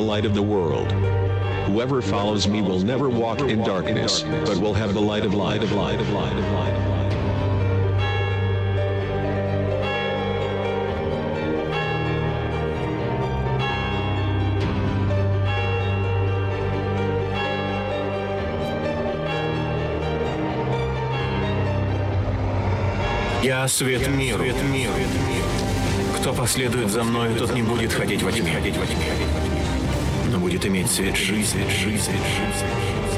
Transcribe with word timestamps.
The 0.00 0.06
light 0.06 0.24
of 0.24 0.34
the 0.34 0.42
world. 0.42 0.90
Whoever 1.66 2.00
follows 2.00 2.48
me 2.48 2.62
will 2.62 2.78
never 2.80 3.10
walk 3.10 3.40
in 3.40 3.62
darkness, 3.62 4.22
but 4.46 4.56
will 4.56 4.72
have 4.72 4.94
the 4.94 5.00
light 5.00 5.26
of 5.26 5.34
light 5.34 5.62
of 5.62 5.72
light 5.72 6.00
of 6.00 6.10
light 6.10 6.32
of 6.32 6.52
light 6.54 6.72
of 6.74 6.86
light. 6.88 7.10
Я 23.42 23.68
свет 23.68 24.08
миру. 24.08 24.38
Свет 24.38 24.62
миру. 24.62 24.94
Кто 26.20 26.32
последует 26.32 26.90
за 26.90 27.02
мною, 27.02 27.34
тот 27.38 27.54
не 27.54 27.62
будет 27.62 27.92
ходить 27.92 28.22
во 28.22 28.32
тьме, 28.32 28.52
ходить 28.52 28.76
во 28.76 28.86
тьме, 28.86 29.59
но 30.30 30.38
будет 30.38 30.64
иметь 30.64 30.90
свет 30.90 31.16
жизни, 31.16 31.64
жизнь, 31.68 32.12
жизнь. 32.12 33.09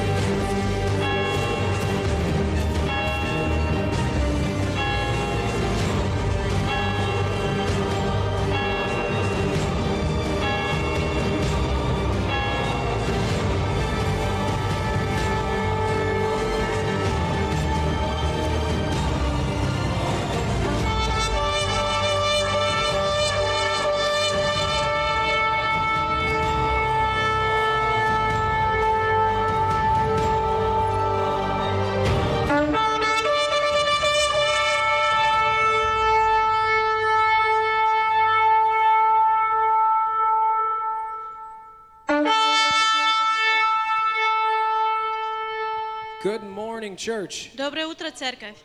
morning, 46.82 46.96
church. 46.96 47.52
Доброе 47.56 47.86
утро, 47.86 48.10
церковь. 48.10 48.56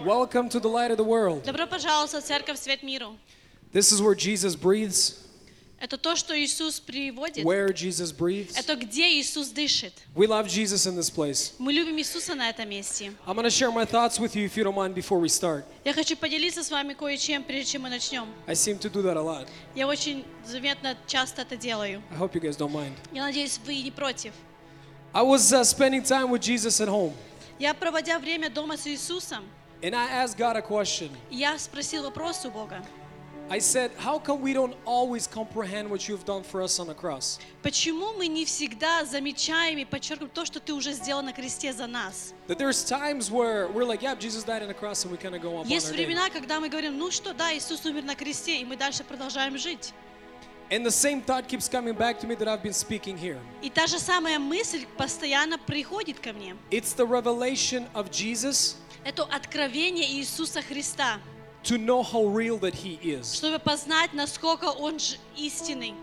Welcome 0.00 0.48
to 0.50 0.58
the 0.58 0.68
light 0.68 0.90
of 0.90 0.96
the 0.96 1.04
world. 1.04 1.44
Добро 1.44 1.66
пожаловать 1.68 2.12
в 2.12 2.20
церковь 2.20 2.58
Свет 2.58 2.82
миру. 2.82 3.16
This 3.72 3.92
is 3.92 4.02
where 4.02 4.16
Jesus 4.16 4.56
breathes, 4.56 5.18
Это 5.78 5.96
то, 5.96 6.16
что 6.16 6.34
Иисус 6.36 6.80
приводит. 6.80 7.44
where 7.44 7.68
Jesus 7.72 8.10
breathes. 8.12 8.58
Это 8.58 8.74
где 8.74 9.08
Иисус 9.20 9.48
дышит. 9.50 9.92
We 10.16 10.26
love 10.26 10.48
Jesus 10.48 10.86
in 10.86 10.96
this 10.96 11.08
place. 11.08 11.52
Мы 11.58 11.72
любим 11.72 11.96
Иисуса 11.98 12.34
на 12.34 12.48
этом 12.50 12.68
месте. 12.68 13.12
I'm 13.26 13.36
going 13.36 13.44
to 13.44 13.50
share 13.50 13.70
my 13.70 13.84
thoughts 13.84 14.18
with 14.18 14.34
you 14.34 14.44
if 14.44 14.56
you 14.56 14.64
don't 14.64 14.74
mind 14.74 14.94
before 14.94 15.20
we 15.20 15.28
start. 15.28 15.64
Я 15.84 15.92
хочу 15.92 16.16
поделиться 16.16 16.64
с 16.64 16.70
вами 16.72 16.94
кое-чем, 16.94 17.44
прежде 17.44 17.72
чем 17.72 17.82
мы 17.82 17.90
начнем. 17.90 18.26
I 18.48 18.54
seem 18.54 18.78
to 18.80 18.90
do 18.90 19.02
that 19.02 19.16
a 19.16 19.22
lot. 19.22 19.46
Я 19.76 19.86
очень 19.86 20.24
заметно 20.44 20.96
часто 21.06 21.42
это 21.42 21.56
делаю. 21.56 22.02
I 22.10 22.16
hope 22.18 22.34
you 22.34 22.40
guys 22.40 22.56
don't 22.56 22.72
mind. 22.72 22.94
Я 23.12 23.22
надеюсь, 23.22 23.60
вы 23.64 23.76
не 23.82 23.92
против. 23.92 24.32
I 25.14 25.22
was 25.22 25.52
uh, 25.52 25.62
spending 25.64 26.02
time 26.02 26.30
with 26.30 26.42
Jesus 26.42 26.78
at 26.80 26.88
home, 26.88 27.14
Я, 27.61 27.75
проводя 27.75 28.17
время 28.17 28.49
дома 28.49 28.75
с 28.75 28.87
Иисусом, 28.87 29.43
and 29.83 29.93
I 29.93 30.07
asked 30.23 30.35
God 30.35 30.55
a 30.55 30.63
question. 30.63 31.11
я 31.29 31.59
спросил 31.59 32.01
вопрос 32.01 32.43
у 32.43 32.49
Бога. 32.49 32.83
I 33.51 33.59
said, 33.59 33.91
How 33.99 34.17
come 34.17 34.41
we 34.41 34.51
don't 34.51 34.75
always 34.83 35.27
comprehend 35.27 35.87
what 35.87 36.09
you've 36.09 36.25
done 36.25 36.41
for 36.41 36.63
us 36.63 36.79
on 36.79 36.87
the 36.87 36.95
cross? 36.95 37.39
Почему 37.61 38.13
мы 38.13 38.25
не 38.25 38.45
всегда 38.45 39.05
замечаем 39.05 39.77
и 39.77 39.85
подчеркиваем 39.85 40.31
то, 40.33 40.43
что 40.43 40.59
ты 40.59 40.73
уже 40.73 40.93
сделал 40.93 41.21
на 41.21 41.33
кресте 41.33 41.71
за 41.71 41.85
нас? 41.85 42.33
That 42.47 42.57
there's 42.57 42.83
times 42.83 43.29
where 43.29 43.67
we're 43.67 43.85
like, 43.85 44.01
Yeah, 44.01 44.15
Jesus 44.15 44.43
died 44.43 44.63
on 44.63 44.67
the 44.67 44.73
cross, 44.73 45.03
and 45.05 45.11
we 45.11 45.19
kind 45.19 45.35
of 45.35 45.41
go 45.43 45.57
on. 45.57 45.67
Есть 45.67 45.91
времена, 45.91 46.31
когда 46.31 46.59
мы 46.59 46.67
говорим, 46.67 46.97
ну 46.97 47.11
что, 47.11 47.31
да, 47.31 47.55
Иисус 47.55 47.85
умер 47.85 48.05
на 48.05 48.15
кресте, 48.15 48.59
и 48.59 48.65
мы 48.65 48.75
дальше 48.75 49.03
продолжаем 49.03 49.55
жить. 49.59 49.93
And 50.71 50.85
the 50.85 50.91
same 50.91 51.21
thought 51.21 51.49
keeps 51.49 51.67
coming 51.67 51.93
back 51.93 52.17
to 52.21 52.27
me 52.27 52.33
that 52.35 52.47
I've 52.47 52.63
been 52.63 52.71
speaking 52.73 53.17
here. 53.17 53.37
И 53.61 53.69
та 53.69 53.87
же 53.87 53.99
самая 53.99 54.39
мысль 54.39 54.85
постоянно 54.95 55.57
приходит 55.57 56.19
ко 56.21 56.31
мне. 56.31 56.55
It's 56.71 56.93
the 56.93 57.05
revelation 57.05 57.89
of 57.93 58.09
Jesus 58.09 58.77
Это 59.03 59.23
откровение 59.25 60.07
Иисуса 60.09 60.61
Христа, 60.61 61.19
to 61.63 61.77
know 61.77 62.01
how 62.01 62.25
real 62.25 62.57
that 62.59 62.73
He 62.73 62.97
is. 63.03 63.35
чтобы 63.35 63.59
познать, 63.59 64.13
насколько 64.13 64.71
Он 64.71 64.97
истинный. 65.35 65.93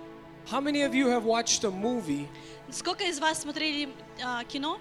How 0.51 0.61
many 0.61 0.83
of 0.83 0.95
you 0.95 1.09
have 1.09 1.25
watched 1.25 1.65
a 1.65 1.71
movie 1.71 2.29
Сколько 2.71 3.05
из 3.05 3.19
вас 3.19 3.41
смотрели 3.41 3.89
а, 4.23 4.45
кино, 4.45 4.79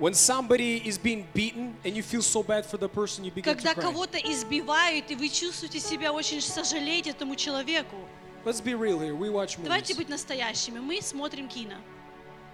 when 0.00 0.14
somebody 0.14 0.82
is 0.84 0.98
being 0.98 1.28
beaten 1.32 1.76
and 1.84 1.94
you 1.94 2.02
feel 2.02 2.22
so 2.22 2.42
bad 2.42 2.66
for 2.66 2.76
the 2.76 2.88
person 2.88 3.22
you 3.24 3.30
begin 3.30 3.44
когда 3.54 3.74
кого-то 3.74 4.18
избивают, 4.18 5.12
и 5.12 5.14
вы 5.14 5.28
чувствуете 5.28 5.78
себя 5.78 6.12
очень 6.12 6.40
сожалеть 6.40 7.06
этому 7.06 7.36
человеку? 7.36 7.96
Let's 8.44 8.60
be 8.60 8.74
real 8.74 8.98
here. 8.98 9.14
We 9.14 9.30
watch 9.30 9.56
Давайте 9.62 9.94
movies. 9.94 9.98
быть 9.98 10.08
настоящими. 10.08 10.80
Мы 10.80 11.00
смотрим 11.00 11.48
кино. 11.48 11.76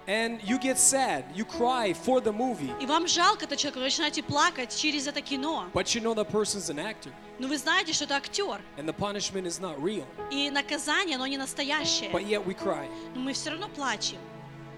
And 0.06 0.41
you 0.43 0.59
get 0.59 0.78
sad. 0.78 1.25
You 1.34 1.44
cry 1.44 1.93
for 1.93 2.21
the 2.21 2.32
movie. 2.32 2.72
И 2.81 2.87
вам 2.87 3.06
жалко 3.06 3.44
этого 3.44 3.56
человека, 3.59 3.78
вы 3.78 3.84
начинаете 3.84 4.22
плакать 4.22 4.75
через 4.75 5.06
это 5.06 5.21
кино. 5.21 5.66
But 5.75 5.94
you 5.94 6.00
know 6.00 6.15
that 6.15 6.31
person's 6.31 6.71
an 6.71 6.78
actor. 6.78 7.12
Но 7.38 7.47
вы 7.47 7.59
знаете, 7.59 7.93
что 7.93 8.04
это 8.04 8.16
актер. 8.16 8.60
And 8.77 8.87
the 8.87 8.94
punishment 8.94 9.47
is 9.47 9.60
not 9.60 9.78
real. 9.78 10.06
И 10.31 10.50
наказание, 10.50 11.16
оно 11.16 11.27
не 11.27 11.37
настоящее. 11.37 12.10
But 12.10 12.27
yet 12.27 12.44
we 12.44 12.54
cry. 12.54 12.88
Но 13.15 13.21
мы 13.21 13.32
все 13.34 13.50
равно 13.50 13.69
плачем. 13.69 14.19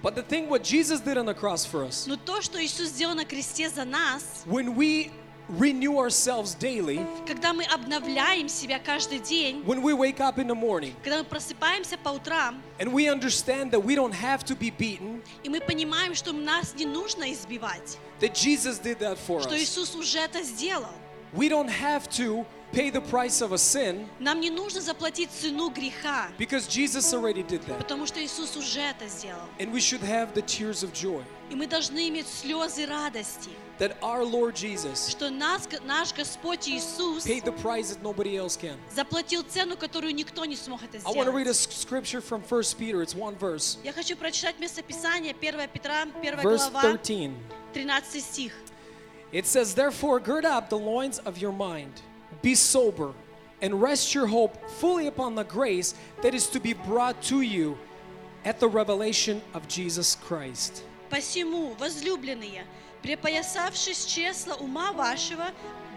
But 0.03 0.15
the 0.15 0.23
thing 0.23 0.49
what 0.49 0.63
Jesus 0.65 1.01
did 1.01 1.17
on 1.19 1.27
the 1.27 1.35
cross 1.35 1.65
for 1.65 1.85
us, 1.85 2.07
Но 2.07 2.17
то, 2.17 2.41
что 2.41 2.63
Иисус 2.65 2.89
сделал 2.89 3.15
на 3.15 3.25
кресте 3.25 3.69
за 3.69 3.85
нас, 3.85 4.45
when 4.47 4.75
we 4.75 5.13
renew 5.59 5.99
ourselves 5.99 6.55
daily, 6.55 7.05
когда 7.27 7.53
мы 7.53 7.65
обновляем 7.65 8.49
себя 8.49 8.79
каждый 8.79 9.19
день, 9.19 9.63
when 9.65 9.83
we 9.83 9.93
wake 9.93 10.21
up 10.21 10.39
in 10.39 10.47
the 10.47 10.55
morning 10.55 10.95
когда 11.03 11.19
мы 11.19 11.25
просыпаемся 11.25 11.99
по 11.99 12.11
утрам, 12.11 12.63
and 12.79 12.93
we 12.93 13.09
understand 13.09 13.71
that 13.71 13.83
we 13.83 13.95
don't 13.95 14.15
have 14.15 14.45
to 14.45 14.55
be 14.55 14.71
beaten, 14.71 15.23
и 15.43 15.49
мы 15.49 15.61
понимаем, 15.61 16.15
что 16.15 16.33
нас 16.33 16.75
не 16.75 16.87
нужно 16.87 17.33
избивать, 17.33 17.99
that 18.21 18.35
Jesus 18.35 18.79
did 18.79 18.99
that 18.99 19.19
for 19.19 19.41
что 19.41 19.55
us. 19.55 19.61
Иисус 19.63 19.95
уже 19.95 20.19
это 20.19 20.43
сделал. 20.43 20.93
We 21.33 21.49
don't 21.49 21.69
have 21.71 22.09
to 22.11 22.45
pay 22.73 22.91
the 22.91 23.01
price 23.01 23.41
of 23.41 23.53
a 23.53 23.59
sin 23.59 24.09
Нам 24.19 24.41
не 24.41 24.51
нужно 24.51 24.81
заплатить 24.81 25.31
цену 25.31 25.71
греха, 25.71 26.29
because 26.39 26.67
Jesus 26.69 27.13
already 27.13 27.43
did 27.43 27.65
that. 27.67 27.79
потому 27.79 28.07
что 28.07 28.23
Иисус 28.25 28.57
уже 28.57 28.81
это 28.81 29.07
сделал. 29.09 29.43
And 29.59 29.73
we 29.73 29.81
should 29.81 30.03
have 30.03 30.33
the 30.35 30.43
tears 30.43 30.83
of 30.83 30.93
joy 30.93 31.23
И 31.51 31.55
мы 31.57 31.67
должны 31.67 32.09
иметь 32.09 32.27
слезы 32.29 32.87
радости, 32.87 33.51
that 33.80 33.98
our 34.02 34.24
Lord 34.24 34.56
Jesus 34.56 35.10
что 35.10 35.30
нас, 35.30 35.68
наш 35.86 36.14
Господь 36.14 36.68
Иисус 36.68 37.26
paid 37.26 37.44
the 37.44 37.52
price 37.52 37.90
that 37.94 38.02
nobody 38.02 38.38
else 38.38 38.56
can. 38.56 38.78
заплатил 38.90 39.44
цену, 39.44 39.76
которую 39.76 40.16
никто 40.16 40.46
не 40.46 40.56
смог 40.56 40.82
это 40.84 40.98
I 41.06 41.12
want 41.12 41.26
to 41.28 41.32
read 41.32 41.48
a 41.48 41.54
сделать. 41.54 41.70
s- 41.72 41.76
scripture 41.86 42.22
from 42.22 42.42
1 42.42 42.78
Peter. 42.78 43.02
It's 43.02 43.14
one 43.16 43.36
verse. 43.36 43.78
Я 43.84 43.92
хочу 43.92 44.16
прочитать 44.16 44.60
местописание 44.60 45.34
1 45.34 45.68
Петра, 45.68 46.06
1 46.22 46.42
Verse 46.42 46.70
глава, 46.70 46.82
13. 46.82 47.36
13 47.74 48.22
стих. 48.22 48.54
It 49.34 49.46
says, 49.46 49.74
Therefore, 49.76 50.20
gird 50.22 50.46
up 50.46 50.70
the 50.70 50.78
loins 50.78 51.20
of 51.26 51.38
your 51.38 51.52
mind, 51.52 52.02
be 52.42 52.56
sober, 52.56 53.12
and 53.62 53.82
rest 53.82 54.14
your 54.16 54.28
hope 54.28 54.56
fully 54.80 55.08
upon 55.08 55.36
the 55.36 55.44
grace 55.44 55.94
that 56.22 56.34
is 56.34 56.48
to 56.48 56.60
be 56.62 56.72
brought 56.74 57.22
to 57.24 57.42
you 57.42 57.78
at 58.46 58.60
the 58.62 58.68
revelation 58.70 59.42
of 59.54 59.68
Jesus 59.68 60.16
Christ. 60.16 60.84
Посему, 61.10 61.76
возлюбленные, 61.78 62.64
припоясавшись 63.03 64.05
чесла 64.05 64.55
ума 64.57 64.93
вашего, 64.93 65.47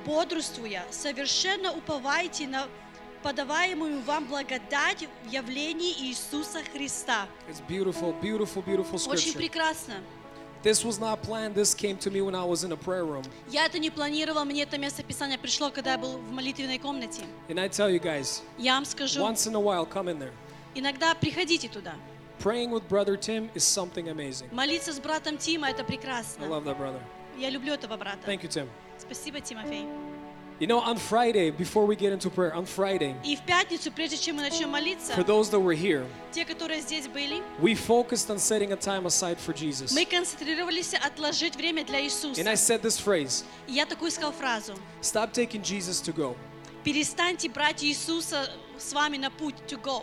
бодрствуя, 0.05 0.83
совершенно 0.91 1.71
уповайте 1.71 2.47
на 2.47 2.67
подаваемую 3.21 4.01
вам 4.01 4.25
благодать 4.25 5.07
в 5.25 5.31
явлении 5.31 5.93
Иисуса 6.09 6.59
Христа. 6.73 7.27
It's 7.49 7.61
beautiful, 7.67 8.13
beautiful, 8.21 8.61
beautiful 8.65 8.95
Очень 8.95 9.31
scripture. 9.31 9.37
прекрасно. 9.37 9.93
This 10.61 10.83
was 10.85 10.97
not 10.97 11.21
planned. 11.21 11.55
This 11.55 11.73
came 11.75 11.97
to 11.97 12.09
me 12.09 12.21
when 12.21 12.35
I 12.35 12.45
was 12.45 12.63
in 12.63 12.71
a 12.71 12.77
prayer 12.77 13.03
room. 13.05 13.23
Я 13.49 13.65
это 13.65 13.79
не 13.79 13.89
планировал, 13.89 14.45
мне 14.45 14.63
это 14.63 14.77
место 14.77 15.03
Писания 15.03 15.37
пришло, 15.37 15.69
когда 15.71 15.91
я 15.93 15.97
был 15.97 16.17
в 16.17 16.31
молитвенной 16.31 16.79
комнате. 16.79 17.23
And 17.49 17.59
I 17.59 17.67
tell 17.69 17.89
you 17.89 17.99
guys, 18.01 18.41
Я 18.57 18.75
вам 18.75 18.85
скажу, 18.85 19.21
once 19.21 19.45
in 19.45 19.55
a 19.55 19.59
while, 19.59 19.85
come 19.85 20.07
in 20.09 20.19
there. 20.19 20.31
иногда 20.73 21.15
приходите 21.15 21.67
туда. 21.67 21.95
Praying 22.42 22.70
with 22.70 22.88
Brother 22.88 23.16
Tim 23.16 23.50
is 23.54 23.64
something 23.64 24.08
amazing. 24.08 24.48
Молиться 24.52 24.92
с 24.92 25.00
братом 25.00 25.38
Тима 25.38 25.70
это 25.70 25.82
I 25.82 25.86
прекрасно. 25.86 26.44
love 26.44 26.64
that 26.64 26.78
brother. 26.78 27.00
Я 27.36 27.50
люблю 27.50 27.72
этого 27.74 27.96
брата. 27.96 28.20
Thank 28.26 28.42
you, 28.42 28.48
Tim. 28.48 28.68
Спасибо, 28.98 29.40
Тимофей. 29.40 29.86
You 30.60 30.66
know, 30.66 30.80
on 30.80 30.96
Friday, 30.96 31.50
before 31.52 31.86
we 31.86 31.94
get 31.94 32.12
into 32.12 32.28
prayer, 32.30 32.52
on 32.52 32.66
Friday, 32.66 33.14
И 33.24 33.36
в 33.36 33.42
пятницу, 33.42 33.92
прежде 33.92 34.16
чем 34.16 34.36
мы 34.36 34.42
начнем 34.42 34.68
молиться, 34.68 35.14
for 35.14 35.22
those 35.24 35.48
that 35.50 35.60
were 35.60 35.72
here, 35.72 36.04
те, 36.32 36.44
которые 36.44 36.80
здесь 36.80 37.06
были, 37.06 37.42
we 37.60 37.74
focused 37.76 38.28
on 38.28 38.38
setting 38.40 38.72
a 38.72 38.76
time 38.76 39.06
aside 39.06 39.38
for 39.38 39.52
Jesus. 39.52 39.92
мы 39.94 40.04
концентрировались 40.04 40.94
отложить 40.94 41.54
время 41.54 41.84
для 41.84 42.00
Иисуса. 42.02 42.40
And 42.40 42.48
I 42.48 42.54
said 42.54 42.82
this 42.82 42.98
phrase 42.98 43.44
И 43.68 43.72
я 43.72 43.86
такую 43.86 44.10
сказал 44.10 44.32
фразу. 44.32 44.74
Stop 45.00 45.32
taking 45.32 45.62
Jesus 45.62 46.00
to 46.02 46.12
go. 46.12 46.36
Перестаньте 46.82 47.48
брать 47.48 47.84
Иисуса 47.84 48.50
с 48.76 48.92
вами 48.92 49.16
на 49.16 49.30
путь 49.30 49.54
to 49.68 49.80
go. 49.80 50.02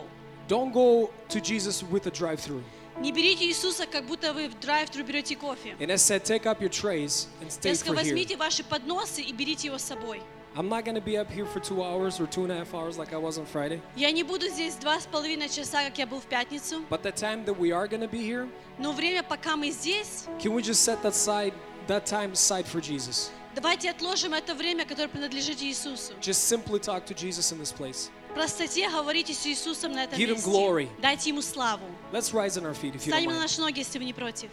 Don't 0.50 0.72
go 0.72 1.10
to 1.28 1.40
Jesus 1.40 1.82
with 1.82 2.06
a 2.06 2.10
drive-through. 2.10 2.62
Не 3.00 3.12
берите 3.12 3.44
Иисуса, 3.44 3.86
как 3.86 4.06
будто 4.06 4.32
вы 4.32 4.48
в 4.48 4.58
драйв-тру 4.58 5.04
берете 5.04 5.36
кофе. 5.36 5.76
And 5.78 5.90
I 5.92 5.96
said, 5.96 6.24
take 6.24 6.46
up 6.46 6.60
your 6.62 6.70
trays 6.70 7.26
and 7.42 7.50
stay 7.50 7.70
Я 7.70 7.74
for 7.74 7.78
сказала, 7.78 8.00
here. 8.00 8.14
возьмите 8.14 8.36
ваши 8.36 8.64
подносы 8.64 9.20
и 9.22 9.32
берите 9.32 9.66
его 9.68 9.76
с 9.78 9.82
собой. 9.82 10.22
I'm 10.54 10.70
not 10.70 10.86
going 10.86 10.94
to 10.94 11.02
be 11.02 11.18
up 11.18 11.30
here 11.30 11.44
for 11.44 11.60
two 11.60 11.82
hours 11.82 12.18
or 12.18 12.26
two 12.26 12.44
and 12.44 12.50
a 12.52 12.56
half 12.56 12.72
hours 12.72 12.96
like 12.96 13.12
I 13.12 13.18
was 13.18 13.36
on 13.36 13.44
Friday. 13.44 13.82
Я 13.94 14.10
не 14.10 14.22
буду 14.22 14.48
здесь 14.48 14.76
два 14.76 14.98
с 14.98 15.04
половиной 15.06 15.50
часа, 15.50 15.84
как 15.84 15.98
я 15.98 16.06
был 16.06 16.18
в 16.20 16.24
пятницу. 16.24 16.82
But 16.88 17.02
the 17.02 17.12
time 17.12 17.44
that 17.44 17.58
we 17.58 17.72
are 17.72 17.86
going 17.86 18.00
to 18.00 18.08
be 18.08 18.22
here, 18.22 18.48
Но 18.78 18.92
время, 18.92 19.22
пока 19.22 19.56
мы 19.56 19.70
здесь, 19.70 20.24
can 20.38 20.54
we 20.54 20.62
just 20.62 20.82
set 20.82 21.02
that 21.02 21.14
side, 21.14 21.52
that 21.88 22.06
time 22.06 22.32
aside 22.32 22.66
for 22.66 22.80
Jesus? 22.80 23.30
давайте 23.54 23.90
отложим 23.90 24.32
это 24.32 24.54
время, 24.54 24.86
которое 24.86 25.08
принадлежит 25.08 25.60
Иисусу. 25.62 26.14
Just 26.22 26.44
simply 26.48 26.78
talk 26.80 27.04
to 27.04 27.12
Jesus 27.14 27.52
in 27.52 27.58
this 27.58 27.72
place. 27.72 28.08
Простоте 28.33 28.89
говорите 28.89 29.33
с 29.33 29.45
Иисусом 29.45 29.91
на 29.91 30.03
этом 30.05 30.17
Give 30.17 30.29
him 30.29 30.35
месте. 30.35 30.49
glory. 30.49 30.89
Дайте 31.01 31.29
Ему 31.29 31.41
славу. 31.41 31.85
Let's 32.11 32.31
rise 32.33 32.57
on 32.57 32.65
our 32.65 32.73
feet 32.73 32.95
if 32.95 33.05
you 33.05 33.11
don't 33.11 33.17
Встанем 33.17 33.31
на 33.31 33.39
наши 33.41 33.59
ноги, 33.59 33.79
если 33.79 33.99
вы 33.99 34.05
не 34.05 34.13
против. 34.13 34.49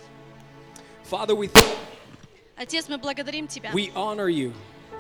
Father, 1.11 1.35
we 1.35 1.49
thank 1.51 1.65
Отец, 2.57 2.89
мы 2.89 2.99
благодарим 2.99 3.47
Тебя. 3.47 3.71
we 3.73 3.93
honor 3.95 4.29
you. 4.29 4.53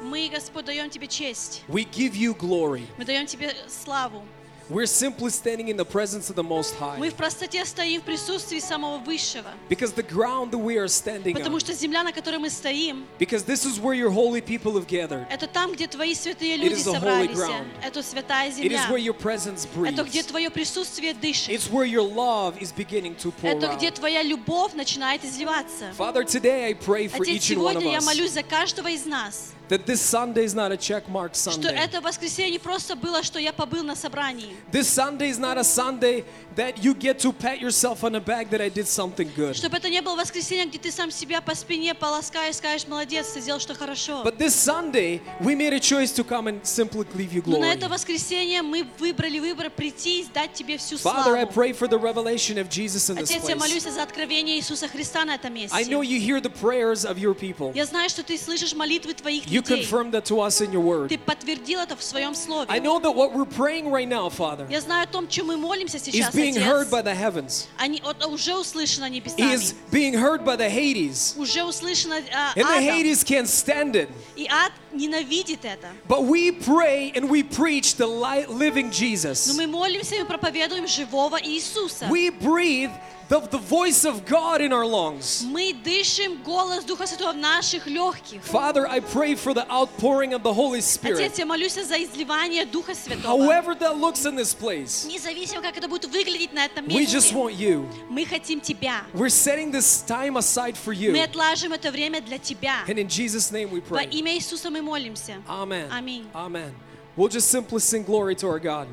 Мы, 0.02 0.28
Господь, 0.32 0.64
даем 0.64 0.90
Тебе 0.90 1.08
честь. 1.08 1.64
We 1.68 1.84
give 1.90 2.12
you 2.14 2.34
glory. 2.38 2.86
Мы 2.98 3.04
даем 3.04 3.26
Тебе 3.26 3.52
славу. 3.68 4.22
We're 4.69 4.85
simply 4.87 5.29
standing 5.29 5.67
in 5.67 5.75
the 5.75 5.83
presence 5.85 6.29
of 6.29 6.37
the 6.37 6.41
Most 6.43 6.73
High. 6.75 6.97
Мы 6.97 7.09
в 7.09 7.15
простоте 7.15 7.65
стоим 7.65 7.99
в 7.99 8.05
присутствии 8.05 8.59
самого 8.59 8.97
Высшего. 8.99 9.51
Because 9.69 9.91
the 9.91 10.01
ground 10.03 10.51
that 10.51 10.57
we 10.57 10.77
are 10.77 10.87
standing 10.87 11.33
Потому 11.35 11.57
on, 11.57 11.59
что 11.59 11.73
земля, 11.73 12.01
на 12.01 12.13
которой 12.13 12.37
мы 12.39 12.49
стоим, 12.49 13.05
because 13.19 13.43
this 13.43 13.65
is 13.65 13.77
where 13.81 13.93
your 13.93 14.09
holy 14.09 14.39
people 14.39 14.71
have 14.75 14.87
gathered. 14.87 15.27
это 15.29 15.47
там, 15.47 15.73
где 15.73 15.85
Твои 15.87 16.15
святые 16.15 16.55
It 16.55 16.59
люди 16.59 16.73
is 16.75 16.85
the 16.85 16.93
holy 16.97 17.27
собрались. 17.27 17.37
ground. 17.37 17.67
Это 17.83 18.01
святая 18.01 18.49
It 18.49 18.53
is 18.53 18.55
земля. 18.55 18.87
where 18.89 18.97
your 18.97 19.13
presence 19.13 19.67
Это 19.85 20.03
где 20.05 20.21
breathes. 20.21 20.27
Твое 20.27 20.49
присутствие 20.49 21.13
дышит. 21.13 21.49
It's 21.49 21.69
where 21.69 21.85
your 21.85 22.01
love 22.01 22.57
is 22.61 22.71
beginning 22.71 23.15
to 23.17 23.31
pour 23.33 23.49
Это 23.49 23.67
где 23.75 23.89
out. 23.89 23.95
Твоя 23.95 24.23
любовь 24.23 24.73
начинает 24.75 25.25
изливаться. 25.25 25.91
Father, 25.97 26.23
today 26.23 26.67
I 26.69 26.73
pray 26.73 27.07
for 27.09 27.21
Отец, 27.21 27.27
each 27.27 27.51
and 27.51 27.61
one 27.61 27.75
of 27.75 27.81
сегодня 27.81 27.91
я 27.91 27.97
us 27.99 28.05
молюсь 28.05 28.31
за 28.31 28.43
каждого 28.43 28.87
из 28.87 29.05
нас, 29.05 29.51
That 29.68 29.86
this 29.86 30.00
Sunday 30.00 30.44
is 30.44 30.54
not 30.54 30.72
a 30.72 30.76
check 30.76 31.08
mark 31.08 31.34
что 31.34 31.50
Sunday. 31.50 31.74
это 31.76 32.00
воскресенье 32.00 32.58
просто 32.58 32.96
было, 32.96 33.22
что 33.22 33.38
я 33.38 33.52
побыл 33.52 33.82
на 33.84 33.94
собрании. 33.94 34.56
This 34.72 34.88
Sunday 34.88 35.30
is 35.30 35.38
not 35.38 35.58
a 35.58 35.64
Sunday 35.64 36.24
that 36.56 36.82
you 36.82 36.94
get 36.94 37.18
to 37.20 37.32
pat 37.32 37.60
yourself 37.60 38.02
on 38.02 38.12
the 38.12 38.20
back 38.20 38.50
that 38.50 38.60
I 38.60 38.68
did 38.70 38.86
something 38.88 39.30
good. 39.36 39.54
Чтобы 39.54 39.76
это 39.76 39.88
не 39.88 40.00
было 40.02 40.16
воскресенье, 40.16 40.66
где 40.66 40.78
ты 40.78 40.90
сам 40.90 41.10
себя 41.10 41.40
по 41.40 41.54
спине 41.54 41.94
полоскаешь, 41.94 42.56
скажешь, 42.56 42.86
молодец, 42.88 43.28
ты 43.32 43.40
сделал 43.40 43.60
что 43.60 43.74
хорошо. 43.74 44.22
But 44.24 44.38
this 44.38 44.54
Sunday, 44.54 45.20
we 45.40 45.54
made 45.54 45.72
a 45.72 45.80
choice 45.80 46.12
to 46.12 46.24
come 46.24 46.46
and 46.48 46.60
simply 46.64 47.04
give 47.16 47.32
you 47.32 47.42
Но 47.46 47.58
на 47.58 47.66
glory. 47.66 47.76
это 47.76 47.88
воскресенье 47.88 48.62
мы 48.62 48.86
выбрали 48.98 49.38
выбор 49.38 49.70
прийти 49.70 50.20
и 50.22 50.26
дать 50.32 50.52
тебе 50.54 50.78
всю 50.78 50.96
Father, 50.96 51.34
I 51.36 51.44
славу. 51.44 51.52
pray 51.52 51.72
for 51.72 51.86
the 51.88 51.98
revelation 51.98 52.58
of 52.58 52.68
Jesus 52.68 53.08
in 53.10 53.16
this 53.16 53.30
Отец, 53.30 53.48
я 53.48 53.54
place. 53.54 53.58
молюсь 53.58 53.82
за 53.82 54.02
откровение 54.02 54.56
Иисуса 54.56 54.88
Христа 54.88 55.24
на 55.24 55.34
этом 55.34 55.52
месте. 55.54 55.76
I 55.76 55.84
know 55.84 56.00
you 56.02 56.18
hear 56.18 56.40
the 56.40 56.50
prayers 56.50 57.04
of 57.04 57.18
your 57.18 57.34
people. 57.34 57.72
Я 57.74 57.84
знаю, 57.86 58.08
что 58.08 58.22
ты 58.22 58.36
слышишь 58.38 58.74
молитвы 58.74 59.14
твоих 59.14 59.46
You 59.57 59.61
людей. 59.61 59.81
confirm 59.83 60.11
that 60.11 60.25
to 60.25 60.39
us 60.41 60.61
in 60.61 60.71
your 60.71 60.81
word. 60.81 61.09
Ты 61.09 61.17
подтвердил 61.17 61.79
это 61.79 61.95
в 61.95 62.03
своем 62.03 62.35
слове. 62.35 62.67
I 62.69 62.79
know 62.79 62.99
that 62.99 63.13
what 63.13 63.33
we're 63.33 63.45
praying 63.45 63.89
right 63.89 64.07
now, 64.07 64.29
Father, 64.29 64.67
Я 64.69 64.81
знаю 64.81 65.03
о 65.03 65.07
том, 65.07 65.27
чем 65.27 65.47
мы 65.47 65.57
молимся 65.57 65.97
is 65.97 66.03
сейчас, 66.03 66.33
being 66.33 66.55
heard 66.55 66.87
Отец. 66.87 66.91
by 66.91 67.01
the 67.01 67.13
heavens. 67.15 67.67
Они 67.77 68.01
от- 68.03 68.25
уже 68.25 68.55
услышано 68.55 69.05
Is 69.05 69.11
небесами. 69.11 69.75
being 69.91 70.13
heard 70.13 70.43
by 70.45 70.55
the 70.55 70.69
Hades. 70.69 71.35
Уже 71.37 71.63
услышано 71.63 72.17
а, 72.33 72.53
And 72.55 72.65
the 72.65 72.77
адом. 72.77 72.83
Hades 72.83 73.23
can't 73.23 73.47
stand 73.47 73.95
it. 73.95 74.09
И 74.35 74.47
ад 74.49 74.71
ненавидит 74.93 75.65
это. 75.65 75.89
But 76.07 76.23
we 76.25 76.51
pray 76.51 77.11
and 77.15 77.29
we 77.29 77.43
preach 77.43 77.95
the 77.95 78.05
light 78.07 78.49
living 78.49 78.87
Но 78.87 78.91
Jesus. 78.93 79.55
мы 79.55 79.67
молимся 79.67 80.15
и 80.15 80.19
мы 80.19 80.25
проповедуем 80.25 80.87
живого 80.87 81.39
Иисуса. 81.43 82.05
We 82.09 82.29
breathe 82.29 82.91
the, 83.29 83.39
the 83.39 83.57
voice 83.57 84.05
of 84.05 84.25
God 84.25 84.61
in 84.61 84.73
our 84.73 84.85
lungs. 84.85 85.43
Мы 85.45 85.73
дышим 85.73 86.43
голос 86.43 86.83
Духа 86.83 87.07
Святого 87.07 87.31
в 87.33 87.37
наших 87.37 87.87
легких. 87.87 88.41
Father, 88.43 88.85
I 88.87 88.99
pray 88.99 89.33
for 89.35 89.53
the 89.53 89.65
outpouring 89.71 90.33
of 90.33 90.43
the 90.43 90.53
Holy 90.53 90.81
Spirit. 90.81 91.19
Отец, 91.19 91.39
я 91.39 91.45
молюсь 91.45 91.73
за 91.73 91.95
изливание 92.03 92.65
Духа 92.65 92.93
Святого. 92.93 93.25
However 93.43 93.75
that 93.75 93.97
looks 93.97 94.25
in 94.25 94.35
this 94.35 94.53
place, 94.53 95.05
Независимо, 95.07 95.61
как 95.61 95.77
это 95.77 95.87
будет 95.87 96.05
выглядеть 96.11 96.53
на 96.53 96.65
этом 96.65 96.85
we 96.87 97.05
just 97.05 97.31
месте. 97.31 97.35
want 97.35 97.55
you. 97.55 97.87
Мы 98.09 98.25
хотим 98.25 98.59
Тебя. 98.61 99.01
We're 99.13 99.29
setting 99.29 99.71
this 99.71 100.01
time 100.05 100.37
aside 100.37 100.75
for 100.77 100.93
Мы 100.93 101.17
you. 101.17 101.23
отлажим 101.23 101.73
это 101.73 101.91
время 101.91 102.21
для 102.21 102.37
Тебя. 102.37 102.83
And 102.87 102.99
in 102.99 103.07
Jesus' 103.07 103.51
name 103.51 103.71
we 103.71 103.79
Во 103.81 103.97
pray. 104.03 104.09
имя 104.11 104.35
Иисуса 104.35 104.69
мы 104.69 104.81
молимся. 104.81 105.41
Amen. 105.47 105.87
Аминь. 105.91 106.25
Amen. 106.33 106.73
We'll 107.15 107.29
just 107.29 107.49
simply 107.49 107.79
sing 107.79 108.03
glory 108.03 108.35
to 108.35 108.47
our 108.47 108.59
God. 108.59 108.87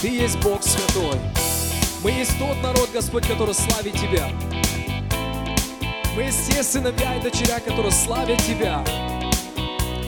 Ты 0.00 0.08
есть 0.08 0.38
Бог 0.40 0.62
Святой. 0.62 1.18
Мы 2.05 2.11
есть 2.11 2.37
тот 2.37 2.55
народ, 2.61 2.91
Господь, 2.93 3.25
который 3.25 3.55
славит 3.55 3.93
Тебя. 3.93 4.29
Мы 6.15 6.21
есть 6.21 6.47
те 6.47 6.61
сыновья 6.61 7.15
и 7.15 7.19
дочеря, 7.19 7.59
которые 7.59 7.91
славят 7.91 8.37
Тебя. 8.43 8.85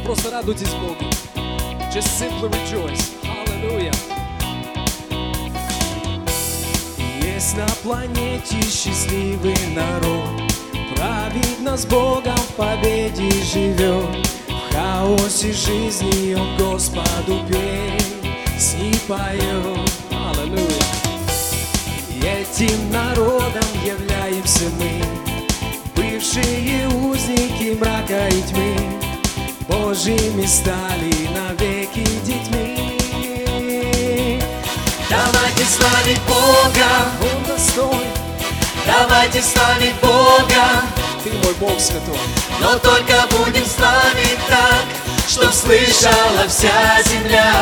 Просто 0.05 0.29
радуйтесь 0.29 0.69
Богу. 0.75 1.09
Just 1.91 2.07
simply 2.19 2.51
rejoice. 2.51 3.15
Hallelujah. 3.23 3.95
Есть 7.19 7.57
на 7.57 7.65
планете 7.81 8.61
счастливый 8.61 9.57
народ, 9.73 10.53
Праведно 10.95 11.75
с 11.75 11.87
Богом 11.87 12.37
в 12.37 12.53
победе 12.53 13.31
живет. 13.41 14.27
В 14.47 14.71
хаосе 14.71 15.51
жизни 15.51 16.35
он 16.35 16.57
Господу 16.57 17.43
песни 17.49 18.93
поет. 19.07 20.06
Этим 22.27 22.91
народом 22.91 23.63
являемся 23.85 24.65
мы, 24.77 25.01
Бывшие 25.95 26.85
узники 26.89 27.77
мрака 27.79 28.27
и 28.27 28.41
тьмы, 28.41 28.75
Божьими 29.69 30.45
стали 30.45 31.29
навеки 31.33 32.05
детьми. 32.25 32.83
Давайте 35.09 35.63
славить 35.63 36.21
Бога, 36.27 36.89
Он 37.21 37.43
достоин, 37.45 38.11
давайте 38.85 39.41
славить 39.41 39.95
Бога, 40.01 40.83
Ты 41.23 41.31
мой 41.31 41.53
Бог 41.61 41.79
святой. 41.79 42.19
но 42.59 42.77
только 42.79 43.25
будем 43.31 43.65
славить 43.65 44.39
так, 44.49 44.85
чтоб 45.29 45.53
слышала 45.53 46.45
вся 46.49 47.01
земля. 47.03 47.53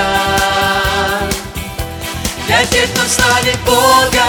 Для 2.47 2.65
тех, 2.65 2.89
кто 2.91 3.01
славит 3.07 3.57
Бога, 3.65 4.23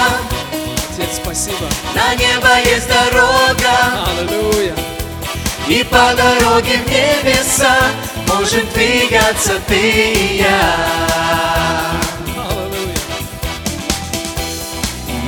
Отец, 0.90 1.16
спасибо. 1.22 1.68
на 1.94 2.14
небо 2.14 2.48
есть 2.64 2.88
дорога, 2.88 3.76
Аллилуйя. 4.18 4.74
и 5.68 5.84
по 5.84 6.14
дороге 6.14 6.78
в 6.78 6.88
небеса 6.88 7.76
можем 8.28 8.66
двигаться 8.72 9.60
ты 9.66 9.90
и 9.90 10.36
я. 10.38 10.74
Аллилуйя. 12.48 12.96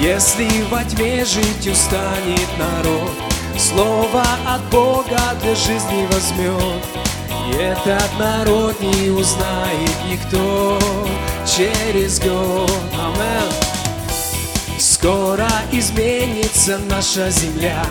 Если 0.01 0.63
во 0.71 0.83
тьме 0.85 1.25
жить 1.25 1.67
устанет 1.67 2.49
народ, 2.59 3.13
Слово 3.59 4.25
от 4.47 4.63
Бога 4.71 5.19
для 5.43 5.55
жизни 5.57 6.07
возьмет. 6.13 6.85
И 7.51 7.57
этот 7.57 8.17
народ 8.19 8.81
не 8.81 9.11
узнает 9.11 9.91
никто 10.09 10.79
через 11.57 12.21
год. 12.21 12.71
Амен. 12.95 13.53
Скоро 14.79 15.49
изменится 15.73 16.79
наша 16.79 17.31
земля, 17.31 17.85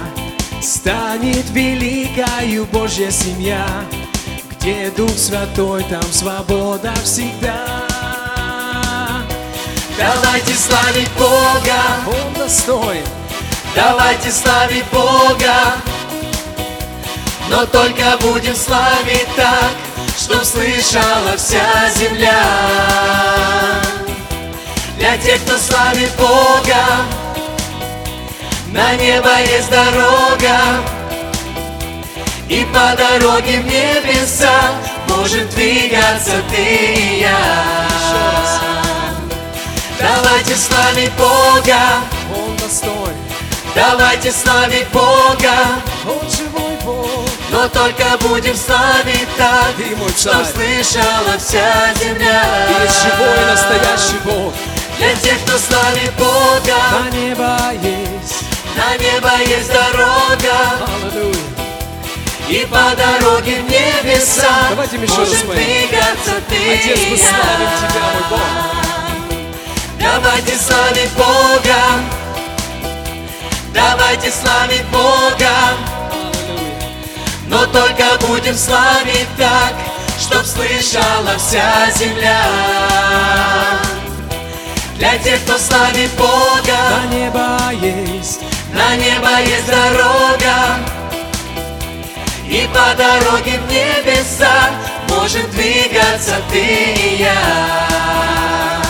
Станет 0.62 1.50
великою 1.52 2.66
Божья 2.66 3.12
семья, 3.12 3.66
Где 4.52 4.92
Дух 4.92 5.12
Святой, 5.18 5.84
там 5.84 6.04
свобода 6.12 6.94
всегда. 7.04 7.86
Давайте 9.98 10.54
славить 10.54 11.12
Бога, 11.18 11.82
Он 12.06 12.34
достоин, 12.34 13.06
давайте 13.76 14.32
славить 14.32 14.86
Бога, 14.92 15.76
но 17.50 17.66
только 17.66 18.18
будем 18.22 18.56
славить 18.56 19.28
так, 19.36 19.72
чтоб 20.18 20.44
слышала 20.44 21.38
вся 21.38 21.90
земля. 21.96 22.44
Для 24.98 25.18
тех, 25.18 25.42
кто 25.44 25.58
славит 25.58 26.12
Бога, 26.18 26.84
на 28.68 28.96
небо 28.96 29.40
есть 29.42 29.70
дорога, 29.70 30.58
и 32.50 32.66
по 32.66 32.96
дороге 32.96 33.60
в 33.60 33.66
небеса 33.66 34.60
можем 35.10 35.48
двигаться 35.50 36.42
ты 36.50 36.64
и 36.64 37.20
я. 37.22 37.88
Давайте 40.00 40.56
славить 40.56 41.12
Бога, 41.14 41.80
Он 42.36 42.56
достоин, 42.58 43.16
давайте 43.76 44.32
славить 44.32 44.88
Бога, 44.90 45.54
Он 46.06 46.30
живой 46.30 46.76
Бог. 46.84 47.17
Но 47.58 47.68
только 47.70 48.06
будем 48.22 48.56
славить 48.56 49.28
так, 49.36 49.74
Ты 49.78 49.96
мой 49.96 50.10
чтоб 50.10 50.34
царь. 50.34 50.46
слышала 50.46 51.38
вся 51.40 51.92
земля. 51.96 52.44
Ты 52.68 52.84
есть 52.84 53.02
живой 53.02 53.46
настоящий 53.50 54.20
Бог. 54.24 54.54
Для 55.00 55.16
тех, 55.16 55.40
кто 55.42 55.58
славит 55.58 56.14
Бога 56.18 56.76
На 56.92 57.10
небо 57.10 57.58
есть. 57.74 58.44
На 58.76 58.96
небо 58.98 59.32
есть 59.46 59.72
дорога 59.72 60.58
Аллилуйя. 61.04 61.36
И 62.48 62.66
по 62.66 62.96
дороге 62.96 63.62
в 63.62 63.70
небеса 63.70 64.70
Давайте 64.70 64.98
еще 64.98 65.20
Можем 65.20 65.50
двигаться 65.52 66.42
ты 66.50 66.74
Отец, 66.74 67.00
мы 67.10 67.18
славим 67.18 67.70
Тебя, 67.78 68.02
мой 68.14 68.24
Бог. 68.30 68.40
Давайте 70.00 70.58
славить 70.58 71.12
Бога 71.12 71.82
Давайте 73.74 74.32
славить 74.32 74.86
Бога. 74.86 75.97
Но 77.48 77.66
только 77.68 78.06
будем 78.28 78.56
славить 78.56 79.28
так 79.38 79.74
Чтоб 80.20 80.46
слышала 80.46 81.38
вся 81.38 81.90
земля. 81.92 82.42
Для 84.96 85.18
тех, 85.20 85.42
кто 85.44 85.58
славит 85.58 86.12
Бога 86.18 86.78
На 86.92 87.16
небо 87.16 87.60
есть. 87.72 88.42
На 88.74 88.96
небо 88.98 89.40
есть 89.40 89.68
дорога. 89.68 90.80
И 92.50 92.68
по 92.74 92.96
дороге 92.98 93.60
в 93.60 93.72
небеса 93.72 94.70
Можем 95.10 95.50
двигаться 95.52 96.36
ты 96.52 96.60
и 96.60 97.18
я. 97.20 98.82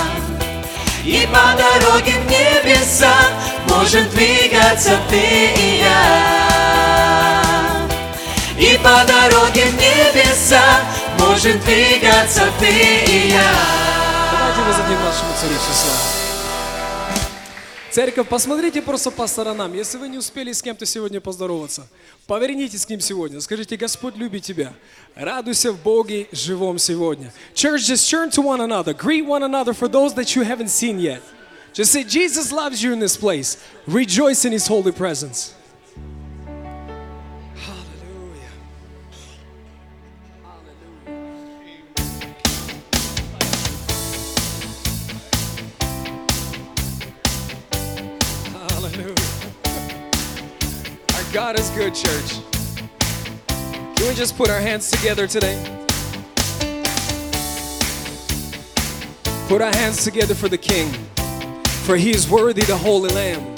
И 1.04 1.28
по 1.28 1.56
дороге 1.56 2.14
в 2.14 2.26
небеса 2.30 3.14
Можем 3.70 4.10
двигаться 4.10 4.98
ты 5.10 5.18
и 5.18 5.80
я 5.84 6.57
по 8.98 9.06
дороге 9.06 9.66
в 9.66 9.74
небеса 9.76 10.64
Можем 11.20 11.60
двигаться 11.60 12.48
ты 12.60 12.68
и 12.68 13.30
я 13.30 13.54
Давайте 14.32 14.62
воздадим 14.62 15.00
нашему 15.04 15.32
царю 15.40 15.54
всю 15.54 15.74
славу. 15.74 15.98
Церковь, 17.92 18.28
посмотрите 18.28 18.82
просто 18.82 19.10
по 19.10 19.26
сторонам. 19.26 19.74
Если 19.74 19.98
вы 19.98 20.08
не 20.08 20.18
успели 20.18 20.52
с 20.52 20.62
кем-то 20.62 20.86
сегодня 20.86 21.20
поздороваться, 21.20 21.88
повернитесь 22.28 22.86
к 22.86 22.90
ним 22.90 23.00
сегодня. 23.00 23.42
Скажите, 23.42 23.76
Господь 23.76 24.16
любит 24.18 24.44
тебя. 24.44 24.74
Радуйся 25.16 25.72
в 25.72 25.82
Боге 25.82 26.28
живом 26.32 26.78
сегодня. 26.78 27.34
Church, 27.56 27.80
just 27.88 28.08
turn 28.08 28.30
to 28.30 28.44
one 28.44 28.62
another. 28.62 28.94
Greet 28.94 29.26
one 29.26 29.44
another 29.44 29.74
for 29.74 29.88
those 29.88 30.14
that 30.14 30.36
you 30.36 30.44
haven't 30.44 30.70
seen 30.70 31.00
yet. 31.00 31.22
Just 31.74 31.92
say, 31.92 32.04
Jesus 32.04 32.52
loves 32.52 32.84
you 32.84 32.94
in 32.94 33.00
this 33.00 33.18
place. 33.18 33.58
Rejoice 33.88 34.46
in 34.46 34.52
his 34.52 34.68
holy 34.68 34.92
presence. 34.92 35.57
God 51.38 51.60
is 51.60 51.70
good, 51.70 51.94
church. 51.94 52.40
Can 53.48 54.08
we 54.08 54.16
just 54.16 54.36
put 54.36 54.50
our 54.50 54.60
hands 54.60 54.90
together 54.90 55.28
today? 55.28 55.56
Put 59.48 59.62
our 59.62 59.72
hands 59.76 60.04
together 60.04 60.34
for 60.34 60.50
the 60.50 60.58
King, 60.58 60.92
for 61.86 61.96
he 61.96 62.10
is 62.10 62.28
worthy, 62.28 62.64
the 62.64 62.76
Holy 62.76 63.12
Lamb. 63.12 63.54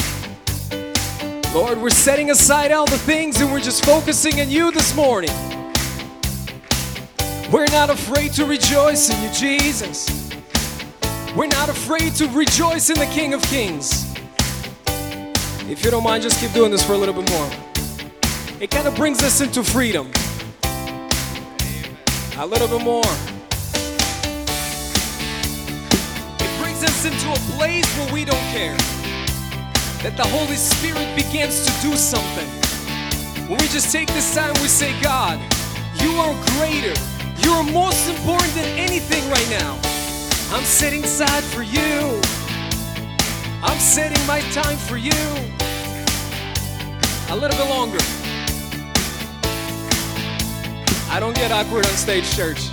Lord, 1.54 1.82
we're 1.82 1.90
setting 1.90 2.32
aside 2.32 2.74
all 2.74 2.86
the 2.86 2.98
things 2.98 3.40
and 3.40 3.50
we're 3.50 3.62
just 3.62 3.86
focusing 3.86 4.42
on 4.42 4.50
you 4.50 4.72
this 4.72 4.94
morning. 4.94 5.32
We're 7.50 7.72
not 7.72 7.90
afraid 7.90 8.34
to 8.34 8.44
rejoice 8.44 9.10
in 9.10 9.24
you, 9.24 9.30
Jesus. 9.32 10.30
We're 11.34 11.48
not 11.48 11.70
afraid 11.70 12.14
to 12.16 12.28
rejoice 12.28 12.90
in 12.90 13.00
the 13.00 13.10
King 13.14 13.34
of 13.34 13.42
Kings. 13.44 14.14
If 15.70 15.86
you 15.86 15.92
don't 15.92 16.04
mind, 16.04 16.24
just 16.24 16.42
keep 16.42 16.52
doing 16.52 16.72
this 16.72 16.86
for 16.86 16.92
a 16.92 16.98
little 16.98 17.16
bit 17.16 17.30
more. 17.30 17.69
It 18.62 18.70
kind 18.72 18.88
of 18.90 18.96
brings 18.96 19.24
us 19.24 19.40
into 19.40 19.64
freedom. 19.64 20.12
A 22.38 22.46
little 22.46 22.68
bit 22.68 22.84
more. 22.84 23.10
It 26.42 26.60
brings 26.60 26.84
us 26.84 27.06
into 27.06 27.32
a 27.32 27.40
place 27.56 27.88
where 27.98 28.14
we 28.14 28.26
don't 28.26 28.36
care. 28.52 28.76
That 30.04 30.18
the 30.18 30.26
Holy 30.26 30.58
Spirit 30.58 31.16
begins 31.16 31.66
to 31.68 31.72
do 31.82 31.96
something. 31.96 32.50
When 33.48 33.60
we 33.60 33.68
just 33.70 33.94
take 33.94 34.10
this 34.10 34.36
time, 34.36 34.54
we 34.56 34.68
say, 34.68 34.92
God, 35.02 35.40
you 36.02 36.12
are 36.20 36.36
greater. 36.58 37.00
You 37.40 37.54
are 37.54 37.64
most 37.64 38.10
important 38.10 38.54
than 38.56 38.68
anything 38.78 39.24
right 39.30 39.50
now. 39.50 39.80
I'm 40.52 40.66
setting 40.66 41.06
aside 41.06 41.46
for 41.46 41.64
you. 41.64 42.20
I'm 43.64 43.80
setting 43.80 44.20
my 44.28 44.42
time 44.52 44.76
for 44.76 44.98
you. 44.98 45.16
A 47.30 47.36
little 47.38 47.58
bit 47.58 47.70
longer. 47.70 48.19
I 51.12 51.20
don't 51.20 51.36
get 51.36 51.52
awkward 51.52 51.88
on 51.88 51.94
stage, 51.94 52.30
church. 52.36 52.70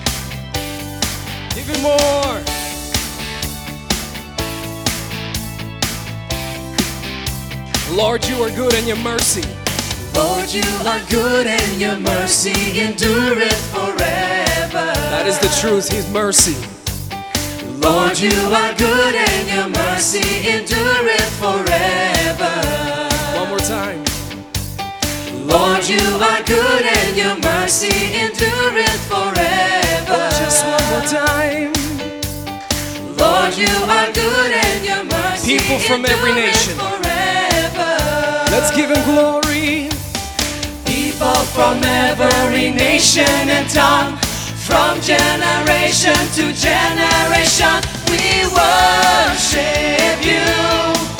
Give 1.54 1.68
Even 1.70 1.82
more. 1.82 2.40
Lord, 7.96 8.26
you 8.26 8.42
are 8.42 8.50
good 8.50 8.74
and 8.74 8.86
your 8.86 8.98
mercy. 8.98 9.42
Lord, 10.14 10.52
you 10.52 10.62
are 10.86 11.00
good 11.08 11.46
and 11.46 11.80
your 11.80 11.98
mercy 11.98 12.78
endureth 12.78 13.72
forever. 13.72 14.92
That 15.10 15.26
is 15.26 15.38
the 15.38 15.48
truth, 15.60 15.88
His 15.90 16.06
mercy. 16.12 16.56
Lord, 17.80 18.18
you 18.18 18.36
are 18.52 18.74
good 18.74 19.14
and 19.14 19.48
your 19.48 19.68
mercy 19.68 20.50
endureth 20.50 21.38
forever. 21.40 22.52
One 23.38 23.48
more 23.48 23.58
time. 23.60 24.04
Lord, 25.46 25.86
you 25.88 26.02
are 26.30 26.42
good 26.44 26.82
and 26.84 27.16
your 27.16 27.36
mercy 27.38 27.94
endureth 28.22 29.00
forever. 29.08 30.20
Just 30.40 30.64
one 30.66 30.84
more 30.90 31.06
time. 31.06 31.72
Lord, 33.16 33.56
you 33.56 33.74
are 33.96 34.10
good 34.12 34.50
and 34.52 34.84
your 34.84 35.04
mercy 35.04 35.58
People 35.58 35.78
from 35.78 36.04
every 36.04 36.30
endureth 36.30 36.54
nation. 36.54 36.74
forever. 36.78 37.92
Let's 38.50 38.70
give 38.76 38.90
Him 38.90 39.02
glory. 39.04 39.88
People 40.84 41.38
from 41.56 41.82
every 41.84 42.70
nation 42.72 43.48
and 43.56 43.68
tongue, 43.70 44.16
from 44.68 45.00
generation 45.00 46.16
to 46.36 46.44
generation, 46.52 47.76
we 48.10 48.44
worship 48.58 50.18
you. 50.24 51.15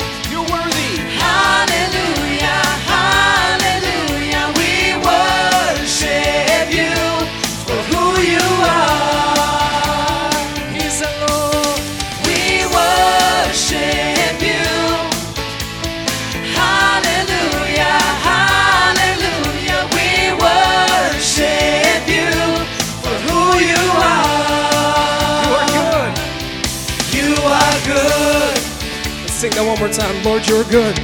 More 29.87 29.93
time. 29.93 30.23
Lord, 30.23 30.47
you're 30.47 30.63
good. 30.65 30.95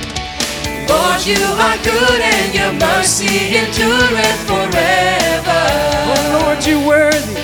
Lord, 0.89 1.21
you 1.25 1.39
are 1.39 1.77
good 1.83 2.19
and 2.21 2.53
your 2.53 2.73
mercy 2.73 3.55
endureth 3.55 4.39
forever. 4.47 5.61
Oh, 6.11 6.39
Lord, 6.39 6.65
you're 6.65 6.85
worthy. 6.85 7.39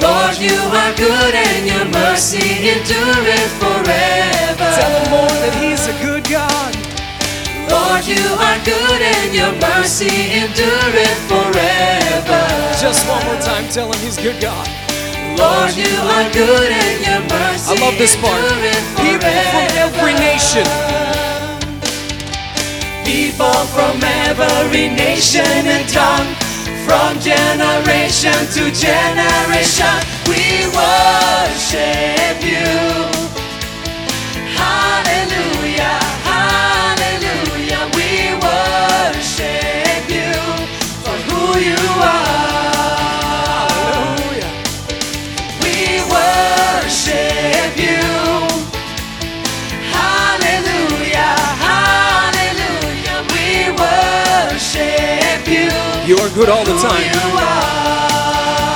Lord, 0.00 0.36
you 0.38 0.58
are 0.58 0.94
good 0.96 1.34
and 1.34 1.66
your 1.66 1.86
mercy 1.86 2.68
endureth 2.68 3.52
forever. 3.58 4.70
Tell 4.78 4.92
him 5.00 5.10
more 5.10 5.34
that 5.42 5.54
He's 5.60 5.86
a 5.88 5.96
good 6.04 6.24
God. 6.28 6.72
Lord, 7.70 8.04
you 8.06 8.24
are 8.48 8.60
good 8.64 9.00
and 9.02 9.34
your 9.34 9.52
mercy 9.60 10.12
endureth 10.40 11.20
forever. 11.28 12.42
Just 12.80 13.06
one 13.08 13.24
more 13.24 13.40
time. 13.40 13.68
Tell 13.68 13.90
him 13.92 14.00
He's 14.00 14.16
good 14.16 14.40
God. 14.40 14.87
Lord, 15.38 15.70
you 15.76 15.86
are 15.86 16.28
good 16.32 16.72
and 16.72 16.98
your 17.06 17.22
mercy 17.30 17.70
I 17.70 17.78
love 17.78 17.96
this 17.96 18.16
part. 18.16 18.42
People 18.98 19.30
from 19.54 19.70
every 19.86 20.14
nation. 20.18 20.66
People 23.06 23.60
from 23.70 24.02
every 24.02 24.88
nation 24.88 25.46
and 25.46 25.88
tongue, 25.88 26.34
from 26.84 27.20
generation 27.22 28.34
to 28.54 28.66
generation, 28.74 29.94
we 30.26 30.66
worship 30.74 32.42
you. 32.42 33.28
Good 56.48 56.56
all 56.56 56.64
the 56.64 56.80
time. 56.80 57.12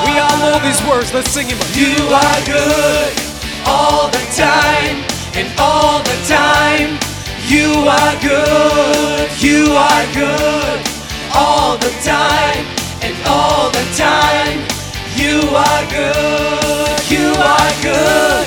We 0.04 0.18
all 0.20 0.36
know 0.38 0.58
these 0.60 0.80
words. 0.84 1.12
Let's 1.14 1.30
sing 1.30 1.48
them. 1.48 1.58
You 1.72 1.94
are 2.12 2.40
good 2.44 3.12
all 3.66 4.08
the 4.08 4.24
time 4.36 5.04
and 5.32 5.48
all 5.58 6.02
the 6.02 6.18
time. 6.28 6.98
You 7.48 7.68
are 7.88 8.14
good, 8.20 9.28
you 9.40 9.72
are 9.72 10.06
good 10.12 10.80
all 11.34 11.76
the 11.78 11.92
time 12.04 12.64
and 13.00 13.16
all 13.26 13.70
the 13.70 13.86
time. 13.96 14.58
You 15.16 15.40
are 15.56 15.84
good, 15.88 17.00
you 17.10 17.28
are 17.52 17.72
good 17.80 18.46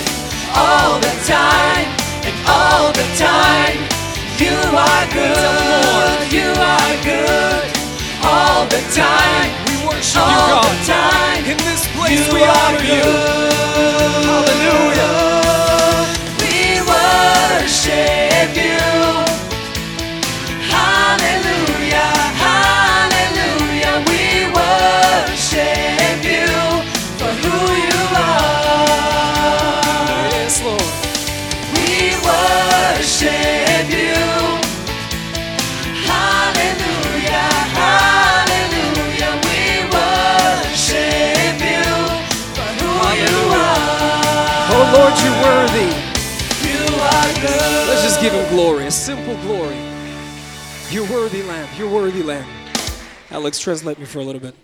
all 0.54 1.00
the 1.00 1.16
time 1.26 1.88
and 2.28 2.36
all 2.48 2.94
the 2.94 3.08
time. 3.18 3.80
You 4.38 4.56
are 4.88 5.06
good, 5.14 6.32
you 6.32 6.50
are 6.62 7.04
good 7.04 7.75
all 8.26 8.66
the 8.68 8.82
time. 8.94 9.50
We 9.68 9.76
worship 9.88 10.18
you, 10.18 10.22
All 10.24 10.64
the 10.64 10.76
God. 10.86 10.86
time. 10.86 11.44
In 11.52 11.58
this 11.70 11.84
place, 11.96 12.28
You 12.28 12.34
we 12.34 12.42
are 12.44 12.56
honor 12.66 12.84
you. 12.84 13.06
Hallelujah. 14.30 15.14
We 16.42 16.82
worship 16.92 18.35
give 48.26 48.34
him 48.34 48.50
glory, 48.50 48.88
a 48.88 48.92
simple 48.92 49.36
glory. 49.42 49.78
You're 50.90 51.08
worthy, 51.12 51.44
Lamb. 51.44 51.70
You're 51.78 51.92
worthy, 51.92 52.24
Lamb. 52.24 52.48
Alex, 53.30 53.60
translate 53.60 54.00
me 54.00 54.06
for 54.06 54.18
a 54.18 54.24
little 54.24 54.42
bit. 54.42 54.56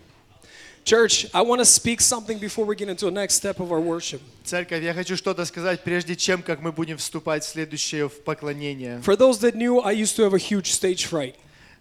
Church, 0.84 1.28
I 1.32 1.44
want 1.44 1.60
to 1.60 1.66
speak 1.66 2.02
something 2.02 2.40
before 2.40 2.66
we 2.66 2.76
get 2.76 2.90
into 2.90 3.06
the 3.06 3.12
next 3.12 3.36
step 3.36 3.60
of 3.60 3.72
our 3.72 3.80
worship. 3.80 4.20
Церковь, 4.44 4.84
я 4.84 4.96
хочу 4.96 5.16
что-то 5.16 5.46
сказать, 5.46 5.84
прежде 5.84 6.16
чем 6.16 6.42
как 6.42 6.60
мы 6.60 6.72
будем 6.72 6.98
вступать 6.98 7.44
в 7.44 7.50
следующее 7.50 8.10
в 8.10 8.24
поклонение. 8.24 9.00
For 9.06 9.16
those 9.16 9.40
that 9.42 9.54
knew, 9.54 9.80
I 9.80 9.92
used 9.92 10.16
to 10.16 10.24
have 10.24 10.34
a 10.34 10.40
huge 10.40 10.72
stage 10.72 11.08
fright. 11.08 11.36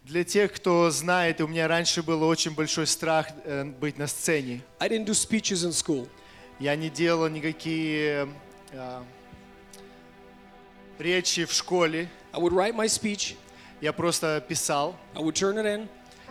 Для 0.04 0.22
тех, 0.22 0.52
кто 0.52 0.90
знает, 0.90 1.40
у 1.40 1.46
меня 1.46 1.66
раньше 1.66 2.02
был 2.02 2.22
очень 2.24 2.50
большой 2.50 2.86
страх 2.86 3.28
э, 3.46 3.64
быть 3.64 3.96
на 3.96 4.06
сцене. 4.06 4.60
I 4.78 4.90
didn't 4.90 5.06
do 5.06 5.14
speeches 5.14 5.64
in 5.64 5.72
school. 5.72 6.06
Я 6.58 6.76
не 6.76 6.90
делал 6.90 7.28
никакие 7.28 8.28
э, 8.72 9.02
речи 11.00 11.44
в 11.44 11.52
школе. 11.52 12.08
I 12.32 12.38
would 12.38 12.52
write 12.52 12.74
my 12.74 12.86
speech, 12.86 13.36
Я 13.80 13.92
просто 13.92 14.44
писал, 14.46 14.94
I 15.14 15.20
would 15.22 15.34
turn 15.34 15.56
it 15.56 15.64
in, 15.66 15.88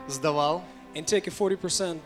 сдавал 0.08 0.64
and 0.96 1.06
take 1.06 1.28
a 1.28 1.32
40%, 1.32 2.00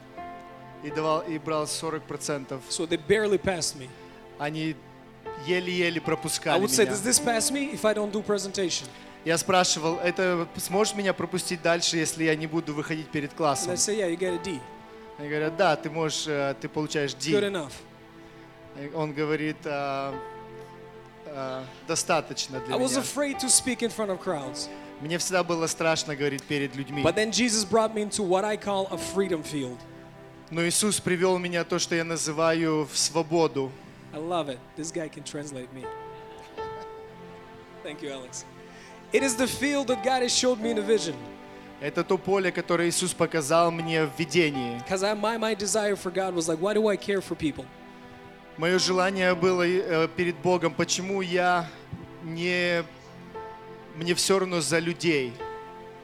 и 0.83 0.89
давал 0.91 1.21
и 1.21 1.37
брал 1.37 1.65
40%. 1.65 2.61
so 2.69 2.85
they 2.85 2.97
barely 2.97 3.37
passed 3.37 3.77
me. 3.77 3.89
Они 4.39 4.75
еле-еле 5.45 5.97
I 5.97 6.03
пропускали 6.03 6.59
would 6.61 6.69
say, 6.69 6.85
меня. 6.85 6.91
does 6.93 7.03
this 7.03 7.19
pass 7.19 7.51
me 7.51 7.71
if 7.73 7.85
I 7.85 7.93
don't 7.93 8.11
do 8.11 8.21
presentation? 8.23 8.87
Я 9.25 9.37
спрашивал, 9.37 9.99
это 9.99 10.47
сможешь 10.57 10.95
меня 10.95 11.13
пропустить 11.13 11.61
дальше, 11.61 11.97
если 11.97 12.25
я 12.25 12.35
не 12.35 12.47
буду 12.47 12.73
выходить 12.73 13.07
перед 13.09 13.31
And 13.31 13.37
классом? 13.37 13.73
they 13.73 13.77
say, 13.77 13.97
yeah, 13.97 14.09
you 14.09 14.17
get 14.17 14.33
a 14.33 14.43
D. 14.43 14.59
Они 15.17 15.29
говорят, 15.29 15.55
да, 15.55 15.75
ты 15.75 15.89
можешь, 15.89 16.25
э, 16.27 16.55
ты 16.59 16.67
получаешь 16.67 17.11
Good 17.13 17.41
D. 17.41 17.47
enough. 17.51 17.71
Он 18.95 19.13
говорит, 19.13 19.57
«А, 19.65 20.13
а, 20.13 20.32
достаточно 21.87 22.59
для 22.61 22.75
I 22.75 22.79
was 22.79 22.91
меня. 22.91 23.01
afraid 23.01 23.39
to 23.39 23.49
speak 23.49 23.81
in 23.81 23.89
front 23.89 24.09
of 24.09 24.19
crowds. 24.21 24.69
Мне 25.01 25.17
всегда 25.17 25.43
было 25.43 25.67
страшно 25.67 26.15
говорить 26.15 26.43
перед 26.43 26.75
людьми. 26.75 27.03
But 27.03 27.15
then 27.15 27.31
Jesus 27.31 27.65
brought 27.65 27.93
me 27.93 28.01
into 28.01 28.23
what 28.23 28.45
I 28.45 28.55
call 28.57 28.87
a 28.91 28.97
freedom 28.97 29.43
field. 29.43 29.77
Но 30.49 30.65
Иисус 30.67 30.99
привел 30.99 31.37
меня 31.37 31.63
то, 31.63 31.79
что 31.79 31.95
я 31.95 32.03
называю 32.03 32.85
в 32.85 32.97
свободу. 32.97 33.71
I 34.13 34.19
love 34.19 34.49
it. 34.49 34.59
This 34.77 34.91
guy 34.91 35.09
can 35.09 35.23
translate 35.23 35.73
me. 35.73 35.83
Thank 37.83 38.01
you, 38.01 38.11
Alex. 38.11 38.45
It 39.11 39.23
is 39.23 39.35
the 39.35 39.47
field 39.47 39.87
that 39.87 40.03
God 40.03 40.21
has 40.21 40.31
showed 40.31 40.59
me 40.59 40.71
in 40.71 40.77
a 40.77 40.81
vision. 40.81 41.15
Это 41.81 42.03
то 42.03 42.17
поле, 42.17 42.51
которое 42.51 42.87
Иисус 42.87 43.13
показал 43.13 43.69
мне 43.71 44.05
в 44.05 44.17
видении. 44.17 44.77
Because 44.77 45.03
my, 45.19 45.37
my 45.37 45.53
desire 45.53 45.95
for 45.95 46.11
God 46.11 46.33
was 46.33 46.47
like, 46.47 46.59
why 46.59 46.73
do 46.73 46.87
I 46.87 46.95
care 46.95 47.19
for 47.19 47.35
people? 47.35 47.65
Мое 48.57 48.77
желание 48.77 49.33
было 49.33 49.63
э, 49.67 50.07
перед 50.15 50.35
Богом, 50.37 50.73
почему 50.73 51.21
я 51.21 51.67
не... 52.23 52.83
Мне 53.95 54.13
все 54.15 54.39
равно 54.39 54.61
за 54.61 54.79
людей. 54.79 55.33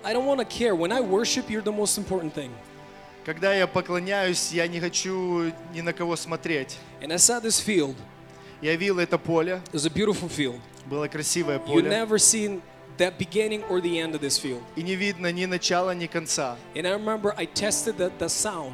I 0.04 0.14
don't 0.14 0.26
want 0.26 0.40
to 0.40 0.46
care. 0.46 0.76
When 0.76 0.92
I 0.92 1.02
worship, 1.02 1.50
you're 1.50 1.64
the 1.64 1.76
most 1.76 1.98
important 1.98 2.34
thing. 2.34 2.52
Когда 3.26 3.54
я 3.54 3.68
поклоняюсь, 3.68 4.52
я 4.52 4.68
не 4.68 4.80
хочу 4.80 5.52
ни 5.74 5.82
на 5.82 5.94
кого 5.94 6.16
смотреть. 6.16 6.78
And 7.02 7.12
I 7.12 7.18
saw 7.18 7.40
this 7.42 7.60
field. 7.64 7.96
Я 8.62 8.76
видел 8.76 9.00
это 9.00 9.18
поле, 9.18 9.62
It 9.72 9.74
was 9.74 9.86
a 9.86 9.90
beautiful 9.90 10.30
field. 10.30 10.60
было 10.86 11.08
красивое 11.08 11.58
You 11.58 11.66
поле. 11.66 11.90
never 11.90 12.18
seen 12.18 12.62
that 12.98 13.18
beginning 13.18 13.64
or 13.70 13.80
the 13.82 14.00
end 14.00 14.16
of 14.16 14.22
this 14.22 14.38
field. 14.40 14.62
И 14.76 14.82
не 14.82 14.96
видно 14.96 15.32
ни 15.32 15.46
начала, 15.46 15.94
ни 15.94 16.08
конца. 16.08 16.58
And 16.76 16.88
I 16.88 16.94
remember 16.94 17.34
I 17.38 17.46
tested 17.46 17.98
the, 17.98 18.12
the 18.18 18.28
sound. 18.28 18.74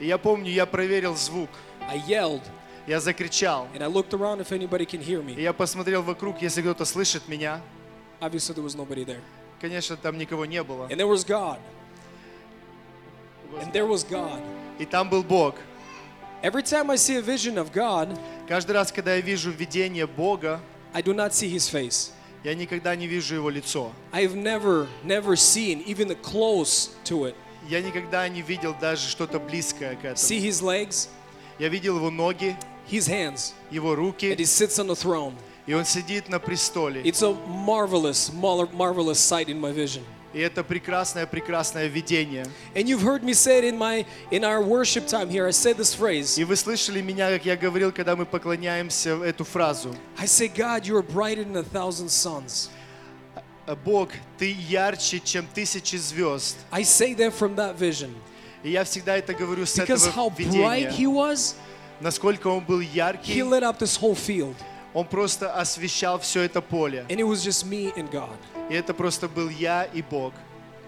И 0.00 0.06
я 0.06 0.18
помню, 0.18 0.50
я 0.50 0.66
проверил 0.66 1.16
звук. 1.16 1.50
I 1.88 1.98
yelled 2.08 2.42
Я 2.86 3.00
закричал. 3.00 3.66
and 3.74 3.82
I 3.82 3.86
looked 3.86 4.12
around 4.12 4.40
if 4.40 4.52
anybody 4.52 4.84
can 4.86 5.00
hear 5.00 5.20
И 5.20 5.34
me. 5.34 5.40
я 5.40 5.52
посмотрел 5.52 6.02
вокруг, 6.02 6.42
если 6.42 6.60
кто-то 6.62 6.84
слышит 6.84 7.28
меня. 7.28 7.60
Obviously, 8.20 8.54
there 8.54 8.64
was 8.64 8.74
nobody 8.76 9.04
there. 9.04 9.20
Конечно, 9.60 9.96
там 9.96 10.18
никого 10.18 10.44
не 10.46 10.62
было. 10.62 10.86
And 10.88 10.96
there 10.98 11.06
was 11.08 11.24
God. 11.24 11.58
And 13.60 13.72
there 13.72 13.86
was 13.86 14.04
God. 14.04 14.40
И 14.78 14.84
там 14.84 15.08
был 15.08 15.22
Бог. 15.22 15.54
Every 16.42 16.62
time 16.62 16.90
I 16.90 16.96
see 16.96 17.16
a 17.16 17.22
vision 17.22 17.56
of 17.56 17.72
God, 17.72 18.18
Каждый 18.46 18.72
раз, 18.72 18.92
когда 18.92 19.14
я 19.14 19.20
вижу 19.22 19.50
видение 19.50 20.06
Бога, 20.06 20.60
I 20.92 21.00
do 21.02 21.14
not 21.14 21.30
see 21.32 21.50
his 21.50 21.70
face. 21.72 22.10
я 22.42 22.54
никогда 22.54 22.94
не 22.94 23.06
вижу 23.06 23.34
его 23.36 23.48
лицо. 23.48 23.92
I 24.12 24.26
have 24.26 24.34
never, 24.34 24.86
never 25.02 25.34
seen 25.36 25.82
even 25.86 26.08
the 26.08 26.16
close 26.20 26.90
to 27.04 27.24
it. 27.24 27.34
Я 27.68 27.80
никогда 27.80 28.28
не 28.28 28.42
видел 28.42 28.74
даже 28.78 29.08
что-то 29.08 29.38
близкое 29.40 29.96
к 29.96 30.04
See 30.16 30.36
этому. 30.38 30.50
his 30.50 30.62
legs, 30.62 31.08
Я 31.58 31.68
видел 31.68 31.96
его 31.96 32.10
ноги, 32.10 32.56
his 32.86 33.06
hands, 33.06 33.54
его 33.70 33.92
and 33.92 33.98
руки, 33.98 34.34
he 34.34 34.44
sits 34.44 34.78
on 34.78 34.86
the 34.86 34.94
throne. 34.96 35.34
и 35.66 35.72
он 35.74 35.84
сидит 35.84 36.28
на 36.28 36.38
престоле. 36.38 37.02
It's 37.02 37.22
a 37.22 37.32
marvelous, 37.46 38.32
mar- 38.32 38.68
marvelous 38.72 39.18
sight 39.18 39.48
in 39.48 39.60
my 39.60 39.72
vision. 39.72 40.02
И 40.34 40.40
это 40.40 40.64
прекрасное, 40.64 41.26
прекрасное 41.26 41.86
видение. 41.86 42.44
And 42.74 42.88
you've 42.88 43.02
heard 43.02 43.22
me 43.22 43.32
say 43.34 43.58
it 43.60 43.64
in 43.64 43.78
my 43.78 44.04
in 44.32 44.42
our 44.42 44.60
worship 44.60 45.06
time 45.06 45.30
here. 45.30 45.46
I 45.46 45.52
said 45.52 45.76
this 45.76 45.94
phrase. 45.94 46.36
И 46.38 46.44
вы 46.44 46.56
слышали 46.56 47.00
меня, 47.00 47.30
как 47.30 47.46
я 47.46 47.56
говорил, 47.56 47.92
когда 47.92 48.16
мы 48.16 48.26
поклоняемся 48.26 49.10
эту 49.22 49.44
фразу. 49.44 49.94
I 50.18 50.26
say, 50.26 50.48
God, 50.48 50.86
you 50.86 50.96
are 50.96 51.02
brighter 51.02 51.44
than 51.44 51.56
a 51.56 51.62
thousand 51.62 52.10
suns. 52.10 52.68
Бог, 53.84 54.10
ты 54.36 54.52
ярче, 54.52 55.20
чем 55.20 55.46
тысячи 55.54 55.96
звезд. 55.96 56.56
I 56.70 56.82
say 56.82 57.14
that 57.14 57.32
from 57.32 57.54
that 57.54 57.76
vision. 57.78 58.12
И 58.64 58.70
я 58.70 58.82
всегда 58.84 59.16
это 59.16 59.34
говорю 59.34 59.64
с 59.66 59.78
Because 59.78 60.06
how 60.08 60.30
этого 60.30 60.50
bright 60.50 60.90
he 60.90 61.04
видения. 61.04 61.08
was, 61.08 61.54
Насколько 62.00 62.48
он 62.48 62.64
был 62.64 62.80
he 62.80 62.88
яркий, 62.94 63.40
lit 63.40 63.62
up 63.62 63.78
this 63.78 63.96
whole 64.00 64.14
field. 64.16 64.54
он 64.92 65.06
просто 65.06 65.52
освещал 65.52 66.18
все 66.20 66.42
это 66.42 66.60
поле. 66.60 67.04
And 67.08 67.18
it 67.18 67.24
was 67.26 67.42
just 67.44 67.66
me 67.66 67.92
and 67.96 68.10
God. 68.10 68.36
И 68.70 68.74
это 68.74 68.94
просто 68.94 69.28
был 69.28 69.48
я 69.48 69.84
и 69.84 70.02
Бог. 70.02 70.32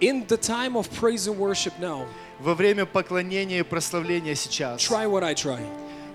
In 0.01 0.27
the 0.27 0.37
time 0.38 0.77
of 0.77 0.90
praise 0.90 1.27
and 1.27 1.37
worship 1.38 1.73
now, 1.81 2.07
Во 2.38 2.55
время 2.55 2.85
поклонения 2.85 3.61
и 3.61 3.62
прославления 3.62 4.35
сейчас 4.35 4.81
try 4.83 5.07
what 5.07 5.25
I 5.25 5.35
try. 5.35 5.61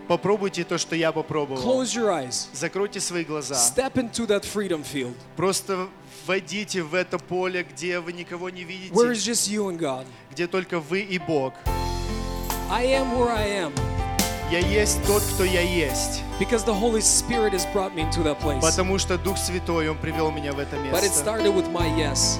попробуйте 0.07 0.63
то, 0.63 0.77
что 0.77 0.95
я 0.95 1.11
попробовал. 1.11 1.63
Close 1.63 1.95
your 1.95 2.09
eyes. 2.09 2.47
Закройте 2.53 2.99
свои 2.99 3.23
глаза. 3.23 3.55
Step 3.55 3.95
into 3.95 4.27
that 4.27 4.43
freedom 4.43 4.83
field 4.83 5.15
Просто 5.35 5.87
войдите 6.27 6.83
в 6.83 6.93
это 6.93 7.17
поле, 7.17 7.63
где 7.63 7.99
вы 7.99 8.13
никого 8.13 8.49
не 8.51 8.63
видите, 8.63 8.93
where 8.93 9.11
it's 9.11 9.25
just 9.25 9.49
you 9.49 9.67
and 9.69 9.79
God. 9.79 10.05
где 10.29 10.45
только 10.47 10.79
вы 10.79 11.01
и 11.01 11.17
Бог. 11.17 11.53
I 12.69 12.85
am 12.85 13.17
where 13.17 13.31
I 13.31 13.47
am 13.47 13.73
Я 14.51 14.59
есть 14.59 15.01
тот, 15.07 15.23
кто 15.33 15.43
я 15.45 15.61
есть. 15.61 16.23
because 16.39 16.63
the 16.65 16.73
Holy 16.73 17.01
Spirit 17.01 17.53
has 17.53 17.65
brought 17.73 17.95
me 17.95 18.01
into 18.01 18.21
that 18.23 18.39
place. 18.39 18.59
Потому 18.61 18.97
что 18.99 19.17
Дух 19.17 19.37
Святой, 19.37 19.89
Он 19.89 19.97
привел 19.97 20.31
меня 20.31 20.51
в 20.51 20.59
это 20.59 20.75
But 20.75 20.99
it 20.99 21.03
место. 21.03 21.19
started 21.23 21.53
with 21.55 21.71
my 21.71 21.87
yes. 21.97 22.37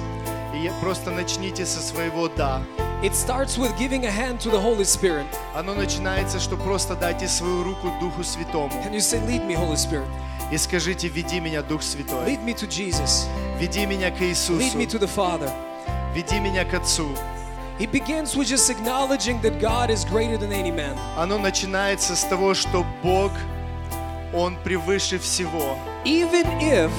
И 0.54 0.70
просто 0.82 1.10
начните 1.10 1.64
со 1.64 1.80
своего 1.80 2.28
«да». 2.28 2.62
It 3.02 3.14
starts 3.14 3.56
with 3.58 3.74
giving 3.78 4.04
a 4.04 4.10
hand 4.10 4.38
to 4.40 4.50
the 4.50 4.60
Holy 4.62 4.84
Spirit. 4.84 5.24
Оно 5.54 5.74
начинается, 5.74 6.38
что 6.38 6.56
просто 6.56 6.94
дайте 6.94 7.26
свою 7.26 7.64
руку 7.64 7.90
Духу 8.00 8.22
Святому. 8.22 8.70
And 8.84 8.92
you 8.92 9.00
say, 9.00 9.18
Lead 9.26 9.46
me, 9.46 9.56
Holy 9.56 9.76
Spirit. 9.76 10.06
И 10.52 10.58
скажите, 10.58 11.08
веди 11.08 11.40
меня, 11.40 11.62
Дух 11.62 11.82
Святой. 11.82 12.26
Lead 12.26 12.44
me 12.44 12.54
to 12.54 12.68
Jesus. 12.68 13.26
Веди 13.58 13.86
меня 13.86 14.10
к 14.10 14.20
Lead 14.20 14.30
Иисусу. 14.32 14.78
me 14.78 14.86
to 14.86 14.98
the 15.00 15.08
Father. 15.08 15.50
Веди 16.14 16.38
меня 16.38 16.64
к 16.66 16.74
Отцу. 16.74 17.08
It 17.82 17.90
begins 17.90 18.36
with 18.36 18.46
just 18.46 18.70
acknowledging 18.70 19.40
that 19.42 19.58
God 19.60 19.90
is 19.90 20.04
greater 20.04 20.36
than 20.36 20.52
any 20.52 20.70
man. 20.70 20.96
оно 21.16 21.36
начинается 21.36 22.14
с 22.14 22.22
того, 22.22 22.54
что 22.54 22.86
Бог, 23.02 23.32
Он 24.32 24.56
превыше 24.62 25.18
всего. 25.18 25.76
Even 26.04 26.46
if 26.60 26.90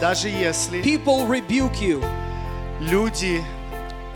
Даже 0.00 0.28
если 0.28 0.82
people 0.82 1.28
rebuke 1.28 1.80
you, 1.80 2.02
люди, 2.80 3.44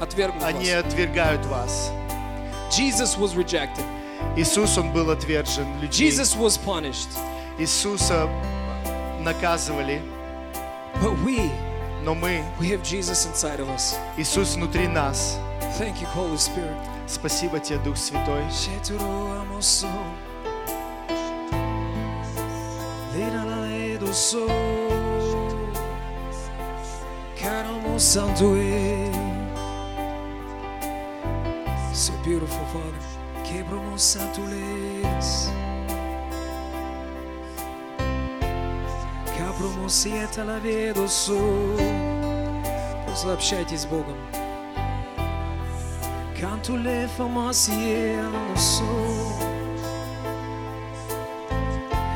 отвергнут 0.01 0.43
они 0.43 0.73
вас. 0.73 0.85
отвергают 0.85 1.47
вас. 1.47 1.93
Jesus 2.69 3.17
was 3.17 3.37
rejected. 3.37 3.85
Иисус, 4.37 4.77
Он 4.77 4.93
был 4.93 5.11
отвержен 5.13 5.67
людьми. 5.81 5.89
Jesus 6.09 6.35
was 6.35 6.59
punished. 6.59 7.11
Иисуса 7.61 8.29
наказывали, 9.21 10.03
But 11.01 11.17
we, 11.25 11.49
но 12.06 12.16
мы, 12.16 12.44
we 12.60 12.70
have 12.70 12.84
Jesus 12.84 13.26
inside 13.26 13.60
of 13.60 13.70
us. 13.70 13.96
Иисус 14.18 14.56
внутри 14.56 14.88
нас. 14.88 15.38
Thank 15.78 16.02
you, 16.02 16.08
Holy 16.16 16.38
Spirit. 16.38 16.76
Спасибо 17.08 17.60
тебе, 17.60 17.80
Дух 17.80 17.98
Святой. 17.98 18.44
Sheturo 18.52 19.42
amoso. 19.42 19.88
Lira 23.14 23.44
la 23.44 23.62
ledo 23.68 24.14
so. 24.14 24.48
Caramo 27.40 28.00
santo 28.00 28.56
e. 28.56 29.12
So 31.94 32.14
beautiful, 32.24 32.66
Father. 32.74 33.44
Quebramos 33.44 34.02
santo 34.02 34.42
leis. 34.42 35.52
Каброму 39.56 39.90
света 39.90 40.44
la 40.44 40.60
vedo 40.60 41.08
so. 41.08 41.40
Просто 43.06 43.34
общайтесь 43.34 43.82
с 43.82 43.86
Богом. 43.86 44.18
Canto 46.42 46.76
le 46.76 47.08
famasie 47.08 48.16
non 48.16 48.58
so 48.58 48.84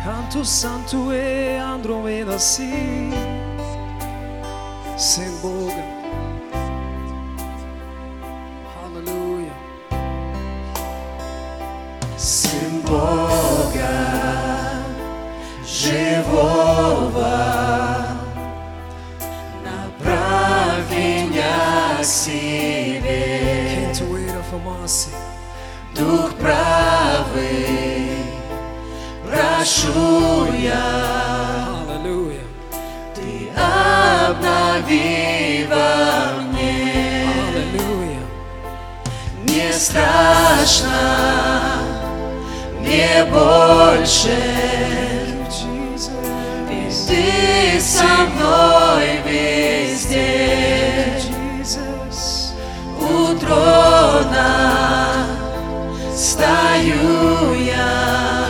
Canto 0.03 0.43
santo 0.43 1.11
e 1.11 1.57
Andromeda 1.57 2.39
si 2.39 3.13
Sem 4.95 5.31
Boga 5.41 5.83
Hallelujah 8.81 9.53
Sem 12.15 12.81
Boga 12.81 13.78
Живого. 15.82 17.24
Направи 19.64 21.22
меня 21.22 21.96
к 21.98 22.04
себе. 22.04 23.40
Дух 25.96 26.32
правый, 26.34 28.08
прошу 29.26 30.52
я, 30.52 31.80
Hallelujah. 31.88 32.46
Ты 33.14 33.50
обнови 33.56 35.06
во 35.70 36.40
мне. 36.42 37.24
Hallelujah. 37.26 38.26
Не 39.44 39.72
страшно, 39.72 40.98
мне 42.78 43.24
больше, 43.30 44.36
Ты 47.10 47.80
со 47.80 48.04
мной 48.04 49.18
везде. 49.26 51.20
У 53.00 53.34
трона 53.36 55.26
стою 56.14 57.52
я. 57.54 58.46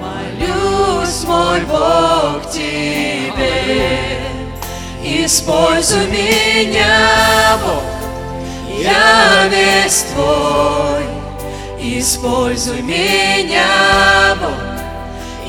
Молюсь, 0.00 1.24
мой 1.26 1.60
Бог, 1.60 2.50
Тебе, 2.50 4.22
используй 5.04 6.06
меня, 6.06 7.56
Бог, 7.62 7.84
я 8.82 9.46
весь 9.48 10.06
Твой. 10.12 11.04
Используй 11.78 12.82
меня, 12.82 14.34
Бог, 14.40 14.69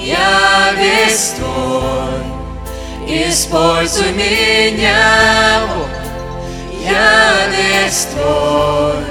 я 0.03 0.73
весь 0.77 1.35
Твой. 1.37 2.21
Используй 3.07 4.11
меня, 4.13 5.61
Бог, 5.67 5.89
я 6.85 7.47
весь 7.49 8.07
Твой. 8.13 9.05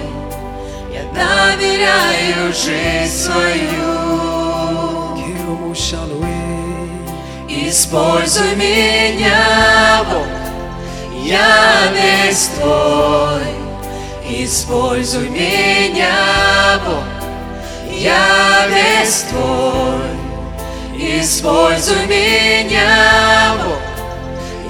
Я 0.92 1.03
доверяю 1.14 2.53
жизнь 2.53 3.24
свою. 3.24 4.11
Используй 7.70 8.57
меня, 8.57 10.05
Бог, 10.11 10.26
я 11.22 11.87
весь 11.92 12.48
Твой. 12.59 13.44
Используй 14.29 15.29
меня, 15.29 16.81
Бог, 16.85 17.05
я 17.92 18.66
весь 18.68 19.22
Твой. 19.31 20.30
Используй 21.03 22.07
меня, 22.09 23.55
Бог, 23.65 23.79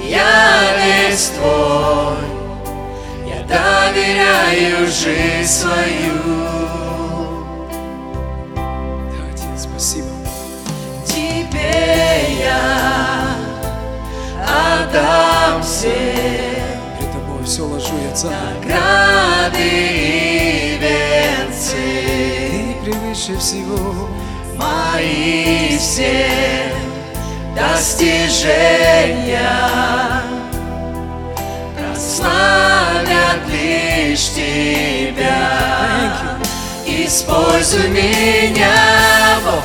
я 0.01 0.77
весь 0.77 1.27
Твой. 1.31 2.23
Я 3.27 3.43
доверяю 3.43 4.87
жизнь 4.87 5.51
свою. 5.51 6.21
Отец, 9.29 9.63
спасибо. 9.63 10.07
Тебе 11.05 12.37
я 12.39 13.35
отдам 14.47 15.61
все. 15.61 16.63
Пред 16.97 17.11
тобой 17.11 17.43
все 17.43 17.63
ложу 17.63 17.93
я 18.09 18.15
царь. 18.15 18.31
Награды 18.31 19.59
и 19.59 20.79
венцы, 20.79 21.75
Ты 22.51 22.85
превыше 22.85 23.37
всего 23.37 24.07
мои 24.61 25.77
все 25.77 26.73
достижения 27.55 29.39
прославят 31.77 33.41
лишь 33.47 34.29
Тебя. 34.29 35.41
Используй 36.85 37.87
меня, 37.89 39.39
Бог, 39.43 39.63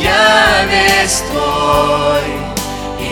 я 0.00 0.64
весь 0.70 1.22
Твой. 1.30 2.22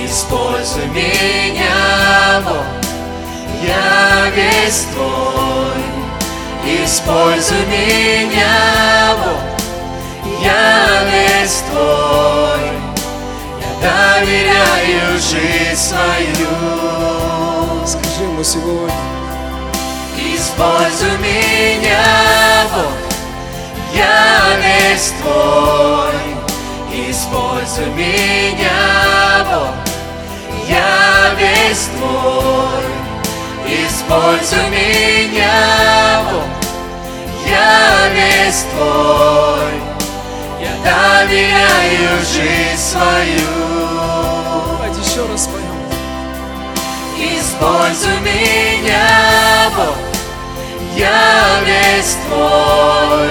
Используй 0.04 0.86
меня, 0.86 2.40
Бог, 2.44 2.66
я 3.62 4.30
весь 4.34 4.86
Твой. 4.94 5.82
Используй 6.84 7.64
меня, 7.66 9.14
Бог, 9.24 9.55
я 10.42 11.04
весь 11.04 11.62
Твой. 11.70 12.64
Я 13.60 13.70
доверяю 14.20 15.18
жизнь 15.18 15.76
свою. 15.76 16.54
Скажи 17.86 18.24
ему 18.24 18.42
сегодня 18.42 19.06
Используй 20.36 21.16
меня, 21.18 22.66
Бог, 22.74 22.92
я 23.94 24.56
весь 24.58 25.12
Твой. 25.20 26.14
Используй 27.10 27.86
меня, 27.94 29.44
Бог, 29.44 29.74
я 30.68 31.34
весь 31.38 31.88
Твой. 31.96 32.84
Используй 33.66 34.68
меня, 34.70 36.22
Бог, 36.30 36.44
я 37.46 38.08
весь 38.14 38.64
Твой. 38.74 39.85
Я 40.66 41.22
доверяю 41.22 42.18
жизнь 42.20 42.76
свою. 42.76 43.38
Давайте 44.72 45.00
еще 45.00 45.26
раз 45.30 45.44
споем 45.44 45.66
Используй 47.18 48.20
меня, 48.20 49.70
Бог, 49.76 49.96
я 50.96 51.60
весь 51.64 52.16
Твой. 52.26 53.30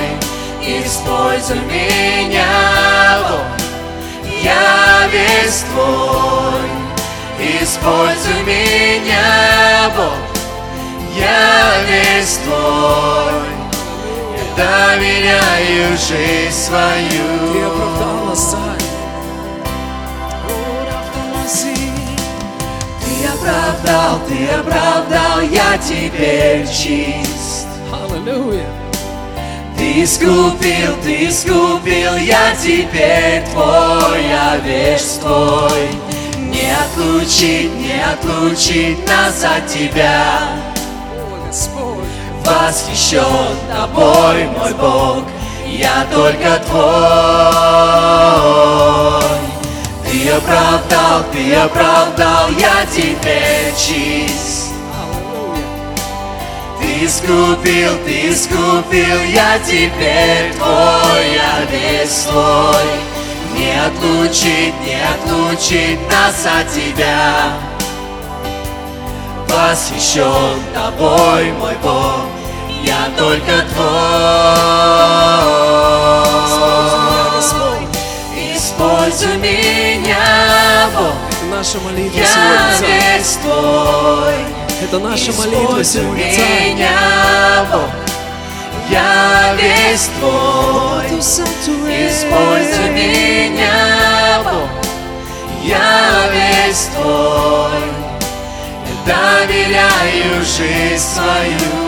Используй 0.62 1.60
меня, 1.72 3.20
Бог, 3.30 4.32
я 4.42 5.08
весь 5.12 5.64
Твой. 5.72 6.70
Используй 7.62 8.44
меня, 8.44 9.92
Бог, 9.96 10.18
я 11.16 11.84
весь 11.88 12.38
Твой. 12.38 13.55
Доверяю 14.58 15.98
жизнь 15.98 16.48
Ты 16.48 16.52
свою. 16.52 17.68
оправдал 17.68 18.26
нас, 18.28 18.52
царь 18.52 18.88
Ора 20.50 21.04
фамаси 21.14 21.92
Ты 23.02 23.28
оправдал, 23.28 24.20
ты 24.28 24.48
оправдал, 24.48 25.42
я 25.42 25.78
теперь 25.78 26.66
чист. 26.68 27.68
Hallelujah. 27.92 28.86
Ты 29.78 30.04
искупил, 30.04 30.96
ты 31.04 31.28
искупил, 31.28 32.16
я 32.18 32.56
теперь 32.56 33.44
твой, 33.52 34.24
я 34.24 34.58
весь 34.64 35.20
твой. 35.22 35.90
Не 36.40 36.74
отлучить, 36.74 37.74
не 37.76 38.02
отлучить 38.02 39.06
нас 39.08 39.44
от 39.44 39.68
тебя. 39.68 40.75
Восхищен 42.46 43.58
тобой, 43.72 44.46
мой 44.46 44.74
Бог, 44.74 45.24
я 45.66 46.06
только 46.14 46.60
твой. 46.68 46.86
Ты 50.06 50.30
оправдал, 50.30 51.24
ты 51.34 51.56
оправдал, 51.56 52.50
я 52.52 52.86
теперь 52.86 53.74
чист. 53.76 54.74
Ты 56.80 57.06
искупил, 57.06 57.98
ты 58.06 58.30
искупил, 58.30 59.24
я 59.34 59.58
теперь 59.66 60.54
твой, 60.56 61.34
я 61.34 61.66
весь 61.72 62.26
твой. 62.26 62.86
Не 63.58 63.74
отлучить, 63.88 64.76
не 64.86 65.02
отлучить 65.02 66.00
нас 66.12 66.46
от 66.46 66.72
тебя. 66.72 67.75
Восхищен 69.56 70.60
тобой, 70.74 71.54
мой 71.54 71.76
Бог, 71.82 72.26
я 72.84 73.08
только 73.18 73.64
твой. 73.74 73.88
Используй 78.54 79.38
меня, 79.38 80.90
Бог, 80.94 81.14
Это 81.32 81.46
наша 81.56 81.78
молитва 81.80 82.18
я 82.20 82.26
сегодня, 82.26 82.78
Царь. 82.80 82.90
весь 83.18 83.38
твой. 83.38 84.36
Это 84.84 85.00
наша 85.00 85.32
молитва 85.32 85.82
Используй 85.82 85.86
сегодня, 85.86 86.36
Царь. 86.36 86.74
меня, 86.74 87.66
Бог, 87.72 87.90
я 88.90 89.56
весь 89.56 90.10
твой. 90.20 91.06
Используй 92.10 92.90
меня, 92.90 94.42
Бог, 94.44 94.70
я 95.64 96.28
весь 96.34 96.90
твой. 96.94 98.05
Доверяю 99.06 100.44
жизнь 100.44 101.04
свою. 101.04 101.86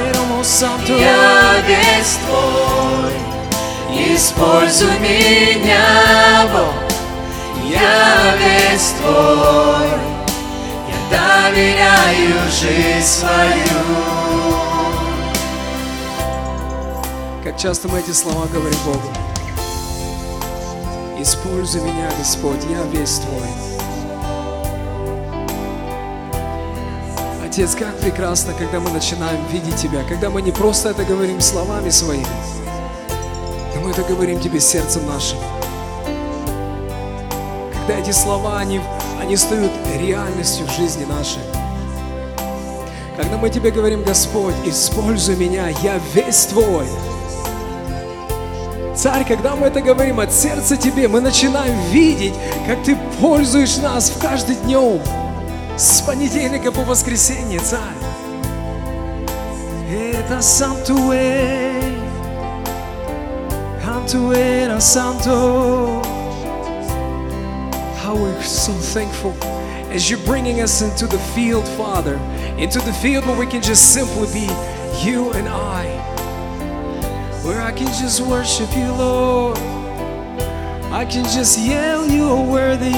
я 0.99 1.61
весь 1.67 2.19
твой. 2.27 3.13
Используй 4.15 4.99
меня, 5.01 6.47
Бог, 6.53 6.75
я 7.65 8.37
весь 8.39 8.95
твой. 9.01 10.08
Доверяю 11.11 12.35
жизнь 12.51 13.07
свою. 13.07 14.09
Как 17.43 17.57
часто 17.57 17.89
мы 17.89 18.01
эти 18.01 18.11
слова 18.11 18.47
говорим 18.47 18.79
Богу. 18.85 19.09
Используй 21.19 21.81
меня, 21.81 22.11
Господь, 22.19 22.63
я 22.71 22.83
весь 22.93 23.19
Твой. 23.21 23.49
Отец, 27.45 27.75
как 27.75 27.97
прекрасно, 27.99 28.53
когда 28.53 28.79
мы 28.79 28.91
начинаем 28.91 29.45
видеть 29.47 29.77
Тебя, 29.77 30.05
когда 30.05 30.29
мы 30.31 30.43
не 30.43 30.53
просто 30.53 30.91
это 30.91 31.05
говорим 31.05 31.41
словами 31.41 31.89
своими, 31.89 32.27
но 33.75 33.81
мы 33.81 33.91
это 33.91 34.03
говорим 34.03 34.39
Тебе 34.39 34.61
сердцем 34.61 35.07
нашим. 35.07 35.39
Когда 37.73 37.99
эти 37.99 38.11
слова, 38.11 38.59
они, 38.59 38.81
они 39.21 39.37
стают 39.37 39.73
реальностью 39.99 40.67
в 40.67 40.71
жизни 40.71 41.05
нашей. 41.05 41.43
Когда 43.17 43.37
мы 43.37 43.51
Тебе 43.51 43.71
говорим, 43.71 44.05
Господь, 44.05 44.55
используй 44.65 45.37
меня, 45.37 45.69
я 45.83 46.01
весь 46.15 46.47
Твой. 46.47 46.87
Царь, 48.95 49.25
когда 49.27 49.55
мы 49.55 49.67
это 49.69 49.81
говорим 49.81 50.21
от 50.21 50.33
сердца 50.33 50.77
Тебе, 50.77 51.09
мы 51.09 51.21
начинаем 51.21 51.79
видеть, 51.91 52.35
как 52.67 52.83
Ты 52.85 52.97
пользуешь 53.21 53.77
нас 53.79 54.11
в 54.11 54.21
каждый 54.21 54.57
днем, 54.57 55.01
с 55.77 56.01
понедельника 56.01 56.73
по 56.73 56.83
воскресенье, 56.83 57.61
Царь. 57.61 57.81
Это 59.91 60.41
Сантуэ, 60.43 61.73
Антуэра 63.85 64.81
Санто. 64.81 66.08
How 68.09 68.17
we're 68.17 68.43
so 68.43 68.73
thankful 68.73 69.35
as 69.93 70.09
you're 70.09 70.25
bringing 70.25 70.63
us 70.63 70.81
into 70.81 71.07
the 71.07 71.19
field, 71.37 71.69
Father, 71.77 72.15
into 72.57 72.79
the 72.79 72.93
field 72.95 73.27
where 73.27 73.39
we 73.39 73.47
can 73.47 73.61
just 73.61 73.93
simply 73.93 74.27
be 74.33 74.47
you 75.05 75.31
and 75.35 75.47
I 75.47 75.85
where 77.45 77.61
I 77.61 77.71
can 77.71 77.89
just 77.89 78.23
worship 78.23 78.75
you, 78.75 78.91
Lord. 78.95 79.59
I 80.91 81.05
can 81.05 81.25
just 81.25 81.59
yell, 81.59 82.09
You 82.09 82.31
are 82.31 82.51
worthy. 82.51 82.89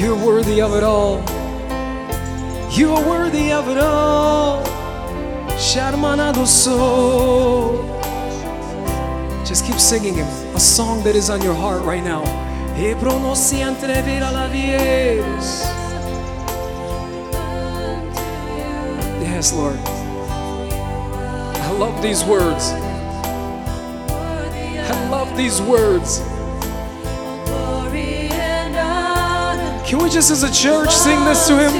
You're 0.00 0.16
worthy 0.16 0.62
of 0.62 0.74
it 0.74 0.82
all. 0.82 1.18
You 2.70 2.94
are 2.94 3.06
worthy 3.06 3.52
of 3.52 3.68
it 3.68 3.76
all. 3.76 4.64
Sharmanado 5.58 6.46
so. 6.46 7.84
Just 9.44 9.66
keep 9.66 9.78
singing 9.78 10.14
him 10.14 10.26
a 10.56 10.58
song 10.58 11.04
that 11.04 11.14
is 11.14 11.28
on 11.28 11.42
your 11.42 11.54
heart 11.54 11.82
right 11.82 12.02
now. 12.02 12.43
E 12.76 12.94
pronosi 12.96 13.60
entrevira 13.60 14.30
la 14.32 14.48
vies. 14.48 15.64
Yes, 19.22 19.52
Lord. 19.52 19.78
I 21.56 21.70
love 21.78 22.02
these 22.02 22.24
words. 22.24 22.72
I 24.90 25.08
love 25.08 25.36
these 25.36 25.62
words. 25.62 26.20
Can 29.86 30.02
we 30.02 30.10
just 30.10 30.30
as 30.32 30.42
a 30.42 30.52
church 30.52 30.90
sing 30.90 31.24
this 31.24 31.46
to 31.46 31.56
him? 31.56 31.72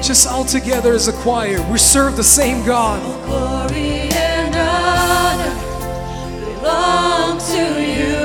Just 0.00 0.28
all 0.28 0.44
together 0.44 0.92
as 0.92 1.08
a 1.08 1.12
choir. 1.12 1.60
We 1.72 1.78
serve 1.78 2.16
the 2.16 2.22
same 2.22 2.64
God. 2.64 3.00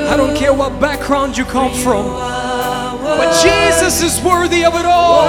I 0.09 0.15
don't 0.15 0.35
care 0.35 0.53
what 0.53 0.79
background 0.79 1.37
you 1.37 1.45
come 1.45 1.73
from, 1.73 2.05
but 2.07 3.41
Jesus 3.41 4.01
is 4.01 4.21
worthy 4.23 4.63
of 4.65 4.75
it 4.75 4.85
all. 4.85 5.27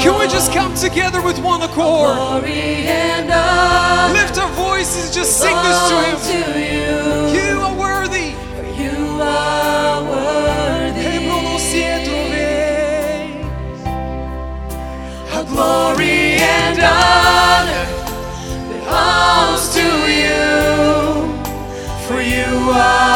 Can 0.00 0.18
we 0.20 0.26
just 0.28 0.52
come 0.52 0.74
together 0.74 1.20
with 1.22 1.38
one 1.38 1.62
accord? 1.62 2.16
Lift 4.12 4.38
our 4.38 4.50
voices, 4.52 5.14
just 5.14 5.40
sing 5.40 5.56
this 5.56 5.88
to 5.88 5.94
Him. 6.06 6.18
You 7.34 7.60
are 7.60 7.74
worthy. 7.78 8.34
You 8.80 9.20
are 9.22 10.02
worthy. 10.04 10.26
A 15.38 15.44
glory 15.44 16.38
and 16.40 16.78
honor 16.80 17.86
belongs 18.68 19.68
to 19.74 19.86
you. 20.20 20.44
For 22.06 22.20
you 22.22 22.70
are 22.70 23.15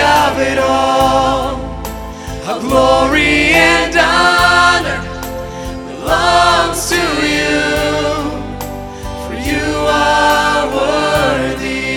of 0.00 0.38
it 0.38 0.58
all. 0.58 1.60
A 2.46 2.58
glory 2.60 3.52
and 3.52 3.94
honor 3.96 5.02
belongs 5.86 6.88
to 6.90 6.96
you. 6.96 7.60
For 9.24 9.34
you 9.34 9.70
are 9.86 10.66
worthy. 10.74 11.96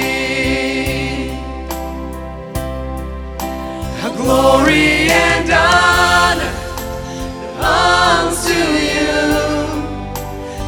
A 4.08 4.12
glory 4.16 5.10
and 5.10 5.50
honor 5.50 6.54
belongs 7.42 8.46
to 8.46 8.60
you. 8.92 9.16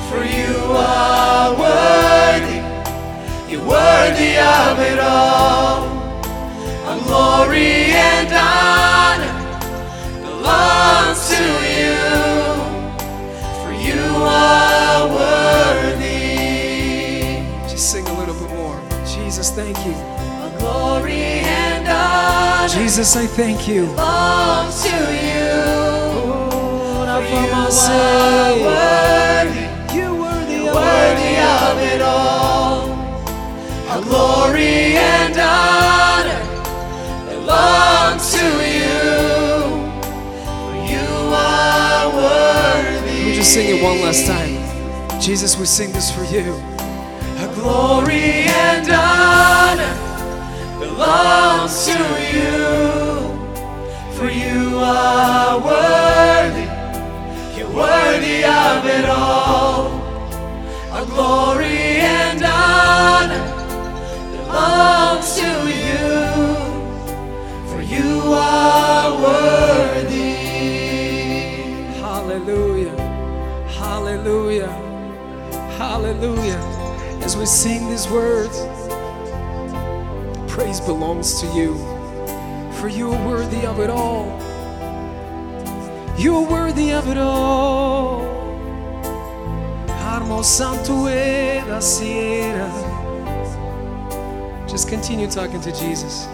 For 0.10 0.24
you 0.24 0.56
are 0.72 1.54
worthy. 1.64 2.62
You're 3.52 3.68
worthy 3.68 4.38
of 4.38 4.80
it 4.80 5.00
all. 5.00 5.95
Glory 7.04 7.92
and 7.92 8.30
honor 8.34 9.34
belongs 10.22 11.28
to 11.30 11.44
you. 11.76 12.00
For 13.62 13.74
you 13.88 14.04
are 14.24 15.08
worthy. 15.08 16.14
Just 17.70 17.92
sing 17.92 18.06
a 18.08 18.14
little 18.20 18.36
bit 18.36 18.50
more. 18.56 18.80
Jesus, 19.06 19.50
thank 19.52 19.78
you. 19.86 19.94
A 19.94 20.56
glory 20.60 21.22
and 21.22 21.88
honor 21.88 22.68
Jesus, 22.70 23.16
I 23.16 23.26
thank 23.28 23.68
you. 23.68 23.86
belongs 23.88 24.84
to 24.84 24.90
you. 24.90 25.54
Oh, 26.18 27.22
you 27.32 27.38
are 27.54 28.54
worthy, 28.66 29.66
you 29.96 30.08
worthy, 30.16 30.60
worthy 30.64 31.34
of 31.38 31.78
it 31.94 32.02
all. 32.02 32.90
Our 33.90 34.02
glory 34.02 34.85
sing 43.56 43.78
it 43.78 43.82
one 43.82 44.02
last 44.02 44.26
time. 44.28 45.22
Jesus, 45.22 45.58
we 45.58 45.66
sing 45.66 45.90
this 45.94 46.12
for 46.12 46.26
you. 46.26 46.52
Our 47.40 47.54
glory 47.56 48.44
and 48.68 48.86
honor 48.92 49.96
belongs 50.78 51.86
to 51.86 51.98
you. 52.36 52.58
For 54.18 54.30
you 54.30 54.78
are 54.78 55.58
worthy, 55.72 56.68
you're 57.58 57.72
worthy 57.72 58.44
of 58.44 58.86
it 58.98 59.06
all. 59.06 59.88
Our 60.92 61.06
glory 61.06 62.02
and 62.20 62.44
honor 62.44 63.46
belongs 64.36 65.34
to 65.40 65.50
you. 65.82 66.10
For 67.70 67.82
you 67.82 68.34
are 68.34 69.14
worthy. 69.22 69.85
Hallelujah. 74.26 74.72
Hallelujah. 75.78 76.58
As 77.22 77.38
we 77.38 77.46
sing 77.46 77.88
these 77.92 78.10
words, 78.10 78.58
praise 80.52 80.82
belongs 80.82 81.40
to 81.42 81.48
you. 81.54 81.76
For 82.74 82.88
you 82.88 83.12
are 83.12 83.28
worthy 83.28 83.68
of 83.68 83.80
it 83.80 83.92
all. 83.92 84.26
You 86.18 86.38
are 86.38 86.50
worthy 86.50 86.92
of 86.92 87.08
it 87.08 87.20
all. 87.20 88.24
Just 94.68 94.90
continue 94.90 95.30
talking 95.30 95.62
to 95.62 95.72
Jesus. 95.72 96.26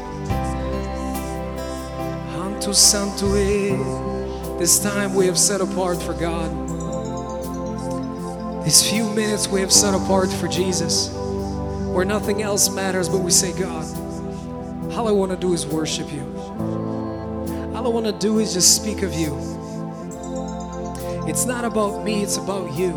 This 4.58 4.80
time 4.80 5.14
we 5.14 5.26
have 5.26 5.38
set 5.38 5.60
apart 5.60 6.02
for 6.02 6.14
God. 6.14 6.71
These 8.64 8.90
few 8.90 9.10
minutes 9.10 9.48
we 9.48 9.60
have 9.62 9.72
set 9.72 9.94
apart 9.94 10.32
for 10.32 10.48
Jesus, 10.48 11.10
where 11.10 12.06
nothing 12.06 12.42
else 12.42 12.70
matters 12.70 13.10
but 13.10 13.18
we 13.20 13.32
say, 13.32 13.52
God, 13.60 13.86
all 14.94 15.08
I 15.08 15.12
want 15.12 15.32
to 15.32 15.38
do 15.38 15.54
is 15.54 15.66
worship 15.66 16.12
you. 16.12 16.22
All 17.74 17.86
I 17.86 17.90
want 17.90 18.06
to 18.06 18.12
do 18.12 18.40
is 18.40 18.54
just 18.54 18.76
speak 18.76 19.02
of 19.02 19.14
you. 19.14 19.36
It's 21.28 21.46
not 21.46 21.66
about 21.66 22.04
me, 22.04 22.22
it's 22.22 22.38
about 22.38 22.72
you. 22.78 22.92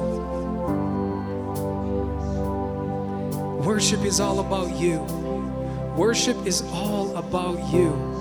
Worship 3.65 4.05
is 4.05 4.21
all 4.21 4.41
about 4.41 4.77
you. 4.77 5.01
Worship 5.97 6.37
is 6.47 6.63
all 6.73 7.17
about 7.17 7.59
you. 7.73 8.15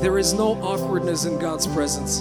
There 0.00 0.16
is 0.16 0.32
no 0.32 0.54
awkwardness 0.62 1.24
in 1.24 1.40
God's 1.40 1.66
presence. 1.66 2.20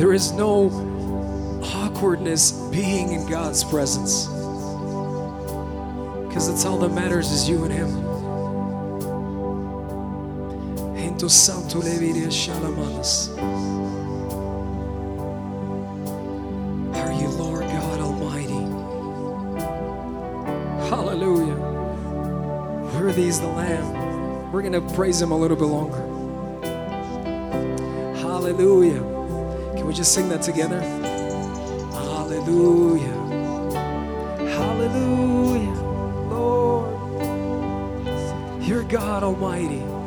There 0.00 0.12
is 0.12 0.32
no 0.32 0.68
awkwardness 1.74 2.52
being 2.70 3.12
in 3.12 3.28
God's 3.28 3.62
presence. 3.62 4.26
Because 6.26 6.48
that's 6.48 6.64
all 6.64 6.78
that 6.78 6.88
matters 6.88 7.30
is 7.30 7.48
you 7.48 7.64
and 7.64 7.72
Him. 7.72 7.88
Ento 10.96 11.30
santo. 11.30 11.80
Are 16.96 17.12
you 17.12 17.28
Lord 17.28 17.62
God 17.62 18.00
Almighty? 18.00 18.64
Hallelujah. 20.88 21.56
Worthy 22.94 23.28
is 23.28 23.38
the 23.38 23.48
Lamb. 23.48 23.99
We're 24.52 24.62
going 24.62 24.72
to 24.72 24.80
praise 24.94 25.22
Him 25.22 25.30
a 25.30 25.36
little 25.36 25.56
bit 25.56 25.66
longer. 25.66 26.00
Hallelujah. 28.18 29.00
Can 29.76 29.86
we 29.86 29.94
just 29.94 30.12
sing 30.12 30.28
that 30.30 30.42
together? 30.42 30.80
Hallelujah. 31.92 33.06
Hallelujah. 34.56 35.80
Lord, 36.28 36.90
you're 38.62 38.82
God 38.82 39.22
Almighty. 39.22 39.99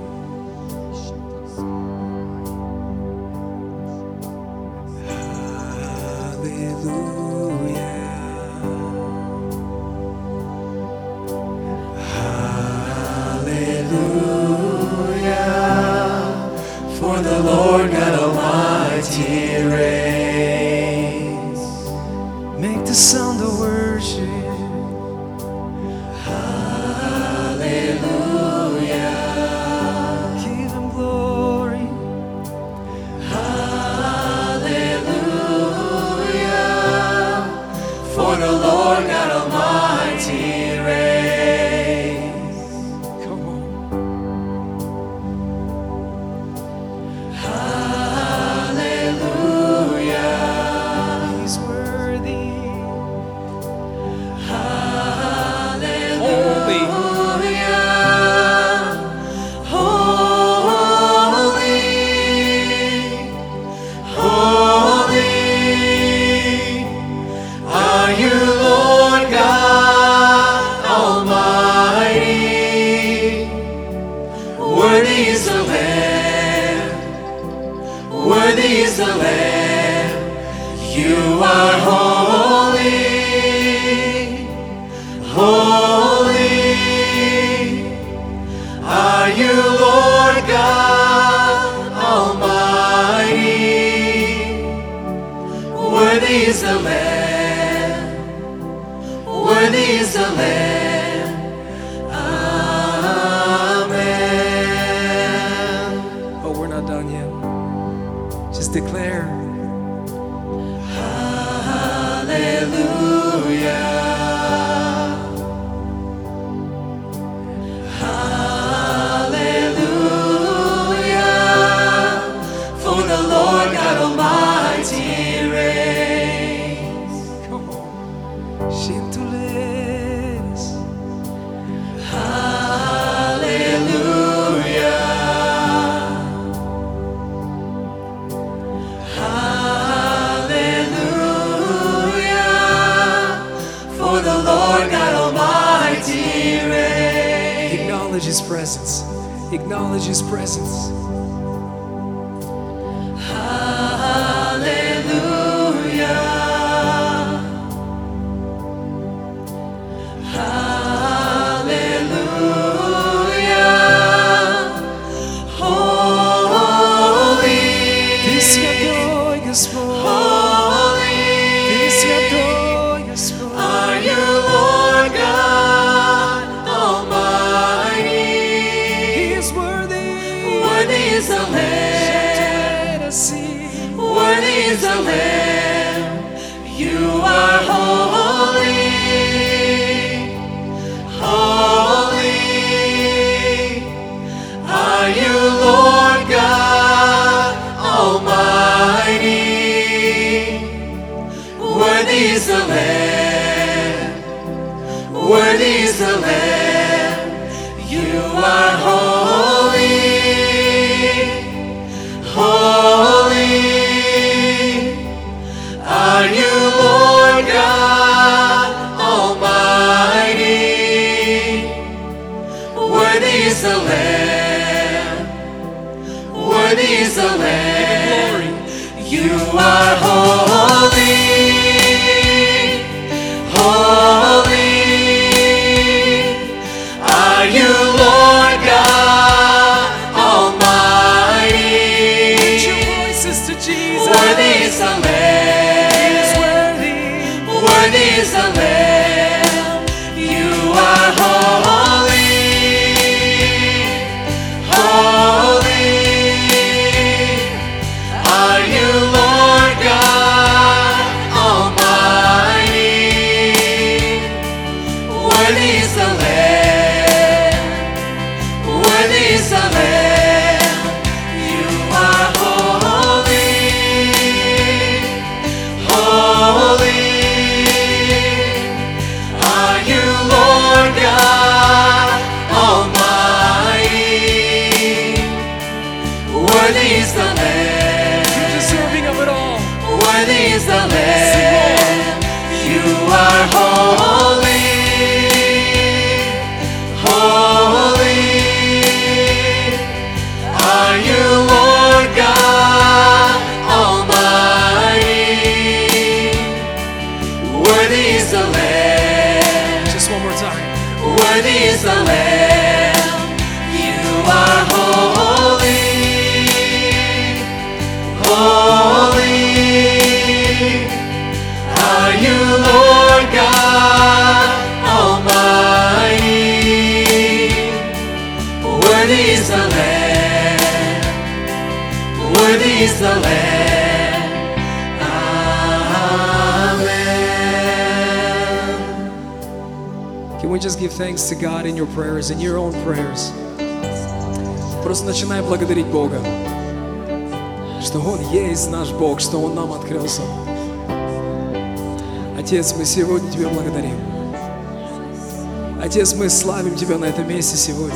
Отец, 355.94 356.16
мы 356.16 356.28
славим 356.28 356.76
Тебя 356.76 356.98
на 356.98 357.06
этом 357.06 357.30
месте 357.30 357.56
сегодня. 357.56 357.94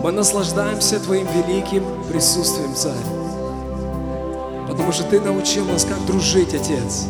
Мы 0.00 0.12
наслаждаемся 0.12 1.00
Твоим 1.00 1.26
великим 1.26 1.82
присутствием, 2.08 2.72
Царь. 2.76 2.92
Потому 4.68 4.92
что 4.92 5.02
Ты 5.02 5.20
научил 5.20 5.64
нас, 5.64 5.84
как 5.84 6.06
дружить, 6.06 6.54
Отец. 6.54 7.06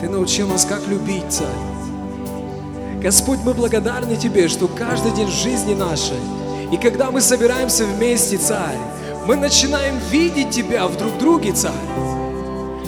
Ты 0.00 0.08
научил 0.08 0.46
нас, 0.46 0.64
как 0.64 0.86
любить, 0.86 1.24
Царь. 1.28 1.48
Господь, 3.02 3.40
мы 3.44 3.52
благодарны 3.52 4.14
Тебе, 4.14 4.46
что 4.46 4.68
каждый 4.68 5.10
день 5.10 5.28
жизни 5.28 5.74
нашей, 5.74 6.20
и 6.70 6.76
когда 6.76 7.10
мы 7.10 7.20
собираемся 7.20 7.84
вместе, 7.84 8.38
Царь, 8.38 8.78
мы 9.26 9.34
начинаем 9.34 9.98
видеть 10.12 10.50
Тебя 10.50 10.86
в 10.86 10.96
друг 10.96 11.18
друге, 11.18 11.50
Царь. 11.50 11.72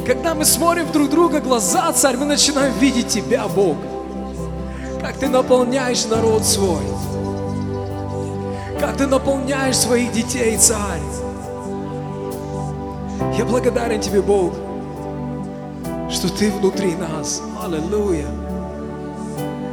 Когда 0.06 0.36
мы 0.36 0.44
смотрим 0.44 0.86
в 0.86 0.92
друг 0.92 1.10
друга 1.10 1.40
глаза, 1.40 1.92
Царь, 1.92 2.16
мы 2.16 2.26
начинаем 2.26 2.78
видеть 2.78 3.08
Тебя, 3.08 3.48
Бог. 3.48 3.74
Как 5.00 5.16
Ты 5.16 5.28
наполняешь 5.28 6.04
народ 6.06 6.44
свой. 6.44 6.84
Как 8.78 8.96
Ты 8.96 9.06
наполняешь 9.06 9.76
своих 9.76 10.12
детей, 10.12 10.56
Царь. 10.56 11.00
Я 13.36 13.44
благодарен 13.44 14.00
Тебе, 14.00 14.22
Бог, 14.22 14.52
что 16.10 16.28
Ты 16.28 16.50
внутри 16.50 16.94
нас. 16.94 17.42
Аллилуйя. 17.62 18.26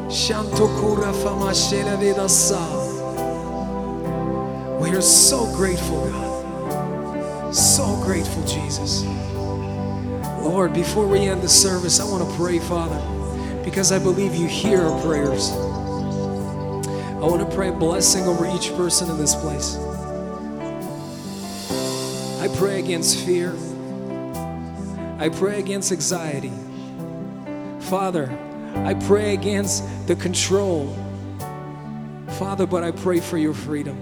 Shantokura 0.09 1.11
famashela 1.11 1.97
vedasa. 1.97 2.61
We 4.79 4.91
are 4.91 5.01
so 5.01 5.45
grateful, 5.53 6.07
God. 6.09 7.53
So 7.53 8.01
grateful, 8.05 8.41
Jesus. 8.43 9.03
Lord, 10.41 10.73
before 10.73 11.05
we 11.05 11.27
end 11.27 11.41
the 11.41 11.49
service, 11.49 11.99
I 11.99 12.05
want 12.05 12.23
to 12.23 12.37
pray, 12.37 12.59
Father, 12.59 13.01
because 13.67 13.91
I 13.91 13.99
believe 13.99 14.33
you 14.33 14.47
hear 14.47 14.79
our 14.79 15.01
prayers. 15.01 15.51
I 15.51 17.25
want 17.25 17.41
to 17.41 17.53
pray 17.53 17.69
blessing 17.69 18.25
over 18.25 18.45
each 18.47 18.73
person 18.77 19.09
in 19.09 19.17
this 19.17 19.35
place. 19.35 19.75
I 22.39 22.47
pray 22.57 22.79
against 22.79 23.17
fear. 23.25 23.53
I 25.19 25.27
pray 25.27 25.59
against 25.59 25.91
anxiety. 25.91 26.53
Father, 27.81 28.31
I 28.73 28.93
pray 28.93 29.33
against 29.33 29.83
the 30.07 30.15
control. 30.15 30.95
Father, 32.39 32.65
but 32.65 32.85
I 32.85 32.91
pray 32.91 33.19
for 33.19 33.37
your 33.37 33.53
freedom. 33.53 34.01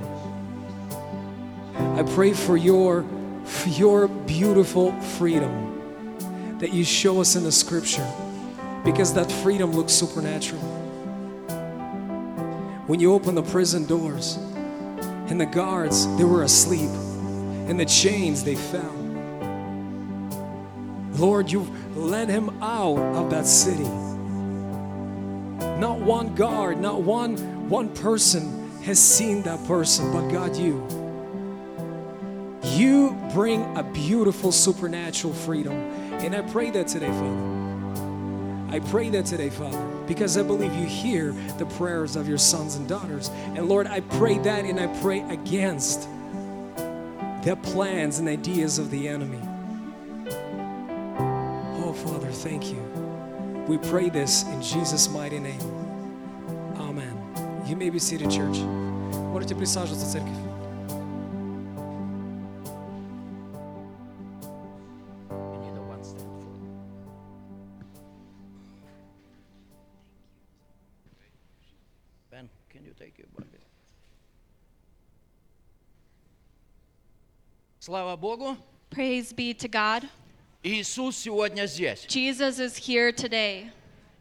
I 1.75 2.03
pray 2.13 2.33
for 2.33 2.55
your, 2.55 3.03
for 3.45 3.69
your 3.69 4.07
beautiful 4.09 4.91
freedom 5.01 6.59
that 6.59 6.71
you 6.71 6.83
show 6.83 7.19
us 7.19 7.35
in 7.35 7.43
the 7.43 7.51
scripture 7.51 8.07
because 8.85 9.13
that 9.15 9.29
freedom 9.29 9.71
looks 9.71 9.91
supernatural. 9.91 10.61
when 12.87 12.99
you 12.99 13.13
opened 13.13 13.35
the 13.35 13.43
prison 13.43 13.85
doors 13.85 14.37
and 15.27 15.41
the 15.41 15.45
guards, 15.45 16.05
they 16.17 16.23
were 16.23 16.43
asleep 16.43 16.91
and 17.67 17.79
the 17.79 17.85
chains, 17.85 18.43
they 18.43 18.55
fell. 18.55 18.93
Lord, 21.13 21.51
you 21.51 21.67
led 21.95 22.29
him 22.29 22.61
out 22.61 22.99
of 23.15 23.31
that 23.31 23.47
city. 23.47 23.89
Not 25.79 25.99
one 25.99 26.35
guard, 26.35 26.79
not 26.79 27.01
one 27.01 27.37
one 27.69 27.89
person 27.89 28.69
has 28.83 28.99
seen 28.99 29.41
that 29.43 29.65
person, 29.65 30.11
but 30.13 30.27
God, 30.27 30.55
you. 30.55 30.85
You 32.63 33.17
bring 33.33 33.75
a 33.75 33.81
beautiful 33.81 34.51
supernatural 34.51 35.33
freedom. 35.33 35.73
And 35.73 36.35
I 36.35 36.41
pray 36.41 36.69
that 36.69 36.87
today, 36.87 37.07
Father. 37.07 37.64
I 38.74 38.78
pray 38.78 39.08
that 39.10 39.26
today, 39.26 39.50
Father, 39.50 39.84
because 40.06 40.36
I 40.36 40.42
believe 40.42 40.72
you 40.74 40.86
hear 40.86 41.32
the 41.58 41.66
prayers 41.66 42.16
of 42.16 42.28
your 42.28 42.38
sons 42.38 42.76
and 42.76 42.88
daughters. 42.88 43.28
And 43.28 43.68
Lord, 43.68 43.86
I 43.86 44.00
pray 44.00 44.38
that 44.38 44.64
and 44.64 44.78
I 44.78 44.86
pray 45.00 45.20
against 45.28 46.08
the 47.42 47.58
plans 47.62 48.18
and 48.18 48.28
ideas 48.28 48.78
of 48.78 48.90
the 48.90 49.08
enemy. 49.08 49.40
Oh, 51.82 51.92
Father, 51.92 52.30
thank 52.30 52.70
you. 52.70 52.80
We 53.66 53.78
pray 53.78 54.08
this 54.08 54.44
in 54.44 54.62
Jesus' 54.62 55.08
mighty 55.08 55.38
name. 55.38 55.60
Amen. 56.76 57.64
You 57.66 57.76
may 57.76 57.90
be 57.90 57.98
seated, 57.98 58.30
church. 58.30 58.58
Можете 59.32 59.54
присаживаться, 59.54 60.06
церковь. 60.06 60.53
Слава 77.85 78.15
Богу, 78.17 78.57
Praise 78.89 79.31
be 79.31 79.53
to 79.53 79.67
God. 79.69 80.09
Иисус 80.63 81.17
сегодня 81.17 81.67
здесь. 81.67 82.07
Jesus 82.07 82.57
is 82.57 82.75
here 82.75 83.11
today. 83.11 83.69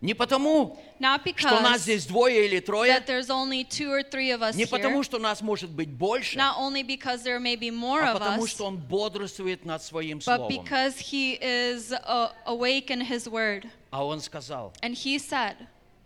Не 0.03 0.13
потому, 0.13 0.79
Not 1.01 1.23
что 1.35 1.61
нас 1.61 1.81
здесь 1.81 2.05
двое 2.05 2.45
или 2.45 2.61
трое, 2.61 2.91
that 2.91 3.07
there's 3.07 3.31
only 3.31 3.65
two 3.65 3.91
or 3.91 4.03
three 4.03 4.33
of 4.33 4.43
us 4.43 4.55
не 4.55 4.67
потому, 4.67 4.99
here. 4.99 5.05
что 5.05 5.19
нас 5.19 5.41
может 5.41 5.71
быть 5.71 5.89
больше, 5.89 6.37
Not 6.37 6.59
only 6.59 6.83
because 6.83 7.23
there 7.23 7.41
may 7.41 7.57
be 7.57 7.71
more 7.71 8.03
а 8.03 8.13
of 8.13 8.19
потому, 8.19 8.43
us, 8.45 8.51
что 8.51 8.67
Он 8.67 8.77
бодрствует 8.77 9.65
над 9.65 9.83
Своим 9.83 10.19
but 10.19 10.25
Словом. 10.25 10.49
because 10.51 10.99
he 10.99 11.39
is 11.41 11.91
uh, 11.91 12.33
awake 12.45 12.91
in 12.91 13.01
his 13.01 13.27
word. 13.27 13.67
А 13.91 14.05
Он 14.05 14.21
сказал, 14.21 14.75
And 14.83 14.95
he 14.95 15.19
said, 15.19 15.57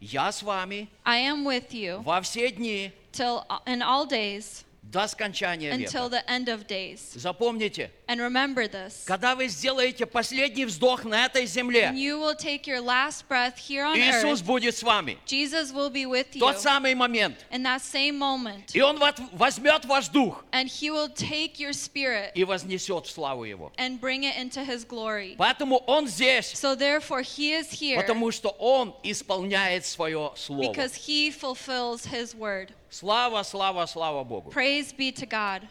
я 0.01 0.31
с 0.31 0.45
вами 0.45 0.89
I 1.05 1.19
am 1.19 1.43
with 1.45 1.75
you 1.75 2.03
во 2.05 2.21
все 2.21 2.53
дни 2.53 2.93
till 3.11 3.45
uh, 3.51 3.59
in 3.67 3.83
all 3.83 4.07
days 4.07 4.65
до 4.91 5.07
скончания 5.07 5.73
until 5.75 6.09
века. 6.09 6.17
the 6.17 6.31
end 6.31 6.49
of 6.49 6.67
days. 6.67 7.13
Запомните, 7.15 7.91
And 8.07 8.21
remember 8.21 8.67
this. 8.69 9.05
когда 9.05 9.35
вы 9.35 9.49
сделаете 9.49 10.07
последний 10.07 10.65
вздох 10.65 11.05
на 11.05 11.27
этой 11.27 11.45
земле, 11.47 11.91
you 11.95 12.19
will 12.19 12.35
take 12.35 12.67
your 12.67 12.81
last 12.81 13.29
breath 13.29 13.59
here 13.59 13.85
on 13.85 13.97
Иисус 13.99 14.41
earth, 14.41 14.45
будет 14.47 14.75
с 14.77 14.83
вами. 14.83 15.19
Jesus 15.27 15.73
will 15.73 15.91
be 15.91 16.07
with 16.07 16.35
you 16.35 16.41
Тот 16.41 16.59
самый 16.61 16.95
момент. 16.95 17.37
in 17.51 17.63
that 17.65 17.83
same 17.83 18.17
moment. 18.17 18.71
И 18.75 18.81
Он 18.81 18.99
возьмет 19.33 19.85
ваш 19.85 20.09
дух 20.09 20.45
And 20.53 20.69
he 20.69 20.91
will 20.91 21.11
take 21.11 21.59
your 21.59 21.73
spirit 21.75 22.33
и 22.35 22.45
вознесет 22.45 23.07
в 23.07 23.11
славу 23.11 23.45
Его. 23.45 23.73
and 23.77 24.01
bring 24.01 24.23
it 24.25 24.37
into 24.37 24.65
his 24.65 24.85
glory. 24.87 25.37
Поэтому 25.37 25.79
Он 25.87 26.07
здесь, 26.09 26.53
So 26.55 26.75
therefore 26.75 27.21
he 27.21 27.53
is 27.53 27.71
here 27.71 27.97
потому 28.01 28.31
что 28.31 28.49
Он 28.59 28.95
исполняет 29.03 29.85
свое 29.85 30.33
Слово. 30.37 30.63
because 30.73 30.95
he 30.95 31.31
fulfills 31.31 32.07
his 32.07 32.35
word. 32.35 32.73
Слава, 32.91 33.43
слава, 33.43 33.87
слава 33.87 34.25
Богу. 34.25 34.51
Praise 34.51 34.93
be 34.97 35.13
to 35.13 35.27
God. 35.27 35.63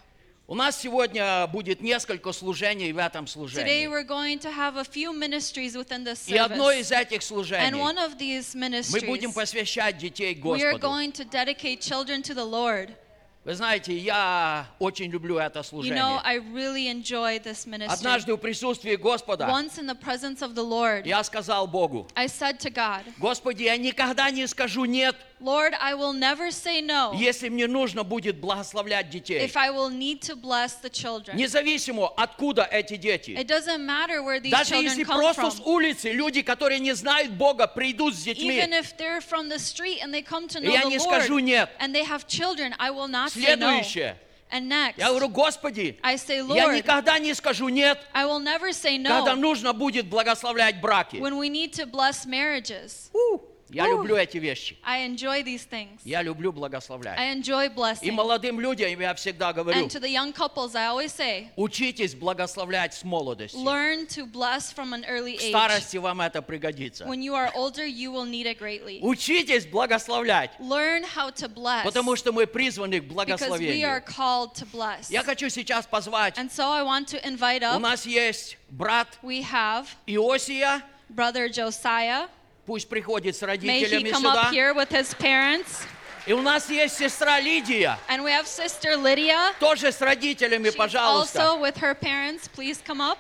У 0.50 0.56
нас 0.56 0.80
сегодня 0.80 1.46
будет 1.48 1.82
несколько 1.82 2.32
служений 2.32 2.94
в 2.94 2.98
этом 2.98 3.26
Today 3.26 3.28
служении. 3.28 3.88
we're 3.88 4.06
going 4.08 4.40
to 4.40 4.50
have 4.50 4.78
a 4.78 4.84
few 4.86 5.12
ministries 5.12 5.76
within 5.76 6.06
this 6.06 6.30
И 6.30 6.38
одно 6.38 6.72
service. 6.72 6.80
из 6.80 6.92
этих 6.92 7.20
And 7.20 7.76
one 7.78 7.96
служений 7.98 8.06
of 8.06 8.18
these 8.18 8.56
мы 8.56 9.02
будем 9.02 9.30
ministries, 9.32 9.34
посвящать 9.34 9.98
детей 9.98 10.36
we 10.36 10.62
are 10.62 10.72
Господу. 10.74 10.80
going 10.80 11.12
to 11.12 11.26
dedicate 11.26 11.82
children 11.82 12.22
to 12.22 12.34
the 12.34 12.46
Lord. 12.46 12.92
Вы 13.44 13.56
знаете, 13.56 13.98
я 13.98 14.66
очень 14.78 15.10
люблю 15.10 15.38
это 15.38 15.60
You 15.60 15.62
know, 15.62 15.66
служение. 15.66 16.22
I 16.24 16.36
really 16.54 16.88
enjoy 16.90 17.40
this 17.40 17.66
ministry. 17.66 17.94
Однажды 17.94 18.34
в 18.34 18.38
присутствии 18.38 18.96
Господа 18.96 19.48
Once 19.48 19.78
in 19.78 19.86
the 19.86 19.96
presence 19.96 20.42
of 20.42 20.54
the 20.54 20.64
Lord, 20.64 21.06
я 21.06 21.24
сказал 21.24 21.66
Богу, 21.68 22.08
I 22.14 22.28
said 22.28 22.60
to 22.60 22.70
God, 22.70 23.04
Господи, 23.18 23.64
я 23.64 23.78
никогда 23.78 24.30
не 24.32 24.46
скажу 24.48 24.84
нет, 24.86 25.16
Lord, 25.41 25.75
I 25.81 25.95
will 25.95 26.13
never 26.13 26.53
say 26.53 26.81
no 26.81 27.13
если 27.15 27.49
мне 27.49 27.67
нужно 27.67 28.05
будет 28.05 28.37
благословлять 28.39 29.11
детей. 29.11 29.45
if 29.45 29.57
I 29.57 29.71
will 29.71 29.91
need 29.91 30.21
to 30.23 30.37
bless 30.37 30.75
the 30.81 30.89
children. 30.89 31.37
Независимо, 31.37 32.09
откуда 32.17 32.63
эти 32.71 32.97
дети. 32.97 33.31
It 33.33 33.49
doesn't 33.49 33.85
matter 33.85 34.23
where 34.23 34.39
these 34.41 34.53
Даже 34.53 34.75
children 34.75 34.85
если 34.85 35.05
come 35.05 35.19
просто 35.21 35.51
с 35.51 35.59
from. 35.59 35.65
улицы 35.67 36.13
люди, 36.13 36.43
которые 36.43 36.79
не 36.79 36.93
знают 36.93 37.33
Бога, 37.33 37.67
придут 37.67 38.15
с 38.15 38.23
детьми. 38.23 38.51
Even 38.57 38.73
if 38.73 38.97
they're 38.97 39.21
from 39.21 39.49
the 39.49 39.59
street 39.59 39.99
and 40.03 40.15
they 40.15 40.23
come 40.23 40.47
to 40.47 40.61
know 40.61 40.71
я 40.73 40.83
the 40.83 40.89
не 40.91 40.99
Lord 40.99 41.09
скажу 41.09 41.39
нет. 41.41 41.69
and 41.81 41.93
they 41.93 42.05
have 42.05 42.27
children, 42.29 42.75
I 42.79 42.91
will 42.91 43.09
not 43.09 43.31
say 43.33 43.57
no. 43.57 43.81
Следующее. 43.83 44.17
And 44.53 44.69
next, 44.69 44.99
Я 44.99 45.09
говорю, 45.09 45.31
Господи, 45.31 45.99
I 46.03 46.17
say, 46.17 46.37
я 46.55 46.67
Lord, 46.69 46.77
никогда 46.77 47.19
не 47.19 47.33
скажу 47.33 47.71
нет, 47.71 47.99
I 48.13 48.27
will 48.27 48.39
never 48.39 48.71
say 48.73 49.03
когда 49.03 49.33
no 49.33 49.37
нужно 49.37 49.73
будет 49.73 50.07
благословлять 50.07 50.79
браки. 50.81 51.17
when 51.17 51.39
we 51.39 51.49
need 51.49 51.73
to 51.73 51.87
bless 51.87 52.27
marriages. 52.27 53.11
Я 53.70 53.88
люблю 53.88 54.16
эти 54.16 54.38
вещи. 54.38 54.78
I 54.84 55.06
enjoy 55.08 55.44
these 55.44 55.66
things. 55.70 56.00
Я 56.06 56.22
люблю 56.22 56.52
благословлять. 56.54 57.18
I 57.20 57.34
enjoy 57.36 57.66
И 57.66 57.70
blessing. 57.70 58.12
молодым 58.12 58.60
людям 58.60 59.00
я 59.00 59.14
всегда 59.16 59.52
говорю, 59.52 59.78
And 59.80 59.90
to 59.90 60.00
the 60.00 60.10
young 60.10 60.32
couples, 60.32 60.74
I 60.76 60.88
always 60.88 61.14
say, 61.14 61.50
учитесь 61.58 62.16
благословлять 62.16 62.94
с 62.94 63.04
молодости. 63.04 63.58
learn 63.58 64.08
to 64.08 64.26
bless 64.26 64.72
from 64.72 64.94
an 64.94 65.04
early 65.06 65.38
К 65.38 65.42
age. 65.42 65.50
старости 65.50 65.98
вам 65.98 66.22
это 66.22 66.42
пригодится. 66.42 67.04
When 67.06 67.22
you 67.22 67.34
are 67.36 67.52
older, 67.56 67.86
you 67.86 68.12
will 68.12 68.26
need 68.26 68.46
it 68.46 68.58
greatly. 68.58 69.00
Учитесь 69.02 69.66
благословлять, 69.66 70.52
Learn 70.60 71.04
how 71.04 71.30
to 71.32 71.48
bless 71.50 71.84
потому 71.84 72.16
что 72.16 72.32
мы 72.32 72.48
призваны 72.48 73.02
к 73.02 73.04
because 73.04 73.60
we 73.60 73.84
are 73.84 74.00
благословению. 74.00 74.04
called 74.06 74.54
to 74.56 74.66
bless. 74.72 75.10
Я 75.10 75.24
хочу 75.24 75.50
сейчас 75.50 75.86
позвать. 75.86 76.38
And 76.38 76.50
so 76.52 76.70
I 76.72 76.84
want 76.84 77.08
to 77.10 77.20
invite 77.28 77.64
У 77.64 77.76
up, 77.76 77.80
нас 77.80 78.06
есть 78.06 78.58
брат 78.70 79.20
we 79.22 79.42
have 79.44 79.88
Иосия. 80.06 80.82
brother 81.10 81.50
Josiah. 81.50 82.28
Пусть 82.68 82.90
приходит 82.90 83.34
с 83.38 83.42
May 83.44 83.46
he 83.46 83.86
родителями 83.86 84.12
сюда. 84.12 84.50
up 84.50 84.52
here 84.52 84.74
with 84.74 84.90
his 84.90 85.14
parents. 85.16 85.86
И 86.26 86.34
у 86.34 86.42
нас 86.42 86.70
есть 86.70 86.98
сестра 86.98 87.40
Лидия. 87.40 87.98
And 88.10 88.22
we 88.22 88.30
have 88.32 88.46
sister 88.46 88.98
Lydia. 88.98 89.54
Тоже 89.58 89.94
с 89.94 90.02
родителями, 90.02 90.68
She's 90.68 90.76
пожалуйста. 90.76 91.40
also 91.40 91.58
with 91.62 91.78
her 91.78 91.96
parents. 91.96 92.50
Please 92.50 92.82
come 92.86 93.00
up. 93.00 93.18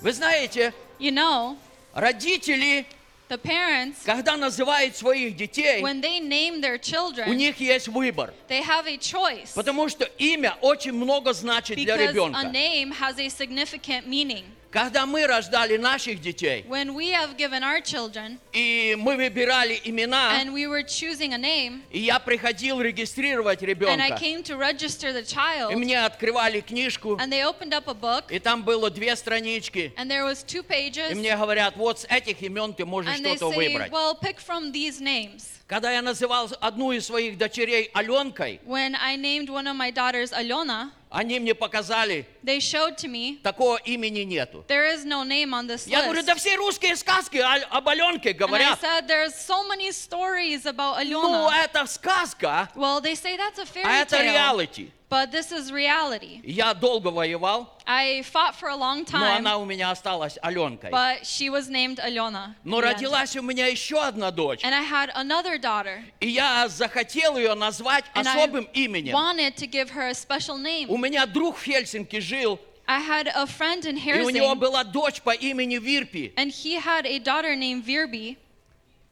Вы 0.00 0.12
знаете, 0.12 0.72
You 0.98 1.10
know, 1.10 1.56
родители, 1.94 2.86
the 3.29 3.37
parents, 3.37 4.03
когда 4.05 4.35
называют 4.37 4.95
своих 4.95 5.35
детей, 5.35 5.81
when 5.81 6.01
they 6.01 6.19
name 6.19 6.61
their 6.61 6.75
у 6.75 6.79
children, 6.79 7.35
них 7.35 7.59
есть 7.59 7.87
выбор. 7.87 8.33
they 8.47 8.61
have 8.61 8.87
a 8.87 8.97
choice. 8.97 9.53
Потому 9.53 9.87
что 9.87 10.05
имя 10.17 10.57
очень 10.61 10.93
много 10.93 11.33
значит 11.33 11.77
для 11.77 11.95
Because 11.95 12.09
a 12.09 12.11
ребенка. 12.11 12.47
name 12.51 12.91
has 12.91 13.19
a 13.19 13.29
significant 13.29 14.07
meaning. 14.07 14.43
Когда 14.74 15.06
мы 15.06 15.24
рождали 15.28 15.76
наших 15.76 16.20
детей, 16.20 16.64
When 16.68 16.96
we 16.96 17.12
have 17.12 17.36
given 17.36 17.62
our 17.62 17.80
children 17.80 18.40
и 18.52 18.96
мы 18.98 19.14
выбирали 19.14 19.80
имена, 19.84 20.42
and 20.42 20.52
we 20.52 20.66
were 20.66 20.82
choosing 20.82 21.32
a 21.32 21.38
name, 21.38 21.82
и 21.92 22.00
я 22.00 22.18
приходил 22.18 22.80
регистрировать 22.80 23.62
and 23.62 23.66
I 23.66 23.68
ребенка, 23.68 24.18
came 24.20 24.42
to 24.42 24.56
register 24.58 25.12
the 25.12 25.20
и 25.20 25.32
child, 25.32 25.76
мне 25.76 26.04
открывали 26.04 26.60
книжку, 26.60 27.16
and 27.20 27.30
they 27.30 27.44
opened 27.44 27.72
up 27.72 27.86
a 27.86 27.94
book, 27.94 28.24
и 28.30 28.40
там 28.40 28.64
было 28.64 28.90
две 28.90 29.14
странички, 29.14 29.94
and 29.96 30.10
there 30.10 30.24
was 30.24 30.42
two 30.44 30.64
и 30.64 30.90
pages, 30.90 31.14
мне 31.14 31.36
говорят, 31.36 31.76
вот 31.76 32.00
с 32.00 32.04
этих 32.06 32.42
имен 32.42 32.74
ты 32.74 32.84
можешь 32.84 33.14
and 33.14 33.24
they 33.24 33.36
что-то 33.36 33.54
say, 33.54 33.68
выбрать. 33.68 33.92
well, 33.92 34.18
pick 34.20 34.40
from 34.40 34.72
these 34.72 35.00
names. 35.00 35.50
Когда 35.68 35.92
я 35.92 36.02
называл 36.02 36.50
одну 36.60 36.90
из 36.90 37.06
своих 37.06 37.38
дочерей 37.38 37.90
Аленкой, 37.94 38.60
When 38.66 38.96
I 39.00 39.16
named 39.16 39.48
one 39.48 39.68
of 39.68 39.76
my 39.76 39.92
daughters 39.92 40.32
Alona, 40.32 40.90
они 41.14 41.38
мне 41.38 41.54
показали, 41.54 42.26
they 42.44 42.58
showed 42.58 42.96
to 42.98 43.08
me 43.08 43.38
такого 43.42 43.76
имени 43.84 44.20
нету. 44.24 44.64
there 44.66 44.84
is 44.92 45.04
no 45.04 45.22
name 45.24 45.54
on 45.54 45.66
this 45.68 45.86
Я 45.86 46.02
говорю, 46.02 46.20
list. 46.20 46.26
да 46.26 46.34
все 46.34 46.56
русские 46.56 46.96
сказки 46.96 47.36
о- 47.38 47.66
об 47.70 47.88
Аленке 47.88 48.30
And 48.30 48.34
I 48.34 48.46
говорят. 48.46 48.80
said, 48.80 49.06
there's 49.06 49.34
so 49.34 49.66
many 49.68 49.90
stories 49.92 50.66
about 50.66 50.98
Ну, 51.06 51.22
Alona. 51.22 51.64
это 51.64 51.86
сказка, 51.86 52.68
Well, 52.74 53.00
they 53.00 53.14
say 53.14 53.36
that's 53.36 53.58
a 53.58 53.62
а 53.62 53.66
fairy 53.66 54.00
это 54.02 54.16
tale, 54.16 54.32
реалити. 54.32 54.90
But 55.14 55.30
this 55.30 55.52
is 55.52 55.70
reality. 55.70 56.40
Я 56.42 56.74
долго 56.74 57.08
воевал, 57.12 57.68
I 57.86 58.22
fought 58.22 58.56
for 58.56 58.68
a 58.68 58.74
long 58.74 59.04
но 59.12 59.18
time, 59.18 59.36
она 59.38 59.58
у 59.58 59.64
меня 59.64 59.92
осталась 59.92 60.36
Аленкой. 60.42 60.90
but 60.90 61.24
she 61.24 61.48
was 61.50 61.68
named 61.68 62.00
Alona. 62.00 62.56
Но 62.64 62.80
родилась 62.80 63.36
у 63.36 63.42
меня 63.42 63.68
еще 63.68 64.02
одна 64.02 64.32
дочь. 64.32 64.64
And 64.64 64.74
I 64.74 64.82
had 64.82 65.10
another 65.14 65.56
daughter, 65.56 66.02
И 66.18 66.28
я 66.28 66.66
захотел 66.68 67.36
ее 67.36 67.54
назвать 67.54 68.04
and 68.16 68.26
особым 68.26 68.66
I 68.74 68.78
именем. 68.84 69.14
wanted 69.14 69.54
to 69.56 69.68
give 69.68 69.90
her 69.90 70.08
a 70.08 70.14
special 70.14 70.56
У 70.56 70.58
name. 70.58 70.88
меня 71.00 71.26
друг 71.26 71.58
в 71.58 71.62
Хельсинки 71.64 72.18
жил, 72.18 72.58
I 72.88 73.00
had 73.00 73.28
a 73.28 73.46
friend 73.46 73.84
in 73.86 73.96
И 73.96 74.20
у 74.20 74.30
него 74.30 74.52
Herzing, 74.52 74.58
была 74.58 74.82
дочь 74.82 75.20
по 75.22 75.30
имени 75.30 75.78
Вирпи. 75.78 76.32
and 76.36 76.50
he 76.50 76.74
had 76.80 77.06
a 77.06 77.20
daughter 77.20 77.54
named 77.54 77.84
Virbi. 77.84 78.36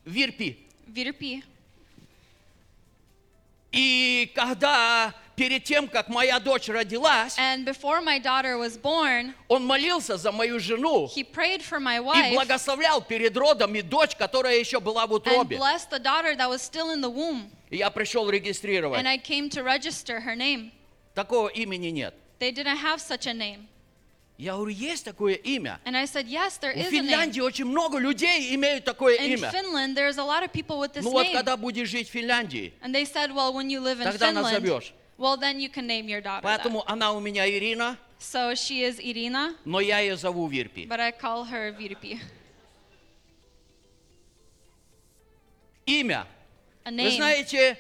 Вирпи. 0.05 0.57
Virpi. 0.89 1.45
И 3.71 4.31
когда 4.35 5.15
перед 5.37 5.65
тем, 5.65 5.89
как 5.89 6.09
моя 6.09 6.39
дочь 6.41 6.69
родилась, 6.69 7.37
And 7.39 7.65
before 7.65 8.01
my 8.01 8.19
daughter 8.19 8.59
was 8.59 8.77
born, 8.81 9.35
он 9.49 9.65
молился 9.67 10.17
за 10.17 10.33
мою 10.33 10.59
жену 10.61 11.11
he 11.15 11.25
prayed 11.25 11.63
for 11.63 11.79
my 11.81 11.97
и 11.97 12.01
wife 12.01 12.35
благословлял 12.35 13.01
перед 13.03 13.37
родом 13.37 13.75
и 13.75 13.83
дочь, 13.83 14.15
которая 14.17 14.59
еще 14.59 14.81
была 14.81 15.07
в 15.07 15.13
and 15.13 15.17
утробе. 15.17 15.57
blessed 15.59 15.91
the 15.91 15.99
daughter 15.99 16.35
that 16.37 16.49
was 16.49 16.61
still 16.63 16.91
in 16.91 17.01
the 17.01 17.11
womb. 17.11 17.51
И 17.71 17.77
я 17.79 17.91
пришел 17.91 18.29
регистрировать. 18.29 19.01
And 19.01 19.09
I 19.09 19.19
came 19.19 19.49
to 19.51 19.63
register 19.63 20.21
her 20.21 20.35
name. 20.37 20.71
Такого 21.15 21.49
имени 21.49 21.89
нет. 21.89 22.15
They 22.39 22.51
didn't 22.53 22.79
have 22.79 23.01
such 23.01 23.27
a 23.27 23.33
name. 23.33 23.69
Я 24.39 24.55
говорю, 24.55 24.71
есть 24.71 25.05
такое 25.05 25.35
имя. 25.35 25.79
And 25.85 25.97
I 25.97 26.05
said, 26.05 26.27
Yes, 26.27 26.57
there 26.59 26.73
В 26.73 26.77
is 26.77 26.87
a 26.89 26.91
name. 26.91 26.91
Финляндии 26.91 27.41
очень 27.41 27.67
много 27.67 27.99
людей 27.99 28.55
имеют 28.55 28.85
такое 28.85 29.17
In 29.19 29.35
имя. 29.39 29.51
Finland, 29.53 29.95
there's 29.97 30.19
a 30.19 30.25
lot 30.25 30.43
of 30.43 30.53
people 30.53 30.79
with 30.81 30.93
this 30.95 31.05
Ну 31.05 31.11
вот 31.11 31.27
name. 31.27 31.33
когда 31.35 31.57
будешь 31.57 31.89
жить 31.89 32.09
в 32.09 32.13
Финляндии, 32.13 32.73
And 32.83 32.93
they 32.95 33.05
said, 33.05 33.33
Well, 33.33 33.53
when 33.53 33.71
you 33.71 33.81
live 33.81 34.01
in 34.01 34.05
тогда 34.11 34.31
Finland, 34.31 34.43
назовешь. 34.43 34.93
Well, 35.23 35.37
then 35.39 35.61
you 35.61 35.69
can 35.71 35.87
name 35.87 36.09
your 36.09 36.21
daughter. 36.21 36.43
that. 36.43 36.63
Поэтому 36.63 36.83
она 36.87 37.13
у 37.13 37.21
меня 37.21 37.49
Ирина, 37.49 37.97
So 38.19 38.55
she 38.55 38.83
is 38.85 38.99
Irina, 39.01 39.55
но 39.65 39.81
я 39.81 40.01
ее 40.01 40.17
зову 40.17 40.49
Вирпи. 40.49 40.87
but 40.89 41.01
I 41.01 41.11
call 41.13 41.45
her 41.45 41.73
Virpi. 41.73 42.21
Имя. 45.87 46.27
A 46.85 46.91
Вы 46.91 46.97
name. 46.97 47.17
знаете, 47.17 47.77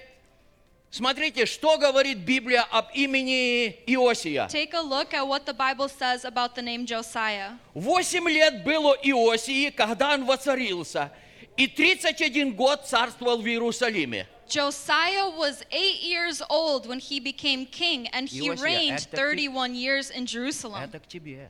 смотрите, 0.90 1.46
что 1.46 1.78
говорит 1.78 2.18
Библия 2.18 2.62
об 2.70 2.86
имени 2.94 3.68
Иосия. 3.86 4.46
Take 4.48 4.74
a 4.74 4.80
look 4.82 5.12
at 5.14 5.26
what 5.26 5.44
the 5.46 5.54
Bible 5.54 5.88
says 5.88 6.24
about 6.24 6.54
the 6.54 6.62
name 6.62 6.84
Josiah. 6.86 7.52
Восемь 7.74 8.28
лет 8.28 8.64
было 8.64 8.94
Иосии, 9.02 9.70
когда 9.70 10.14
он 10.14 10.24
воцарился, 10.24 11.12
и 11.56 11.66
31 11.66 12.54
год 12.54 12.86
царствовал 12.86 13.38
в 13.40 13.46
Иерусалиме. 13.46 14.26
Josiah 14.51 15.29
was 15.29 15.63
eight 15.71 16.01
years 16.03 16.41
old 16.49 16.87
when 16.87 16.99
he 16.99 17.19
became 17.19 17.65
king, 17.65 18.07
and 18.13 18.29
he 18.29 18.47
Иосия, 18.47 18.61
reigned 18.63 18.99
это 18.99 19.11
ты- 19.11 19.17
31 19.17 19.75
years 19.75 20.09
in 20.09 20.25
Jerusalem. 20.25 20.83
Это 20.83 20.99
к 20.99 21.07
тебе. 21.07 21.49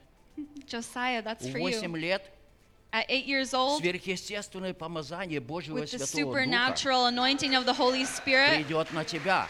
Josiah, 0.67 1.21
that's 1.21 1.47
for 1.47 1.59
Восемь 1.59 1.95
you. 1.95 2.01
лет 2.01 2.23
At 2.91 3.05
eight 3.09 3.25
years 3.25 3.53
old, 3.53 3.81
сверхъестественное 3.83 4.73
помазание 4.73 5.39
Божьего 5.39 5.79
with 5.79 5.91
the 5.91 5.97
Святого 5.99 6.33
Духа 6.33 6.43
supernatural 6.45 7.05
anointing 7.07 7.53
of 7.53 7.65
the 7.65 7.73
Holy 7.73 8.05
Spirit, 8.05 8.65
придет 8.65 8.91
на 8.93 9.03
тебя. 9.03 9.47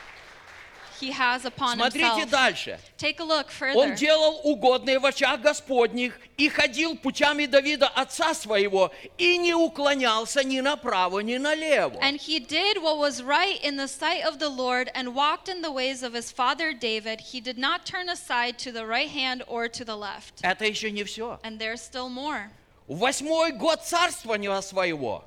he 1.01 1.11
has 1.11 1.45
upon 1.45 1.77
Смотрите 1.77 2.25
himself. 2.25 2.29
дальше. 2.31 2.79
Take 2.97 3.19
a 3.19 3.23
look 3.23 3.47
Он 3.47 3.91
further. 3.91 3.95
делал 3.95 4.41
угодное 4.43 4.99
в 4.99 5.05
очах 5.05 5.41
Господних 5.41 6.19
и 6.37 6.49
ходил 6.49 6.97
путями 6.97 7.45
Давида, 7.45 7.87
отца 7.87 8.33
своего, 8.33 8.91
и 9.17 9.37
не 9.37 9.53
уклонялся 9.53 10.43
ни 10.43 10.59
направо, 10.59 11.19
ни 11.19 11.37
налево. 11.37 11.99
And 12.01 12.17
he 12.19 12.39
did 12.39 12.81
what 12.81 12.97
was 12.97 13.21
right 13.21 13.59
in 13.63 13.77
the 13.77 13.87
sight 13.87 14.23
of 14.25 14.39
the 14.39 14.49
Lord 14.49 14.89
and 14.95 15.13
walked 15.13 15.47
in 15.49 15.61
the 15.61 15.71
ways 15.71 16.01
of 16.03 16.13
his 16.13 16.31
father 16.31 16.73
David. 16.73 17.21
He 17.31 17.41
did 17.41 17.57
not 17.57 17.85
turn 17.85 18.09
aside 18.09 18.57
to 18.59 18.71
the 18.71 18.85
right 18.85 19.09
hand 19.09 19.43
or 19.47 19.67
to 19.67 19.85
the 19.85 19.95
left. 19.95 20.41
Это 20.41 20.65
еще 20.65 20.89
не 20.91 21.03
все. 21.03 21.39
And 21.43 21.59
there's 21.59 21.81
still 21.81 22.09
more. 22.09 22.49
В 22.87 22.99
восьмой 22.99 23.51
год 23.51 23.83
царствования 23.83 24.59
своего, 24.61 25.23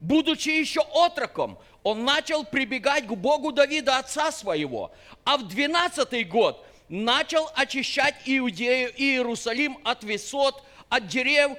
будучи 0.00 0.48
еще 0.48 0.80
отроком, 0.94 1.56
он 1.84 2.04
начал 2.04 2.44
прибегать 2.44 3.06
к 3.06 3.12
Богу 3.12 3.52
Давида, 3.52 3.98
отца 3.98 4.30
своего, 4.32 4.92
а 5.24 5.36
в 5.36 5.48
двенадцатый 5.48 6.24
год 6.24 6.64
начал 6.88 7.50
очищать 7.54 8.16
Иудею 8.26 8.92
и 8.94 9.14
Иерусалим 9.14 9.78
от 9.84 10.04
высот, 10.04 10.62
от 10.88 11.06
дерев 11.06 11.56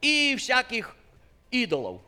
и 0.00 0.34
всяких 0.36 0.96
идолов. 1.50 2.00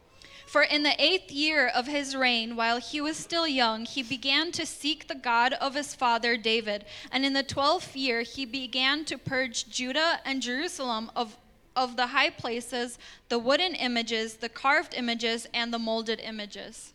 For 0.47 0.62
in 0.62 0.85
the 0.85 0.95
eighth 1.03 1.33
year 1.33 1.67
of 1.67 1.89
his 1.89 2.15
reign, 2.15 2.55
while 2.55 2.79
he 2.79 3.01
was 3.01 3.17
still 3.17 3.49
young, 3.49 3.87
he 3.87 4.05
began 4.05 4.53
to 4.53 4.65
seek 4.65 5.09
the 5.09 5.17
God 5.17 5.53
of 5.55 5.75
his 5.75 5.97
father 5.97 6.37
David. 6.37 6.85
And 7.11 7.25
in 7.25 7.33
the 7.33 7.43
twelfth 7.43 7.97
year, 7.97 8.23
he 8.23 8.45
began 8.45 9.05
to 9.07 9.19
purge 9.19 9.69
Judah 9.69 10.21
and 10.25 10.41
Jerusalem 10.41 11.11
of, 11.17 11.37
of 11.75 11.97
the 11.97 12.07
high 12.07 12.31
places, 12.31 12.99
the 13.31 13.39
wooden 13.41 13.75
images, 13.75 14.35
the 14.35 14.49
carved 14.49 14.95
images, 14.95 15.49
and 15.53 15.73
the 15.73 15.79
molded 15.81 16.21
images. 16.21 16.93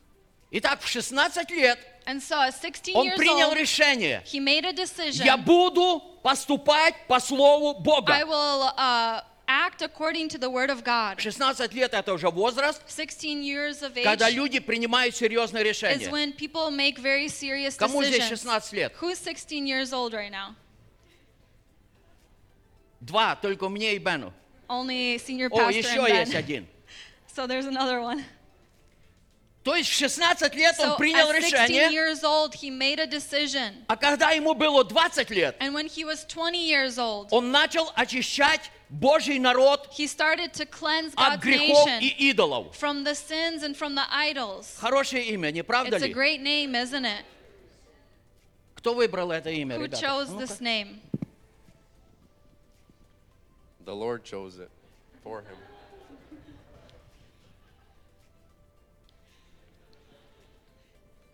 Итак, 0.56 0.80
в 0.80 0.86
16 0.88 1.50
лет 1.50 1.78
And 2.06 2.20
so 2.22 2.36
at 2.38 2.54
16 2.54 2.94
он 2.94 3.08
years 3.08 3.16
принял 3.16 3.48
old, 3.48 3.56
решение. 3.58 4.22
he 4.24 4.38
made 4.38 4.64
a 4.64 4.72
decision. 4.72 5.24
Я 5.24 5.36
буду 5.36 6.00
поступать 6.22 6.94
по 7.08 7.18
слову 7.18 7.74
Бога. 7.80 8.12
I 8.14 8.22
will 8.22 8.70
uh, 8.76 9.22
act 9.48 9.82
according 9.82 10.28
to 10.28 10.38
the 10.38 10.48
word 10.48 10.70
of 10.70 10.84
God. 10.84 11.18
16 11.18 11.72
лет 11.72 11.92
это 11.92 12.12
уже 12.12 12.28
возраст, 12.30 12.82
16 12.86 13.42
years 13.42 13.82
of 13.82 13.96
age 13.96 14.04
когда 14.04 14.30
люди 14.30 14.60
принимают 14.60 15.16
серьезные 15.16 15.64
is 15.64 15.68
решения. 15.68 16.10
when 16.10 16.32
people 16.32 16.70
make 16.70 16.98
very 17.00 17.26
serious 17.28 17.76
Кому 17.76 18.04
здесь 18.04 18.18
decisions. 18.20 18.44
16 18.44 18.72
лет? 18.74 18.92
Who's 19.00 19.18
16 19.18 19.66
years 19.66 19.92
old 19.92 20.12
right 20.12 20.30
now? 20.30 20.54
Два, 23.00 23.34
только 23.34 23.68
мне 23.68 23.94
и 23.94 23.98
Бену. 23.98 24.32
Only 24.68 25.18
senior 25.18 25.48
О, 25.50 25.56
pastor 25.56 25.78
еще 25.78 25.98
and 25.98 26.06
Ben. 26.06 26.20
есть 26.20 26.34
один. 26.36 26.66
So 27.34 27.48
there's 27.48 27.66
another 27.66 28.00
one. 28.00 28.24
То 29.63 29.75
есть 29.75 29.89
в 29.89 29.93
16 29.93 30.55
лет 30.55 30.75
So 30.79 30.91
он 30.91 30.97
принял 30.97 31.29
at 31.29 31.41
16 31.41 31.69
решение, 31.69 31.91
years 31.91 32.23
old, 32.23 32.53
he 32.55 32.69
made 32.71 32.97
a 32.99 33.05
decision. 33.05 33.83
а 33.87 33.97
когда 33.97 34.31
ему 34.31 34.53
было 34.53 34.83
20 34.85 35.29
лет, 35.31 35.55
And 35.59 35.73
when 35.73 35.85
he 35.87 36.05
was 36.05 36.25
20 36.25 36.55
years 36.57 36.97
old, 36.97 37.27
он 37.31 37.51
начал 37.51 37.91
очищать 37.95 38.71
Божий 38.89 39.37
народ 39.37 39.89
he 39.91 40.07
started 40.07 40.53
to 40.53 40.65
cleanse 40.65 41.13
от 41.15 41.39
God's 41.39 41.43
грехов 41.43 41.87
nation 41.87 41.99
и 42.01 42.31
идолов. 42.31 42.73
from 42.75 43.03
the 43.03 43.13
sins 43.13 43.61
and 43.61 43.75
from 43.77 43.95
the 43.95 44.05
idols. 44.09 44.75
Хорошее 44.79 45.25
имя, 45.25 45.51
не 45.51 45.61
правда 45.61 45.97
It's 45.97 46.03
a 46.03 46.07
ли? 46.07 46.13
great 46.13 46.41
name, 46.41 46.73
isn't 46.73 47.05
it? 47.05 47.23
Кто 48.75 48.93
выбрал 48.93 49.29
это 49.31 49.49
имя, 49.49 49.75
Who 49.75 49.83
ребята? 49.83 50.01
chose 50.01 50.29
Ну-ка. 50.29 50.45
this 50.45 50.61
name? 50.61 51.01
The 53.85 53.93
Lord 53.93 54.23
chose 54.23 54.57
it 54.57 54.69
for 55.23 55.41
him. 55.41 55.57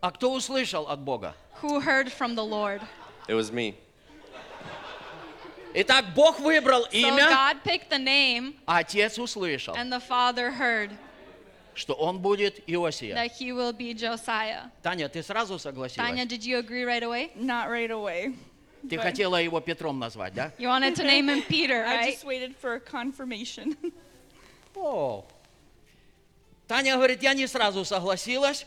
А 0.01 0.11
кто 0.11 0.33
услышал 0.33 0.89
от 0.89 1.01
Бога? 1.01 1.35
Who 1.63 1.81
heard 1.81 2.11
from 2.11 2.35
the 2.35 2.45
Lord? 2.45 2.81
It 3.29 3.35
was 3.35 3.53
me. 3.53 3.75
Итак, 5.75 6.07
Бог 6.15 6.41
выбрал 6.41 6.83
So 6.87 6.91
имя, 6.93 7.29
God 7.29 7.63
picked 7.63 7.91
the 7.91 7.99
name, 7.99 8.55
а 8.67 8.79
отец 8.79 9.19
услышал, 9.19 9.75
and 9.77 9.93
the 9.93 10.01
father 10.01 10.51
heard 10.51 10.91
что 11.75 11.95
он 11.95 12.19
будет 12.19 12.61
Иосия. 12.67 13.15
that 13.15 13.31
he 13.39 13.53
will 13.53 13.73
be 13.73 13.95
Josiah. 13.95 14.71
Таня, 14.83 15.09
ты 15.09 15.23
сразу 15.23 15.59
Tanya, 15.59 15.61
согласилась? 15.61 16.27
did 16.29 16.45
you 16.45 16.59
agree 16.59 16.85
right 16.85 17.03
away? 17.05 17.31
Not 17.37 17.69
right 17.69 17.91
away. 17.91 18.35
Ты 18.89 18.97
but- 18.97 19.03
хотела 19.03 19.37
его 19.37 19.61
Петром 19.61 19.99
назвать, 19.99 20.35
да? 20.35 20.53
You 20.59 20.69
wanted 20.69 20.97
to 20.97 21.05
name 21.05 21.29
him 21.29 21.43
Peter, 21.43 21.85
I 21.85 21.97
right? 21.99 22.15
just 22.15 22.25
waited 22.25 22.57
for 22.57 22.75
a 22.75 22.81
confirmation. 22.81 23.77
О. 24.75 25.25
Таня 26.67 26.97
говорит, 26.97 27.23
я 27.23 27.35
не 27.35 27.47
сразу 27.47 27.85
согласилась. 27.85 28.67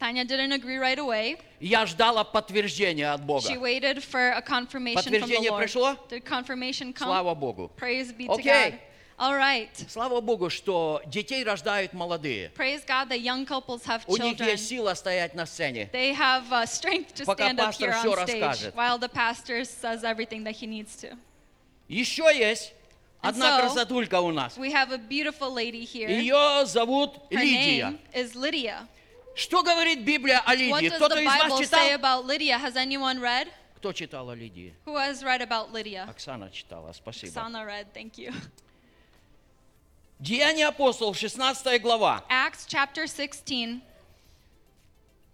Tanya 0.00 0.24
didn't 0.26 0.52
agree 0.52 0.76
right 0.76 0.98
away. 0.98 1.38
Я 1.58 1.86
ждала 1.86 2.22
подтверждения 2.22 3.12
от 3.14 3.24
Бога. 3.24 3.48
She 3.48 3.56
waited 3.56 4.02
for 4.04 4.30
a 4.32 4.42
confirmation 4.42 5.02
from 5.02 5.10
the 5.12 5.20
Подтверждение 5.20 5.50
Lord. 5.50 5.62
пришло? 5.62 5.96
Did 6.10 6.24
confirmation 6.24 6.92
come? 6.92 7.06
Слава 7.08 7.34
Богу. 7.34 7.70
Praise 7.76 8.12
be 8.12 8.26
to 8.26 8.32
Окей. 8.34 8.70
God. 8.72 8.78
All 9.18 9.32
right. 9.34 9.70
Слава 9.88 10.20
Богу, 10.20 10.50
что 10.50 11.00
детей 11.06 11.42
рождают 11.42 11.94
молодые. 11.94 12.50
Praise 12.54 12.84
God 12.86 13.08
that 13.08 13.20
young 13.22 13.46
couples 13.46 13.82
have 13.86 14.02
У 14.06 14.18
них 14.18 14.36
children. 14.36 14.50
есть 14.50 14.68
сила 14.68 14.92
стоять 14.92 15.34
на 15.34 15.46
сцене. 15.46 15.88
They 15.90 16.12
have 16.14 16.44
uh, 16.52 16.66
strength 16.66 17.14
to 17.14 17.24
Пока 17.24 17.46
stand 17.48 17.58
up 17.60 17.66
пастор 17.68 17.88
here 17.88 17.92
всё 17.94 18.12
on 18.12 18.26
stage 18.26 18.42
расскажет. 18.42 18.74
while 18.74 18.98
the 18.98 19.08
pastor 19.08 19.64
says 19.64 20.04
everything 20.04 20.44
that 20.44 20.54
he 20.56 20.66
needs 20.66 20.94
to. 20.96 21.16
Еще 21.88 22.24
есть 22.36 22.74
And 23.22 23.30
одна 23.30 23.58
so, 23.58 23.60
красотулька 23.62 24.20
у 24.20 24.30
нас. 24.32 24.58
We 24.58 24.70
have 24.70 24.92
a 24.92 24.98
beautiful 24.98 25.50
lady 25.50 25.84
here. 25.86 26.10
Ее 26.10 26.66
зовут 26.66 27.14
Her 27.30 27.38
Лидия. 27.40 27.92
name 27.92 27.98
is 28.12 28.34
Lydia. 28.36 28.86
Что 29.35 29.63
говорит 29.63 30.03
Библия 30.03 30.39
о 30.45 30.55
Лидии? 30.55 30.89
Кто-то 30.89 31.19
из 31.19 31.25
вас 31.25 31.59
читал? 31.59 31.79
Кто 33.75 33.93
читал 33.93 34.29
о 34.29 34.35
Лидии? 34.35 34.75
Who 34.85 34.95
has 34.95 35.23
read 35.23 35.41
about 35.41 35.71
Lydia? 35.71 36.07
Оксана 36.09 36.51
читала, 36.51 36.91
спасибо. 36.93 37.31
Sana 37.31 37.65
read, 37.65 37.87
thank 37.93 38.17
you. 38.17 38.33
Деяния 40.19 40.67
апостолов, 40.67 41.17
16 41.17 41.81
глава, 41.81 42.23
Acts 42.29 42.67
chapter 42.67 43.07
16, 43.07 43.81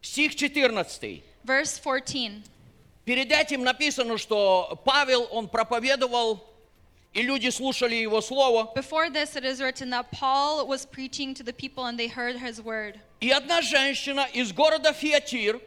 стих 0.02 0.36
14. 0.36 1.24
verse 1.43 1.78
14. 1.78 2.43
Перед 3.04 3.32
этим 3.32 3.64
написано, 3.64 4.18
что 4.18 4.82
Павел, 4.86 5.28
он 5.32 5.50
проповедовал, 5.50 6.45
и 7.18 7.24
люди 7.24 7.49
слушали 7.49 7.95
его 7.95 8.22
слово. 8.22 8.72
Before 8.76 9.09
this, 9.09 9.36
it 9.36 9.43
is 9.43 9.59
written 9.59 9.89
that 9.89 10.11
Paul 10.11 10.68
was 10.68 10.86
preaching 10.86 11.34
to 11.34 11.43
the 11.43 11.51
people 11.51 11.86
and 11.86 11.97
they 11.97 12.07
heard 12.07 12.36
his 12.36 12.61
word. 12.61 12.99
И 13.20 13.32
одна 13.32 13.63
женщина 13.63 14.28
из 14.34 14.53
города 14.53 14.93
Фиатир 14.93 15.59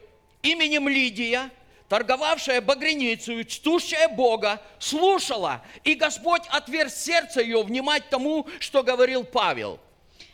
именем 0.43 0.87
Лидия, 0.87 1.51
торговавшая 1.89 2.61
багреницу, 2.61 3.43
чтущая 3.43 4.07
Бога, 4.07 4.61
слушала, 4.79 5.61
и 5.83 5.93
Господь 5.93 6.43
отверз 6.47 6.95
сердце 6.95 7.41
ее 7.41 7.61
внимать 7.63 8.09
тому, 8.09 8.47
что 8.61 8.81
говорил 8.81 9.25
Павел. 9.25 9.77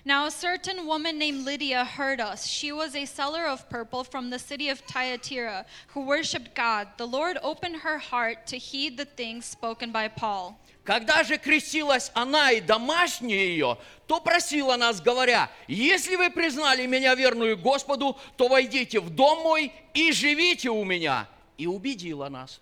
Now, 0.05 0.28
a 0.28 0.32
certain 0.32 0.86
woman 0.86 1.18
named 1.18 1.43
Lydia 1.43 1.84
heard 1.84 2.22
us. 2.22 2.47
She 2.47 2.72
was 2.72 2.95
a 2.95 3.05
seller 3.05 3.45
of 3.45 3.68
purple 3.70 4.05
from 4.05 4.30
the 4.30 4.39
city 4.39 4.70
of 4.70 4.80
Thyatira 4.80 5.65
who 5.88 6.01
worshipped 6.01 6.55
God. 6.55 6.88
The 6.97 7.07
Lord 7.07 7.38
opened 7.41 7.78
her 7.78 7.97
heart 7.97 8.45
to 8.47 8.57
heed 8.57 8.95
the 8.95 9.03
things 9.03 9.45
spoken 9.45 9.91
by 9.91 10.07
Paul. 10.07 10.57
Когда 10.88 11.22
же 11.26 11.38
крестилась 11.38 12.12
она 12.14 12.54
и 12.54 12.62
домашние 12.62 13.50
ее, 13.50 13.78
то 14.08 14.22
просила 14.22 14.78
нас, 14.78 15.02
говоря, 15.02 15.52
если 15.68 16.16
вы 16.16 16.30
признали 16.30 16.86
меня 16.86 17.14
верную 17.14 17.58
Господу, 17.58 18.18
то 18.38 18.48
войдите 18.48 19.02
в 19.02 19.10
дом 19.10 19.44
мой 19.44 19.74
и 19.94 20.14
живите 20.14 20.70
у 20.70 20.86
меня. 20.86 21.28
И 21.58 21.68
убедила 21.68 22.30
нас. 22.30 22.62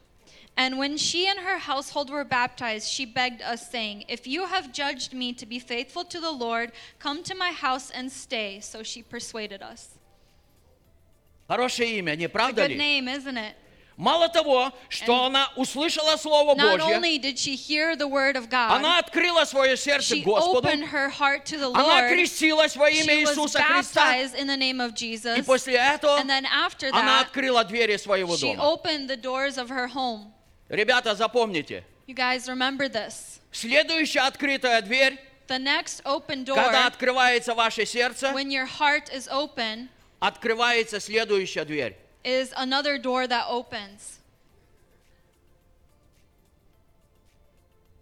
And 0.57 0.79
when 0.79 0.97
she 0.97 1.27
and 1.27 1.37
her 1.37 1.59
household 1.59 2.09
were 2.09 2.23
baptized, 2.25 2.89
she 2.89 3.05
begged 3.05 3.43
us, 3.43 3.69
saying, 3.69 4.05
If 4.07 4.25
you 4.25 4.47
have 4.47 4.71
judged 4.71 5.13
me 5.13 5.31
to 5.33 5.45
be 5.45 5.59
faithful 5.59 6.03
to 6.05 6.19
the 6.19 6.31
Lord, 6.31 6.71
come 6.97 7.21
to 7.23 7.35
my 7.35 7.51
house 7.51 7.91
and 7.91 8.11
stay. 8.11 8.59
So 8.59 8.81
she 8.81 9.03
persuaded 9.03 9.61
us. 9.61 9.89
Хорошее 11.47 11.99
имя, 11.99 12.15
не 12.15 12.25
A 12.25 12.29
правда 12.29 12.63
good 12.63 12.71
ли? 12.71 12.77
name, 12.77 13.07
isn't 13.07 13.37
it? 13.37 13.53
Мало 13.97 14.27
того, 14.27 14.73
что 14.89 15.23
она 15.23 15.49
услышала 15.55 16.17
Слово 16.17 16.53
Not 16.55 16.79
Божье, 16.79 16.97
only 16.97 17.17
did 17.17 17.37
she 17.39 17.55
hear 17.55 17.95
the 17.95 18.05
word 18.07 18.35
of 18.35 18.49
God, 18.49 18.71
она 18.71 18.99
открыла 18.99 19.45
свое 19.45 19.77
сердце 19.77 20.15
she 20.15 20.21
Господу, 20.23 20.67
opened 20.67 20.83
her 20.89 21.07
heart 21.09 21.45
to 21.45 21.57
the 21.57 21.71
она 21.73 22.01
Lord. 22.01 22.09
крестилась 22.13 22.75
во 22.75 22.89
имя 22.89 23.05
She 23.13 23.23
was 23.25 23.37
Иисуса 23.37 23.61
Христа, 23.63 24.01
baptized 24.03 24.35
in 24.35 24.47
the 24.47 24.57
name 24.57 24.81
of 24.81 24.93
Jesus. 24.95 25.37
и 25.37 25.41
после 25.41 25.75
этого 25.75 26.17
And 26.19 26.29
then 26.29 26.45
after 26.45 26.89
она 26.91 27.21
that, 27.21 27.27
открыла 27.27 27.63
двери 27.63 27.95
своего 27.95 28.35
she 28.35 28.53
дома. 28.53 28.63
opened 28.63 29.07
the 29.09 29.15
doors 29.15 29.57
of 29.57 29.69
her 29.69 29.87
home. 29.87 30.33
Ребята, 30.67 31.15
запомните, 31.15 31.85
You 32.07 32.15
guys 32.15 32.49
remember 32.49 32.89
this. 32.89 33.39
следующая 33.53 34.27
открытая 34.27 34.81
дверь, 34.81 35.17
The 35.47 35.57
next 35.59 36.01
open 36.05 36.43
door, 36.43 36.55
когда 36.55 36.87
открывается 36.87 37.53
ваше 37.55 37.85
сердце, 37.85 38.31
when 38.33 38.49
your 38.51 38.65
heart 38.65 39.09
is 39.13 39.29
open, 39.29 39.87
открывается 40.19 40.99
следующая 40.99 41.63
дверь. 41.63 41.95
is 42.24 42.52
another 42.56 42.98
door 42.98 43.26
that 43.26 43.46
opens. 43.48 44.18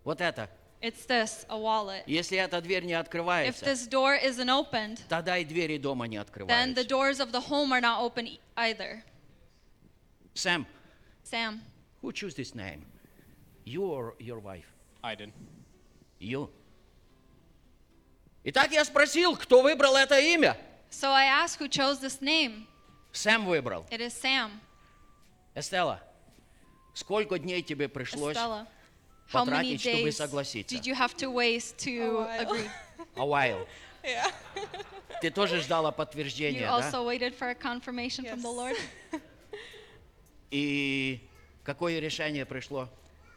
Вот 0.04 0.20
это. 0.20 0.48
It's 0.80 1.06
this, 1.06 1.44
a 1.48 1.58
wallet. 1.58 2.04
Если 2.06 2.38
эта 2.38 2.60
дверь 2.60 2.84
не 2.84 2.92
If 2.92 3.00
открывается, 3.08 3.64
this 3.64 3.88
door 3.88 4.16
isn't 4.16 4.48
opened, 4.48 5.00
тогда 5.08 5.36
и 5.38 5.44
двери 5.44 5.76
дома 5.76 6.06
не 6.06 6.16
then 6.16 6.74
the 6.74 6.82
открываются. 6.84 6.84
doors 6.88 7.20
of 7.20 7.32
the 7.32 7.40
home 7.40 7.72
are 7.72 7.80
not 7.80 8.00
open 8.00 8.26
e- 8.28 8.40
either. 8.56 9.02
Сэм, 10.34 10.64
Sam, 11.24 11.60
who 12.00 12.12
choose 12.12 12.34
this 12.36 12.54
name? 12.54 12.84
You 13.64 13.82
or 13.86 14.14
your 14.20 14.38
wife? 14.38 14.66
I 15.02 15.16
did. 15.16 15.32
You. 16.20 16.48
Итак, 18.44 18.70
я 18.70 18.84
спросил, 18.84 19.36
кто 19.36 19.62
выбрал 19.62 19.96
это 19.96 20.18
имя? 20.20 20.56
so 20.90 21.10
I 21.10 21.24
asked 21.24 21.58
who 21.58 21.68
chose 21.68 21.98
this 22.00 22.22
name. 22.22 22.66
Сэм 23.13 23.45
выбрал. 23.45 23.85
It 23.91 23.99
is 24.01 24.13
Sam. 24.21 24.51
Эстела, 25.55 26.01
сколько 26.93 27.37
дней 27.37 27.61
тебе 27.61 27.87
пришлось 27.87 28.35
Estella. 28.35 28.67
How 29.31 29.45
many 29.45 29.75
потратить, 29.77 29.81
чтобы 29.81 30.09
days 30.09 30.11
согласиться? 30.11 30.75
did 30.75 30.85
you 30.85 30.95
have 30.95 31.15
to 31.15 31.29
waste 31.31 31.77
to 31.77 32.25
while. 32.25 32.39
agree? 32.41 32.69
A 33.15 33.25
while. 33.25 33.67
Yeah. 34.03 34.31
Ты 35.21 35.29
тоже 35.31 35.61
ждала 35.61 35.89
You 35.91 35.95
подтверждения, 35.95 36.61
да? 36.67 36.75
also 36.77 37.03
waited 37.05 37.33
for 37.35 37.49
a 37.49 37.55
confirmation 37.55 38.25
from 38.25 38.41
the 38.41 38.49
Yes. 38.49 38.55
Lord? 38.57 39.21
И 40.51 41.21
какое 41.63 41.99
решение 41.99 42.45
пришло? 42.45 42.89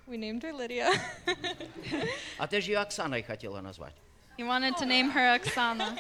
We 0.07 0.17
named 0.17 0.43
her 0.43 0.53
Lydia. 0.53 0.89
А 2.39 2.47
ты 2.47 2.61
же 2.61 2.71
ее 2.73 2.79
Оксаной 2.79 3.23
хотела 3.23 3.61
назвать. 3.61 3.95
You 4.39 4.47
wanted 4.47 4.77
to 4.79 4.87
name 4.87 5.11
her 5.13 5.39
Oksana. 5.39 5.99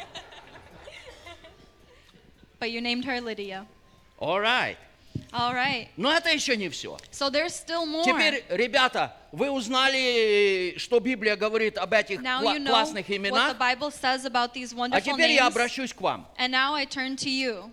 But 2.59 2.70
you 2.70 2.80
named 2.80 3.04
her 3.04 3.20
Lydia. 3.20 3.66
All 4.18 4.40
right. 4.40 4.76
All 5.32 5.52
right. 5.54 5.88
Но 5.96 6.11
это 6.12 6.30
еще 6.30 6.57
не 6.57 6.68
все. 6.68 6.96
So 7.11 7.30
there's 7.30 7.54
still 7.54 7.84
more. 7.86 8.04
Теперь, 8.04 8.44
ребята, 8.50 9.12
вы 9.32 9.50
узнали, 9.50 10.74
что 10.78 11.00
Библия 11.00 11.36
говорит 11.36 11.78
об 11.78 11.92
этих 11.92 12.20
now 12.20 12.40
кла- 12.42 12.54
you 12.54 12.59
know 12.61 12.70
классных 12.70 13.07
what 13.07 13.09
the 13.09 13.16
именах. 13.16 13.59
Bible 13.59 13.90
says 13.90 14.24
about 14.24 14.52
these 14.54 14.72
А 14.72 14.76
wonderful 14.76 15.00
теперь 15.02 15.32
я 15.32 15.44
names. 15.44 15.52
обращусь 15.52 15.92
к 15.92 16.00
вам. 16.00 16.26
And 16.38 16.50
now 16.52 16.74
I 16.74 16.84
turn 16.86 17.16
to 17.16 17.30
you. 17.30 17.70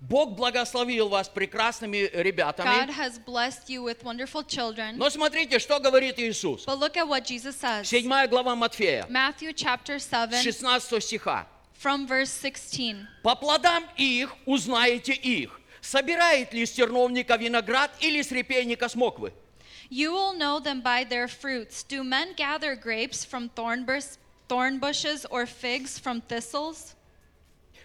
Бог 0.00 0.36
благословил 0.36 1.08
вас 1.08 1.28
прекрасными 1.28 2.06
God 2.12 2.22
ребятами. 2.22 2.92
has 2.92 3.18
blessed 3.18 3.68
you 3.70 3.82
with 3.82 4.04
wonderful 4.04 4.42
children. 4.44 4.98
Но 4.98 5.08
смотрите, 5.08 5.58
что 5.58 5.80
говорит 5.80 6.18
Иисус. 6.18 6.64
But 6.66 6.78
look 6.78 6.96
at 6.96 7.08
what 7.08 7.24
Jesus 7.24 7.56
says. 7.56 7.86
Седьмая 7.88 8.28
глава 8.28 8.54
Матфея, 8.54 9.06
Matthew 9.08 9.52
chapter 9.54 9.98
7, 9.98 10.32
16 10.42 11.00
стиха. 11.02 11.46
from 11.83 12.07
verse 12.07 12.31
16. 12.31 13.07
По 13.23 13.35
плодам 13.35 13.83
их 13.97 14.35
узнаете 14.45 15.13
их. 15.13 15.59
Собирает 15.81 16.53
ли 16.53 16.65
с 16.65 16.71
терновника 16.71 17.37
виноград 17.37 17.91
или 18.01 18.21
с 18.21 18.31
репейника 18.31 18.89
смоквы? 18.89 19.31
You 19.89 20.11
will 20.11 20.33
know 20.33 20.59
them 20.59 20.81
by 20.83 21.03
their 21.03 21.27
fruits. 21.27 21.83
Do 21.83 22.03
men 22.03 22.33
gather 22.35 22.75
grapes 22.75 23.25
from 23.25 23.49
thorn, 23.49 23.85
bus- 23.85 24.19
thorn 24.47 24.77
bushes 24.79 25.25
or 25.31 25.45
figs 25.47 25.97
from 25.97 26.21
thistles? 26.21 26.95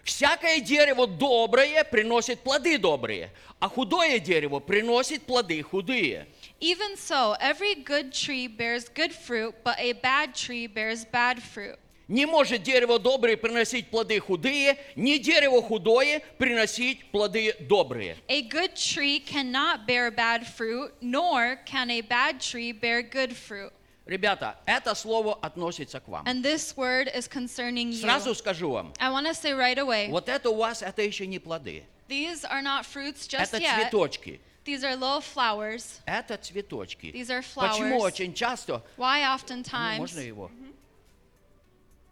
Всякое 0.02 0.60
дерево 0.60 1.06
доброе 1.06 1.82
приносит 1.82 2.40
плоды 2.40 2.76
добрые, 2.76 3.30
а 3.58 3.70
худое 3.70 4.18
дерево 4.18 4.60
приносит 4.60 5.22
плоды 5.22 5.62
худые. 5.62 6.26
Even 6.60 6.96
so, 6.96 7.34
every 7.40 7.74
good 7.74 8.12
tree 8.12 8.46
bears 8.46 8.88
good 8.90 9.12
fruit, 9.14 9.54
but 9.64 9.78
a 9.78 9.94
bad 9.94 10.34
tree 10.34 10.66
bears 10.66 11.06
bad 11.06 11.42
fruit. 11.42 11.78
Не 12.09 12.25
может 12.25 12.63
дерево 12.63 12.97
доброе 12.97 13.37
приносить 13.37 13.91
плоды 13.91 14.19
худые, 14.19 14.79
ни 14.95 15.17
дерево 15.19 15.61
худое 15.61 16.23
приносить 16.39 17.05
плоды 17.11 17.55
добрые. 17.59 18.17
A 18.27 18.41
good 18.41 18.73
tree 18.73 19.19
cannot 19.19 19.85
bear 19.85 20.09
bad 20.09 20.43
fruit, 20.43 20.91
nor 21.01 21.57
can 21.67 21.91
a 21.91 22.01
bad 22.01 22.39
tree 22.39 22.71
bear 22.71 23.03
good 23.03 23.31
fruit. 23.37 23.71
Ребята, 24.07 24.57
это 24.65 24.95
слово 24.95 25.35
относится 25.35 25.99
к 25.99 26.07
вам. 26.07 26.25
And 26.25 26.43
this 26.43 26.75
word 26.75 27.11
is 27.15 27.27
concerning 27.27 27.91
you. 27.91 28.01
Сразу 28.01 28.33
скажу 28.33 28.71
вам, 28.71 28.91
I 28.99 29.11
want 29.11 29.27
to 29.27 29.35
say 29.35 29.53
right 29.53 29.77
away 29.77 30.09
вот 30.09 30.29
это 30.29 30.49
у 30.49 30.55
вас, 30.55 30.81
это 30.81 31.03
еще 31.03 31.27
не 31.27 31.37
плоды. 31.37 31.83
these 32.07 32.43
are 32.43 32.63
not 32.63 32.87
fruits 32.87 33.27
just 33.27 33.53
Это 33.53 33.59
yet. 33.61 33.91
цветочки. 33.91 34.39
These 34.65 34.83
are 34.83 34.95
little 34.95 35.21
flowers. 35.21 35.99
Это 36.07 36.37
цветочки. 36.37 37.11
These 37.11 37.29
are 37.29 37.43
Почему 37.43 37.99
flowers. 37.99 38.01
очень 38.01 38.33
часто, 38.33 38.81
Why 38.97 39.21
ну, 39.21 39.35
oftentimes 39.35 39.97
можно 39.99 40.19
его? 40.21 40.49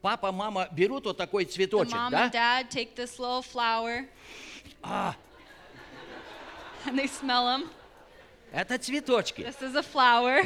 Папа, 0.08 0.32
мама 0.32 0.70
берут 0.72 1.06
вот 1.06 1.18
такой 1.18 1.44
цветочек, 1.44 1.94
mom 1.94 2.12
да? 2.12 2.24
and 2.24 2.32
dad 2.32 2.70
take 2.72 2.96
this 2.96 3.20
little 3.20 3.42
flower 3.42 4.06
А, 4.82 5.14
and 6.86 6.98
they 6.98 7.08
smell 7.08 7.44
them. 7.46 7.70
это 8.54 8.78
цветочки. 8.78 9.42
This 9.42 9.62
is 9.62 9.76
a 9.76 9.84
flower. 9.84 10.44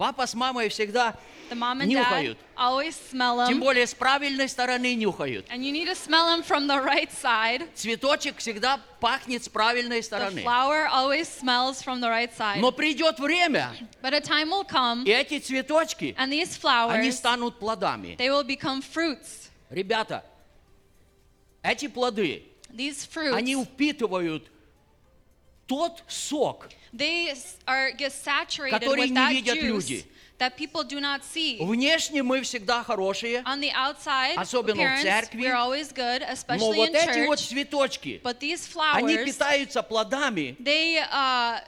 Папа 0.00 0.26
с 0.26 0.32
мамой 0.32 0.70
всегда 0.70 1.14
The 1.50 1.56
mom 1.58 1.82
and 1.82 1.86
нюхают. 1.88 2.38
dad 2.38 2.56
always 2.56 2.96
smell 3.12 3.46
Тем 3.46 3.60
более 3.60 3.86
с 3.86 3.92
правильной 3.92 4.48
стороны 4.48 4.94
нюхают. 4.94 5.46
And 5.50 5.62
you 5.62 5.70
need 5.70 5.88
to 5.88 5.94
smell 5.94 6.26
them 6.34 6.42
from 6.42 6.66
the 6.66 6.82
right 6.82 7.10
side. 7.12 7.68
Цветочек 7.74 8.38
всегда 8.38 8.80
пахнет 9.00 9.44
с 9.44 9.50
правильной 9.50 9.98
The 9.98 10.02
стороны. 10.02 10.42
flower 10.42 10.88
always 10.90 11.28
smells 11.28 11.82
from 11.84 12.00
the 12.00 12.08
right 12.08 12.30
side. 12.34 12.60
Но 12.62 12.72
придет 12.72 13.18
время, 13.18 13.74
But 14.00 14.14
a 14.14 14.20
time 14.22 14.48
will 14.48 14.64
come, 14.66 15.04
и 15.04 15.10
эти 15.10 15.38
цветочки, 15.38 16.14
and 16.16 16.32
these 16.32 16.58
они 16.88 17.10
flowers, 17.10 17.12
станут 17.12 17.58
плодами. 17.58 18.16
they 18.16 18.30
will 18.30 18.42
become 18.42 18.80
fruits. 18.80 19.50
Ребята, 19.68 20.24
эти 21.62 21.88
плоды, 21.88 22.44
These 22.70 23.06
fruits, 23.06 23.34
они 23.34 23.54
впитывают 23.62 24.48
тот 25.70 26.02
сок, 26.08 26.68
they 26.92 27.28
s- 27.30 27.56
are 27.64 27.92
get 27.96 28.10
saturated 28.12 28.72
Который 28.80 29.02
with 29.04 29.10
не 29.10 29.14
that 29.14 29.30
видят 29.30 29.56
juice 29.58 29.62
люди. 29.88 30.04
that 30.38 30.56
people 30.56 30.82
do 30.82 30.98
not 30.98 31.20
see. 31.22 31.58
Внешне 31.60 32.22
мы 32.24 32.42
всегда 32.42 32.82
хорошие, 32.82 33.42
On 33.44 33.60
the 33.60 33.70
outside, 33.72 34.34
Особенно 34.36 34.74
в 34.74 34.78
appearance, 34.80 35.02
церкви. 35.02 35.42
we're 35.42 35.54
always 35.54 35.92
good, 35.92 36.22
но 36.26 36.32
especially 36.32 36.76
вот 36.76 36.88
in 36.88 36.94
эти 36.96 37.26
вот 37.26 37.38
church. 37.38 37.48
цветочки, 37.48 38.20
But 38.24 38.40
these 38.40 38.66
они 38.94 39.14
flowers, 39.14 39.24
питаются 39.24 39.82
плодами, 39.84 40.56
they 40.58 40.98
uh, 41.12 41.60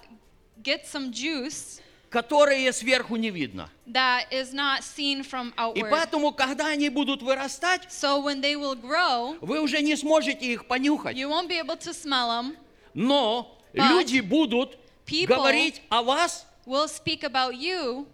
get 0.65 0.85
some 0.87 1.13
juice 1.13 1.79
которые 2.11 2.73
сверху 2.73 3.15
не 3.17 3.31
видно. 3.31 3.71
that 3.87 4.25
is 4.33 4.53
not 4.53 4.83
seen 4.83 5.23
from 5.23 5.51
И 5.51 5.81
outward. 5.81 5.91
поэтому, 5.91 6.33
когда 6.33 6.67
они 6.67 6.89
будут 6.89 7.23
вырастать, 7.23 7.87
So 7.89 8.21
when 8.21 8.41
they 8.43 8.57
will 8.57 8.75
grow, 8.75 9.37
вы 9.41 9.61
уже 9.61 9.81
не 9.81 9.95
сможете 9.97 10.45
их 10.45 10.67
понюхать. 10.67 11.17
you 11.17 11.29
won't 11.29 11.47
be 11.49 11.59
able 11.59 11.77
to 11.77 11.93
smell 11.95 12.29
them. 12.31 12.57
Но 12.95 13.59
люди 13.75 14.21
будут 14.21 14.79
говорить 15.27 15.83
о 15.89 16.03
вас, 16.03 16.47
We'll 16.67 16.87
speak 16.89 17.23
about 17.25 17.55
you 17.55 18.07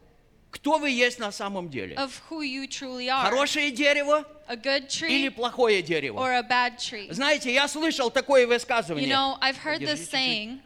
кто 0.51 0.79
вы 0.79 0.89
есть 0.91 1.19
на 1.19 1.31
самом 1.31 1.69
деле. 1.69 1.95
of 1.97 2.11
who 2.31 2.41
you 2.43 2.67
truly 2.67 3.09
are. 3.09 3.23
Хорошее 3.31 3.71
дерево 3.71 4.25
A 4.47 4.57
good 4.57 4.89
или 5.07 5.29
tree 5.29 5.31
плохое 5.31 5.83
дерево. 5.83 6.19
or 6.19 6.33
a 6.39 6.43
bad 6.43 6.79
tree. 6.79 7.11
Знаете, 7.13 7.53
я 7.53 7.69
слышал 7.69 8.11
такое 8.11 8.45
You 8.47 8.49
высказывание. 8.49 9.09
know, 9.09 9.37
I've 9.43 9.59
heard 9.59 9.81
this 9.81 10.09
saying 10.11 10.61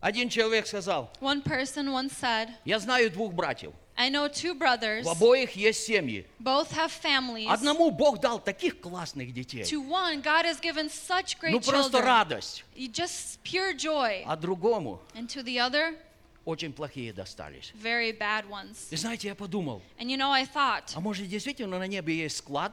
Один 0.00 0.30
человек 0.30 0.66
сказал, 0.66 1.10
One 1.20 1.42
person 1.42 1.90
once 1.92 2.12
said, 2.18 2.48
я 2.64 2.78
знаю 2.78 3.10
двух 3.10 3.34
братьев. 3.34 3.74
I 4.00 4.08
know 4.08 4.28
two 4.28 4.54
brothers. 4.54 5.04
В 5.04 5.08
обоих 5.10 5.54
есть 5.56 5.84
семьи. 5.84 6.24
Both 6.38 6.70
have 6.72 6.90
families. 6.90 7.46
Одному 7.50 7.90
Бог 7.90 8.18
дал 8.18 8.38
таких 8.38 8.80
классных 8.80 9.34
детей. 9.34 9.62
To 9.64 9.82
one, 9.86 10.22
God 10.22 10.46
has 10.46 10.58
given 10.58 10.88
such 10.88 11.38
great 11.38 11.52
Ну 11.52 11.60
просто 11.60 11.98
children. 11.98 12.04
радость. 12.04 12.64
Just 12.74 13.40
pure 13.44 13.74
joy. 13.74 14.22
А 14.26 14.36
другому 14.36 15.00
And 15.14 15.28
to 15.28 15.42
the 15.42 15.58
other, 15.58 15.98
очень 16.46 16.72
плохие 16.72 17.12
достались. 17.12 17.72
very 17.74 18.12
bad 18.18 18.48
ones. 18.48 18.88
И 18.90 18.96
знаете, 18.96 19.28
я 19.28 19.34
подумал, 19.34 19.82
And 19.98 20.08
you 20.10 20.16
know, 20.16 20.30
I 20.30 20.46
thought, 20.46 20.92
а 20.94 21.00
может 21.00 21.28
действительно 21.28 21.78
на 21.78 21.86
небе 21.86 22.16
есть 22.16 22.38
склад, 22.38 22.72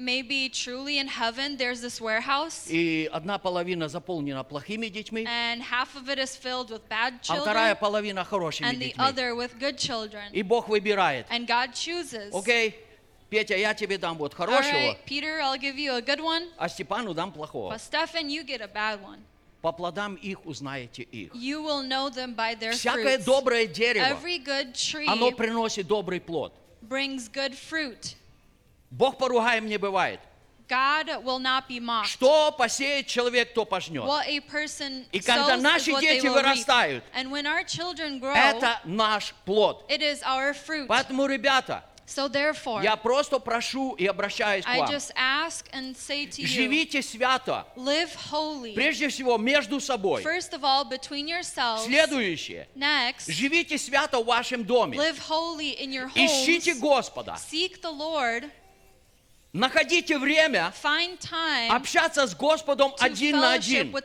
maybe 0.00 0.48
truly 0.48 0.98
in 0.98 1.06
heaven 1.06 1.56
there's 1.56 1.80
this 1.80 2.00
warehouse, 2.00 2.66
и 2.68 3.08
одна 3.12 3.38
половина 3.38 3.88
заполнена 3.88 4.42
плохими 4.44 4.88
детьми, 4.88 5.24
and 5.26 5.62
half 5.62 5.94
of 5.96 6.08
it 6.08 6.18
is 6.18 6.34
filled 6.36 6.70
with 6.70 6.88
bad 6.88 7.20
а 7.28 7.36
вторая 7.36 7.74
children, 7.74 7.80
половина 7.80 8.24
хорошими 8.24 8.66
and 8.66 8.78
the 8.80 8.92
детьми. 8.92 8.98
other 8.98 9.34
with 9.34 9.58
good 9.58 9.76
children. 9.76 10.32
И 10.32 10.42
Бог 10.42 10.68
выбирает. 10.68 11.26
And 11.30 11.46
God 11.46 11.74
chooses. 11.74 12.34
Окей, 12.34 12.74
Петя, 13.28 13.56
я 13.56 13.74
тебе 13.74 13.98
дам 13.98 14.16
вот 14.16 14.32
All 14.32 14.36
хорошего, 14.36 14.72
right, 14.72 15.04
Peter, 15.06 15.40
I'll 15.40 15.58
give 15.58 15.76
you 15.78 15.94
a 15.94 16.02
good 16.02 16.20
one, 16.20 16.48
а 16.56 16.68
Степану 16.68 17.14
дам 17.14 17.32
плохого. 17.32 17.70
but 17.70 17.80
Stephen, 17.80 18.30
you 18.30 18.42
get 18.44 18.60
a 18.60 18.68
bad 18.68 19.00
one. 19.02 19.20
По 19.60 19.72
плодам 19.72 20.14
их 20.14 20.46
узнаете 20.46 21.02
их. 21.02 21.34
You 21.34 21.62
will 21.62 21.82
know 21.82 22.08
them 22.08 22.34
by 22.34 22.54
their 22.54 22.72
Всякое 22.72 23.18
fruits. 23.18 23.24
доброе 23.24 23.66
дерево, 23.66 24.06
Every 24.06 24.38
good 24.38 24.72
tree 24.72 25.06
оно 25.06 25.30
приносит 25.32 25.86
добрый 25.86 26.20
плод. 26.20 26.54
brings 26.80 27.28
good 27.28 27.54
fruit. 27.54 28.14
Бог 28.97 29.17
поругаем 29.17 29.67
не 29.67 29.77
бывает. 29.77 30.19
God 30.67 31.23
will 31.23 31.37
not 31.37 31.67
be 31.67 31.79
mocked. 31.79 32.07
Что 32.07 32.51
посеет 32.51 33.05
человек, 33.05 33.53
то 33.53 33.65
пожнет. 33.65 34.03
What 34.03 34.25
a 34.27 34.39
person 34.39 35.05
И 35.11 35.19
когда 35.19 35.55
sows 35.55 35.59
is 35.59 35.61
наши 35.61 35.91
they 35.91 36.01
дети 36.01 36.25
reap. 36.25 36.33
вырастают, 36.33 37.03
And 37.13 37.29
when 37.29 37.45
our 37.45 37.63
children 37.63 38.19
grow, 38.19 38.33
это 38.33 38.79
наш 38.85 39.33
плод. 39.45 39.85
it 39.89 40.01
is 40.01 40.23
our 40.23 40.53
fruit. 40.53 40.87
Поэтому, 40.87 41.27
ребята, 41.27 41.83
So 42.07 42.27
therefore, 42.29 42.83
я 42.83 42.95
просто 42.95 43.37
прошу 43.39 43.93
и 43.93 44.05
обращаюсь 44.07 44.63
к 44.63 44.67
I 44.67 44.79
вам. 44.79 44.89
just 44.89 45.11
ask 45.15 45.65
and 45.71 45.95
say 45.95 46.25
to 46.27 46.41
you, 46.41 46.47
Живите 46.47 47.01
свято. 47.03 47.65
live 47.75 48.15
holy. 48.31 48.73
Прежде 48.75 49.09
всего, 49.09 49.37
между 49.37 49.79
собой. 49.79 50.23
First 50.23 50.53
of 50.53 50.63
all, 50.63 50.85
between 50.85 51.27
yourselves. 51.27 51.85
Следующее. 51.85 52.67
Next, 52.75 53.29
Живите 53.31 53.77
свято 53.77 54.19
в 54.19 54.25
вашем 54.25 54.63
доме. 54.63 54.97
live 54.97 55.19
holy 55.29 55.75
in 55.79 55.91
your 55.91 56.09
Ищите 56.15 56.73
homes. 56.73 56.79
Господа. 56.79 57.37
Seek 57.51 57.81
the 57.81 57.91
Lord. 57.91 58.49
Находите 59.55 60.17
время 60.17 60.73
общаться 61.69 62.27
с 62.27 62.35
Господом 62.35 62.93
один 62.99 63.37
на 63.37 63.53
один. 63.53 63.95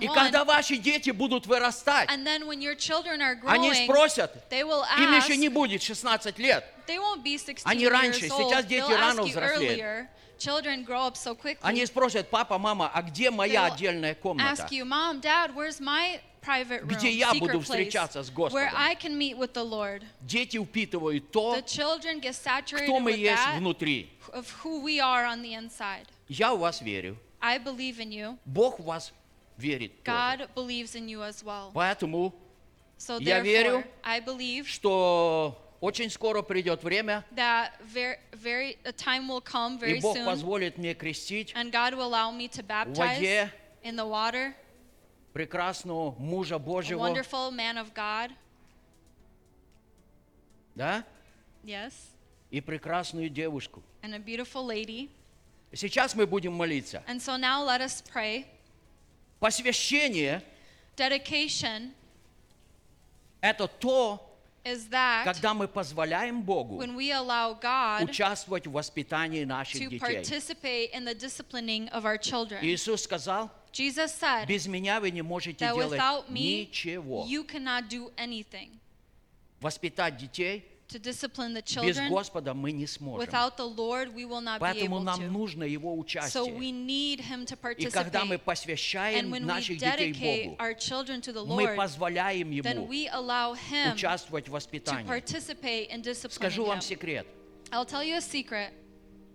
И 0.00 0.08
когда 0.08 0.44
ваши 0.44 0.78
дети 0.78 1.10
будут 1.10 1.46
вырастать, 1.46 2.08
они 2.08 3.74
спросят, 3.74 4.52
им 4.52 5.16
еще 5.16 5.36
не 5.36 5.48
будет 5.48 5.82
16 5.82 6.38
лет. 6.40 6.64
they 6.88 6.98
won't 6.98 7.22
be 7.22 7.38
16 7.38 7.64
Они 7.64 7.86
раньше, 7.86 8.28
сейчас 8.28 8.66
дети 8.66 8.90
рано 8.90 9.22
взрослеют. 9.22 10.08
Children 10.38 10.84
grow 10.84 11.06
up 11.06 11.14
so 11.14 11.36
quickly. 11.36 11.60
Они 11.62 11.86
спросят, 11.86 12.28
папа, 12.28 12.58
мама, 12.58 12.90
а 12.92 13.02
где 13.02 13.30
моя 13.30 13.68
They'll 13.68 13.74
отдельная 13.74 14.14
комната? 14.16 14.64
ask 14.64 14.72
you, 14.72 14.84
Mom, 14.84 15.20
Dad, 15.20 15.54
where's 15.54 15.78
my 15.78 16.18
private 16.42 16.82
room, 16.82 16.88
Где 16.98 17.10
я 17.12 17.32
буду 17.34 17.60
встречаться 17.60 18.22
с 18.22 18.30
Господом? 18.30 18.66
where 18.66 18.70
I 18.74 18.94
can 18.94 19.16
meet 19.16 19.36
with 19.36 19.52
the 19.54 19.64
Lord? 19.64 20.02
Дети 20.20 20.62
впитывают 20.62 21.30
то, 21.30 21.54
The 21.56 21.62
children 21.64 22.20
get 22.20 22.34
saturated 22.34 22.84
кто 22.84 22.98
мы 23.00 23.12
with 23.12 23.18
есть 23.18 23.42
that 23.42 23.58
внутри. 23.58 24.10
of 24.32 24.48
who 24.62 24.82
we 24.82 24.98
are 25.00 25.24
on 25.24 25.42
the 25.42 25.54
inside. 25.54 26.06
Я 26.28 26.54
в 26.54 26.58
вас 26.58 26.80
верю. 26.82 27.16
I 27.40 27.58
believe 27.58 27.98
in 27.98 28.10
you. 28.10 28.38
Бог 28.44 28.78
в 28.78 28.84
вас 28.84 29.12
верит 29.56 30.02
тоже. 30.02 30.16
God 30.44 30.48
believes 30.54 30.94
in 30.94 31.08
you 31.08 31.22
as 31.22 31.42
well. 31.44 31.70
Поэтому, 31.72 32.34
So 32.98 33.20
Я 33.20 33.40
верю, 33.40 33.84
I 34.04 34.20
believe 34.20 34.66
что 34.66 35.58
очень 35.80 36.08
скоро 36.10 36.42
придет 36.42 36.84
время, 36.84 37.24
that 37.34 37.72
very, 37.92 38.16
very, 38.32 38.78
a 38.84 38.92
time 38.92 39.26
will 39.28 39.40
come 39.40 39.76
и 39.78 39.94
very 39.94 40.00
Бог 40.00 40.16
soon, 40.16 40.24
позволит 40.24 40.78
мне 40.78 40.94
крестить 40.94 41.52
and 41.56 41.72
God 41.72 41.94
will 41.94 42.06
allow 42.06 42.30
me 42.30 42.46
to 42.48 42.62
в 42.62 42.66
baptize 42.66 42.96
воде 43.18 43.50
in 43.82 43.96
the 43.96 44.06
water 44.06 44.54
прекрасного 45.32 46.12
мужа 46.18 46.56
a 46.56 46.58
Божьего, 46.58 46.98
wonderful 47.00 47.50
man 47.50 47.76
of 47.78 47.92
God. 47.94 48.30
да, 50.74 51.04
Yes, 51.64 51.92
и 52.50 52.60
прекрасную 52.60 53.28
девушку. 53.28 53.82
and 54.02 54.14
a 54.14 54.18
beautiful 54.18 54.64
lady. 54.64 55.08
Сейчас 55.74 56.14
мы 56.14 56.26
будем 56.26 56.52
молиться. 56.52 57.02
And 57.06 57.20
so 57.20 57.36
now 57.36 57.62
let 57.64 57.80
us 57.80 58.02
pray. 58.02 58.46
Посвящение 59.40 60.42
Dedication– 60.96 61.92
это 63.40 63.66
то, 63.66 64.20
is 64.64 64.88
that 64.90 65.24
когда 65.24 65.54
мы 65.54 65.66
позволяем 65.66 66.42
Богу 66.42 66.76
when 66.76 66.94
we 66.94 67.10
allow 67.10 67.54
God 67.58 68.04
участвовать 68.04 68.66
в 68.66 68.72
воспитании 68.72 69.44
наших 69.44 69.80
to 69.80 69.88
детей. 69.88 69.98
participate 69.98 70.90
in 70.92 71.04
the 71.04 71.14
disciplining 71.14 71.88
of 71.88 72.04
our 72.04 72.18
children. 72.18 72.62
Иисус 72.62 73.02
сказал, 73.02 73.50
Jesus 73.71 74.13
said 74.19 74.47
без 74.47 74.65
меня 74.67 74.99
вы 74.99 75.11
не 75.11 75.21
можете 75.21 75.63
that 75.65 75.75
делать 75.75 75.99
without 75.99 76.29
me, 76.29 76.61
ничего. 76.67 77.25
you 77.27 77.43
cannot 77.45 77.87
do 77.89 78.11
anything. 78.17 78.69
Воспитать 79.61 80.17
детей 80.17 80.65
To 80.89 80.99
discipline 80.99 81.53
the 81.53 81.61
без 81.61 81.97
children, 81.97 82.07
Господа 82.09 82.53
мы 82.53 82.71
не 82.71 82.87
сможем. 82.87 83.19
without 83.27 83.57
the 83.57 83.65
Lord, 83.67 84.13
we 84.15 84.23
will 84.23 84.39
not 84.39 84.59
be 84.59 84.61
Поэтому 84.61 84.99
able 84.99 85.03
нам 85.03 85.19
to. 85.19 85.29
нужно 85.29 85.63
Его 85.65 85.93
So 85.93 85.99
участие. 85.99 86.53
we 86.57 86.71
need 86.71 87.19
Him 87.19 87.45
to 87.45 87.57
И 87.77 87.87
когда 87.91 88.23
мы 88.23 88.35
participate. 88.35 88.43
посвящаем 88.45 89.25
And 89.25 89.31
when 89.31 89.41
we 89.43 89.47
наших 89.47 89.77
детей 89.79 90.13
dedicate 90.13 90.45
Богу, 90.45 90.55
our 90.59 90.73
children 90.73 91.19
to 91.21 91.33
the 91.33 91.43
мы 91.45 91.63
Lord, 91.63 91.75
позволяем 91.75 92.49
then 92.51 92.77
Ему 92.77 92.87
we 92.87 93.09
allow 93.09 93.53
Him 93.53 93.95
участвовать 93.95 94.45
в 94.47 94.51
to 94.51 94.53
воспитании. 94.53 95.05
participate 95.07 95.89
in 95.91 96.01
disciplining 96.01 96.31
Скажу 96.35 96.63
вам 96.65 96.77
Him. 96.79 96.81
секрет. 96.81 97.27
I'll 97.71 97.85
tell 97.85 98.01
you 98.03 98.15
a 98.15 98.21
secret. 98.21 98.71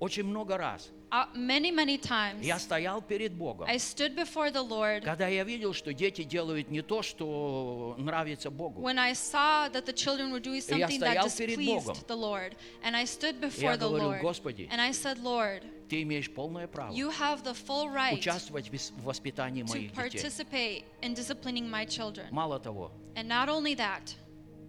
Очень 0.01 0.25
много 0.25 0.57
раз 0.57 0.89
Uh, 1.15 1.27
many, 1.35 1.71
many 1.71 1.99
times, 1.99 2.41
я 2.43 2.59
стоял 2.59 3.03
перед 3.03 3.35
Богом, 3.35 3.69
I 3.69 3.77
stood 3.77 4.15
before 4.17 4.51
the 4.51 4.67
Lord 4.67 5.03
когда 5.03 5.29
я 5.29 5.45
видел, 5.45 5.75
что 5.75 5.93
дети 5.93 6.23
делают 6.25 6.71
не 6.71 6.81
то, 6.81 7.03
что 7.03 7.95
нравится 7.99 8.51
Богу. 8.51 8.81
when 8.81 8.99
I 8.99 9.13
saw 9.13 9.69
that 9.71 9.85
the 9.85 9.93
children 9.93 10.33
were 10.33 10.41
doing 10.41 10.63
я 10.79 10.89
something 10.89 11.01
that 11.01 11.29
стоял 11.29 11.31
перед 11.37 11.59
Богом. 11.59 11.95
displeased 11.95 12.07
the 12.07 12.17
Lord. 12.17 12.57
And 12.83 12.97
I 12.97 13.05
stood 13.05 13.43
before 13.43 13.61
Я 13.73 13.77
the 13.77 13.81
говорю, 13.81 14.05
Lord. 14.05 14.23
Господи, 14.23 14.69
And 14.73 14.81
I 14.81 14.91
said, 14.93 15.19
Lord, 15.23 15.63
Ты 15.91 16.01
имеешь 16.01 16.33
полное 16.33 16.67
право 16.67 16.95
you 16.95 17.11
have 17.11 17.43
the 17.45 17.53
full 17.53 17.91
right 17.93 18.15
участвовать 18.15 18.71
в 18.71 18.73
вис- 18.73 18.93
в 18.97 19.05
воспитании 19.05 19.65
to 19.65 19.69
моих 19.69 19.93
детей. 19.93 20.19
participate 20.19 20.85
in 21.03 21.13
disciplining 21.15 21.69
my 21.71 21.85
children. 21.85 22.25
Мало 22.31 22.59
того, 22.59 22.91
And 23.17 23.29
not 23.29 23.51
only 23.51 23.75
that, 23.77 24.15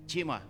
Тима, 0.08 0.42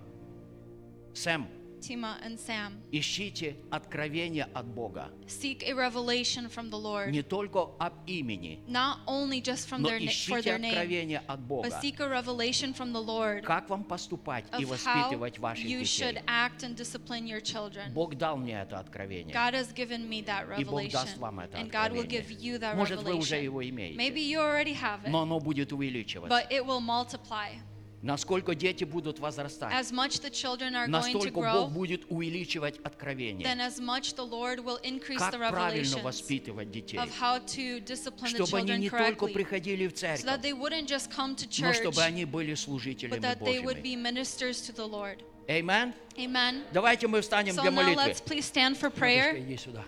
Сэм, 1.13 1.45
Tima 1.83 2.15
and 2.23 2.39
Sam, 2.39 2.79
ищите 2.93 3.57
откровения 3.69 4.47
от 4.53 4.65
Бога. 4.67 5.09
seek 5.27 5.63
a 5.63 5.73
revelation 5.73 6.47
from 6.47 6.69
the 6.69 6.77
Lord. 6.79 7.11
Не 7.11 7.21
только 7.23 7.71
об 7.77 7.91
имени, 8.07 8.61
Not 8.69 8.99
only 9.05 9.41
just 9.41 9.67
from 9.67 9.81
но 9.81 9.89
their 9.89 9.99
na- 9.99 10.05
for 10.05 10.39
ищите 10.39 10.41
their 10.49 10.57
name, 10.59 10.69
откровения 10.71 11.21
от 11.27 11.41
but 11.41 11.47
Бога. 11.47 11.69
seek 11.81 11.99
a 11.99 12.07
revelation 12.07 12.73
from 12.73 12.93
the 12.93 13.01
Lord 13.01 13.41
Как 13.43 13.69
вам 13.69 13.83
поступать 13.83 14.45
и 14.57 14.63
of 14.63 14.69
how 14.69 15.09
воспитывать 15.09 15.39
ваших 15.39 15.65
you 15.65 15.81
should 15.83 16.15
детей? 16.15 16.23
act 16.25 16.63
and 16.63 16.77
discipline 16.77 17.27
your 17.27 17.41
children. 17.41 17.91
Бог 17.93 18.15
дал 18.15 18.37
мне 18.37 18.53
это 18.61 18.79
откровение. 18.79 19.33
God 19.35 19.53
has 19.53 19.73
given 19.73 20.07
me 20.07 20.21
that 20.23 20.45
И 20.57 20.63
Бог 20.63 20.89
даст 20.89 21.17
revelation, 21.17 21.19
вам 21.19 21.41
это 21.41 21.57
and 21.57 21.69
God 21.69 21.91
will 21.91 22.05
give 22.07 22.21
откровение. 22.29 22.53
you 22.53 22.59
that 22.59 22.77
Может, 22.77 23.03
вы 23.03 23.13
уже 23.15 23.35
revelation. 23.35 23.43
его 23.43 23.69
имеете, 23.69 23.97
Maybe 23.97 24.21
you 24.21 24.39
already 24.39 24.73
have 24.73 25.03
it, 25.03 25.09
но 25.09 25.23
оно 25.23 25.41
будет 25.41 25.73
увеличиваться. 25.73 26.29
but 26.33 26.49
it 26.49 26.65
will 26.65 26.79
multiply. 26.79 27.49
Насколько 28.00 28.54
дети 28.54 28.84
будут 28.84 29.18
возрастать, 29.18 29.72
As 29.74 29.90
much 29.90 30.20
the 30.20 30.30
children 30.30 30.74
are 30.76 30.86
going 30.86 31.02
to 31.02 31.12
настолько 31.12 31.30
Бог 31.40 31.44
grow, 31.44 31.68
будет 31.68 32.04
увеличивать 32.08 32.78
откровение. 32.84 33.44
then 33.44 33.58
as 33.60 33.80
much 33.80 34.14
the 34.14 34.24
Lord 34.24 34.60
will 34.64 34.78
increase 34.84 35.18
Как 35.18 35.34
the 35.34 35.38
правильно 35.50 35.98
воспитывать 36.04 36.70
детей. 36.70 36.96
of 36.98 37.10
how 37.20 37.38
to 37.40 37.80
discipline 37.80 38.32
the 38.32 38.46
Чтобы 38.46 38.58
они 38.58 38.68
children 38.70 38.78
не 38.78 38.90
только 38.90 39.26
correctly, 39.26 39.32
приходили 39.32 39.86
в 39.88 39.92
so 39.94 40.06
that 40.06 40.22
церковь, 40.22 40.42
they 40.42 40.52
wouldn't 40.52 40.86
just 40.86 41.10
come 41.10 41.34
to 41.34 41.44
но 41.60 41.70
church, 41.70 41.74
чтобы 41.82 42.00
они 42.02 42.24
были 42.24 42.54
служителями 42.54 43.18
but 43.18 43.20
that 43.22 43.40
they 43.40 43.58
would 43.58 43.78
Божьими. 43.78 43.82
be 43.82 43.96
ministers 43.96 44.60
to 44.64 44.72
the 44.72 44.86
Lord. 44.86 45.18
Amen. 45.48 45.92
Amen. 46.16 46.62
Давайте 46.72 47.08
мы 47.08 47.20
встанем 47.20 47.54
So 47.56 47.62
для 47.62 47.70
now 47.72 47.74
молитвы. 47.82 48.04
let's 48.04 48.20
please 48.20 48.44
stand 48.44 48.76
for 48.76 48.90
Матушка, 48.90 49.00
prayer. 49.00 49.38
иди 49.40 49.56
сюда. 49.56 49.84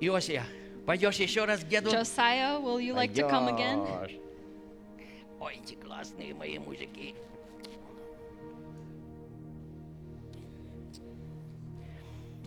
Иосия, 0.00 0.46
пойдешь 0.86 1.16
еще 1.16 1.44
раз 1.44 1.60
к 1.60 1.68
деду? 1.68 1.90
Josiah, 1.90 2.58
will 2.58 2.80
you 2.80 2.94
like 2.94 3.12
to 3.14 3.28
come 3.28 3.48
again? 3.48 4.18
Ой, 5.40 5.60
эти 5.62 5.74
классные 5.74 6.34
мои 6.34 6.58
мужики. 6.58 7.14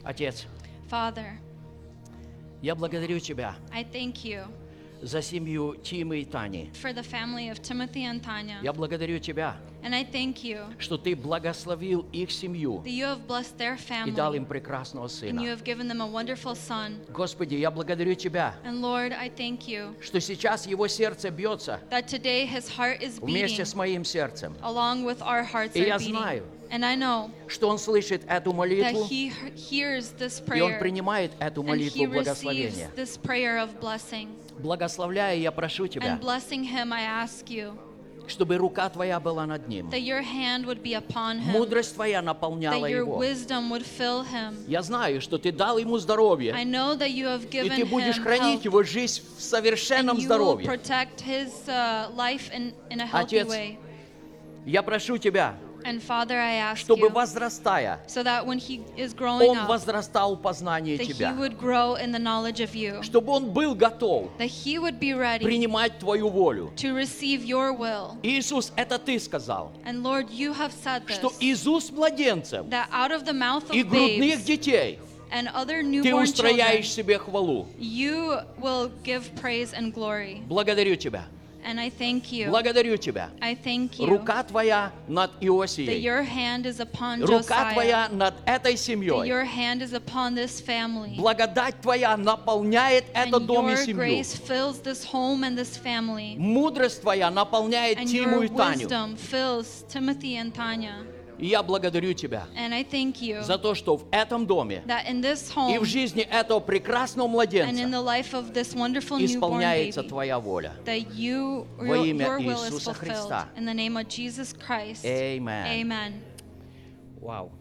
Отец, 0.03 0.47
Father, 0.89 1.37
я 2.61 2.75
благодарю 2.75 3.19
Тебя 3.19 3.55
I 3.71 3.83
thank 3.83 4.23
you 4.23 4.45
за 5.01 5.21
семью 5.21 5.75
Тимы 5.83 6.21
и 6.21 6.25
Тани. 6.25 6.69
for 6.73 6.93
the 6.93 7.03
family 7.03 7.49
of 7.49 7.61
Timothy 7.61 8.05
and 8.05 8.21
Tanya. 8.23 8.59
Я 8.61 8.71
благодарю 8.73 9.19
Тебя, 9.19 9.57
And 9.83 9.95
I 9.95 10.03
thank 10.03 10.43
you 10.43 10.59
что 10.77 10.95
Ты 10.97 11.15
благословил 11.15 12.05
их 12.11 12.31
семью 12.31 12.83
that 12.85 12.91
you 12.91 13.05
have 13.05 13.25
blessed 13.27 13.57
their 13.57 13.75
и 14.07 14.11
дал 14.11 14.33
family 14.33 14.37
им 14.37 14.45
прекрасного 14.45 15.05
and 15.07 15.09
you 15.09 15.31
сына. 15.31 15.41
have 15.47 15.63
given 15.63 15.87
them 15.87 16.01
a 16.01 16.05
wonderful 16.07 16.53
son. 16.55 16.99
Господи, 17.11 17.55
я 17.55 17.71
благодарю 17.71 18.13
Тебя, 18.13 18.53
And 18.63 18.81
Lord, 18.81 19.11
I 19.13 19.29
thank 19.29 19.67
you 19.67 19.95
что 20.01 20.19
сейчас 20.21 20.67
его 20.67 20.87
сердце 20.87 21.31
бьется 21.31 21.79
that 21.89 22.07
today 22.07 22.45
his 22.45 22.69
heart 22.69 23.01
is 23.01 23.19
вместе 23.19 23.63
beating 23.63 23.65
с 23.65 23.73
моим 23.75 24.05
сердцем, 24.05 24.55
along 24.61 25.03
with 25.03 25.19
our 25.21 25.43
hearts 25.43 25.71
И 25.75 25.81
are 25.81 25.87
я 25.87 25.97
beating. 25.97 26.09
знаю, 26.11 26.43
And 26.69 26.85
I 26.85 26.95
know 26.95 27.31
что 27.47 27.67
он 27.67 27.79
слышит 27.79 28.21
эту 28.27 28.53
молитву, 28.53 29.05
he 29.09 29.29
he- 29.31 29.55
hears 29.55 30.13
this 30.19 30.41
и 30.55 30.61
он 30.61 30.71
prayer 30.73 30.79
принимает 30.79 31.31
эту 31.39 31.63
and 31.63 31.67
молитву 31.69 32.03
he 32.03 32.07
благословения. 32.07 32.89
this 32.95 33.17
prayer 33.17 33.57
of 33.57 33.79
blessing. 33.81 34.27
Благословляя, 34.61 35.35
я 35.35 35.51
прошу 35.51 35.87
Тебя, 35.87 36.15
And 36.15 36.21
blessing 36.21 36.63
him, 36.63 36.93
I 36.93 37.01
ask 37.01 37.49
you 37.49 37.77
чтобы 38.27 38.57
рука 38.57 38.89
Твоя 38.89 39.19
была 39.19 39.45
над 39.45 39.67
ним, 39.67 39.89
that 39.89 40.01
your 40.01 40.21
hand 40.21 40.65
would 40.65 40.81
be 40.81 40.93
upon 40.93 41.39
him, 41.39 41.51
мудрость 41.51 41.95
Твоя 41.95 42.21
наполняла 42.21 42.87
that 42.87 42.91
your 42.91 43.05
его. 43.05 43.17
wisdom 43.17 43.69
would 43.69 43.85
fill 43.85 44.23
him. 44.23 44.55
Я 44.67 44.81
знаю, 44.81 45.21
что 45.21 45.37
Ты 45.37 45.51
дал 45.51 45.77
ему 45.77 45.97
здоровье, 45.97 46.53
I 46.53 46.63
know 46.63 46.95
that 46.97 47.11
you 47.11 47.25
have 47.25 47.43
и 47.45 47.49
given 47.49 47.75
Ты 47.75 47.85
будешь 47.85 48.17
him 48.17 48.23
хранить 48.23 48.59
health, 48.61 48.65
его 48.65 48.83
жизнь 48.83 49.21
в 49.37 49.41
совершенном 49.41 50.17
and 50.17 50.19
you 50.19 50.23
will 50.23 50.25
здоровье. 50.25 50.65
protect 50.67 51.21
his 51.21 51.67
uh, 51.67 52.09
life 52.15 52.49
in, 52.53 52.73
in 52.89 53.01
a 53.01 53.05
healthy 53.05 53.39
Отец, 53.39 53.47
way. 53.47 53.77
Я 54.65 54.83
прошу 54.83 55.17
Тебя, 55.17 55.57
And 55.83 56.01
Father, 56.01 56.35
I 56.39 56.55
ask 56.55 56.77
чтобы 56.85 57.07
you, 57.07 57.09
возрастая, 57.09 57.99
so 58.07 58.23
that 58.23 58.45
when 58.45 58.57
he 58.59 58.81
is 58.97 59.13
growing 59.13 59.49
он 59.49 59.57
up, 59.59 59.69
возрастал 59.69 60.35
в 60.35 60.41
познании 60.41 60.97
that 60.97 61.05
he 61.05 61.13
Тебя, 61.13 61.33
would 61.37 61.57
grow 61.57 61.95
in 61.95 62.11
the 62.11 62.19
knowledge 62.19 62.59
of 62.61 62.75
you, 62.75 63.01
чтобы 63.03 63.31
он 63.31 63.51
был 63.51 63.75
готов 63.75 64.29
that 64.37 64.49
he 64.49 64.77
would 64.79 64.99
be 64.99 65.13
ready 65.13 65.43
принимать 65.43 65.99
Твою 65.99 66.29
волю. 66.29 66.71
to 66.75 66.93
receive 66.93 67.43
your 67.43 67.73
will. 67.73 68.17
Иисус, 68.23 68.71
это 68.75 68.97
Ты 68.99 69.19
сказал, 69.19 69.71
And 69.85 70.03
Lord, 70.03 70.29
you 70.29 70.53
have 70.53 70.71
said 70.71 71.03
что 71.09 71.27
this, 71.29 71.37
из 71.39 71.67
уст 71.67 71.91
младенцев 71.91 72.65
that 72.69 72.87
out 72.91 73.11
of 73.11 73.25
the 73.25 73.33
mouth 73.33 73.63
и 73.71 73.81
of 73.83 73.89
грудных 73.89 74.19
babes 74.19 74.43
детей 74.45 74.99
and 75.31 75.47
other 75.55 75.81
Ты 75.81 75.87
newborn 75.87 76.03
children, 76.03 76.23
устрояешь 76.23 76.89
себе 76.91 77.17
хвалу. 77.17 77.65
you 77.79 78.39
will 78.59 78.91
give 79.03 79.33
praise 79.35 79.73
and 79.73 79.93
glory. 79.93 80.41
Благодарю 80.47 80.95
Тебя. 80.95 81.25
And 81.68 81.80
I 81.80 81.90
thank 81.90 82.30
you. 82.30 82.48
Благодарю 82.48 82.96
Тебя. 82.96 83.28
I 83.42 83.56
thank 83.56 83.98
you 83.98 84.06
Рука 84.06 84.44
Твоя 84.44 84.92
над 85.08 85.32
that 85.32 85.40
Иосией. 85.40 86.00
your 86.00 86.22
hand 86.22 86.64
is 86.64 86.78
upon 86.78 87.20
Рука 87.22 87.42
Josiah, 87.42 87.72
Твоя 87.74 88.08
над 88.12 88.34
этой 88.46 88.74
that 88.74 88.78
семьей. 88.78 89.26
your 89.26 89.42
hand 89.44 89.82
is 89.82 89.92
upon 89.92 90.36
this 90.36 90.60
family. 90.60 91.16
Благодать 91.16 91.80
Твоя 91.82 92.16
наполняет 92.16 93.06
этот 93.12 93.42
And 93.42 93.46
дом 93.48 93.68
и 93.68 93.72
your 93.72 93.84
семью. 93.84 93.96
grace 93.96 94.36
fills 94.36 94.78
this 94.80 95.02
home 95.04 95.42
and 95.42 95.58
this 95.58 95.76
family. 95.76 96.36
Мудрость 96.38 97.00
Твоя 97.02 97.30
наполняет 97.32 97.98
And 97.98 98.06
Тиму 98.06 98.42
your 98.42 98.44
и 98.44 98.48
Таню. 98.48 98.86
wisdom 98.86 99.16
fills 99.16 99.84
Timothy 99.88 100.36
and 100.36 100.54
Tanya. 100.54 100.98
И 101.41 101.47
я 101.47 101.63
благодарю 101.63 102.13
Тебя 102.13 102.45
за 103.41 103.57
то, 103.57 103.73
что 103.73 103.97
в 103.97 104.05
этом 104.11 104.45
доме 104.45 104.83
this 104.85 105.49
и 105.49 105.55
home 105.55 105.79
в 105.79 105.85
жизни 105.85 106.21
этого 106.21 106.59
прекрасного 106.59 107.27
младенца 107.27 107.83
исполняется 109.25 110.01
baby, 110.01 110.07
Твоя 110.07 110.39
воля. 110.39 110.73
you, 110.85 111.65
Во 111.77 111.97
имя 111.97 112.37
Иисуса. 112.39 112.93
Христа. 112.93 113.49
Amen. 115.03 116.13
Вау. 117.19 117.51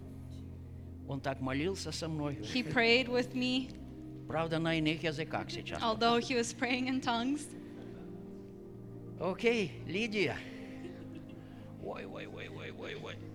Он 1.09 1.21
так 1.21 1.41
молился 1.41 1.91
со 1.91 2.07
мной. 2.07 2.39
He 2.55 2.63
prayed 2.63 3.09
with 3.09 3.35
me, 3.35 3.71
Правда, 4.29 4.59
на 4.59 4.79
иных 4.79 5.03
языках 5.03 5.51
сейчас. 5.51 5.83
although 5.83 6.19
he 6.19 6.37
was 6.37 6.53
praying 6.53 6.87
in 6.87 7.01
tongues. 7.01 7.41
Окей, 9.19 9.73
Лидия. 9.87 10.37
Ой, 11.83 12.05
ой, 12.05 12.27
ой, 12.27 12.49
ой, 12.49 12.73
ой, 12.79 12.97
ой. 13.03 13.30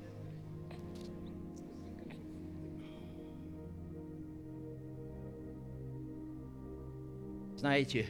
Знаете, 7.66 8.06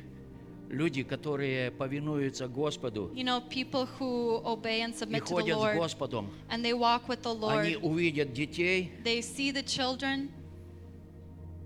люди, 0.70 1.02
которые 1.04 1.72
повинуются 1.72 2.50
Господу 2.50 3.10
You 3.16 3.24
know, 3.24 3.40
people 3.40 3.88
who 3.98 4.42
obey 4.44 4.82
and 4.82 4.94
и 4.94 4.98
submit 4.98 5.22
to 5.22 5.28
the 5.28 5.34
ходят 5.34 5.58
с 5.58 5.62
Lord 5.62 5.78
Господом, 5.78 6.30
and 6.50 6.62
they 6.62 6.74
walk 6.74 7.08
with 7.08 7.22
the 7.22 7.32
они 7.32 7.76
Lord, 7.76 7.84
увидят 7.84 8.34
детей 8.34 8.92
they 9.06 9.22
see 9.22 9.54
the 9.54 9.64
children 9.64 10.30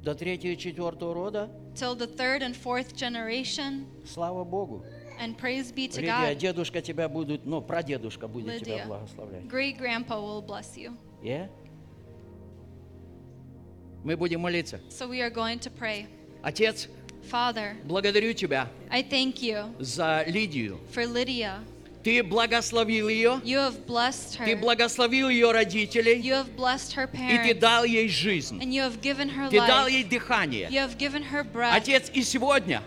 до 0.03 0.13
третьего 0.13 0.51
и 0.51 0.55
четвертого 0.55 1.15
рода. 1.15 1.49
till 1.73 1.95
the 1.95 2.05
third 2.05 2.43
and 2.43 2.55
fourth 2.55 2.95
generation. 2.95 3.87
Слава 4.05 4.43
Богу. 4.43 4.85
And 5.19 5.35
praise 5.35 5.71
be 5.71 5.87
to 5.87 5.99
Лидия, 5.99 6.35
God. 6.35 6.37
дедушка 6.37 6.81
тебя 6.83 7.09
будет, 7.09 7.43
ну, 7.43 7.59
прадедушка 7.59 8.27
будет 8.27 8.63
тебя 8.63 8.83
Lydia, 8.83 8.87
благословлять. 8.87 9.47
great 9.47 9.79
grandpa 9.79 10.13
will 10.19 10.45
bless 10.45 10.77
you. 10.77 10.95
Yeah? 11.23 11.49
Мы 14.03 14.15
будем 14.15 14.41
молиться. 14.41 14.79
So 14.91 15.09
we 15.09 15.21
are 15.21 15.31
going 15.31 15.57
to 15.57 15.71
pray. 15.71 16.05
Отец, 16.43 16.87
Father, 17.29 17.75
благодарю 17.83 18.33
Тебя 18.33 18.67
I 18.91 19.03
thank 19.03 19.41
you 19.41 19.73
за 19.79 20.23
Лидию. 20.27 20.79
for 20.93 21.05
Lydia. 21.05 21.59
Ты 22.03 22.23
благословил 22.23 23.09
ее, 23.09 23.41
You 23.43 23.57
have 23.59 23.85
blessed 23.85 24.37
ты 24.45 24.53
her. 24.53 24.59
благословил 24.59 25.27
ее 25.29 25.51
родителей, 25.51 26.21
You 26.21 26.33
have 26.45 26.55
blessed 26.55 26.93
her 26.95 27.09
и 27.13 27.37
ты 27.37 27.51
parents. 27.53 27.59
дал 27.59 27.83
ей 27.83 28.07
жизнь. 28.07 28.57
And 28.61 28.71
you 28.73 28.81
have 28.81 29.01
given 29.01 29.29
her 29.29 29.49
Ты 29.49 29.57
дал 29.57 29.85
life. 29.87 29.91
ей 29.91 30.03
дыхание. 30.05 30.69
You 30.69 30.79
have 30.87 30.97
given 30.97 31.23
her 31.29 31.43
breath. 31.43 31.75
Отец, 31.75 32.09
и 32.13 32.23
сегодня, 32.23 32.81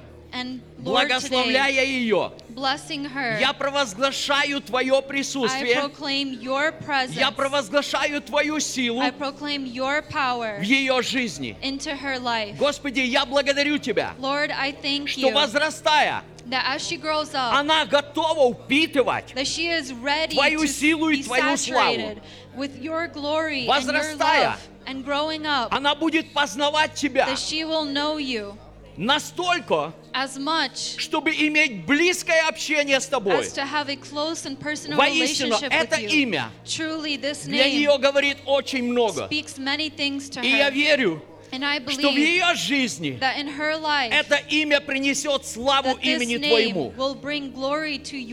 благословляя 0.78 1.85
ее, 1.85 2.33
blessing 2.51 3.07
her, 3.12 3.39
я 3.41 3.53
провозглашаю 3.53 4.61
Твое 4.61 4.99
I 4.99 5.03
присутствие, 5.03 5.76
proclaim 5.76 6.41
your 6.41 6.72
presence. 6.85 7.14
я 7.14 7.30
провозглашаю 7.30 8.20
Твою 8.22 8.61
силу 8.61 9.01
в 9.03 10.62
ее 10.62 11.03
жизни. 11.03 11.57
into 11.62 11.95
her 11.97 12.18
life. 12.18 12.57
Господи, 12.59 13.01
я 13.01 13.24
благодарю 13.24 13.78
Тебя, 13.78 14.14
Lord, 14.18 14.51
I 14.51 14.72
thank 14.72 15.09
что 15.09 15.30
возрастая, 15.30 16.22
that 16.47 16.64
as 16.74 16.83
she 16.83 16.97
grows 16.97 17.35
up, 17.35 17.55
она 17.55 17.85
готова 17.87 18.55
впитывать 18.55 19.33
that 19.35 19.47
she 19.47 19.68
is 19.68 19.93
ready 19.93 20.35
Твою 20.35 20.66
силу 20.66 21.11
и 21.11 21.22
Твою 21.22 21.57
славу. 21.57 22.20
with 22.57 22.80
your 22.83 23.09
glory 23.09 23.66
and 23.66 23.66
your 23.66 23.74
Возрастая, 23.74 24.49
love. 24.51 24.68
And 24.85 25.05
growing 25.05 25.47
up, 25.47 25.68
она 25.70 25.95
будет 25.95 26.33
познавать 26.33 26.95
Тебя 26.95 27.26
that 27.26 27.39
she 27.39 27.64
will 27.64 27.85
know 27.85 28.18
you 28.18 28.57
настолько, 28.97 29.93
as 30.12 30.36
much 30.38 30.99
чтобы 30.99 31.30
иметь 31.30 31.86
близкое 31.86 32.49
общение 32.49 33.01
с 33.01 33.07
Тобой. 33.07 33.40
as 33.47 33.53
to 33.55 33.64
have 33.64 33.88
a 33.88 33.97
close 33.97 34.45
and 34.47 34.59
personal 34.59 34.99
Воистину, 34.99 35.57
relationship 35.57 35.70
это 35.70 35.97
with 35.97 36.11
you. 36.11 36.22
имя 36.22 36.51
Truly, 36.64 37.16
this 37.20 37.45
для 37.47 37.68
нее 37.68 37.97
говорит 37.99 38.38
очень 38.47 38.84
много. 38.84 39.28
speaks 39.30 39.59
many 39.59 39.88
things 39.90 40.28
to 40.30 40.43
И 40.45 40.49
я 40.51 40.70
верю, 40.70 41.22
что 41.53 42.11
в 42.11 42.17
ее 42.17 42.55
жизни 42.55 43.19
это 43.21 44.37
имя 44.49 44.81
принесет 44.81 45.47
славу 45.47 45.99
имени 46.01 46.39
Твоему. 46.39 46.93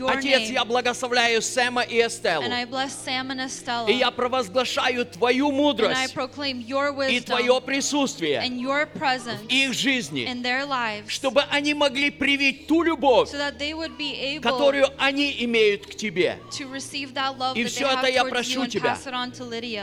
Отец, 0.08 0.48
я 0.48 0.64
благословляю 0.64 1.42
Сэма 1.42 1.82
и 1.82 2.00
Эстеллу. 2.00 2.44
And 2.44 2.52
I 2.54 2.64
bless 2.64 2.92
Sam 3.04 3.30
and 3.30 3.44
Estella. 3.44 3.90
И 3.90 3.94
я 3.94 4.10
провозглашаю 4.10 5.04
Твою 5.04 5.48
and 5.48 5.52
I 5.52 5.56
мудрость 5.56 6.14
proclaim 6.14 6.66
your 6.66 7.10
и 7.10 7.20
Твое 7.20 7.60
присутствие 7.60 8.40
and 8.42 8.58
your 8.58 8.86
presence 8.86 9.42
в 9.42 9.48
их 9.48 9.74
жизни, 9.74 10.26
in 10.26 10.42
their 10.42 10.64
lives 10.66 11.08
чтобы 11.08 11.42
они 11.50 11.74
могли 11.74 12.10
привить 12.10 12.66
ту 12.66 12.82
любовь, 12.82 13.30
so 13.30 13.36
that 13.36 13.58
they 13.58 13.74
would 13.74 13.96
be 13.98 14.14
able 14.14 14.40
которую 14.42 14.88
они 14.98 15.34
имеют 15.44 15.86
к 15.86 15.94
Тебе. 15.94 16.38
to 16.50 16.70
receive 16.70 17.12
that 17.12 17.36
love 17.36 17.56
И 17.56 17.64
they 17.64 17.98
это 17.98 18.06
я 18.06 18.24
прошу 18.24 18.66
Тебя 18.66 18.96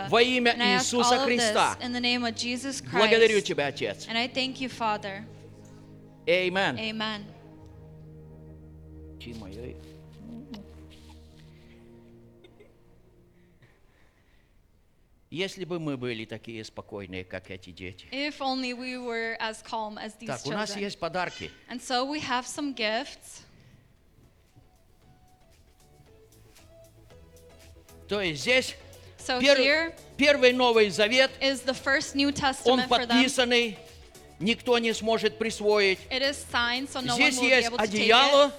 во 0.10 0.22
имя 0.22 0.56
Иисуса 0.76 1.20
Христа. 1.20 1.78
Благодарю 2.92 3.27
Тебя, 3.27 3.67
Отец. 3.67 4.07
And 4.09 4.17
I 4.17 4.29
thank 4.29 4.61
you, 4.61 4.69
Father. 4.69 5.25
Amen. 6.29 6.79
Amen. 6.79 7.25
Тима, 9.19 9.49
я- 9.51 9.75
Если 15.31 15.65
бы 15.65 15.81
мы 15.81 15.97
были 15.97 16.27
такие 16.27 16.63
спокойные, 16.63 17.25
как 17.25 17.51
эти 17.51 17.71
дети. 17.71 18.07
If 18.13 18.39
only 18.41 18.75
we 18.75 18.99
were 18.99 19.35
as 19.41 19.63
calm 19.63 19.97
as 19.97 20.13
these 20.21 20.27
Так, 20.27 20.45
у 20.47 20.51
нас 20.51 20.71
children. 20.77 20.81
есть 20.83 20.99
подарки. 20.99 21.51
And 21.71 21.81
so 21.81 22.05
we 22.05 22.21
have 22.21 22.45
some 22.47 22.75
gifts. 22.75 23.41
То 28.09 28.21
есть 28.21 28.43
здесь 28.43 28.77
So 29.17 29.41
пер- 29.41 29.57
here 29.57 29.95
первый 30.18 30.54
Новый 30.54 30.90
Завет, 30.90 31.32
is 31.40 31.62
the 31.62 31.74
first 31.74 32.16
New 32.16 32.32
он 32.66 32.80
for 32.82 33.06
them. 33.06 33.08
подписанный 33.08 33.78
никто 34.40 34.78
не 34.78 34.94
сможет 34.94 35.38
присвоить. 35.38 36.00
It 36.10 36.22
is 36.22 36.38
signed, 36.52 36.90
so 36.92 37.02
no 37.02 37.16
Здесь 37.16 37.38
есть 37.40 37.70
одеяло. 37.78 38.52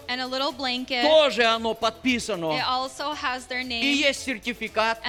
blanket. 0.59 1.03
Тоже 1.03 1.45
оно 1.45 1.75
подписано. 1.75 2.53
И 3.69 3.87
есть 3.87 4.25
сертификат, 4.25 5.01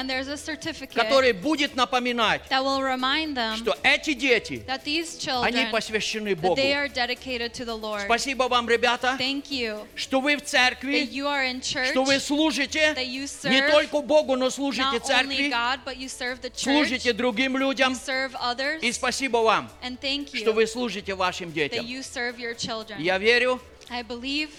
который 0.93 1.33
будет 1.33 1.75
напоминать, 1.75 2.41
that 2.49 2.63
will 2.63 2.81
remind 2.81 3.35
them 3.35 3.57
что 3.57 3.77
эти 3.83 4.13
дети, 4.13 4.63
that 4.67 4.83
these 4.83 5.17
они 5.43 5.63
children, 5.63 5.71
посвящены 5.71 6.35
Богу. 6.35 6.55
they 6.55 6.73
are 6.73 6.87
dedicated 6.87 7.53
to 7.53 7.65
the 7.65 7.75
Lord. 7.75 8.05
Спасибо 8.05 8.43
вам, 8.43 8.69
ребята, 8.69 9.15
Thank 9.19 9.49
you 9.49 9.85
что 9.95 10.21
вы 10.21 10.37
в 10.37 10.41
that 10.41 10.45
церкви, 10.45 11.07
you 11.11 11.25
are 11.25 11.45
in 11.45 11.61
church, 11.61 11.91
что 11.91 12.03
вы 12.03 12.19
служите 12.19 12.93
that 12.95 13.07
you 13.07 13.21
не 13.49 13.59
serve 13.61 13.71
только 13.71 14.01
Богу, 14.01 14.35
но 14.35 14.49
служите 14.49 14.99
церкви, 14.99 15.49
God, 15.49 15.79
but 15.85 15.97
you 15.97 16.07
serve 16.07 16.41
the 16.41 16.51
church, 16.51 16.63
служите 16.63 17.13
другим 17.13 17.57
людям. 17.57 17.93
serve 17.93 18.33
others, 18.35 18.79
И 18.81 18.91
спасибо 18.91 19.37
вам, 19.37 19.69
and 19.83 19.99
thank 19.99 20.27
что 20.27 20.51
you 20.51 20.58
вы 20.59 20.67
служите 20.67 21.15
вашим 21.15 21.49
that 21.49 21.53
детям. 21.53 21.85
you 21.85 22.01
serve 22.03 22.37
your 22.37 22.53
children. 22.53 22.99
Я 22.99 23.17
верю, 23.17 23.61
I 23.89 24.03
believe 24.03 24.49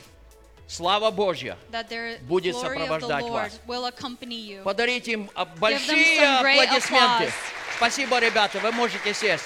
слава 0.67 1.11
Божья. 1.11 1.59
that 1.71 1.91
the 1.91 2.19
будет 2.23 2.55
glory 2.55 2.65
of 2.65 2.79
the 2.79 2.87
сопровождать 2.87 3.23
Lord 3.25 3.33
вас. 3.33 3.61
will 3.67 3.85
accompany 3.87 4.35
you. 4.41 4.63
Подарите 4.63 5.13
им 5.13 5.31
а, 5.35 5.45
большие 5.45 6.17
some 6.17 6.43
great 6.43 6.65
аплодисменты. 6.65 7.25
applause. 7.25 7.33
Спасибо, 7.77 8.19
ребята, 8.19 8.59
вы 8.61 8.73
можете 8.73 9.13
сесть. 9.13 9.45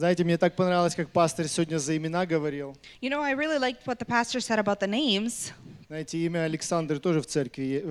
Знаете, 0.00 0.24
мне 0.24 0.38
так 0.38 0.56
понравилось, 0.56 0.94
как 0.94 1.10
пастор 1.10 1.46
сегодня 1.46 1.76
за 1.76 1.94
имена 1.94 2.24
говорил. 2.24 2.74
You 3.02 3.10
know, 3.10 3.20
I 3.20 3.34
really 3.34 3.58
liked 3.58 3.84
what 3.84 3.98
the 3.98 4.06
pastor 4.06 4.40
said 4.40 4.58
about 4.58 4.80
the 4.80 4.86
names. 4.86 5.52
Знаете, 5.88 6.16
имя 6.16 6.44
Александр 6.44 6.98
тоже 6.98 7.20
в 7.20 7.26
церкви 7.26 7.84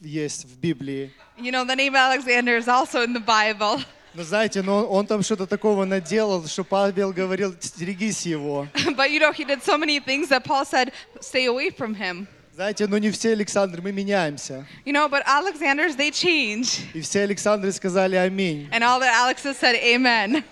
есть, 0.00 0.44
в 0.44 0.60
Библии. 0.60 1.10
You 1.36 1.50
know, 1.50 1.64
the 1.64 1.74
name 1.74 1.96
Alexander 1.96 2.56
is 2.56 2.68
also 2.68 3.02
in 3.02 3.12
the 3.12 3.18
Bible. 3.18 3.82
Но 4.14 4.22
знаете, 4.22 4.62
но 4.62 4.84
он, 4.84 4.98
он 4.98 5.06
там 5.08 5.24
что-то 5.24 5.48
такого 5.48 5.84
наделал, 5.84 6.46
что 6.46 6.62
Павел 6.62 7.12
говорил, 7.12 7.52
стерегись 7.58 8.24
его. 8.26 8.68
but 8.96 9.10
you 9.10 9.18
know, 9.18 9.32
he 9.32 9.44
did 9.44 9.60
so 9.64 9.76
many 9.76 9.98
things 9.98 10.28
that 10.28 10.44
Paul 10.44 10.64
said, 10.64 10.92
stay 11.20 11.46
away 11.46 11.70
from 11.70 11.96
him. 11.96 12.28
Знаете, 12.54 12.86
ну 12.86 12.96
не 12.96 13.10
все 13.10 13.32
Александры, 13.32 13.82
мы 13.82 13.90
меняемся. 13.90 14.64
You 14.84 14.92
know, 14.92 15.08
but 15.08 15.24
Alexanders, 15.26 15.96
they 15.96 16.12
change. 16.12 16.78
И 16.94 17.00
все 17.00 17.22
Александры 17.22 17.72
сказали 17.72 18.14
аминь. 18.14 18.68
And 18.70 18.84
all 18.84 19.00
the 19.00 19.10
Alexes 19.10 19.58
said, 19.58 19.74
amen. 19.74 20.44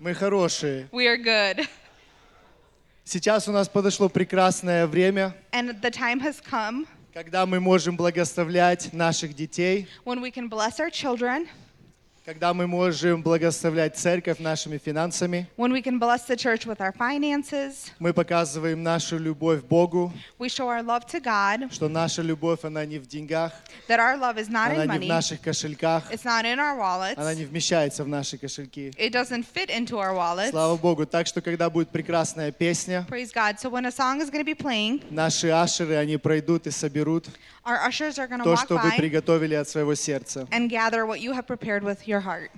Мы 0.00 0.14
хорошие. 0.14 0.88
We 0.92 1.06
are 1.06 1.22
good. 1.22 1.68
Сейчас 3.04 3.46
у 3.48 3.52
нас 3.52 3.68
подошло 3.68 4.08
прекрасное 4.08 4.86
время, 4.86 5.34
And 5.52 5.78
the 5.82 5.90
time 5.90 6.22
has 6.22 6.40
come 6.40 6.86
когда 7.12 7.44
мы 7.44 7.60
можем 7.60 7.96
благословлять 7.98 8.94
наших 8.94 9.34
детей, 9.34 9.86
when 10.06 10.22
we 10.22 10.30
can 10.30 10.48
bless 10.48 10.80
our 10.80 10.88
children, 10.90 11.46
когда 12.30 12.54
мы 12.54 12.68
можем 12.68 13.22
благословлять 13.24 13.96
церковь 13.96 14.38
нашими 14.38 14.78
финансами. 14.78 15.48
when 15.56 15.72
we 15.72 15.82
can 15.82 15.98
bless 15.98 16.28
the 16.28 16.36
church 16.36 16.64
with 16.64 16.80
our 16.80 16.92
finances. 16.92 17.90
Мы 17.98 18.12
показываем 18.12 18.84
нашу 18.84 19.18
любовь 19.18 19.62
Богу, 19.64 20.12
We 20.38 20.48
show 20.48 20.68
our 20.68 20.80
love 20.80 21.04
to 21.08 21.20
God, 21.20 21.72
что 21.72 21.88
наша 21.88 22.22
любовь, 22.22 22.60
она 22.62 22.86
не 22.86 23.00
в 23.00 23.08
деньгах, 23.08 23.52
that 23.88 23.98
our 23.98 24.16
love 24.16 24.38
is 24.38 24.48
not 24.48 24.70
она 24.70 24.84
in 24.84 24.92
не 24.92 24.98
в 24.98 25.02
money, 25.02 25.08
наших 25.08 25.40
кошельках, 25.40 26.04
it's 26.12 26.22
not 26.24 26.44
in 26.44 26.60
our 26.60 26.78
она 26.78 27.32
wallets, 27.32 27.34
не 27.34 27.44
вмещается 27.46 28.04
в 28.04 28.08
наши 28.08 28.38
кошельки. 28.38 28.92
it 28.96 29.10
doesn't 29.10 29.44
fit 29.44 29.68
into 29.68 29.98
our 29.98 30.14
wallets. 30.14 30.50
Слава 30.50 30.76
Богу. 30.76 31.06
Так 31.06 31.26
что, 31.26 31.40
когда 31.40 31.68
будет 31.68 31.88
прекрасная 31.88 32.52
песня, 32.52 33.04
Praise 33.10 33.32
God. 33.34 33.58
So 33.58 33.68
when 33.70 33.86
a 33.86 33.90
song 33.90 34.20
is 34.20 34.30
going 34.30 34.44
to 34.44 34.44
be 34.44 34.54
playing, 34.54 35.02
наши 35.10 35.48
ашеры, 35.48 35.96
они 35.96 36.16
пройдут 36.16 36.68
и 36.68 36.70
соберут 36.70 37.26
our 37.65 37.77
ushers 37.85 38.17
are 38.19 38.27
going 38.27 38.39
to 38.39 38.43
то, 38.43 38.51
walk 38.51 38.65
что 38.65 38.77
вы 38.77 38.89
by 38.91 38.97
приготовили 38.97 39.55
от 39.55 39.67
своего 39.67 39.95
сердца. 39.95 40.47
and 40.51 40.69
gather 40.69 41.05
what 41.05 41.19
you 41.19 41.33
have 41.33 41.47
prepared 41.47 41.83
with 41.83 42.07
your 42.07 42.21
heart. 42.21 42.51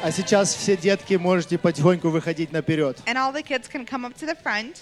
А 0.00 0.12
сейчас 0.12 0.54
все 0.54 0.76
детки 0.76 1.14
можете 1.14 1.58
потихоньку 1.58 2.10
выходить 2.10 2.52
наперед. 2.52 2.96
And 3.06 3.16
all 3.16 3.32
the 3.32 3.42
kids 3.42 3.68
can 3.68 3.84
come 3.84 4.04
up 4.04 4.14
to 4.20 4.26
the 4.26 4.36
front. 4.40 4.76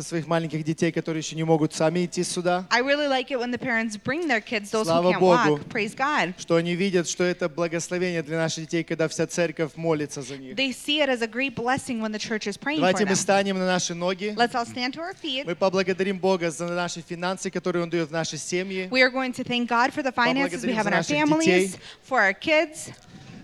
Своих 0.00 0.26
маленьких 0.26 0.64
детей, 0.64 0.90
которые 0.92 1.20
еще 1.20 1.36
не 1.36 1.44
могут 1.44 1.74
сами 1.74 2.06
идти 2.06 2.22
сюда, 2.24 2.64
I 2.70 2.80
really 2.80 3.08
like 3.08 3.30
it 3.30 3.38
when 3.38 3.50
the 3.50 3.58
parents 3.58 3.96
bring 4.02 4.26
their 4.28 4.40
kids, 4.40 4.70
those 4.70 4.84
Слава 4.86 5.08
who 5.08 5.12
can't 5.12 5.20
Богу. 5.20 5.58
walk. 5.58 5.68
Praise 5.68 5.94
God. 5.94 6.34
что 6.38 6.56
они 6.56 6.74
видят, 6.76 7.08
что 7.08 7.24
это 7.24 7.48
благословение 7.48 8.22
для 8.22 8.38
наших 8.38 8.64
детей, 8.64 8.84
когда 8.84 9.08
вся 9.08 9.26
церковь 9.26 9.72
молится 9.76 10.22
за 10.22 10.38
них. 10.38 10.54
They 10.56 10.70
see 10.72 11.00
it 11.04 11.08
as 11.08 11.20
a 11.20 11.26
great 11.26 11.54
blessing 11.54 12.00
when 12.00 12.12
the 12.12 12.18
church 12.18 12.46
is 12.46 12.56
praying 12.56 12.78
Давайте 12.78 13.04
for 13.04 13.08
мы 13.08 13.12
them. 13.14 13.16
станем 13.16 13.58
на 13.58 13.66
наши 13.66 13.94
ноги. 13.94 14.34
Let's 14.36 14.54
all 14.54 14.64
stand 14.64 14.92
to 14.94 15.00
our 15.00 15.14
feet. 15.20 15.44
Мы 15.44 15.56
поблагодарим 15.56 16.18
Бога 16.18 16.50
за 16.50 16.68
наши 16.68 17.02
финансы, 17.02 17.50
которые 17.50 17.82
Он 17.82 17.90
дает 17.90 18.08
в 18.08 18.12
наши 18.12 18.38
семьи. 18.38 18.88
We 18.90 19.02
are 19.02 19.10
going 19.10 19.32
to 19.32 19.44
thank 19.44 19.68
God 19.68 19.92
for 19.92 20.02
the 20.02 20.12
finances 20.12 20.64
we 20.64 20.72
have 20.72 20.86
in 20.86 20.94
our 20.94 21.02
families, 21.02 21.76
for 22.08 22.20
our 22.20 22.32
kids. 22.32 22.90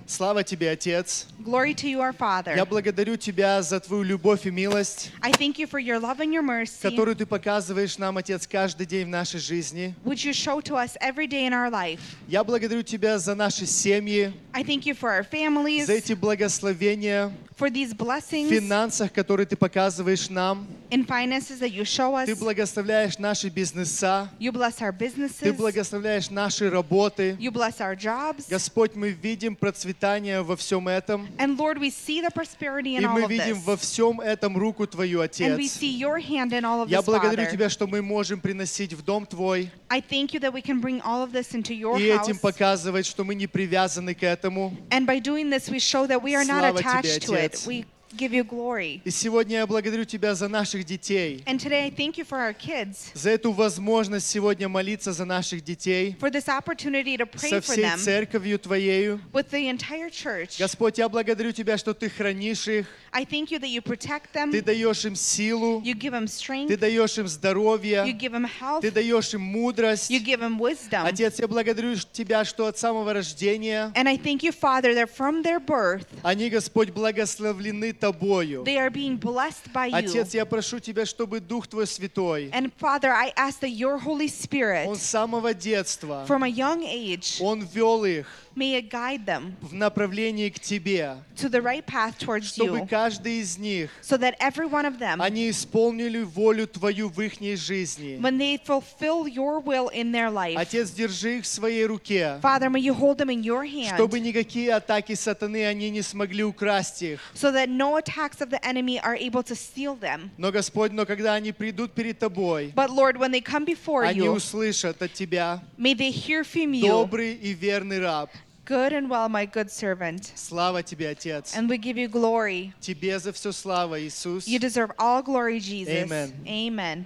Слава 0.09 0.43
Тебе, 0.43 0.71
Отец. 0.71 1.27
Glory 1.39 1.75
to 1.75 1.87
you, 1.87 2.01
our 2.01 2.15
Father. 2.17 2.57
Я 2.57 2.65
благодарю 2.65 3.17
Тебя 3.19 3.61
за 3.61 3.79
Твою 3.79 4.03
любовь 4.03 4.47
и 4.47 4.51
милость, 4.51 5.13
I 5.21 5.31
thank 5.33 5.59
you 5.59 5.67
for 5.67 5.79
your 5.79 6.01
love 6.01 6.19
and 6.21 6.33
your 6.33 6.43
mercy, 6.43 6.81
которую 6.83 7.15
Ты 7.15 7.27
показываешь 7.27 7.99
нам, 7.99 8.17
Отец, 8.17 8.47
каждый 8.47 8.87
день 8.87 9.05
в 9.05 9.09
нашей 9.11 9.39
жизни. 9.39 9.95
which 10.07 10.25
you 10.25 10.33
show 10.33 10.63
to 10.63 10.77
us 10.77 10.97
every 11.03 11.27
day 11.27 11.47
in 11.47 11.53
our 11.53 11.71
life. 11.71 12.01
Я 12.27 12.43
благодарю 12.43 12.83
Тебя 12.83 13.19
за 13.19 13.35
наши 13.35 13.67
семьи, 13.67 14.33
I 14.55 14.63
thank 14.63 14.87
you 14.87 14.95
for 14.95 15.11
our 15.11 15.23
families, 15.31 15.85
за 15.85 15.93
эти 15.93 16.15
благословения, 16.15 17.31
for 17.59 17.69
these 17.71 17.93
в 17.93 17.97
blessings 17.97 18.49
финансах, 18.49 19.13
которые 19.13 19.47
ты 19.47 19.57
показываешь 19.57 20.31
нам. 20.31 20.67
in 20.91 21.05
finances 21.05 21.61
that 21.61 21.71
you 21.71 21.85
show 21.85 22.15
us. 22.17 22.25
Ты 22.27 22.35
благословляешь 22.35 23.19
наши 23.19 23.49
бизнеса, 23.51 24.31
You 24.41 24.53
bless 24.53 24.81
our 24.81 24.91
Ты 24.93 25.07
businesses. 25.07 25.53
благословляешь 25.53 26.31
наши 26.31 26.71
работы. 26.71 27.37
You 27.39 27.51
bless 27.53 27.79
our 27.81 27.95
jobs. 27.95 28.47
Господь, 28.49 28.95
мы 28.95 29.11
видим 29.11 29.55
процветание 29.98 30.42
во 30.44 30.56
всем 30.56 30.88
этом. 30.88 31.28
And 31.38 31.58
Lord, 31.58 31.80
we 31.80 31.90
see 31.90 32.22
the 32.22 32.30
prosperity 32.32 32.96
in 32.96 33.02
И 33.02 33.06
all 33.06 33.14
мы 33.14 33.24
of 33.24 33.30
видим 33.30 33.58
this. 33.58 33.66
во 33.66 33.76
всем 33.76 34.22
этом 34.22 34.56
руку 34.58 34.86
Твою, 34.86 35.22
And 35.22 35.56
we 35.58 35.66
Отец. 35.66 35.72
see 35.72 35.98
your 35.98 36.20
hand 36.20 36.54
in 36.54 36.64
all 36.64 36.82
of 36.84 36.90
Я 36.90 37.00
this, 37.00 37.06
благодарю 37.06 37.44
Father. 37.44 37.52
Тебя, 37.52 37.70
что 37.70 37.88
мы 37.88 38.02
можем 38.02 38.40
приносить 38.40 38.94
в 38.94 39.02
дом 39.04 39.26
Твой 39.26 39.72
I 39.90 40.00
thank 40.02 40.34
you 40.34 40.40
that 40.42 40.54
we 40.54 40.62
can 40.62 40.80
bring 40.80 41.02
all 41.02 41.24
of 41.24 41.32
this 41.32 41.54
into 41.54 41.74
your 41.74 41.98
и 42.00 42.04
этим 42.06 42.36
house. 42.36 42.40
показывать, 42.42 43.06
что 43.06 43.24
мы 43.24 43.36
не 43.36 43.48
привязаны 43.48 44.14
к 44.14 44.24
этому. 44.24 44.74
And 44.92 45.06
by 45.06 45.20
doing 45.20 45.50
this, 45.50 45.70
we 45.70 45.80
show 45.80 46.06
that 46.08 46.22
we 46.22 46.36
are 46.36 46.46
not 46.46 46.60
Слава 46.76 46.80
тебе, 46.80 46.90
attached 46.90 47.22
to 47.28 47.34
it. 47.34 47.46
Отец. 47.54 47.68
We 47.68 47.86
give 48.17 48.33
you 48.33 48.45
glory. 48.45 49.01
И 49.05 49.11
сегодня 49.11 49.59
я 49.59 49.67
благодарю 49.67 50.05
Тебя 50.05 50.35
за 50.35 50.49
наших 50.49 50.85
детей, 50.85 51.43
And 51.47 51.59
today, 51.59 51.85
I 51.85 51.91
thank 51.91 52.17
you 52.17 52.25
for 52.25 52.39
our 52.39 52.55
kids, 52.55 53.11
за 53.15 53.31
эту 53.31 53.53
возможность 53.53 54.27
сегодня 54.29 54.69
молиться 54.69 55.13
за 55.13 55.25
наших 55.25 55.63
детей 55.65 56.17
for 56.21 56.31
this 56.31 56.47
opportunity 56.49 57.17
to 57.17 57.27
pray 57.27 57.51
со 57.51 57.57
for 57.57 57.73
всей 57.73 57.85
them 57.85 57.99
церковью 57.99 58.59
Твоею. 58.59 59.21
with 59.33 59.51
the 59.51 59.69
entire 59.69 60.11
church. 60.11 60.59
Господь, 60.59 60.99
я 60.99 61.09
благодарю 61.09 61.53
Тебя, 61.53 61.77
что 61.77 61.95
Ты 61.95 62.09
хранишь 62.09 62.69
их, 62.69 62.87
I 63.13 63.25
thank 63.25 63.51
you 63.51 63.59
that 63.59 63.69
you 63.71 63.81
protect 63.83 64.33
them, 64.35 64.51
Ты 64.53 64.63
даешь 64.63 65.05
им 65.05 65.15
силу, 65.15 65.81
you 65.83 65.95
give 65.95 66.13
them 66.13 66.27
Ты 66.27 66.33
strength, 66.33 66.77
даешь 66.77 67.19
им 67.19 67.25
you 67.25 67.29
здоровье, 67.29 68.05
give 68.19 68.33
them 68.33 68.47
health, 68.61 68.81
Ты 68.83 68.91
даешь 68.91 69.33
им 69.35 69.41
мудрость. 69.43 70.11
you 70.11 70.21
give 70.21 70.41
them 70.41 70.59
wisdom. 70.59 71.07
Отец, 71.07 71.39
я 71.39 71.49
благодарю 71.49 71.95
Тебя, 72.13 72.45
что 72.45 72.67
от 72.67 72.79
самого 72.79 73.13
рождения 73.13 73.93
And 73.95 74.09
I 74.09 74.17
thank 74.17 74.43
you, 74.43 74.53
Father, 74.53 74.95
that 74.95 75.11
from 75.15 75.43
their 75.43 75.61
birth, 75.61 76.07
они, 76.23 76.51
Господь, 76.51 76.91
благословлены 76.91 77.93
Тобою. 77.99 78.65
they 78.65 78.79
are 78.79 78.91
being 78.91 79.17
blessed 79.17 79.73
by 79.73 79.87
you. 79.87 79.95
Отец, 79.97 80.35
я 80.35 80.45
прошу 80.45 80.79
Тебя, 80.81 81.05
чтобы 81.05 81.41
Дух 81.41 81.67
Твой 81.67 81.87
Святой, 81.87 82.51
And 82.53 82.73
Father, 82.79 83.11
I 83.11 83.33
ask 83.37 83.61
that 83.61 83.71
your 83.71 83.99
Holy 83.99 84.29
Spirit, 84.29 84.87
Он 84.87 84.97
с 84.97 85.03
самого 85.03 85.55
детства, 85.55 86.25
from 86.27 86.43
a 86.43 86.49
young 86.49 86.83
age, 86.83 87.39
Он 87.41 87.63
вел 87.63 88.05
их 88.05 88.27
may 88.56 88.76
it 88.76 88.90
guide 88.90 89.26
them 89.26 89.56
в 89.62 89.74
направлении 89.74 90.50
к 90.50 90.60
Тебе, 90.60 91.18
to 91.36 91.50
the 91.50 91.62
right 91.62 91.86
path 91.86 92.18
towards 92.20 92.54
чтобы 92.54 92.80
you, 92.80 92.88
каждый 92.88 93.42
из 93.42 93.58
них, 93.58 93.90
so 94.02 94.18
that 94.18 94.36
every 94.40 94.66
one 94.66 94.86
of 94.86 95.00
them, 95.00 95.22
они 95.22 95.50
исполнили 95.50 96.22
волю 96.22 96.68
Твою 96.68 97.10
в 97.10 97.20
их 97.22 97.34
жизни. 97.58 98.20
when 98.22 98.38
they 98.38 98.58
fulfill 98.58 99.28
your 99.28 99.60
will 99.60 99.90
in 99.90 100.12
their 100.12 100.30
life, 100.30 100.58
Отец, 100.58 100.92
держи 100.92 101.40
их 101.40 101.44
в 101.44 101.48
своей 101.48 101.86
руке, 101.86 102.40
Father, 102.42 102.70
may 102.70 102.80
you 102.80 102.94
hold 102.94 103.18
them 103.18 103.30
in 103.30 103.42
your 103.44 103.66
hand, 103.66 103.96
чтобы 103.96 104.20
никакие 104.20 104.74
атаки 104.74 105.14
сатаны, 105.16 105.66
они 105.66 105.90
не 105.90 106.02
смогли 106.02 106.44
украсть 106.44 107.02
их. 107.02 107.20
so 107.34 107.52
that 107.52 107.70
no 107.70 107.98
attacks 107.98 108.42
of 108.42 108.50
the 108.50 108.64
enemy 108.66 109.00
are 109.00 109.16
able 109.16 109.44
to 109.44 109.56
steal 109.56 109.96
them. 109.96 110.30
Но, 110.38 110.52
Господь, 110.52 110.92
но 110.92 111.06
когда 111.06 111.34
они 111.34 111.52
придут 111.52 111.94
перед 111.94 112.20
Тобой, 112.20 112.72
But 112.76 112.90
Lord, 112.90 113.18
when 113.18 113.32
they 113.32 113.42
come 113.42 113.66
before 113.66 114.04
они 114.04 114.22
you, 114.22 114.32
услышат 114.32 115.02
от 115.02 115.14
Тебя, 115.14 115.62
may 115.78 115.94
they 115.94 116.12
hear 116.12 116.44
from 116.44 116.74
you, 116.74 116.88
добрый 116.88 117.34
и 117.34 117.54
верный 117.54 118.00
раб. 118.00 118.30
good 118.68 118.94
and 118.94 119.10
well, 119.10 119.30
my 119.30 119.46
good 119.46 119.70
servant. 119.70 120.32
Слава 120.36 120.84
Тебе, 120.84 121.10
Отец. 121.10 121.56
And 121.56 121.70
we 121.70 121.78
give 121.78 121.98
you 121.98 122.08
glory. 122.08 122.74
Тебе 122.82 123.20
за 123.20 123.34
все 123.34 123.52
слава, 123.52 124.00
Иисус. 124.00 124.48
You 124.48 124.60
deserve 124.60 124.92
all 124.98 125.22
glory, 125.22 125.60
Jesus. 125.60 125.94
Amen. 125.94 126.34
Amen. 126.48 127.06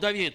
Давид. 0.00 0.34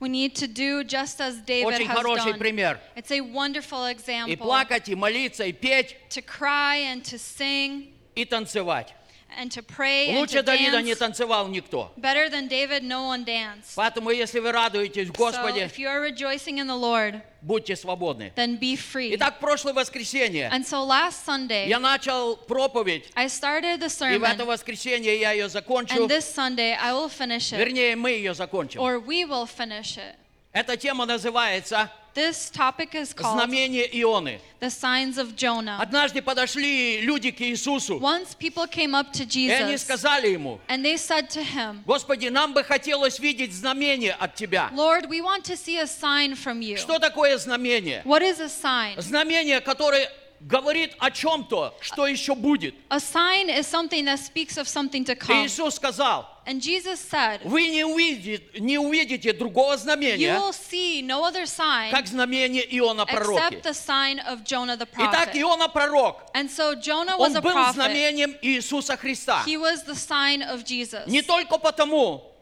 We 0.00 0.08
need 0.10 0.36
to 0.36 0.46
do 0.46 0.84
just 0.84 1.18
as 1.20 1.40
David 1.40 1.72
Очень 1.74 1.86
has 1.86 1.96
хороший 1.96 2.32
done. 2.32 2.38
пример. 2.38 2.78
It's 2.94 3.10
a 3.10 3.20
wonderful 3.22 3.86
И 3.86 3.92
example 3.94 4.36
плакать, 4.36 4.88
и 4.88 4.94
молиться, 4.94 5.44
и 5.46 5.52
петь, 5.52 5.96
to 6.10 6.20
cry 6.20 6.76
and 6.76 7.02
to 7.04 7.18
sing 7.18 7.94
и 8.14 8.24
танцевать. 8.26 8.92
And 9.37 9.51
to 9.51 9.61
pray 9.61 10.07
and 10.09 10.17
Лучше 10.19 10.39
to 10.39 10.43
Давида 10.43 10.81
не 10.81 10.91
dance. 10.93 10.97
танцевал 10.99 11.47
никто. 11.47 11.91
Better 11.97 12.29
than 12.29 12.47
David, 12.47 12.83
no 12.83 13.07
one 13.07 13.23
danced. 13.25 13.75
Поэтому, 13.75 14.09
если 14.11 14.39
вы 14.39 14.51
радуетесь 14.51 15.07
So 15.07 15.13
Господе, 15.13 15.65
if 15.65 15.77
you 15.77 15.87
are 15.87 16.01
rejoicing 16.01 16.57
in 16.59 16.67
the 16.67 16.75
Lord, 16.75 17.21
будьте 17.41 17.75
свободны. 17.75 18.31
then 18.35 18.57
be 18.59 18.75
free. 18.75 19.13
Итак, 19.15 19.39
прошлое 19.39 19.73
воскресенье 19.73 20.49
And 20.53 20.65
so 20.65 20.83
last 20.85 21.25
Sunday, 21.25 21.67
я 21.67 21.79
начал 21.79 22.37
проповедь, 22.37 23.05
I 23.15 23.27
started 23.27 23.79
the 23.79 24.13
и 24.13 24.17
в 24.17 24.23
это 24.23 24.43
sermon, 24.43 24.45
воскресенье 24.45 25.19
я 25.19 25.31
ее 25.31 25.49
закончу. 25.49 25.95
and 25.95 26.09
this 26.09 26.25
Sunday 26.33 26.75
I 26.79 26.93
will 26.93 27.09
finish 27.09 27.51
it, 27.53 27.57
Вернее, 27.57 27.95
мы 27.95 28.11
ее 28.11 28.33
закончим. 28.33 28.79
or 28.81 28.99
we 28.99 29.25
will 29.25 29.45
finish 29.47 29.97
it. 29.97 30.15
Эта 30.53 30.77
тема 30.77 31.05
называется 31.05 31.89
This 32.13 32.51
topic 32.51 32.93
is 32.93 33.11
called 33.11 33.39
«Знамение 33.39 33.89
Ионы». 33.91 34.39
the 34.59 34.69
signs 34.69 35.17
of 35.17 35.35
Jonah. 35.35 35.79
Однажды 35.81 36.21
подошли 36.21 37.01
люди 37.01 37.31
к 37.31 37.41
Иисусу, 37.41 37.99
Once 37.99 38.35
people 38.35 38.67
came 38.67 38.93
up 38.93 39.11
to 39.11 39.23
и 39.23 39.49
они 39.49 39.73
Jesus 39.73 39.81
сказали 39.81 40.29
ему, 40.29 40.59
and 40.67 40.85
they 40.85 40.95
said 40.95 41.29
to 41.31 41.43
him, 41.43 41.83
Господи, 41.85 42.27
нам 42.27 42.53
бы 42.53 42.63
хотелось 42.63 43.17
видеть 43.19 43.51
знамение 43.53 44.13
от 44.13 44.35
Тебя. 44.35 44.69
Lord, 44.73 45.09
we 45.09 45.21
want 45.21 45.43
to 45.45 45.57
see 45.57 45.79
a 45.79 45.87
sign 45.87 46.35
from 46.35 46.61
you. 46.61 46.77
Что 46.77 46.99
такое 46.99 47.35
знамение? 47.37 48.03
What 48.05 48.21
is 48.21 48.39
a 48.39 48.49
sign? 48.49 48.99
Знамение, 49.01 49.59
которое 49.59 50.07
говорит 50.39 50.95
о 50.99 51.09
чем-то, 51.09 51.73
что 51.81 52.05
еще 52.05 52.35
будет. 52.35 52.75
A 52.89 52.99
sign 52.99 53.49
is 53.49 53.65
something 53.65 54.05
that 54.05 54.19
speaks 54.19 54.57
of 54.57 54.67
something 54.67 55.03
to 55.03 55.13
И 55.13 55.15
come. 55.15 55.45
Иисус 55.45 55.75
сказал, 55.75 56.27
And 56.45 56.61
Jesus 56.61 56.99
said, 56.99 57.39
вы 57.45 57.69
не 57.69 57.85
увидите, 57.85 58.43
не 58.59 58.77
увидите 58.77 59.31
другого 59.31 59.73
You 59.75 59.77
знамения, 59.77 60.37
will 60.37 60.51
see 60.51 61.01
no 61.01 61.23
other 61.23 61.45
sign 61.45 61.89
как 61.91 62.05
знамение 62.07 62.63
Иона 62.77 63.05
пророки. 63.05 63.39
except 63.39 63.63
the 63.63 63.73
sign 63.73 64.19
of 64.19 64.43
Jonah 64.43 64.75
the 64.75 64.85
Итак, 64.97 65.29
prophet. 65.31 65.35
Иона 65.41 65.69
пророк, 65.69 66.21
And 66.33 66.49
so 66.49 66.75
Jonah 66.75 67.17
was 67.17 67.29
он 67.31 67.37
a 67.37 67.41
был 67.41 67.53
prophet. 67.53 67.75
знамением 67.75 68.35
Иисуса 68.41 68.97
Христа. 68.97 69.43
He 69.45 69.55
was 69.57 69.83
the 69.85 69.95
sign 69.95 70.41
of 70.41 70.65
Jesus. 70.65 71.07
Не 71.07 71.21
только 71.21 71.57
потому, 71.57 72.32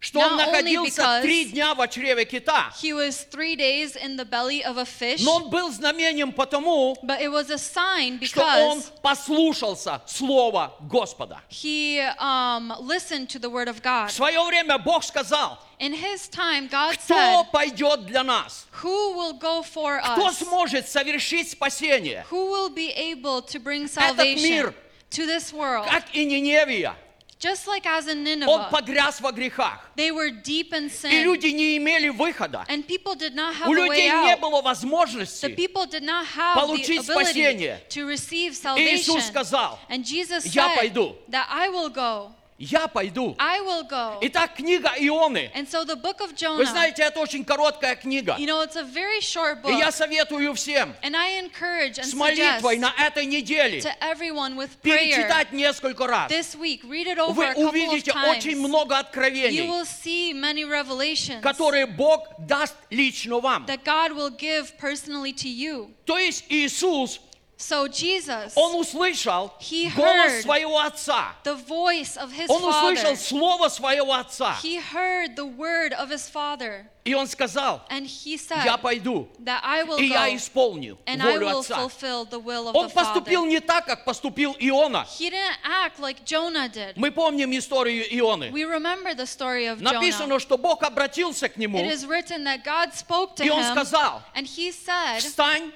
что 0.00 0.20
он 0.20 0.36
находился 0.36 1.20
три 1.22 1.44
дня 1.44 1.74
в 1.74 1.86
чреве 1.88 2.24
кита, 2.24 2.72
He 2.82 2.92
was 2.94 3.26
three 3.30 3.54
days 3.54 3.96
in 3.96 4.16
the 4.16 4.24
belly 4.24 4.62
of 4.64 4.78
a 4.78 4.84
fish, 4.86 5.20
но 5.22 5.36
он 5.36 5.50
был 5.50 5.70
знамением 5.70 6.32
потому, 6.32 6.96
but 7.02 7.20
it 7.20 7.30
was 7.30 7.50
a 7.50 7.58
sign 7.58 8.18
что 8.24 8.42
он 8.42 8.82
послушался 9.02 10.00
Слова 10.06 10.74
Господа. 10.80 11.40
he 11.48 12.00
um, 12.18 12.72
listened 12.80 13.28
to 13.28 13.38
the 13.38 13.50
word 13.50 13.68
of 13.68 13.82
God. 13.82 14.08
В 14.08 14.12
свое 14.12 14.42
время 14.44 14.78
Бог 14.78 15.04
сказал, 15.04 15.58
In 15.78 15.94
his 15.94 16.28
time, 16.28 16.68
God 16.68 16.94
кто 16.98 17.14
said, 17.14 17.50
пойдет 17.52 18.06
для 18.06 18.22
нас? 18.22 18.66
Who 18.82 19.14
will 19.14 19.34
go 19.38 19.62
for 19.62 20.00
Кто 20.00 20.28
us? 20.28 20.38
сможет 20.42 20.88
совершить 20.88 21.50
спасение? 21.50 22.24
Who 22.30 22.50
will 22.50 22.70
be 22.70 22.90
able 22.90 23.42
to 23.42 23.58
bring 23.58 23.84
Этот 23.84 24.16
salvation 24.16 24.42
мир, 24.42 24.74
to 25.10 25.26
this 25.26 25.52
world? 25.52 25.86
как 25.88 26.14
и 26.14 26.24
Ниневия, 26.24 26.94
Just 27.39 27.67
like 27.67 27.85
as 27.85 28.07
in 28.07 28.19
он 28.19 28.23
Nineveh, 28.23 28.69
погряз 28.71 29.19
во 29.19 29.31
грехах. 29.31 29.79
they 29.97 30.09
were 30.09 30.31
deep 30.31 30.73
in 30.73 30.85
И 30.85 30.89
sin, 30.89 31.23
люди 31.25 31.47
не 31.47 31.77
имели 31.77 32.07
выхода. 32.09 32.65
and 32.69 32.87
people 32.87 33.13
did 33.13 33.35
not 33.35 33.53
have 33.53 33.67
У 33.67 33.73
a 33.73 33.87
way 33.87 33.87
людей 33.89 34.09
не 34.09 34.31
out. 34.33 34.39
было 34.39 34.61
The 34.61 34.63
возможности. 34.63 35.53
people 35.55 35.85
did 35.85 36.01
not 36.03 36.25
have 36.25 36.55
the 36.55 36.61
получить 36.61 36.99
ability 37.09 37.33
спасение. 37.33 37.79
to 37.89 38.05
receive 38.07 38.53
И 38.53 38.55
salvation. 38.55 39.17
Иисус 39.17 39.27
сказал, 39.27 39.77
And 39.89 40.03
Jesus 40.05 40.45
«Я 40.55 40.69
said 40.69 40.77
пойду». 40.77 41.15
that 41.29 41.45
I 41.49 41.67
will 41.69 41.89
go. 41.89 42.31
Я 42.60 42.86
пойду. 42.88 43.34
I 43.38 43.60
will 43.60 43.88
go. 43.88 44.18
Итак, 44.20 44.54
книга 44.54 44.90
Ионы. 44.98 45.50
And 45.54 45.66
so 45.66 45.82
the 45.84 45.96
book 45.96 46.20
of 46.20 46.32
Вы 46.32 46.36
Jonah, 46.36 46.64
знаете, 46.66 47.02
это 47.02 47.18
очень 47.20 47.42
короткая 47.42 47.96
книга. 47.96 48.36
you 48.38 48.46
know, 48.46 48.60
it's 48.62 48.76
a 48.76 48.84
very 48.84 49.20
short 49.20 49.60
И 49.64 49.68
book. 49.72 49.78
я 49.78 49.90
советую 49.90 50.52
всем 50.54 50.94
And 51.02 51.16
I 51.16 51.40
encourage 51.40 51.98
and 51.98 52.04
с 52.04 52.12
молитвой 52.12 52.76
на 52.78 52.92
этой 52.98 53.24
неделе 53.24 53.80
to 53.80 53.90
everyone 54.00 54.56
with 54.56 54.68
prayer 54.82 54.98
перечитать 55.16 55.52
несколько 55.52 56.06
раз. 56.06 56.30
this 56.30 56.54
week, 56.54 56.82
read 56.84 57.06
it 57.06 57.18
over 57.18 57.32
Вы 57.32 57.44
a 57.46 57.54
couple 57.54 57.64
of 57.64 57.68
увидите 57.70 58.12
очень 58.12 58.52
times. 58.52 58.68
много 58.68 58.94
You 58.94 58.98
откровений, 59.00 59.66
will 59.66 59.86
see 59.86 60.34
many 60.34 60.64
revelations 60.64 61.40
которые 61.40 61.86
Бог 61.86 62.26
даст 62.38 62.74
лично 62.90 63.40
вам. 63.40 63.64
that 63.66 63.84
God 63.84 64.12
will 64.12 64.30
give 64.30 64.76
personally 64.78 65.32
to 65.32 65.48
you. 65.48 65.90
То 66.04 66.18
есть 66.18 66.44
Иисус 66.50 67.20
So 67.59 67.87
Jesus, 67.87 68.51
Он 68.57 68.75
услышал 68.75 69.53
He 69.61 69.89
голос 69.95 69.95
heard 69.95 70.41
своего 70.43 70.77
отца. 70.77 71.35
the 71.45 71.55
voice 71.55 72.17
of 72.17 72.29
his 72.33 72.49
Он 72.49 72.59
father, 72.61 72.91
услышал 72.93 73.15
слово 73.15 73.69
своего 73.69 74.13
отца. 74.13 74.57
he 74.61 74.75
heard 74.75 75.37
the 75.37 75.45
word 75.45 75.93
of 75.93 76.09
his 76.09 76.27
father, 76.27 76.85
И 77.05 77.13
он 77.13 77.27
сказал, 77.27 77.81
and 77.89 78.05
he 78.05 78.35
said 78.35 78.65
я 78.65 78.75
пойду, 78.75 79.29
that 79.39 79.61
I 79.63 79.83
will 79.83 79.95
и 79.97 80.07
я 80.07 80.27
go 80.27 80.35
исполню 80.35 80.97
and 81.07 81.21
I 81.21 81.31
волю 81.37 81.45
will 81.47 81.59
отца. 81.61 81.75
fulfill 81.77 82.25
the 82.25 82.39
will 82.39 82.67
of 82.67 82.75
Он 82.75 82.87
the 82.89 82.93
поступил 82.93 83.43
Father. 83.43 83.49
не 83.49 83.59
так, 83.61 83.85
как 83.85 84.03
поступил 84.03 84.53
Иона. 84.59 85.05
He 85.17 85.29
didn't 85.29 85.57
act 85.63 85.97
like 86.01 86.25
Jonah 86.25 86.67
did. 86.67 86.97
Мы 86.97 87.09
помним 87.09 87.57
историю 87.57 88.03
Ионы. 88.13 88.51
We 88.51 88.65
remember 88.65 89.13
the 89.13 89.25
story 89.25 89.67
of 89.67 89.79
Jonah. 89.79 89.93
Написано, 89.93 90.39
что 90.39 90.57
Бог 90.57 90.83
обратился 90.83 91.47
к 91.47 91.55
нему, 91.55 91.79
It 91.79 91.89
is 91.89 92.05
written 92.05 92.43
that 92.43 92.65
God 92.65 92.93
spoke 92.93 93.37
to 93.37 93.45
и 93.45 93.49
он 93.49 93.61
him, 93.63 93.71
сказал, 93.71 94.21
and 94.35 94.45
he 94.45 94.73
said, 94.73 95.19
встань 95.21 95.71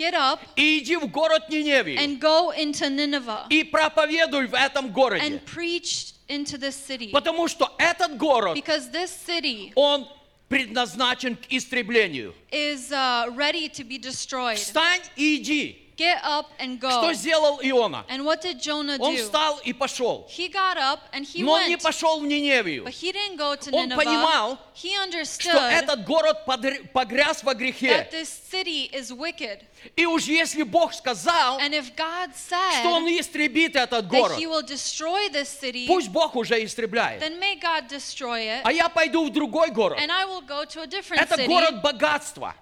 Get 0.00 0.14
up 0.14 0.40
и 0.56 0.78
иди 0.78 0.96
в 0.96 1.06
город 1.08 1.50
Ниневию 1.50 1.98
and 1.98 2.18
go 2.18 2.50
into 2.56 2.88
Nineveh 2.88 3.46
и 3.50 3.64
проповедуй 3.64 4.46
в 4.46 4.54
этом 4.54 4.90
городе. 4.92 5.22
and 5.26 5.44
preach 5.44 6.14
into 6.26 6.56
this 6.56 6.74
city. 6.74 7.10
Потому 7.10 7.46
что 7.48 7.70
этот 7.78 8.16
город, 8.16 8.56
Because 8.56 8.90
this 8.90 9.10
city 9.10 9.72
он 9.74 10.08
предназначен 10.48 11.36
к 11.36 11.42
истреблению. 11.50 12.34
is 12.50 12.90
uh, 12.90 13.26
ready 13.36 13.68
to 13.68 13.84
be 13.84 13.98
destroyed. 13.98 14.56
Встань 14.56 15.02
и 15.16 15.36
иди. 15.36 15.76
Get 16.00 16.18
up 16.24 16.46
and 16.58 16.78
Что 16.78 17.10
go. 17.10 17.12
сделал 17.12 17.60
Иона? 17.62 18.06
And 18.08 18.24
what 18.24 18.40
did 18.40 18.58
Jonah 18.58 18.96
Он 18.98 19.14
do? 19.14 19.22
встал 19.22 19.58
и 19.66 19.74
пошел. 19.74 20.26
He 20.30 20.48
got 20.50 20.78
up 20.78 21.00
and 21.12 21.26
he 21.26 21.42
Но 21.42 21.52
он 21.52 21.68
не 21.68 21.76
пошел 21.76 22.20
в 22.20 22.24
Ниневию. 22.26 22.84
But 22.84 22.94
he 22.94 23.12
didn't 23.12 23.36
go 23.36 23.54
to 23.54 23.70
Он 23.70 23.86
Nineveh. 23.90 23.96
понимал, 23.96 24.58
He 24.74 24.94
Что 24.94 25.02
understood 25.02 25.72
этот 25.72 26.06
город 26.06 26.46
погряз 26.94 27.42
во 27.44 27.52
грехе. 27.54 27.88
that 27.90 28.10
this 28.10 28.30
city 28.30 28.88
is 28.94 29.12
wicked. 29.12 29.60
И 29.96 30.06
уж 30.06 30.24
если 30.24 30.62
Бог 30.62 30.92
сказал, 30.94 31.58
God 31.60 32.34
что 32.80 32.90
Он 32.90 33.04
said 33.04 33.18
истребит 33.20 33.76
этот 33.76 34.06
город, 34.08 34.38
city, 34.38 35.86
пусть 35.86 36.08
Бог 36.08 36.36
уже 36.36 36.62
истребляет. 36.64 37.22
it. 37.22 38.60
А 38.64 38.72
я 38.72 38.88
пойду 38.88 39.26
в 39.26 39.30
другой 39.30 39.70
город. 39.70 39.98
Это 39.98 41.34
city. 41.36 41.46
город 41.46 41.82
богатства. 41.82 42.54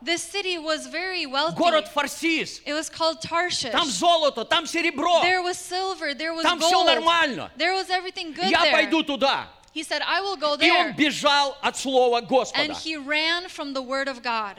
Город 1.57 1.89
Фарсис. 1.93 2.63
Там 3.73 3.89
золото, 3.89 4.45
там 4.45 4.67
серебро. 4.67 5.23
Silver, 5.25 6.43
Там 6.43 6.61
все 6.61 6.83
gold. 6.83 6.87
нормально. 6.87 7.51
Everything 7.59 8.35
good 8.35 8.49
Я 8.51 8.65
there. 8.65 8.73
пойду 8.73 9.03
туда. 9.03 9.49
He 9.75 9.83
said, 9.83 10.03
I 10.03 10.21
will 10.21 10.37
go 10.37 10.57
И 10.61 10.71
он 10.71 10.93
бежал 10.95 11.57
от 11.63 11.77
слова 11.77 12.19
And 12.21 12.27
Господа. 12.29 12.73
he 12.75 12.97
ran 12.97 13.49
from 13.49 13.73
the 13.75 13.83
word 13.83 14.09
of 14.09 14.23
God. 14.23 14.57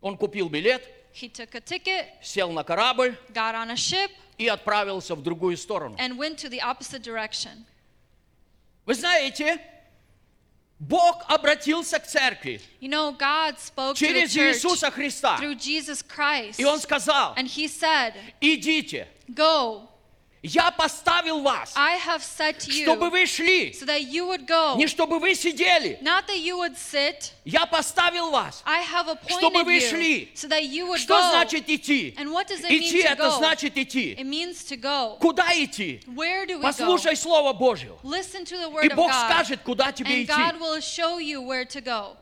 Он 0.00 0.16
купил 0.16 0.48
билет, 0.48 0.82
He 1.13 1.27
took 1.27 1.55
a 1.55 1.61
ticket, 1.61 2.05
сел 2.21 2.51
на 2.51 2.63
корабль 2.63 3.17
got 3.33 3.55
on 3.55 3.71
a 3.71 3.75
ship, 3.75 4.11
и 4.37 4.47
отправился 4.47 5.15
в 5.15 5.21
другую 5.23 5.57
сторону. 5.57 5.95
and 5.97 6.17
went 6.17 6.37
to 6.37 6.49
the 6.49 6.61
opposite 6.61 7.01
direction. 7.01 7.65
Вы 8.85 8.93
знаете, 8.95 9.59
Бог 10.79 11.23
обратился 11.27 11.99
к 11.99 12.07
церкви 12.07 12.61
You 12.79 12.89
know, 12.89 13.11
God 13.11 13.59
spoke 13.59 13.95
to 13.95 14.07
the 14.07 14.27
через 14.27 14.33
church 14.33 14.55
Иисуса 14.55 14.91
Христа. 14.91 15.37
through 15.37 15.55
Jesus 15.55 16.01
Christ. 16.01 16.57
И 16.59 16.63
Он 16.65 16.79
сказал, 16.79 17.33
And 17.35 17.47
he 17.47 17.67
said, 17.67 18.13
идите, 18.39 19.07
Go, 19.33 19.89
я 20.44 20.70
поставил 20.70 21.40
вас, 21.40 21.72
I 21.74 21.96
have 21.98 22.20
set 22.22 22.60
чтобы 22.60 23.06
you 23.06 23.10
вы 23.10 23.26
шли, 23.26 23.72
so 23.72 23.86
that 23.86 24.02
you 24.02 24.26
would 24.26 24.46
go. 24.46 24.76
не 24.76 24.86
чтобы 24.86 25.18
вы 25.18 25.34
сидели. 25.34 25.98
Not 26.02 26.26
that 26.26 26.38
you 26.38 26.58
would 26.58 26.76
sit. 26.76 27.32
Я 27.46 27.64
поставил 27.66 28.30
вас. 28.30 28.62
I 28.66 28.82
have 28.82 29.06
Чтобы 29.26 29.60
appointed 29.60 29.64
вы 29.64 29.72
you 29.78 29.80
шли. 29.90 30.28
so 30.34 30.48
that 30.48 30.64
you 30.64 30.86
would 30.86 30.98
Что 31.00 31.14
go. 31.18 31.30
значит 31.30 31.68
идти? 31.68 32.14
And 32.18 32.30
what 32.30 32.46
does 32.46 32.60
it 32.62 32.70
Идти 32.70 32.92
mean 32.98 33.02
to 33.04 33.08
это 33.12 33.22
go? 33.30 33.38
значит 33.38 33.76
идти. 33.78 34.14
It 34.18 34.26
means 34.26 34.64
to 34.64 34.76
go. 34.76 35.16
Куда 35.18 35.46
идти? 35.54 36.00
Where 36.14 36.44
do 36.46 36.58
we 36.58 36.62
Послушай 36.62 37.12
go? 37.12 37.16
Слово 37.16 37.52
Божье. 37.54 37.92
Listen 38.02 38.44
to 38.44 38.56
the 38.58 38.68
word 38.68 38.84
И 38.84 38.88
of 38.88 38.96
Бог 38.96 39.10
God. 39.10 39.30
скажет, 39.30 39.60
куда 39.64 39.92
тебе 39.92 40.10
and 40.10 40.24
идти. 40.24 40.32
God 40.32 40.60
will 40.60 40.80
show 40.80 41.18
you 41.18 41.40
where 41.40 41.64
to 41.64 41.80
go. 41.80 42.16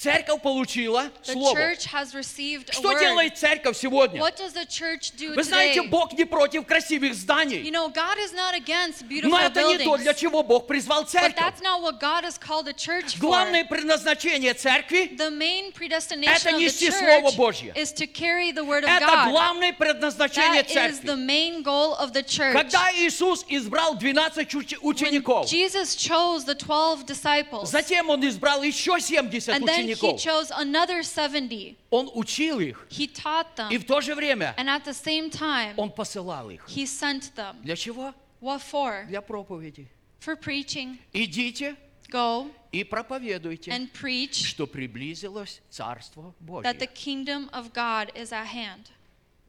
Церковь 0.00 0.40
получила 0.40 1.10
The 1.26 1.32
Слово. 1.34 1.58
church 1.58 1.84
has 1.92 2.14
received 2.14 2.70
a 2.70 2.72
Что 2.72 2.88
word. 2.88 3.00
делает 3.00 3.36
церковь 3.36 3.76
сегодня? 3.76 4.18
What 4.22 4.34
does 4.38 4.54
the 4.54 4.64
church 4.64 5.12
do 5.14 5.34
Вы 5.34 5.42
знаете, 5.44 5.82
today? 5.82 5.88
Бог 5.90 6.14
не 6.14 6.24
против 6.24 6.64
красивых 6.66 7.10
You 7.10 7.14
зданий. 7.14 7.70
know, 7.70 7.90
God 7.92 8.16
is 8.16 8.32
not 8.32 8.54
against 8.54 9.06
beautiful 9.06 9.28
Но 9.28 9.38
это 9.40 9.62
не 9.68 9.76
то, 9.76 9.84
buildings. 9.96 10.02
для 10.02 10.14
чего 10.14 10.42
Бог 10.42 10.66
призвал 10.66 11.02
But 11.02 11.08
церковь. 11.10 11.36
that's 11.36 11.60
not 11.60 11.82
what 11.82 12.00
God 12.00 12.24
has 12.24 12.38
called 12.38 12.64
the 12.64 12.72
church 12.72 13.16
for. 13.16 13.20
Главное 13.20 13.62
предназначение 13.66 14.54
церкви 14.54 15.14
The 15.18 15.30
main 15.30 15.70
predestination 15.72 16.32
Это 16.34 16.48
of 16.48 16.54
the 16.54 16.58
нести 16.64 16.90
Слово 16.90 17.28
church 17.30 17.36
Божье. 17.36 17.72
is 17.76 17.92
to 17.92 18.06
carry 18.06 18.52
the 18.52 18.64
word 18.64 18.84
of 18.84 18.88
это 18.88 19.04
God. 19.04 19.30
главное 19.30 19.74
предназначение 19.74 20.62
That 20.62 20.90
is 20.92 21.00
the 21.00 21.08
церкви. 21.08 21.26
main 21.26 21.62
goal 21.62 21.94
of 21.98 22.14
the 22.14 22.22
church. 22.22 22.54
Когда 22.54 22.90
Иисус 22.96 23.44
избрал 23.50 23.96
12 23.98 24.54
уч- 24.54 24.78
учеников, 24.80 25.46
Jesus 25.46 25.94
chose 25.94 26.46
the 26.46 26.54
12 26.54 27.04
disciples. 27.04 27.66
затем 27.70 28.08
Он 28.08 28.26
избрал 28.26 28.62
еще 28.62 28.98
70 28.98 29.50
And 29.54 29.66
then 29.94 29.96
he 29.96 30.14
учеников. 30.14 30.20
chose 30.20 30.50
another 30.52 31.02
70. 31.02 31.76
Он 31.90 32.10
учил 32.14 32.60
их, 32.60 32.86
He 32.90 33.06
taught 33.06 33.46
и 33.70 33.76
them. 33.76 33.78
в 33.80 33.84
то 33.86 34.00
же 34.00 34.14
время 34.14 34.54
And 34.56 34.68
at 34.68 34.84
the 34.84 34.92
same 34.94 35.30
time, 35.30 35.74
Он 35.76 35.90
посылал 35.90 36.50
их. 36.50 36.64
he 36.68 36.84
sent 36.86 37.34
them. 37.34 37.60
Для 37.62 37.76
чего? 37.76 38.14
What 38.40 38.60
for? 38.62 39.06
Для 39.06 39.20
проповеди. 39.20 39.86
For 40.20 40.36
preaching. 40.36 40.98
Идите 41.12 41.76
Go 42.10 42.50
и 42.72 42.82
проповедуйте, 42.84 43.70
and 43.70 43.90
preach 43.92 44.44
что 44.46 44.66
приблизилось 44.66 45.60
Царство 45.70 46.34
that 46.62 46.78
the 46.78 46.86
Божье. 46.86 46.94
kingdom 46.94 47.48
of 47.52 47.72
God 47.72 48.10
is 48.14 48.32
at 48.32 48.46
hand. 48.46 48.90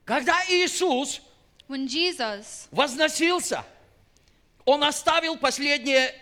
Когда 0.05 0.35
Иисус 0.49 1.21
When 1.67 1.87
Jesus 1.87 2.67
возносился, 2.71 3.63
Он 4.65 4.83
оставил 4.83 5.37
последнее 5.37 6.13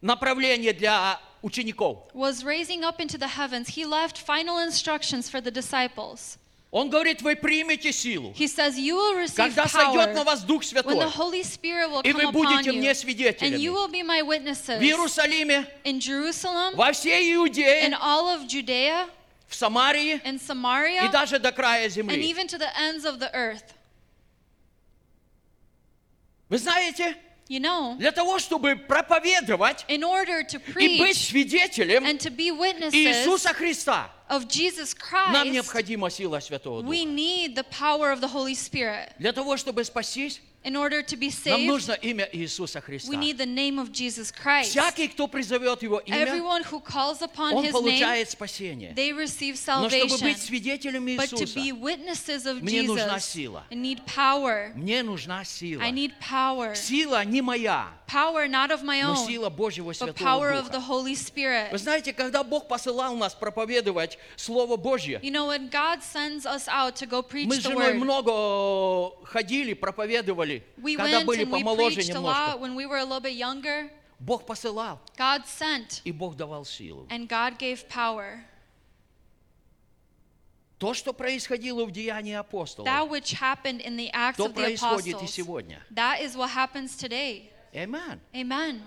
направление 0.00 0.72
для 0.72 1.18
учеников. 1.45 1.97
was 2.13 2.43
raising 2.43 2.83
up 2.83 2.99
into 2.99 3.17
the 3.17 3.27
heavens, 3.27 3.69
he 3.69 3.85
left 3.85 4.17
final 4.17 4.57
instructions 4.59 5.29
for 5.29 5.41
the 5.41 5.51
disciples. 5.51 6.37
Он 6.71 6.89
говорит, 6.89 7.21
вы 7.21 7.35
примете 7.35 7.91
силу, 7.91 8.33
He 8.33 8.47
says, 8.47 8.77
You 8.79 8.95
will 8.95 9.15
receive 9.15 9.35
когда 9.35 9.67
сойдет 9.67 10.13
на 10.13 10.21
power 10.21 10.25
вас 10.25 10.43
Дух 10.43 10.63
when 10.63 10.97
the 10.97 11.09
Святой, 11.09 11.11
Holy 11.11 11.43
Spirit 11.43 11.89
will 11.91 12.01
и 12.01 12.13
come 12.13 12.21
вы 12.21 12.23
upon 12.23 12.31
будете 12.31 12.69
you. 12.69 12.77
мне 12.77 12.91
And 12.91 12.95
свидетелями 12.97 13.57
you 13.57 13.73
will 13.73 13.89
be 13.89 14.01
my 14.03 14.21
witnesses 14.21 14.79
в 14.79 14.81
Иерусалиме, 14.81 15.67
in 15.83 15.99
Jerusalem, 15.99 16.75
во 16.75 16.93
всей 16.93 17.33
in 17.33 17.35
Иудее, 17.35 17.93
all 17.99 18.29
of 18.29 18.47
Judea, 18.47 19.09
в 19.49 19.53
Самарии 19.55 20.21
in 20.23 20.35
и 20.35 20.39
Samaria, 20.39 21.11
даже 21.11 21.39
до 21.39 21.51
края 21.51 21.87
and 21.87 21.91
земли. 21.91 22.15
even 22.23 22.47
to 22.47 22.57
the 22.57 22.69
ends 22.79 23.03
of 23.03 23.19
the 23.19 23.29
earth. 23.35 23.73
Вы 26.47 26.57
знаете, 26.57 27.17
You 27.48 27.60
know, 27.60 27.96
для 27.96 28.10
того, 28.10 28.38
чтобы 28.40 28.74
проповедовать 28.74 29.84
in 29.88 30.02
order 30.02 30.42
to 30.42 30.60
и 30.80 30.98
быть 30.98 31.00
preach 31.00 31.30
свидетелем 31.30 32.04
and 32.04 32.18
to 32.18 32.30
be 32.30 32.50
Иисуса 32.50 33.54
Христа, 33.54 34.10
of 34.28 34.48
Jesus 34.48 34.94
нам 35.32 35.46
Christ, 35.46 35.52
необходима 35.52 36.10
сила 36.10 36.40
Святого 36.40 36.82
we 36.82 37.04
Духа. 37.04 37.14
need 37.14 37.54
the 37.54 37.64
power 37.64 38.10
of 38.10 38.20
the 38.20 38.26
Holy 38.28 38.54
Spirit. 38.54 39.12
Для 39.18 39.32
того, 39.32 39.56
чтобы 39.56 39.84
спастись, 39.84 40.40
In 40.66 40.74
order 40.74 41.00
to 41.00 41.16
be 41.16 41.28
нам 41.44 41.60
saved, 41.60 41.66
нужно 41.68 41.92
имя 41.92 42.28
Иисуса 42.32 42.80
Христа. 42.80 43.08
we 43.08 43.16
need 43.16 43.38
the 43.38 43.46
name 43.46 43.78
of 43.78 43.92
Jesus 43.92 44.32
Christ. 44.32 44.70
Всякий, 44.70 45.06
кто 45.06 45.28
призовет 45.28 45.80
Его 45.80 46.00
имя, 46.00 46.16
Everyone 46.26 46.64
who 46.64 46.80
calls 46.80 47.22
upon 47.22 47.54
он 47.54 47.64
his 47.64 47.72
name, 47.72 47.82
получает 48.00 48.28
спасение. 48.30 48.92
they 48.96 49.12
receive 49.12 49.54
Но 49.68 49.88
чтобы 49.88 50.08
salvation. 50.08 50.22
быть 50.24 50.38
свидетелями 50.42 51.16
But 51.16 51.28
to 51.30 51.36
Иисуса, 51.44 51.54
be 51.54 51.70
witnesses 51.70 52.46
of 52.46 52.62
мне 52.62 52.82
нужна 52.82 53.16
Jesus, 53.18 53.24
сила. 53.26 53.64
I 53.70 53.74
need 53.76 54.04
power. 54.06 54.72
мне 54.74 55.04
нужна 55.04 55.44
сила. 55.44 55.82
I 55.82 55.92
need 55.92 56.12
power. 56.20 56.74
Сила 56.74 57.24
не 57.24 57.42
моя, 57.42 57.88
Power 58.08 58.46
not 58.48 58.70
of 58.70 58.82
my 58.84 59.02
но 59.02 59.14
own, 59.14 59.26
сила 59.26 59.50
Божьего 59.50 59.90
but 59.90 59.94
Святого 59.96 60.14
power 60.16 60.52
of 60.52 60.70
the 60.72 60.78
Духа. 60.80 60.92
Holy 60.92 61.14
Spirit. 61.14 61.70
Вы 61.72 61.78
знаете, 61.78 62.12
когда 62.12 62.42
Бог 62.44 62.66
посылал 62.68 63.16
нас 63.16 63.34
проповедовать 63.34 64.18
Слово 64.36 64.76
Божье, 64.76 65.20
You 65.22 65.30
know, 65.32 65.46
when 65.48 65.68
God 65.70 66.02
sends 66.02 66.44
us 66.46 66.66
out 66.68 66.96
to 66.96 67.06
go 67.06 67.22
preach 67.22 67.46
мы 67.46 67.56
с 67.56 67.58
the 67.58 67.70
женой 67.70 67.92
word, 67.92 67.98
много 67.98 69.26
ходили, 69.26 69.72
проповедовали, 69.74 70.55
we 70.77 70.95
когда 70.95 71.19
went 71.19 71.25
были 71.25 71.43
and 71.43 71.51
we 71.51 71.61
помоложе 71.63 71.95
preached 71.95 72.09
a 72.09 72.13
немножко. 72.13 72.51
lot 72.51 72.59
when 72.59 72.75
we 72.75 72.85
were 72.85 72.97
a 72.97 73.03
little 73.03 73.19
bit 73.21 73.35
younger. 73.35 73.89
Бог 74.19 74.45
посылал, 74.45 74.99
God 75.17 75.45
sent, 75.47 76.01
и 76.03 76.11
Бог 76.11 76.35
давал 76.35 76.63
силу. 76.65 77.07
and 77.09 77.27
God 77.27 77.57
gave 77.57 77.87
power. 77.89 78.43
То, 80.77 80.95
что 80.95 81.13
происходило 81.13 81.85
в 81.85 81.91
Деянии 81.91 82.33
апостолов, 82.33 82.87
That 82.87 83.07
which 83.07 83.33
happened 83.33 83.81
in 83.81 83.95
the 83.97 84.09
Acts 84.13 84.37
то 84.37 84.45
of 84.47 84.53
the 84.55 84.63
происходит 84.63 85.07
и 85.07 85.25
Apostles, 85.25 85.27
сегодня. 85.31 85.83
that 85.93 86.21
is 86.21 86.35
what 86.35 86.49
happens 86.49 86.95
today. 86.97 87.51
Amen. 87.75 88.19
Amen. 88.35 88.81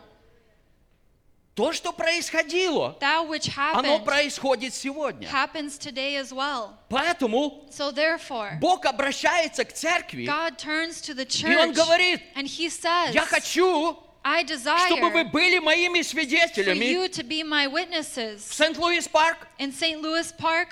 То, 1.60 1.74
что 1.74 1.92
происходило, 1.92 2.96
That 3.02 3.28
which 3.28 3.52
оно 3.58 3.98
happened 3.98 4.06
происходит 4.06 4.74
сегодня. 4.74 5.28
happens 5.28 5.78
today 5.78 6.16
as 6.16 6.32
well. 6.32 6.78
Поэтому 6.88 7.68
So 7.70 7.92
therefore, 7.92 8.58
Бог 8.62 8.86
обращается 8.86 9.66
к 9.66 9.74
церкви, 9.74 10.26
God 10.26 10.58
turns 10.58 11.02
to 11.02 11.14
the 11.14 11.26
и 11.26 11.56
Он 11.58 11.72
church 11.72 11.76
говорит, 11.76 12.22
and 12.36 12.48
He 12.48 12.70
says, 12.70 13.14
я 13.14 13.26
хочу, 13.26 13.98
I 14.24 14.46
чтобы 14.46 15.10
вы 15.10 15.24
desire 15.26 15.32
были 15.32 15.60
моими 15.60 16.00
for 16.00 16.04
свидетелями 16.04 16.86
you 16.86 17.10
to 17.10 17.24
be 17.24 17.44
my 17.44 17.68
в 17.68 17.74
witnesses 17.74 18.40
Сент-Луис 18.40 19.10
Парк, 19.10 19.46
in 19.58 19.74
St. 19.74 20.02
Louis 20.02 20.32
Park, 20.32 20.70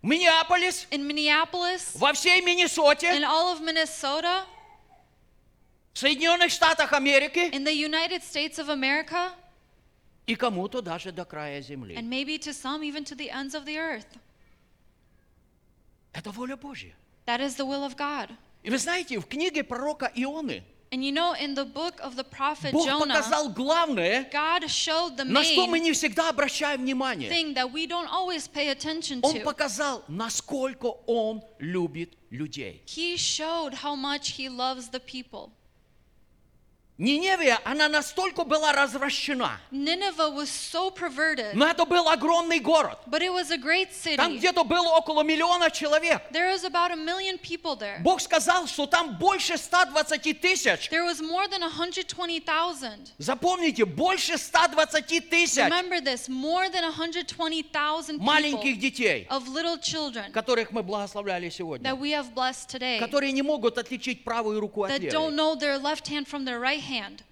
Миннеаполис, 0.00 0.86
in 0.92 1.04
Minneapolis, 1.04 1.90
во 1.94 2.12
всей 2.12 2.40
Миннесоте, 2.40 3.08
in 3.16 3.24
all 3.24 3.52
of 3.52 3.60
Minnesota, 3.60 4.44
в 5.92 5.98
Соединенных 5.98 6.52
Штатах 6.52 6.92
Америки 6.92 7.50
in 7.52 7.64
the 7.64 7.74
United 7.74 8.22
States 8.22 8.60
of 8.60 8.68
America, 8.68 9.32
и 10.26 10.34
кому-то 10.34 10.80
даже 10.80 11.12
до 11.12 11.24
края 11.24 11.60
земли. 11.60 11.94
and 11.96 12.08
maybe 12.08 12.38
to 12.38 12.52
some 12.52 12.82
even 12.82 13.04
to 13.04 13.14
the 13.14 13.30
ends 13.30 13.54
of 13.54 13.64
the 13.64 13.76
earth. 13.78 14.18
Это 16.12 16.30
воля 16.30 16.56
Божья. 16.56 16.94
That 17.26 17.40
is 17.40 17.56
the 17.56 17.64
will 17.66 17.84
of 17.84 17.96
God. 17.96 18.30
И 18.62 18.70
вы 18.70 18.78
знаете, 18.78 19.18
в 19.18 19.26
книге 19.26 19.64
пророка 19.64 20.10
Ионы 20.14 20.62
And 20.90 21.04
you 21.04 21.10
know, 21.10 21.32
in 21.34 21.54
the 21.54 21.64
book 21.64 21.98
of 22.00 22.14
the 22.14 22.22
prophet 22.22 22.72
Бог 22.72 22.86
Jonah, 22.86 23.14
показал 23.14 23.48
главное, 23.50 24.30
God 24.30 24.68
showed 24.68 25.16
the 25.16 25.24
на 25.24 25.42
что 25.42 25.66
мы 25.66 25.78
main 25.78 25.82
не 25.82 25.92
всегда 25.92 26.28
обращаем 26.28 26.82
внимание. 26.82 27.28
thing 27.28 27.52
that 27.54 27.70
we 27.72 27.86
don't 27.86 28.06
always 28.08 28.46
pay 28.46 28.68
attention 28.70 29.18
Он 29.22 29.34
to. 29.34 29.42
показал, 29.42 30.04
насколько 30.06 30.86
Он 31.06 31.42
любит 31.58 32.16
людей. 32.30 32.82
He 32.86 33.16
showed 33.16 33.74
how 33.74 33.96
much 33.96 34.36
he 34.38 34.48
loves 34.48 34.88
the 34.88 35.00
people. 35.00 35.50
Ниневия, 36.96 37.58
она 37.64 37.88
настолько 37.88 38.44
была 38.44 38.72
развращена. 38.72 39.58
Nineveh 39.72 40.30
was 40.30 40.48
so 40.48 40.90
perverted, 40.92 41.52
Но 41.54 41.66
это 41.66 41.84
был 41.84 42.08
огромный 42.08 42.60
город. 42.60 42.98
but 43.08 43.20
it 43.20 43.32
was 43.32 43.50
a 43.50 43.58
great 43.58 43.88
Там 44.16 44.36
где-то 44.36 44.62
было 44.62 44.90
около 44.96 45.22
миллиона 45.24 45.72
человек. 45.72 46.22
There 46.30 46.52
was 46.52 46.62
about 46.62 46.92
a 46.92 46.96
million 46.96 47.36
people 47.36 47.74
there. 47.76 47.98
Бог 48.00 48.20
сказал, 48.20 48.68
что 48.68 48.86
там 48.86 49.18
больше 49.18 49.56
120 49.56 50.40
тысяч. 50.40 50.88
There 50.88 51.04
was 51.04 51.20
more 51.20 51.48
than 51.48 51.62
120,000. 51.62 53.12
Запомните, 53.18 53.84
больше 53.84 54.38
120 54.38 55.28
тысяч 55.28 55.58
Remember 55.58 56.00
this, 56.00 56.28
more 56.28 56.68
than 56.70 56.84
120,000 56.84 58.18
маленьких 58.20 58.78
детей, 58.78 59.26
of 59.30 59.48
little 59.48 59.78
children 59.78 60.30
которых 60.30 60.70
мы 60.70 60.84
благословляли 60.84 61.48
сегодня, 61.50 61.90
that 61.90 61.98
we 61.98 62.12
have 62.12 62.32
blessed 62.34 62.68
today 62.68 63.00
которые 63.00 63.32
не 63.32 63.42
могут 63.42 63.78
отличить 63.78 64.22
правую 64.22 64.60
руку 64.60 64.84
от 64.84 64.92
that 64.92 65.00
don't 65.10 65.32
левой. 65.32 65.34
know 65.34 65.54
their 65.56 65.76
left 65.76 66.06
hand 66.06 66.28
from 66.28 66.44
their 66.44 66.60
right 66.60 66.83
hand. 66.84 67.22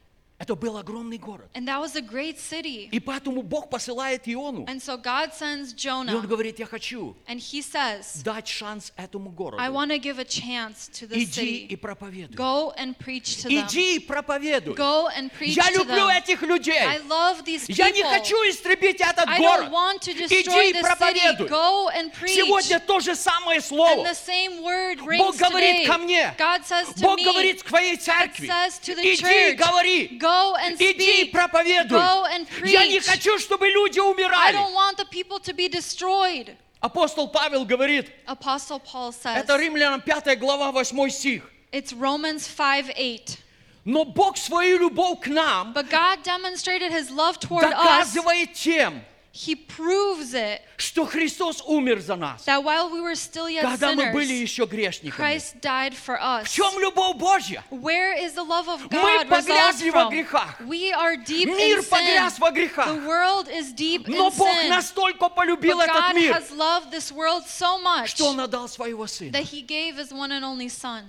Это 0.42 0.56
был 0.56 0.76
огромный 0.76 1.18
город. 1.18 1.48
And 1.54 1.68
that 1.68 1.78
was 1.80 1.94
a 1.94 2.00
great 2.02 2.36
city. 2.40 2.88
И 2.90 2.98
поэтому 2.98 3.42
Бог 3.42 3.70
посылает 3.70 4.26
Иону. 4.26 4.64
And 4.66 4.82
so 4.82 4.96
God 5.00 5.30
sends 5.32 5.72
И 5.72 5.88
он 5.88 6.08
Jonah 6.08 6.26
говорит, 6.26 6.58
я 6.58 6.66
хочу 6.66 7.14
and 7.28 7.38
he 7.38 7.62
says, 7.62 8.24
дать 8.24 8.48
шанс 8.48 8.92
этому 8.96 9.30
городу. 9.30 9.62
I 9.62 9.68
want 9.70 9.92
to 9.92 9.98
give 10.00 10.18
a 10.18 10.24
chance 10.24 10.88
to 10.98 11.06
this 11.06 11.28
Иди 11.30 11.66
и 11.66 11.68
city. 11.68 11.76
проповедуй. 11.76 12.34
Go 12.34 12.72
and 12.76 12.98
preach 12.98 13.36
to 13.42 13.48
them. 13.48 13.64
Иди 13.68 13.96
и 13.96 13.98
проповедуй. 14.00 14.74
Go 14.74 15.06
and 15.16 15.30
preach 15.30 15.54
Я 15.56 15.70
to 15.70 15.78
люблю 15.78 16.08
them. 16.08 16.16
этих 16.18 16.42
людей. 16.42 16.74
I 16.76 16.98
love 17.06 17.44
these 17.44 17.66
Я 17.68 17.90
не 17.92 18.02
people. 18.02 18.10
хочу 18.10 18.34
истребить 18.50 19.00
этот 19.00 19.28
I 19.28 19.38
город. 19.38 19.66
don't 19.66 19.70
want 19.70 20.00
to 20.00 20.10
Иди 20.10 20.26
destroy 20.42 20.70
и 20.70 20.72
this 20.72 20.82
city. 20.82 20.82
проповедуй. 20.82 21.48
Go 21.48 21.88
and 21.90 22.12
preach. 22.12 22.34
Сегодня 22.34 22.80
то 22.80 22.98
же 22.98 23.14
самое 23.14 23.60
And 23.60 23.64
слово. 23.64 24.04
the 24.04 24.14
same 24.16 24.60
word 24.64 24.98
Бог 24.98 25.06
rings 25.06 25.38
говорит 25.38 25.76
today. 25.76 25.86
ко 25.86 25.98
мне. 25.98 26.34
God 26.36 26.64
says 26.66 26.88
to 26.94 27.00
Бог 27.02 27.18
me, 27.20 27.24
говорит 27.26 27.62
к 27.62 27.66
твоей 27.68 27.96
церкви. 27.96 28.48
says 28.48 28.80
to 28.80 28.96
the 28.96 29.02
Иди 29.02 29.52
и 29.52 29.54
говори. 29.54 30.18
go 30.18 30.31
and 30.56 30.76
Иди 30.80 31.22
и 31.22 31.30
проповедуй. 31.32 31.98
Go 31.98 32.24
and 32.26 32.46
Я 32.64 32.86
не 32.86 33.00
хочу, 33.00 33.38
чтобы 33.38 33.68
люди 33.68 33.98
I 33.98 34.02
умирали. 34.02 34.56
don't 34.56 34.74
want 34.74 34.96
the 34.96 35.06
people 35.06 35.38
to 35.40 35.52
be 35.54 35.68
destroyed. 35.68 36.56
Апостол 36.80 37.28
Павел 37.28 37.64
говорит, 37.64 38.10
Apostle 38.26 38.80
Paul 38.80 39.12
says, 39.12 39.36
это 39.36 39.56
Римлянам 39.56 40.00
5 40.00 40.38
глава 40.38 40.72
8 40.72 41.10
стих. 41.10 41.42
it's 41.72 41.92
Romans 41.92 42.46
5 42.48 42.96
8. 42.96 43.38
Но 43.84 44.04
Бог 44.04 44.36
свою 44.36 44.78
любовь 44.78 45.20
к 45.20 45.26
нам 45.28 45.72
But 45.74 45.88
God 45.90 46.22
demonstrated 46.22 46.92
his 46.92 47.10
love 47.10 47.38
toward 47.38 47.64
us. 47.64 47.70
доказывает 47.72 48.52
тем, 48.54 49.04
He 49.33 49.53
proves 49.53 50.33
it 50.33 50.61
что 50.77 51.05
Христос 51.05 51.61
умер 51.67 51.99
за 51.99 52.15
нас, 52.15 52.43
that 52.45 52.63
while 52.63 52.89
we 52.89 52.99
were 53.01 53.13
still 53.13 53.47
yet 53.47 53.61
когда 53.61 53.93
мы 53.93 54.11
были 54.11 54.33
sinners, 54.33 54.41
еще 54.41 54.65
грешниками. 54.65 55.15
Christ 55.15 55.61
died 55.61 55.93
for 55.93 56.17
В 56.17 56.41
us. 56.43 56.49
чем 56.49 56.79
любовь 56.79 57.17
Божья? 57.17 57.63
Where 57.69 58.13
is 58.17 58.33
the 58.33 58.43
love 58.43 58.67
of 58.67 58.81
Мы 58.89 58.89
God 58.89 59.27
results 59.29 59.45
погрязли 59.45 59.89
во 59.91 60.05
from? 60.05 60.11
грехах. 60.11 60.59
We 60.61 60.91
are 60.91 61.17
deep 61.17 61.45
Мир 61.49 61.77
in 61.77 61.83
sin. 61.83 61.89
погряз 61.91 62.39
во 62.39 62.49
The 62.49 62.55
грехах. 62.55 63.05
world 63.05 63.47
is 63.47 63.73
deep 63.73 64.07
Но 64.07 64.29
in 64.29 64.35
Бог 64.35 64.49
sin. 64.49 64.69
настолько 64.69 65.29
полюбил 65.29 65.77
But 65.77 65.89
этот 65.89 65.95
God 65.95 66.15
мир, 66.15 66.33
has 66.33 66.49
loved 66.51 66.89
this 66.91 67.11
world 67.11 67.43
so 67.47 67.77
much 67.77 68.07
что 68.15 68.29
Он 68.29 68.39
отдал 68.39 68.67
своего 68.67 69.05
Сына. 69.05 69.33
that 69.33 69.43
He 69.51 69.61
gave 69.61 69.97
His 69.97 70.11
one 70.11 70.31
and 70.31 70.43
only 70.43 70.67
Son. 70.69 71.03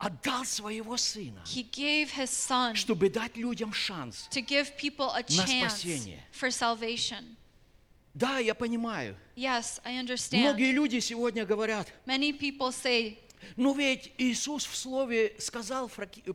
Отдал 0.00 0.46
своего 0.46 0.96
Сына, 0.96 1.42
He 1.44 1.62
gave 1.62 2.10
His 2.16 2.30
Son 2.30 2.74
чтобы 2.74 3.10
дать 3.10 3.36
людям 3.36 3.72
шанс. 3.74 4.28
to 4.30 4.40
give 4.40 4.74
people 4.78 5.10
a 5.10 5.20
На 5.20 5.44
chance 5.46 5.74
спасение. 5.82 6.20
for 6.32 6.50
salvation. 6.50 7.36
Да, 8.14 8.38
я 8.38 8.54
понимаю. 8.54 9.14
Yes, 9.36 9.78
I 9.84 9.98
understand. 9.98 10.40
Многие 10.40 10.72
люди 10.72 10.98
сегодня 11.00 11.44
говорят, 11.44 11.92
Many 12.06 12.32
people 12.32 12.72
say, 12.72 13.18
ну 13.56 13.74
ведь 13.74 14.10
Иисус 14.18 14.64
в 14.64 14.74
Слове 14.74 15.34
сказал 15.38 15.90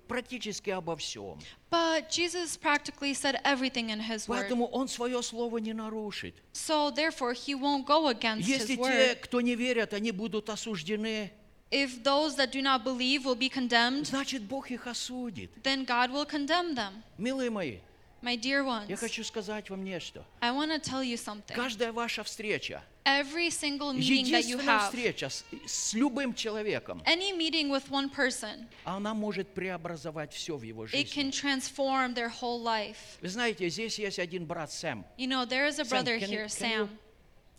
практически 0.07 0.69
обо 0.69 0.95
всем. 0.95 1.39
but 1.71 2.09
Jesus 2.09 2.55
practically 2.57 3.13
said 3.15 3.41
everything 3.43 3.89
in 3.89 3.99
His 3.99 4.27
Word. 4.27 4.47
Поэтому 4.47 4.67
Он 4.67 4.87
свое 4.87 5.21
Слово 5.23 5.57
не 5.57 5.73
нарушит. 5.73 6.35
So 6.53 6.91
therefore, 6.91 7.33
He 7.33 7.55
won't 7.55 7.85
go 7.87 8.07
against 8.09 8.47
Если 8.47 8.75
His 8.75 8.77
те, 8.77 9.15
Word. 9.15 9.19
кто 9.21 9.41
не 9.41 9.55
верят, 9.55 9.93
они 9.93 10.11
будут 10.11 10.49
осуждены, 10.49 11.31
If 11.70 12.02
those 12.02 12.34
that 12.36 12.50
do 12.50 12.60
not 12.62 12.82
believe 12.82 13.24
will 13.24 13.36
be 13.36 13.48
condemned, 13.48 14.04
значит 14.04 14.42
Бог 14.42 14.70
их 14.70 14.86
осудит. 14.88 15.50
then 15.62 15.84
God 15.84 16.10
will 16.10 16.26
condemn 16.26 16.74
them. 16.74 17.02
Милые 17.16 17.48
мои, 17.50 17.78
My 18.22 18.36
dear 18.36 18.64
ones, 18.64 18.88
я 18.88 18.96
хочу 18.96 19.22
сказать 19.24 19.70
вам 19.70 19.84
нечто. 19.84 20.24
I 20.40 20.50
want 20.50 20.70
to 20.72 20.78
tell 20.80 21.02
you 21.02 21.16
something. 21.16 21.54
Каждая 21.54 21.92
ваша 21.92 22.22
встреча, 22.24 22.82
Every 23.06 23.48
single 23.50 23.92
meeting 23.94 24.26
that 24.30 24.44
you 24.44 24.58
единственная 24.58 24.66
have, 24.66 24.88
встреча 24.88 25.28
с, 25.30 25.44
с 25.66 25.94
любым 25.94 26.34
человеком, 26.34 27.02
any 27.06 27.32
meeting 27.32 27.70
with 27.70 27.88
one 27.88 28.10
person, 28.10 28.66
она 28.84 29.14
может 29.14 29.48
преобразовать 29.54 30.32
все 30.34 30.56
в 30.56 30.62
его 30.62 30.84
it 30.86 30.88
жизни. 30.90 31.14
can 31.14 31.30
transform 31.30 32.14
their 32.14 32.28
whole 32.28 32.60
life. 32.62 32.98
Вы 33.22 33.28
знаете, 33.28 33.68
здесь 33.70 33.98
есть 33.98 34.18
один 34.18 34.44
брат 34.44 34.70
Сэм. 34.72 35.04
You 35.16 35.28
know, 35.28 35.46
there 35.46 35.66
is 35.66 35.78
a 35.78 35.84
Sam, 35.84 35.88
brother 36.04 36.18
can 36.18 36.28
you- 36.30 36.38
here, 36.40 36.44
can 36.44 36.48
Sam. 36.50 36.80
you- 36.82 36.88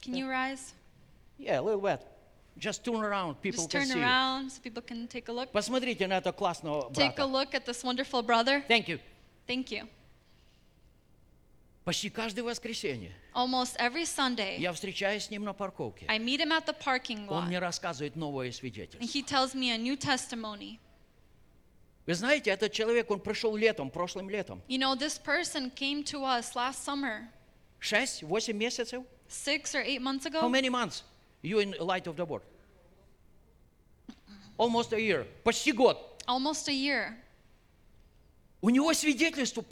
Can 0.03 0.15
you 0.15 0.27
rise? 0.29 0.73
Yeah, 1.39 1.59
a 1.59 1.61
little 1.63 1.81
bit. 1.81 2.01
Just 2.58 2.82
turn 2.84 3.04
around, 3.04 3.40
people 3.42 3.64
Just 3.64 3.70
can 3.70 3.80
turn 3.82 3.88
see. 3.88 3.98
you. 3.98 4.04
around 4.04 4.50
so 4.50 4.60
people 4.62 4.82
can 4.82 5.06
take 5.08 5.28
a 5.28 5.32
look. 5.32 5.50
Посмотрите 5.52 6.06
на 6.06 6.18
этого 6.18 6.32
классного 6.32 6.90
Take 6.94 7.18
a 7.18 7.26
брата. 7.26 7.26
look 7.26 7.54
at 7.54 7.66
this 7.66 7.84
wonderful 7.84 8.22
brother. 8.22 8.62
Thank 8.66 8.88
you. 8.88 8.98
Thank 9.46 9.70
you. 9.70 9.86
Почти 11.84 12.10
каждое 12.10 12.42
воскресенье 12.42 13.12
Almost 13.34 13.76
every 13.78 14.04
Sunday, 14.04 14.58
я 14.58 14.72
встречаюсь 14.72 15.24
с 15.26 15.30
ним 15.30 15.44
на 15.44 15.52
парковке. 15.52 16.06
I 16.08 16.18
meet 16.18 16.40
him 16.40 16.50
at 16.50 16.64
the 16.66 16.74
parking 16.76 17.28
Он 17.28 17.44
lot, 17.44 17.46
мне 17.46 17.58
рассказывает 17.60 18.16
новое 18.16 18.48
and 18.48 18.52
свидетельство. 18.54 18.98
he 19.06 19.22
tells 19.22 19.54
me 19.54 19.70
a 19.70 19.76
new 19.78 19.96
testimony. 19.96 20.78
Вы 22.06 22.14
знаете, 22.14 22.50
этот 22.50 22.72
человек, 22.72 23.10
он 23.10 23.20
пришел 23.20 23.54
летом, 23.56 23.90
прошлым 23.90 24.30
летом. 24.30 24.62
You 24.68 24.78
know, 24.78 24.96
this 24.96 25.18
person 25.18 25.70
came 25.70 26.02
to 26.04 26.24
us 26.24 26.54
last 26.56 26.82
summer, 26.84 27.28
Шесть, 27.78 28.22
восемь 28.22 28.56
месяцев? 28.56 29.04
six 29.28 29.74
or 29.74 29.82
eight 29.84 30.00
months 30.00 30.24
How 30.24 30.40
ago. 30.40 30.48
many 30.48 30.68
months 30.70 31.02
you 31.46 31.60
in 31.60 31.74
Light 31.78 32.06
of 32.06 32.16
the 32.16 32.24
World? 32.24 32.42
Almost 34.58 34.92
a 34.92 35.00
year. 35.00 35.26
Почти 35.44 35.72
год. 35.72 35.96
Almost 36.26 36.68
a 36.68 36.72
year. 36.72 37.16
У 38.62 38.70
него 38.70 38.92
свидетельство 38.94 39.62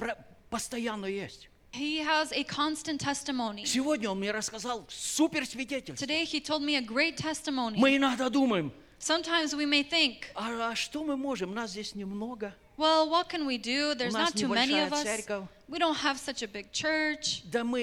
постоянно 0.51 1.07
есть. 1.07 1.49
He 1.73 1.99
has 1.99 2.33
a 2.33 2.45
constant 2.45 3.01
testimony. 3.01 3.65
Сегодня 3.65 4.09
он 4.09 4.21
мне 4.21 4.31
рассказал 4.31 4.85
супер 4.89 5.45
свидетельство. 5.45 6.07
Today 6.07 6.25
he 6.25 6.41
told 6.41 6.63
me 6.63 6.77
a 6.77 6.81
great 6.81 7.17
testimony. 7.17 7.77
Мы 7.77 7.97
иногда 7.97 8.29
думаем, 8.29 8.73
Sometimes 9.01 9.55
we 9.55 9.67
may 9.67 9.83
think, 9.83 10.25
а, 10.35 10.71
а 10.71 10.75
что 10.77 11.03
мы 11.03 11.17
можем? 11.17 11.53
Нас 11.55 11.73
здесь 11.73 11.95
немного. 11.95 12.55
well, 12.78 13.10
what 13.10 13.28
can 13.30 13.46
we 13.46 13.58
do? 13.58 13.94
There's 13.96 14.14
нас 14.14 14.34
not 14.34 14.38
too 14.38 14.48
many 14.48 14.74
небольшая 14.74 14.88
of 14.88 14.94
us. 14.94 15.04
церковь. 15.04 15.48
We 15.70 15.78
don't 15.78 15.96
have 15.98 16.18
such 16.18 16.42
a 16.42 16.48
big 16.48 16.72
church. 16.72 17.44
Да 17.46 17.64
мы 17.64 17.80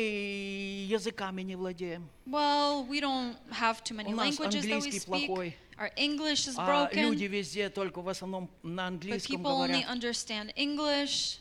языками 0.88 1.42
не 1.42 1.54
владеем. 1.56 2.08
Well, 2.26 2.84
we 2.88 3.00
don't 3.00 3.36
have 3.50 3.82
too 3.84 3.94
many 3.94 4.12
У 4.12 4.16
нас 4.16 4.38
languages 4.38 4.64
that 4.64 4.66
we 4.66 4.72
английский 4.72 4.98
speak. 5.00 5.26
плохой. 5.28 5.56
Our 5.78 5.90
English 5.96 6.48
is 6.48 6.54
А 6.56 6.88
люди 6.92 7.26
broken. 7.26 7.28
везде 7.28 7.68
только 7.68 8.00
в 8.00 8.08
основном 8.08 8.48
на 8.62 8.82
But 8.82 8.86
английском 8.88 9.36
people 9.36 9.52
only 9.52 9.82
говорят. 9.84 9.90
understand 9.90 10.52
English. 10.56 11.38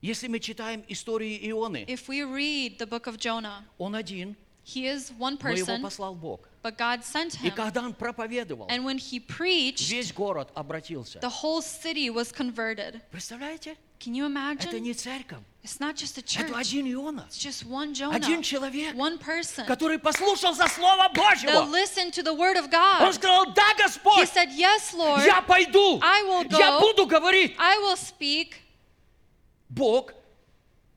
Если 0.00 0.28
мы 0.28 0.38
читаем 0.38 0.84
истории 0.88 1.38
Ионы, 1.50 1.84
If 1.86 2.08
we 2.08 2.22
read 2.22 2.78
the 2.78 2.86
book 2.86 3.06
of 3.06 3.16
Jonah, 3.18 3.64
он 3.78 3.94
один, 3.94 4.36
he 4.64 4.84
is 4.86 5.10
one 5.18 5.38
но 5.42 5.50
его 5.50 5.66
person, 5.66 5.82
послал 5.82 6.14
Бог. 6.14 6.47
But 6.61 6.77
God 6.77 7.03
sent 7.03 7.35
И 7.41 7.49
him. 7.49 7.55
когда 7.55 7.81
он 7.81 7.93
проповедовал, 7.93 8.67
And 8.69 8.83
when 8.83 8.97
he 8.97 9.19
preached, 9.19 9.89
весь 9.89 10.11
город 10.13 10.49
обратился. 10.55 11.19
the 11.19 11.29
whole 11.41 11.61
city 11.61 12.09
was 12.09 12.31
converted. 12.31 13.01
Представляете? 13.11 13.77
Can 13.99 14.13
you 14.15 14.25
Это 14.27 14.31
imagine? 14.69 14.79
не 14.81 14.93
церковь. 14.93 15.39
It's 15.61 15.79
not 15.81 15.95
just 15.97 16.17
a 16.17 16.21
church. 16.21 16.45
Это 16.49 16.57
один 16.57 16.85
Иона. 16.89 17.25
It's 17.29 17.37
just 17.37 17.65
one 17.65 17.93
Jonah. 17.93 18.15
Один 18.15 18.41
человек, 18.41 18.95
One 18.95 19.17
person 19.17 19.65
который 19.65 19.99
послушался 19.99 20.67
Слова 20.69 21.09
that 21.09 21.15
Божьего. 21.15 21.65
listened 21.69 22.13
to 22.13 22.23
the 22.23 22.33
word 22.33 22.55
of 22.55 22.65
Он 22.65 22.69
God. 22.71 23.13
сказал, 23.13 23.45
да, 23.53 23.73
He 23.73 23.83
Господь, 23.83 24.29
said, 24.29 24.49
Yes, 24.55 24.93
Lord, 24.93 25.25
я 25.25 25.41
пойду, 25.41 25.99
I 26.01 26.23
will 26.23 26.45
я 26.57 26.71
go. 26.71 26.79
буду 26.79 27.05
говорить. 27.07 27.55
I 27.59 27.77
will 27.79 27.97
speak. 27.97 28.53
Бог 29.69 30.13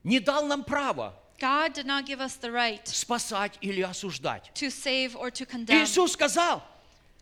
не 0.03 0.19
дал 0.21 0.45
нам 0.47 0.63
права 0.63 1.13
God 1.42 1.72
did 1.72 1.86
not 1.86 2.04
give 2.04 2.20
us 2.20 2.34
the 2.36 2.50
right 2.50 2.84
спасать 2.86 3.52
или 3.60 3.82
осуждать. 3.82 4.50
to 4.54 4.70
save 4.70 5.14
or 5.16 5.30
to 5.30 5.46
condemn. 5.46 5.84
Иисус 5.84 6.12
сказал, 6.12 6.62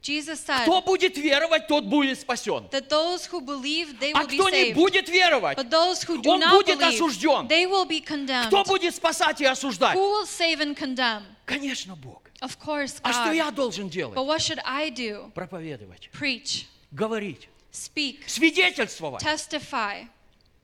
Jesus 0.03 0.41
said 0.45 0.63
кто 0.63 0.81
будет 0.83 1.17
веровать, 1.19 1.67
тот 1.69 1.85
будет 1.85 2.19
спасен. 2.21 2.69
that 2.71 2.89
those 2.89 3.27
who 3.27 3.41
believe, 3.41 3.99
they 3.99 4.13
А 4.13 4.21
will 4.23 4.29
be 4.29 4.37
кто 4.39 4.49
не 4.51 4.73
saved. 4.73 4.75
будет 4.75 5.09
веровать, 5.09 5.59
But 5.59 5.69
those 5.71 6.03
who 6.05 6.23
do 6.23 6.31
он 6.31 6.41
not 6.41 6.53
будет 6.53 6.79
believe, 6.79 6.95
осужден. 6.95 7.49
they 7.49 7.67
will 7.67 7.85
be 7.87 8.01
condemned. 8.01 8.47
Кто 8.49 8.65
будет 8.65 8.95
спасать 8.95 9.41
и 9.41 9.45
осуждать? 9.45 9.97
Who 9.97 10.01
will 10.01 10.27
save 10.27 10.61
and 10.61 10.75
condemn? 10.77 11.25
Конечно, 11.45 11.97
Бог. 11.97 12.23
Of 12.41 12.59
course, 12.59 13.01
А 13.03 13.13
что 13.13 13.31
God. 13.31 13.35
я 13.37 13.51
должен 13.51 13.89
делать? 13.89 14.15
But 14.15 14.27
what 14.27 14.41
should 14.41 14.61
I 14.65 14.91
do? 14.91 15.31
Проповедовать, 15.35 16.11
Preach, 16.13 16.67
говорить, 16.93 17.49
speak, 17.73 18.21
свидетельствовать, 18.29 19.23
testify, 19.23 20.07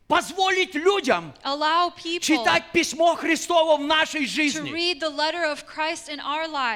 Позволить 0.07 0.73
людям 0.75 1.33
читать 2.21 2.71
письмо 2.71 3.15
Христово 3.15 3.77
в 3.77 3.81
нашей 3.81 4.25
жизни. 4.25 4.69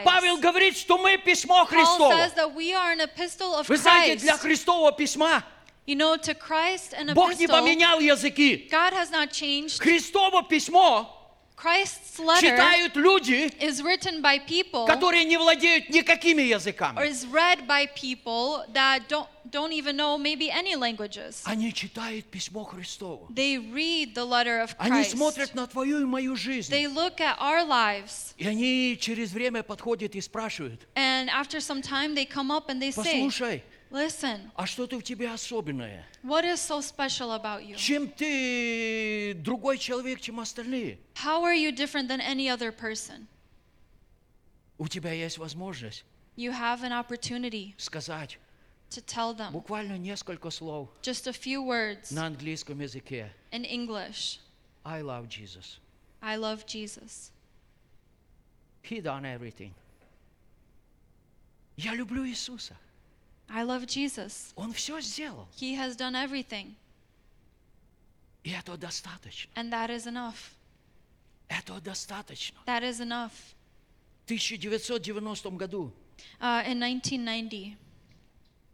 Павел 0.04 0.38
говорит, 0.38 0.78
что 0.78 0.98
мы 0.98 1.18
письмо 1.18 1.66
Христово. 1.66 2.30
Вы 3.68 3.78
знаете, 3.78 4.16
для. 4.18 4.38
Христового 4.38 4.92
письма 4.92 5.44
You 5.88 5.96
know, 5.96 6.16
to 6.16 6.36
Christ 6.36 6.94
an 6.94 7.14
Бог 7.16 7.36
не 7.40 7.48
поменял 7.48 8.00
языки. 8.00 8.70
God 8.72 8.94
has 8.94 9.10
not 9.10 9.32
changed. 9.32 9.82
Христово 9.82 10.44
письмо 10.44 11.18
Christ's 11.58 12.01
читают 12.41 12.97
люди, 12.97 13.51
is 13.61 13.83
written 13.83 14.21
by 14.23 14.39
people 14.39 14.87
которые 14.87 15.25
не 15.25 15.37
владеют 15.37 15.89
никакими 15.91 16.43
or 16.43 16.59
языками. 16.59 17.07
is 17.09 17.27
read 17.27 17.67
by 17.67 17.87
people 17.95 18.65
that 18.73 19.09
don't 19.09 19.29
don't 19.51 19.73
even 19.73 19.97
know 19.97 20.19
maybe 20.19 20.51
any 20.51 20.75
languages. 20.77 21.43
Они 21.45 21.73
читают 21.73 22.27
письмо 22.27 22.65
Христово. 22.65 23.27
They 23.31 23.59
read 23.59 24.15
the 24.15 24.25
letter 24.25 24.61
of 24.61 24.75
Они 24.79 25.03
Christ. 25.03 25.13
смотрят 25.13 25.55
на 25.55 25.67
твою 25.67 26.01
и 26.01 26.05
мою 26.05 26.37
жизнь. 26.37 26.71
They 26.71 26.87
look 26.87 27.21
at 27.21 27.39
our 27.39 27.65
lives 27.65 28.35
И 28.39 28.47
они 28.47 28.97
через 29.01 29.33
время 29.33 29.63
подходят 29.63 30.15
и 30.15 30.21
спрашивают, 30.21 30.81
and 30.95 31.29
after 31.31 31.61
some 31.61 31.83
time 31.83 32.15
they 32.15 32.27
come 32.27 32.51
up 32.51 32.69
and 32.69 32.81
they 32.81 32.91
say, 32.91 33.03
послушай, 33.03 33.63
"Listen, 33.91 34.51
а 34.55 34.67
что-то 34.67 34.97
у 34.97 35.03
тебя 35.03 35.33
особенное? 35.35 36.05
what 36.23 36.45
is 36.45 36.61
so 36.61 36.81
special 36.81 37.33
about 37.33 37.65
you? 37.65 37.77
Чем 37.77 38.09
ты 38.09 39.35
другой 39.35 39.79
человек, 39.79 40.21
чем 40.21 40.41
остальные? 40.41 40.99
How 41.15 41.43
are 41.45 41.55
you 41.55 41.73
different 41.73 42.09
than 42.09 42.21
any 42.21 42.49
other 42.49 42.73
person?" 42.73 43.27
У 44.79 44.89
тебя 44.89 45.13
есть 45.13 45.39
возможность 45.39 46.05
You 46.37 46.53
have 46.53 46.83
an 46.83 46.93
opportunity 46.93 47.75
сказать 47.79 48.39
to 48.91 49.01
tell 49.01 49.35
them 49.35 49.53
буквально 49.53 49.97
несколько 49.97 50.51
слов 50.51 50.91
just 51.03 51.27
a 51.27 51.33
few 51.33 51.65
words 51.65 52.13
на 52.13 52.27
английском 52.27 52.81
языке. 52.81 53.33
in 53.53 53.65
English. 53.65 54.39
I 54.85 55.01
love 55.03 55.29
Jesus. 55.29 55.79
I 56.21 56.37
love 56.37 56.67
Jesus. 56.67 57.31
He 58.83 59.01
done 59.01 59.25
everything. 59.25 59.73
Я 61.77 61.95
люблю 61.95 62.25
Иисуса. 62.27 62.77
I 63.51 63.63
love 63.65 63.87
Jesus. 63.87 64.53
Он 64.57 64.73
все 64.73 65.01
сделал. 65.01 65.49
He 65.59 65.77
has 65.77 65.97
done 65.97 66.15
everything, 66.15 66.75
И 68.45 68.51
этого 68.51 68.77
достаточно. 68.77 69.51
and 69.55 69.71
that 69.71 69.91
is 69.91 70.07
enough. 70.07 70.53
Этого 71.49 71.81
достаточно. 71.81 72.59
That 72.67 72.83
is 72.83 73.01
enough. 73.01 73.33
В 74.23 74.27
1990 74.27 75.51
году 75.57 75.93
Uh, 76.41 76.65
in 76.67 76.79
1990, 76.83 77.77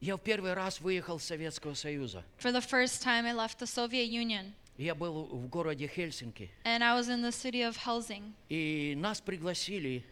я 0.00 0.16
в 0.16 0.20
первый 0.20 0.54
раз 0.54 0.80
выехал 0.80 1.16
из 1.18 1.24
Советского 1.24 1.74
Союза. 1.74 2.24
for 2.38 2.52
the 2.52 2.60
first 2.60 3.02
time, 3.02 3.26
I 3.26 3.32
left 3.34 3.58
the 3.58 3.66
Soviet 3.66 4.08
Union, 4.10 4.52
Я 4.78 4.94
был 4.94 5.24
в 5.24 5.48
городе 5.48 5.86
Хельсинки. 5.88 6.50
and 6.64 6.82
I 6.82 6.94
was 6.98 7.08
in 7.08 7.20
the 7.20 7.32
city 7.32 7.62
of 7.62 7.76
Helsing. 7.76 8.32
И 8.48 8.94
нас 8.96 9.20
пригласили 9.20 10.04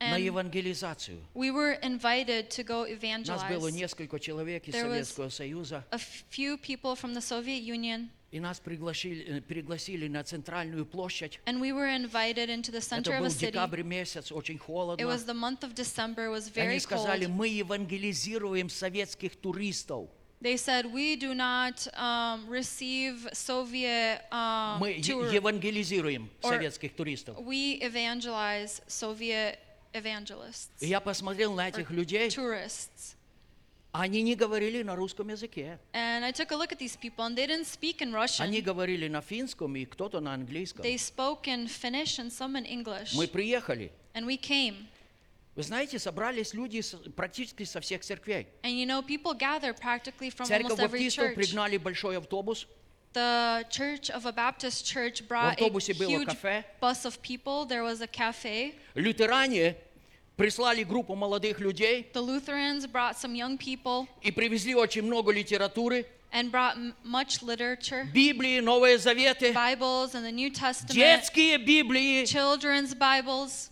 на 0.00 0.16
And 0.16 0.22
евангелизацию. 0.24 1.18
we 1.34 1.50
were 1.50 1.78
invited 1.82 2.48
to 2.50 2.64
go 2.64 2.86
Нас 2.86 3.42
было 3.48 3.68
evangelize. 3.68 3.72
несколько 3.72 4.18
человек 4.18 4.66
из 4.66 4.74
There 4.74 4.86
was- 4.86 5.04
Советского 5.04 5.28
Союза. 5.28 5.84
A 5.90 5.98
few 6.30 6.56
people 6.58 6.96
from 6.96 7.12
the 7.14 7.20
Soviet 7.20 7.62
Union, 7.62 8.08
И 8.32 8.40
нас 8.40 8.60
пригласили, 8.60 9.26
э, 9.26 9.40
пригласили 9.42 10.08
на 10.08 10.22
центральную 10.24 10.86
площадь. 10.86 11.38
and 11.46 11.60
we 11.60 11.72
were 11.72 11.88
invited 11.88 12.48
into 12.48 12.70
the 12.72 12.80
center 12.80 13.10
Это 13.12 13.18
of 13.18 13.24
a 13.24 13.28
был 13.28 13.30
city. 13.30 13.46
декабрь 13.52 13.82
месяц, 13.82 14.32
очень 14.32 14.56
It 14.56 14.60
холодно. 14.60 15.04
was 15.06 15.24
the 15.26 15.34
month 15.34 15.62
of 15.64 15.74
December. 15.74 16.26
It 16.26 16.30
was 16.30 16.46
Они 16.56 16.76
very 16.76 16.80
сказали, 16.80 17.26
cold. 17.26 17.36
мы 17.36 17.48
евангелизируем 17.48 18.70
советских 18.70 19.36
туристов. 19.36 20.08
They 20.42 20.56
said 20.56 20.86
we 20.90 21.16
do 21.16 21.34
not 21.34 21.86
um, 21.98 22.48
receive 22.48 23.28
Soviet 23.34 24.22
um, 24.32 24.78
Мы 24.78 24.92
е- 24.92 25.02
tour. 25.02 25.30
евангелизируем 25.30 26.30
or- 26.42 26.48
советских 26.48 26.94
туристов. 26.96 27.36
We 27.40 27.78
evangelize 27.82 28.80
Soviet 28.88 29.58
evangelists, 29.92 30.70
И 30.80 30.86
я 30.86 31.00
посмотрел 31.00 31.54
на 31.54 31.68
этих 31.68 31.90
людей, 31.90 32.28
tourists. 32.28 33.14
они 33.92 34.22
не 34.22 34.36
говорили 34.36 34.82
на 34.82 34.94
русском 34.94 35.28
языке. 35.28 35.78
And 35.92 36.24
I 36.24 36.32
took 36.32 36.52
a 36.52 36.56
look 36.56 36.72
at 36.72 36.78
these 36.78 36.96
people, 36.96 37.24
and 37.24 37.36
they 37.36 37.46
didn't 37.46 37.66
speak 37.66 38.00
in 38.00 38.12
Russian. 38.12 38.42
Они 38.44 38.60
говорили 38.60 39.08
на 39.08 39.20
финском 39.20 39.74
и 39.76 39.84
кто-то 39.84 40.20
на 40.20 40.34
английском. 40.34 40.84
They 40.84 40.96
spoke 40.96 41.44
in 41.46 41.66
Finnish 41.66 42.18
and 42.18 42.30
some 42.30 42.56
in 42.56 42.64
English. 42.66 43.14
Мы 43.14 43.26
приехали. 43.26 43.92
And 44.14 44.26
we 44.26 44.36
came. 44.40 44.86
Вы 45.56 45.64
знаете, 45.64 45.98
собрались 45.98 46.54
люди 46.54 46.80
практически 47.16 47.64
со 47.64 47.80
всех 47.80 48.02
церквей. 48.02 48.46
And 48.62 48.72
you 48.72 48.86
know, 48.86 49.02
people 49.02 49.34
gather 49.34 49.74
practically 49.74 50.30
from 50.30 50.46
Церковь 50.46 50.70
almost 50.72 50.80
every 50.80 51.00
баптистов 51.00 51.30
church. 51.30 51.34
пригнали 51.34 51.76
большой 51.76 52.16
автобус. 52.18 52.66
The 53.13 53.63
Church 53.69 54.09
of 54.09 54.25
a 54.25 54.33
Baptist 54.33 54.85
church 54.85 55.25
brought 55.27 55.53
a 55.59 55.63
автобусе 55.65 55.93
было 55.93 56.09
huge 56.09 56.25
кафе. 56.27 56.65
bus 56.81 57.05
of 57.05 57.21
people. 57.21 57.65
There 57.65 57.81
was 57.83 58.01
a 58.01 58.07
cafe. 58.07 58.75
Лютеране 58.93 59.75
прислали 60.37 60.83
группу 60.83 61.15
молодых 61.15 61.59
людей 61.59 62.07
The 62.11 62.21
Lutherans 62.21 62.85
brought 62.85 63.15
some 63.15 63.33
young 63.33 63.57
people 63.57 64.07
и 64.21 64.31
привезли 64.31 64.75
очень 64.75 65.03
много 65.03 65.31
литературы, 65.31 66.05
and 66.33 66.51
brought 66.51 66.75
m- 66.75 66.93
much 67.05 67.41
literature, 67.41 68.05
Библии, 68.13 68.59
Новые 68.59 68.97
Заветы, 68.97 69.53
Bibles 69.53 70.13
and 70.13 70.25
the 70.25 70.31
New 70.33 70.49
Testament, 70.49 70.93
детские 70.93 71.57
Библии. 71.57 72.25
children's 72.25 72.93
Bibles. 72.93 73.68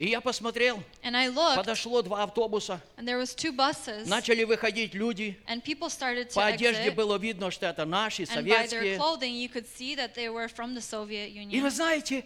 И 0.00 0.08
я 0.08 0.22
посмотрел, 0.22 0.82
And 1.02 1.14
I 1.14 1.28
looked, 1.28 1.56
подошло 1.56 2.00
два 2.00 2.22
автобуса, 2.22 2.80
and 2.96 3.06
there 3.06 3.18
was 3.18 3.34
two 3.34 3.52
buses, 3.52 4.08
начали 4.08 4.44
выходить 4.44 4.94
люди. 4.94 5.36
and 5.46 5.62
people 5.62 5.90
started 5.90 6.30
to 6.30 6.34
По 6.36 6.46
одежде 6.46 6.88
exit. 6.88 6.94
было 6.94 7.18
видно, 7.18 7.50
что 7.50 7.66
это 7.66 7.84
наши, 7.84 8.22
And 8.22 8.42
by 8.42 8.66
their 8.66 8.68
советские. 8.70 8.96
clothing, 8.96 9.34
you 9.34 9.50
could 9.50 9.66
see 9.68 9.94
that 9.96 10.14
they 10.14 10.30
were 10.30 10.48
from 10.48 10.74
the 10.74 10.80
Soviet 10.80 11.28
И 11.52 11.60
вы 11.60 11.70
знаете, 11.70 12.24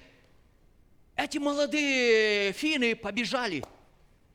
эти 1.17 1.39
молодые 1.39 2.53
финны 2.53 2.95
побежали. 2.95 3.65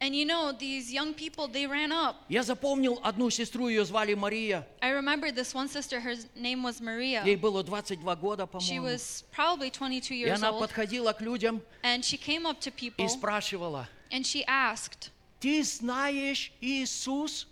And 0.01 0.15
you 0.15 0.27
know, 0.27 0.53
these 0.53 0.93
young 0.93 1.15
people, 1.15 1.47
they 1.49 1.67
ran 1.67 1.91
up. 1.91 2.17
Я 2.29 2.43
запомнил 2.43 3.01
одну 3.03 3.31
сестру, 3.31 3.69
ее 3.69 3.85
звали 3.87 4.13
Мария. 4.15 4.67
I 4.83 4.91
remember 4.91 5.31
this 5.33 5.55
one 5.55 5.69
sister, 5.69 5.99
her 6.01 6.15
name 6.37 6.63
was 6.63 6.81
Maria. 6.81 7.23
Ей 7.25 7.37
было 7.37 7.63
22 7.65 8.17
года, 8.17 8.43
She 8.61 8.77
по-моему. 8.79 8.85
was 8.87 9.25
probably 9.33 9.71
22 9.71 10.15
И 10.15 10.19
years 10.27 10.37
она 10.43 10.51
old. 10.51 10.61
подходила 10.61 11.13
к 11.15 11.23
людям 11.23 11.63
And 11.83 12.05
she 12.05 12.19
came 12.19 12.45
up 12.45 12.61
to 12.61 12.71
и 12.71 12.91
people 12.91 13.09
спрашивала, 13.09 13.89
and 14.11 14.27
she 14.27 14.45
asked, 14.47 15.11
ты 15.41 15.63
знаешь 15.63 16.53
Иисус? 16.61 17.47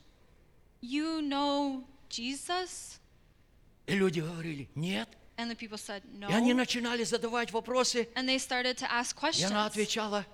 You 0.82 1.22
know 1.22 1.84
Jesus? 2.10 2.98
И 3.86 3.94
люди 3.94 4.20
говорили, 4.20 4.68
нет. 4.74 5.08
And 5.38 5.48
the 5.50 5.56
people 5.56 5.78
said, 5.78 6.02
И 6.28 6.32
они 6.34 6.52
No. 6.52 6.56
начинали 6.58 7.04
задавать 7.04 7.50
вопросы. 7.52 8.08
And 8.14 8.28
they 8.28 8.38
started 8.38 8.76
to 8.78 8.86
ask 8.92 9.16
И 9.16 9.44
она 9.44 9.66
questions. 9.66 9.66
отвечала, 9.66 10.26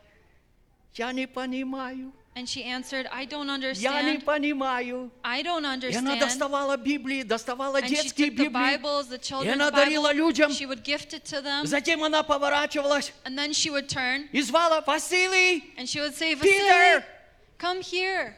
я 0.96 1.12
не 1.12 1.28
понимаю, 1.28 2.12
And 2.36 2.48
she 2.50 2.64
answered, 2.64 3.08
I 3.12 3.26
don't 3.28 3.46
я 3.48 4.02
не 4.02 4.18
understand. 4.18 4.26
понимаю. 4.26 5.12
I 5.24 5.44
don't 5.44 5.62
И 5.62 5.96
она 5.96 6.16
understand. 6.16 6.20
доставала 6.20 6.78
Библии, 6.78 7.22
доставала 7.22 7.78
And 7.80 7.88
детские 7.88 8.32
Библии. 8.32 8.50
Bibles, 8.50 9.08
the 9.10 9.20
children's 9.20 9.54
она 9.54 9.70
дарила 9.70 10.12
Bible, 10.12 10.18
людям. 10.18 10.52
she 10.52 10.66
would 10.66 10.84
gift 10.84 11.14
it 11.14 11.24
to 11.26 11.42
them, 11.44 11.66
Затем 11.68 12.04
она 12.04 12.24
поворачивалась 12.24 13.14
and 13.26 13.38
then 13.38 13.52
she 13.54 13.70
would 13.70 13.88
turn 13.88 14.28
и 14.32 14.42
звала 14.42 14.82
Василий. 14.82 15.76
and 15.78 15.88
she 15.88 16.00
would 16.00 16.16
say, 16.16 16.34
Peter! 16.36 17.04
Come 17.60 17.82
here. 17.82 18.34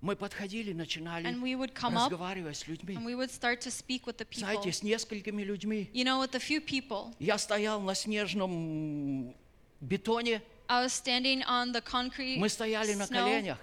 Мы 0.00 0.14
подходили, 0.16 0.72
начинали 0.72 1.26
And 1.26 1.42
we 1.42 1.56
would 1.56 1.74
come 1.74 1.96
up 1.96 2.10
разговаривать 2.12 2.56
с 2.56 2.68
людьми. 2.68 2.94
and 2.94 3.04
we 3.04 3.16
would 3.16 3.30
start 3.32 3.60
to 3.60 3.70
speak 3.72 4.06
with 4.06 4.18
the 4.18 4.24
people. 4.24 4.38
Знаете, 4.46 4.72
с 4.72 4.82
несколькими 4.84 5.42
людьми. 5.42 5.90
You 5.92 6.04
know, 6.04 6.20
with 6.20 6.34
a 6.36 6.40
few 6.40 6.60
people, 6.60 7.12
Я 7.18 7.38
стоял 7.38 7.80
на 7.80 7.94
снежном 7.96 9.34
бетоне, 9.80 10.42
I 10.69 10.83
was 10.83 10.93
standing 10.93 11.43
on 11.43 11.71
the 11.71 11.81
concrete 11.81 12.37
мы 12.37 12.49
стояли 12.49 12.93
на 12.93 13.05
snow, 13.07 13.23
коленях, 13.25 13.57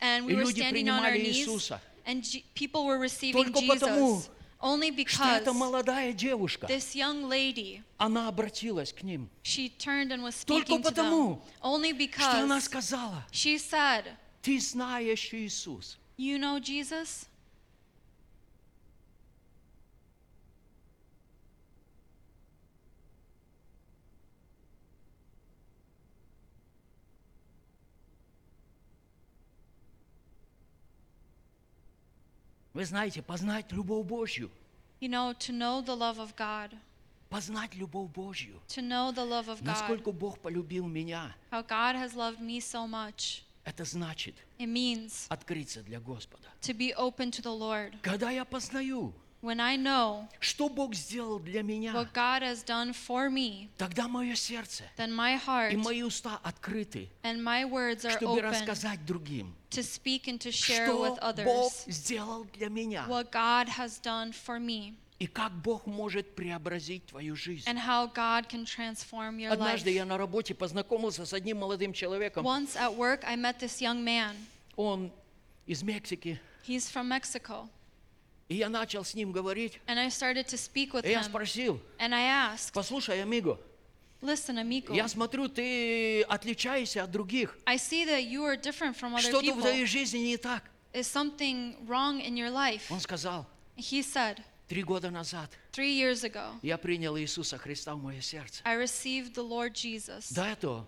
and 0.00 0.24
we 0.26 0.32
и 0.32 0.34
were 0.36 0.42
люди 0.44 0.60
standing 0.60 0.88
on 0.88 1.00
our 1.00 1.12
принимали 1.12 1.20
knees, 1.22 1.46
Иисуса. 1.46 1.80
and 2.06 2.22
G- 2.22 2.44
people 2.54 2.84
were 2.86 2.98
receiving 2.98 3.44
Только 3.52 3.60
потому, 3.66 4.16
Jesus 4.16 4.30
only 4.62 4.90
что 4.90 4.96
because 4.96 5.40
эта 5.42 5.52
молодая 5.54 6.12
девушка, 6.12 6.66
this 6.66 6.94
young 6.94 7.28
lady, 7.28 7.82
она 7.98 8.28
обратилась 8.28 8.92
к 8.92 9.02
ним. 9.02 9.28
she 9.42 9.70
turned 9.78 10.12
and 10.12 10.22
was 10.22 10.44
Только 10.44 10.66
speaking 10.74 10.82
to 10.82 10.90
them. 10.90 10.94
потому, 10.94 11.42
Only 11.62 11.92
Что 12.10 12.42
она 12.42 12.58
because 12.58 12.64
сказала? 12.64 13.24
she 13.32 13.56
said, 13.58 14.04
Ты 14.42 14.58
знаешь 14.60 15.32
Иисус. 15.32 15.96
You 16.18 16.38
know 16.38 16.58
Jesus? 16.60 17.26
Вы 32.75 32.83
знаете, 32.83 33.21
познать 33.21 33.71
любовь 33.71 34.05
Божью. 34.05 34.51
You 34.99 35.07
know, 35.09 35.33
to 35.33 35.53
know 35.53 35.81
the 35.81 35.95
love 35.95 36.17
of 36.19 36.35
God, 36.35 36.77
Познать 37.29 37.73
любовь 37.73 38.11
Божью. 38.11 38.59
to 38.67 38.81
know 38.81 39.13
the 39.13 39.23
love 39.25 39.47
of 39.47 39.61
God, 39.61 39.63
Насколько 39.63 40.11
Бог 40.11 40.39
полюбил 40.39 40.85
меня. 40.85 41.33
how 41.51 41.63
God 41.65 41.95
has 41.95 42.13
loved 42.15 42.41
me 42.41 42.59
so 42.59 42.85
much. 42.85 43.43
Это 43.63 43.85
значит 43.85 44.35
It 44.59 44.67
means 44.67 45.25
открыться 45.29 45.83
для 45.83 46.01
Господа. 46.01 46.49
to 46.61 46.73
be 46.73 46.93
open 46.95 47.31
to 47.31 47.41
the 47.41 47.57
Lord. 47.57 47.93
Когда 48.01 48.29
я 48.29 48.43
познаю, 48.43 49.13
When 49.45 49.59
I 49.59 49.77
know 49.77 50.27
что 50.39 50.69
Бог 50.69 50.95
сделал 50.95 51.37
для 51.37 51.61
меня, 51.61 51.93
what 51.93 52.11
God 52.13 52.41
has 52.41 52.63
done 52.65 52.93
for 52.93 53.29
me, 53.29 53.69
тогда 53.77 54.07
мое 54.07 54.33
сердце 54.33 54.85
then 54.97 55.13
my 55.13 55.37
heart 55.37 55.71
и 55.71 55.77
мои 55.77 56.01
уста 56.01 56.39
открыты, 56.43 57.09
and 57.21 57.43
my 57.43 57.63
words 57.63 58.05
are 58.05 58.17
чтобы 58.17 58.39
open 58.39 58.49
рассказать 58.49 59.05
другим, 59.05 59.53
to 59.69 59.83
speak 59.83 60.27
and 60.27 60.39
to 60.39 60.49
share 60.51 60.87
что 60.87 60.99
with 60.99 61.19
Бог 61.45 61.61
others 61.67 61.83
сделал 61.85 62.45
для 62.55 62.69
меня. 62.69 63.05
what 63.07 63.31
God 63.31 63.69
has 63.69 63.99
done 64.01 64.31
for 64.33 64.57
me 64.59 64.95
И 65.19 65.27
как 65.27 65.51
Бог 65.51 65.85
может 65.85 66.35
преобразить 66.35 67.05
твою 67.05 67.35
жизнь. 67.35 67.65
and 67.67 67.77
how 67.77 68.07
God 68.07 68.49
can 68.49 68.65
transform 68.65 69.37
your 69.37 69.51
life. 69.51 69.53
Однажды 69.53 69.91
я 69.91 70.05
на 70.05 70.17
работе 70.17 70.55
познакомился 70.55 71.23
с 71.23 71.33
одним 71.33 71.59
молодым 71.59 71.93
человеком. 71.93 72.43
Once 72.43 72.75
at 72.75 72.95
work, 72.97 73.23
I 73.23 73.35
met 73.35 73.59
this 73.59 73.79
young 73.79 74.03
man. 74.03 74.35
Он 74.75 75.11
из 75.67 75.83
Мексики. 75.83 76.39
He's 76.67 76.89
from 76.89 77.07
Mexico. 77.07 77.69
И 78.47 78.55
я 78.55 78.69
начал 78.69 79.03
с 79.03 79.15
ним 79.15 79.31
говорить. 79.31 79.79
And 79.87 79.97
I 79.97 80.09
started 80.09 80.45
to 80.47 80.57
speak 80.57 80.91
with 80.91 81.05
И 81.05 81.11
я 81.11 81.23
спросил, 81.23 81.79
And 81.97 82.13
I 82.13 82.53
asked, 82.53 82.73
послушай, 82.73 83.21
амиго, 83.21 83.59
Listen, 84.21 84.57
amigo, 84.57 84.95
я 84.95 85.07
смотрю, 85.07 85.49
ты 85.49 86.21
отличаешься 86.23 87.03
от 87.03 87.11
других. 87.11 87.57
I 87.65 87.77
see 87.77 88.05
that 88.05 88.23
you 88.23 88.43
are 88.43 88.55
different 88.55 88.95
from 88.97 89.13
other 89.13 89.21
Что-то 89.21 89.53
в 89.53 89.59
твоей 89.59 89.85
жизни 89.85 90.19
не 90.19 90.37
так. 90.37 90.63
Is 90.93 91.07
something 91.07 91.75
wrong 91.87 92.21
in 92.21 92.35
your 92.35 92.49
life? 92.51 92.83
Он 92.89 92.99
сказал, 92.99 93.45
He 93.75 94.01
said, 94.01 94.39
три 94.67 94.83
года 94.83 95.09
назад 95.09 95.51
Three 95.71 95.93
years 95.93 96.23
ago, 96.23 96.57
я 96.61 96.77
принял 96.77 97.17
Иисуса 97.17 97.57
Христа 97.57 97.95
в 97.95 98.01
мое 98.01 98.21
сердце. 98.21 98.61
I 98.63 98.75
received 98.77 99.33
the 99.33 99.47
Lord 99.47 99.73
Jesus. 99.73 100.33
До 100.33 100.43
этого 100.43 100.87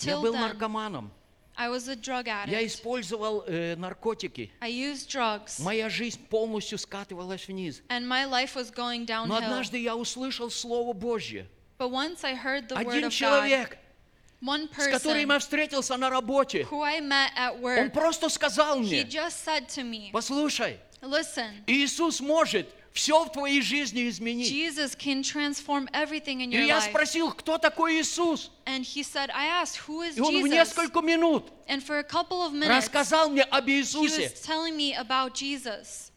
я 0.00 0.12
Till 0.12 0.22
был 0.22 0.34
then, 0.34 0.40
наркоманом. 0.40 1.12
I 1.56 1.68
was 1.68 1.86
a 1.88 1.96
drug 1.96 2.26
Я 2.26 2.44
addict. 2.44 2.66
использовал 2.66 3.44
э, 3.46 3.76
наркотики. 3.76 4.50
I 4.60 4.70
used 4.70 5.08
drugs. 5.08 5.60
Моя 5.62 5.88
жизнь 5.88 6.18
полностью 6.28 6.78
скатывалась 6.78 7.46
вниз. 7.46 7.82
And 7.88 8.06
my 8.06 8.24
life 8.24 8.54
was 8.54 8.70
going 8.70 9.00
Но 9.06 9.26
downhill. 9.26 9.44
однажды 9.44 9.78
я 9.78 9.94
услышал 9.96 10.50
Слово 10.50 10.92
Божье. 10.92 11.46
But 11.78 11.90
once 11.90 12.24
I 12.24 12.34
heard 12.34 12.68
the 12.68 12.76
word 12.76 12.86
Один 12.86 13.04
of 13.04 13.10
God, 13.10 13.12
человек, 13.12 13.78
one 14.40 14.68
с 14.76 14.88
которым 14.88 15.18
я 15.30 15.36
person 15.36 15.38
встретился 15.40 15.96
на 15.96 16.10
работе, 16.10 16.62
who 16.70 16.80
I 16.82 17.00
met 17.00 17.30
at 17.36 17.54
он 17.56 17.60
work, 17.62 17.92
просто 17.92 18.28
сказал 18.28 18.80
he 18.80 18.82
мне, 18.82 19.02
just 19.04 19.44
said 19.44 19.68
to 19.68 19.82
me, 19.82 20.10
послушай, 20.12 20.78
Listen, 21.02 21.50
Иисус 21.66 22.20
может 22.20 22.68
все 22.92 23.24
в 23.24 23.32
твоей 23.32 23.62
жизни 23.62 24.08
изменить. 24.08 24.50
Jesus 24.50 24.94
can 24.94 25.22
transform 25.22 25.88
everything 25.92 26.40
in 26.42 26.50
И 26.52 26.56
your 26.56 26.66
я 26.66 26.78
life. 26.78 26.90
спросил, 26.90 27.32
кто 27.32 27.58
такой 27.58 28.00
Иисус? 28.00 28.50
And 28.66 28.84
he 28.84 29.02
said, 29.02 29.30
I 29.30 29.46
asked, 29.46 29.76
who 29.88 30.02
is 30.02 30.16
И 30.16 30.20
он 30.20 30.34
в 30.42 30.44
Jesus? 30.46 30.50
несколько 30.50 31.00
минут 31.00 31.50
And 31.68 31.82
for 31.82 31.98
a 31.98 32.04
couple 32.04 32.42
of 32.42 32.52
minutes, 32.52 32.68
рассказал 32.76 33.30
мне 33.30 33.42
об 33.44 33.66
he 33.66 33.80
Иисусе. 33.80 34.30
was 34.30 34.40
telling 34.42 34.76
me 34.76 34.94
about 34.94 35.34
Jesus. 35.34 36.10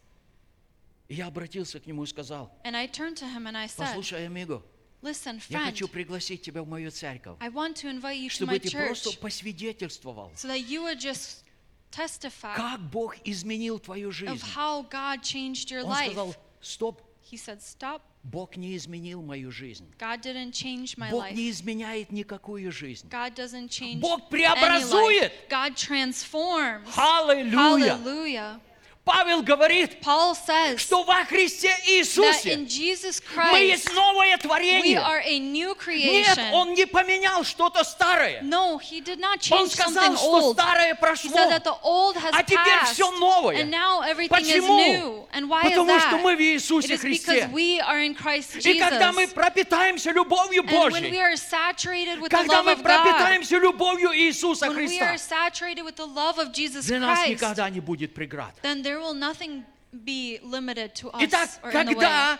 И 1.08 1.14
я 1.14 1.28
обратился 1.28 1.78
к 1.80 1.86
нему 1.86 2.04
и 2.04 2.06
сказал, 2.06 2.50
And 2.64 2.76
I 2.76 2.86
turned 2.88 3.16
to 3.18 3.26
him 3.26 3.46
and 3.46 3.56
I 3.56 3.66
said, 3.68 3.86
послушай, 3.86 4.26
амиго, 4.26 4.62
Listen, 5.02 5.40
я 5.50 5.58
friend, 5.60 5.64
хочу 5.66 5.88
пригласить 5.88 6.42
тебя 6.42 6.62
в 6.62 6.68
мою 6.68 6.90
церковь, 6.90 7.36
I 7.40 7.48
want 7.48 7.76
to 7.76 7.88
invite 7.88 8.18
you 8.18 8.28
to 8.28 8.34
чтобы 8.34 8.52
my 8.54 8.58
ты 8.58 8.68
church 8.68 8.86
просто 8.86 9.12
посвидетельствовал, 9.20 10.32
so 10.34 10.48
that 10.48 10.66
you 10.68 10.82
would 10.82 10.98
just 10.98 11.44
testify 11.92 12.56
как 12.56 12.80
Бог 12.90 13.14
изменил 13.24 13.78
твою 13.78 14.08
of 14.10 14.12
жизнь. 14.14 14.42
how 14.54 14.82
God 14.90 15.22
changed 15.22 15.70
your 15.70 15.84
Он 15.84 15.90
life. 15.92 16.06
сказал, 16.12 16.34
стоп, 16.66 17.02
He 17.28 17.36
said, 17.36 17.60
Stop. 17.60 18.02
Бог 18.22 18.56
не 18.56 18.76
изменил 18.76 19.20
мою 19.20 19.50
жизнь. 19.50 19.92
God 19.98 20.20
didn't 20.20 20.52
change 20.52 20.96
my 20.96 21.10
Бог 21.10 21.24
life. 21.24 21.34
не 21.34 21.50
изменяет 21.50 22.12
никакую 22.12 22.70
жизнь. 22.70 23.08
God 23.08 23.34
doesn't 23.34 23.68
change 23.68 24.00
Бог 24.00 24.20
any 24.20 24.30
преобразует. 24.30 25.32
life. 25.32 25.48
God 25.48 25.74
transforms. 25.76 26.88
Аллилуйя! 26.96 27.96
Hallelujah. 27.96 28.60
Павел 29.06 29.40
говорит, 29.42 30.00
Paul 30.02 30.34
says 30.34 30.78
что 30.80 31.04
во 31.04 31.24
Христе 31.24 31.68
that 31.68 31.88
Иисусе 31.88 32.54
in 32.54 32.66
Jesus 32.66 33.22
мы 33.36 33.60
есть 33.60 33.86
Christ 33.86 33.94
новое 33.94 34.34
we 34.36 34.40
творение. 34.40 34.98
are 35.00 35.22
a 35.24 35.38
new 35.38 35.76
Нет. 35.86 36.36
Он 36.52 36.74
не 36.74 36.86
поменял 36.86 37.44
что-то 37.44 37.84
старое. 37.84 38.40
No, 38.42 38.78
he 38.78 39.00
did 39.00 39.20
not 39.20 39.38
Он 39.52 39.70
сказал, 39.70 40.12
something 40.12 40.16
что 40.16 40.26
old. 40.48 40.56
старое 40.56 40.94
He 40.94 40.98
прошло. 41.00 41.30
said 41.36 41.50
that 41.50 41.62
the 41.62 41.76
old 41.84 42.16
has 42.16 42.32
А 42.34 42.42
теперь 42.42 42.58
passed, 42.80 42.94
все 42.94 43.08
новое. 43.12 43.62
and 43.62 43.70
now 43.70 44.00
everything 44.02 44.40
is 44.40 44.54
Почему? 44.64 44.76
new. 44.76 45.28
And 45.32 45.48
why 45.48 45.62
Потому 45.62 45.94
is 45.96 46.02
что 46.02 46.16
that? 46.16 46.22
мы 46.22 46.34
в 46.34 46.40
It 46.40 46.56
Иисусе 46.56 46.94
is 46.94 47.00
Христе. 47.00 47.32
because 47.46 47.52
we 47.52 47.80
are 47.80 48.00
in 48.02 48.12
Christ 48.16 48.56
И 48.66 48.76
когда 48.80 49.12
мы 49.12 49.22
Jesus. 49.26 49.34
пропитаемся 49.34 50.10
любовью 50.10 50.62
And 50.64 50.70
when 50.72 50.92
we 50.92 51.10
Божьей, 51.12 51.20
are 51.20 51.36
saturated 51.36 52.18
with 52.20 52.30
the 52.30 52.36
когда 52.38 52.60
love 52.60 52.64
мы 52.64 52.76
пропитаемся 52.76 53.56
любовью 53.58 54.10
Иисуса 54.18 54.66
when 54.66 54.74
we 54.76 54.88
Христа, 54.88 55.12
are 55.12 55.18
saturated 55.18 55.84
with 55.84 55.94
the 55.94 56.06
love 56.06 56.38
of 56.38 56.52
Jesus 56.52 56.86
для 56.86 56.98
нас 56.98 57.20
Christ, 57.20 57.28
никогда 57.28 57.70
не 57.70 57.78
будет 57.78 58.12
преград. 58.12 58.52
then 58.62 58.82
there 58.82 58.95
will 58.98 59.14
nothing 59.14 59.64
be 60.04 60.38
limited 60.42 60.94
to 60.96 61.10
us 61.10 61.22
Итак, 61.24 61.48
or 61.62 61.70
in 61.70 61.86
the 61.86 61.94
way. 61.94 61.94
когда 61.94 62.38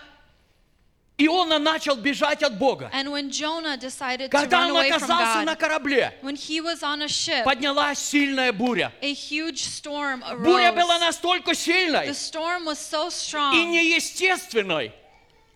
Иона 1.19 1.59
начал 1.59 1.97
бежать 1.97 2.43
от 2.43 2.59
Бога, 2.59 2.91
And 2.93 3.11
when 3.11 3.31
Jonah 3.31 3.79
decided 3.79 4.31
to 4.31 4.37
когда 4.37 4.59
run 4.59 4.71
он 4.73 4.77
away 4.77 4.91
from 4.91 4.97
оказался 4.99 5.43
на 5.47 5.55
God, 5.55 5.59
корабле, 5.59 6.13
when 6.21 6.37
he 6.37 6.61
was 6.61 6.83
on 6.83 7.01
a 7.01 7.09
ship, 7.09 7.43
поднялась 7.45 7.99
сильная 7.99 8.53
буря. 8.53 8.93
a 9.01 9.15
huge 9.15 9.63
storm 9.63 10.21
Буря 10.45 10.73
была 10.73 10.97
arose. 10.97 11.01
настолько 11.01 11.55
сильной 11.55 12.09
The 12.09 12.15
storm 12.15 12.67
was 12.67 12.79
so 12.79 13.07
и 13.07 13.11
strong, 13.11 13.71
неестественной. 13.73 14.93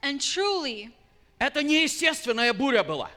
and 0.02 0.18
truly, 0.20 0.90
Это 1.38 1.62
неестественная 1.62 2.54
буря 2.54 2.82
была. 2.82 3.10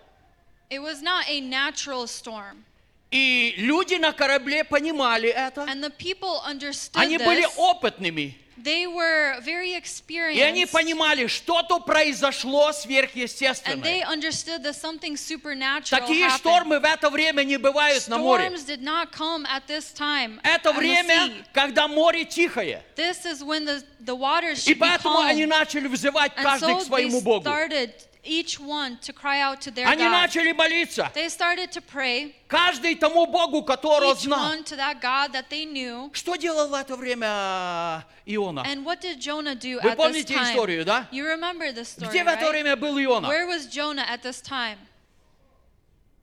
it 0.69 0.79
was 0.81 1.01
not 1.01 1.23
a 1.29 1.39
natural 1.39 2.07
storm. 2.07 2.65
И 3.13 3.53
люди 3.57 3.95
на 3.95 4.11
корабле 4.11 4.63
понимали 4.63 5.29
это. 5.29 5.61
And 5.61 5.81
the 5.83 5.91
people 5.95 6.41
understood 6.45 6.99
Они 7.01 7.17
были 7.19 7.45
опытными. 7.57 8.35
They 8.55 8.85
were 8.87 9.41
very 9.41 9.71
И 9.71 10.39
они 10.41 10.63
experienced. 10.63 10.71
понимали, 10.71 11.27
что-то 11.27 11.79
произошло 11.79 12.69
And 12.69 12.73
they 12.73 12.81
сверхъестественное. 12.81 14.05
understood 14.05 14.63
that 14.63 14.75
something 14.75 15.17
supernatural 15.17 15.99
Такие 15.99 16.25
happened. 16.27 16.37
штормы 16.39 16.79
в 16.79 16.85
это 16.85 17.09
время 17.09 17.43
не 17.43 17.57
бывают 17.57 18.07
на 18.07 18.17
море. 18.19 18.49
Did 18.65 18.81
not 18.81 19.11
come 19.11 19.45
at 19.47 19.67
this 19.67 19.91
time 19.93 20.39
Это 20.43 20.69
the 20.71 20.77
время, 20.77 21.27
sea. 21.27 21.45
когда 21.53 21.87
море 21.89 22.23
тихое. 22.25 22.81
This 22.95 23.25
is 23.25 23.43
when 23.43 23.65
the, 23.65 23.83
the 23.99 24.15
waters 24.15 24.65
И 24.67 24.73
be 24.73 24.79
поэтому 24.79 25.17
calm. 25.17 25.27
они 25.27 25.45
начали 25.45 25.87
взывать 25.87 26.31
And 26.37 26.43
каждый 26.43 26.75
к 26.75 26.77
so 26.77 26.79
they 26.79 26.85
своему 26.85 27.21
Богу. 27.21 27.43
started, 27.43 27.91
each 28.24 28.58
one, 28.60 28.98
to 29.00 29.12
cry 29.12 29.40
out 29.40 29.60
to 29.62 29.70
their 29.70 29.86
Они 29.86 30.02
God. 30.04 30.10
начали 30.10 30.52
молиться. 30.52 31.10
They 31.14 31.28
started 31.28 31.70
to 31.72 31.80
pray, 31.80 32.34
Каждый 32.48 32.96
тому 32.96 33.26
Богу, 33.26 33.62
которого 33.64 34.12
each 34.12 34.24
знал. 34.24 34.50
one 34.52 34.64
to 34.64 34.76
that 34.76 35.00
God 35.00 35.32
that 35.32 35.48
they 35.48 35.64
knew. 35.64 36.10
Что 36.12 36.36
делал 36.36 36.68
в 36.68 36.74
это 36.74 36.96
время 36.96 38.04
Иона? 38.26 38.64
And 38.66 38.84
what 38.84 39.00
did 39.00 39.20
Jonah 39.20 39.54
do 39.54 39.80
Вы 39.80 39.90
at 39.90 39.96
this 39.96 40.06
помните 40.06 40.34
time? 40.34 40.52
историю, 40.52 40.84
да? 40.84 41.08
You 41.10 41.24
remember 41.26 41.72
this 41.72 41.88
story, 41.90 42.08
Где 42.10 42.24
в 42.24 42.28
это 42.28 42.42
right? 42.44 42.50
время 42.50 42.76
был 42.76 42.98
Иона? 42.98 43.28
Where 43.28 43.46
was 43.46 43.66
Jonah 43.66 44.04
at 44.08 44.22
this 44.22 44.40
time? 44.42 44.78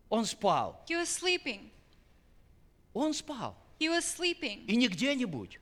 Он 0.09 0.25
спал. 0.25 0.79
He 0.87 0.95
was 0.95 1.09
sleeping. 1.09 1.71
Он 2.93 3.13
спал. 3.13 3.55
He 3.79 3.89
was 3.89 4.05
sleeping. 4.05 4.65
И 4.67 4.75
не 4.75 4.87
где-нибудь. 4.87 5.59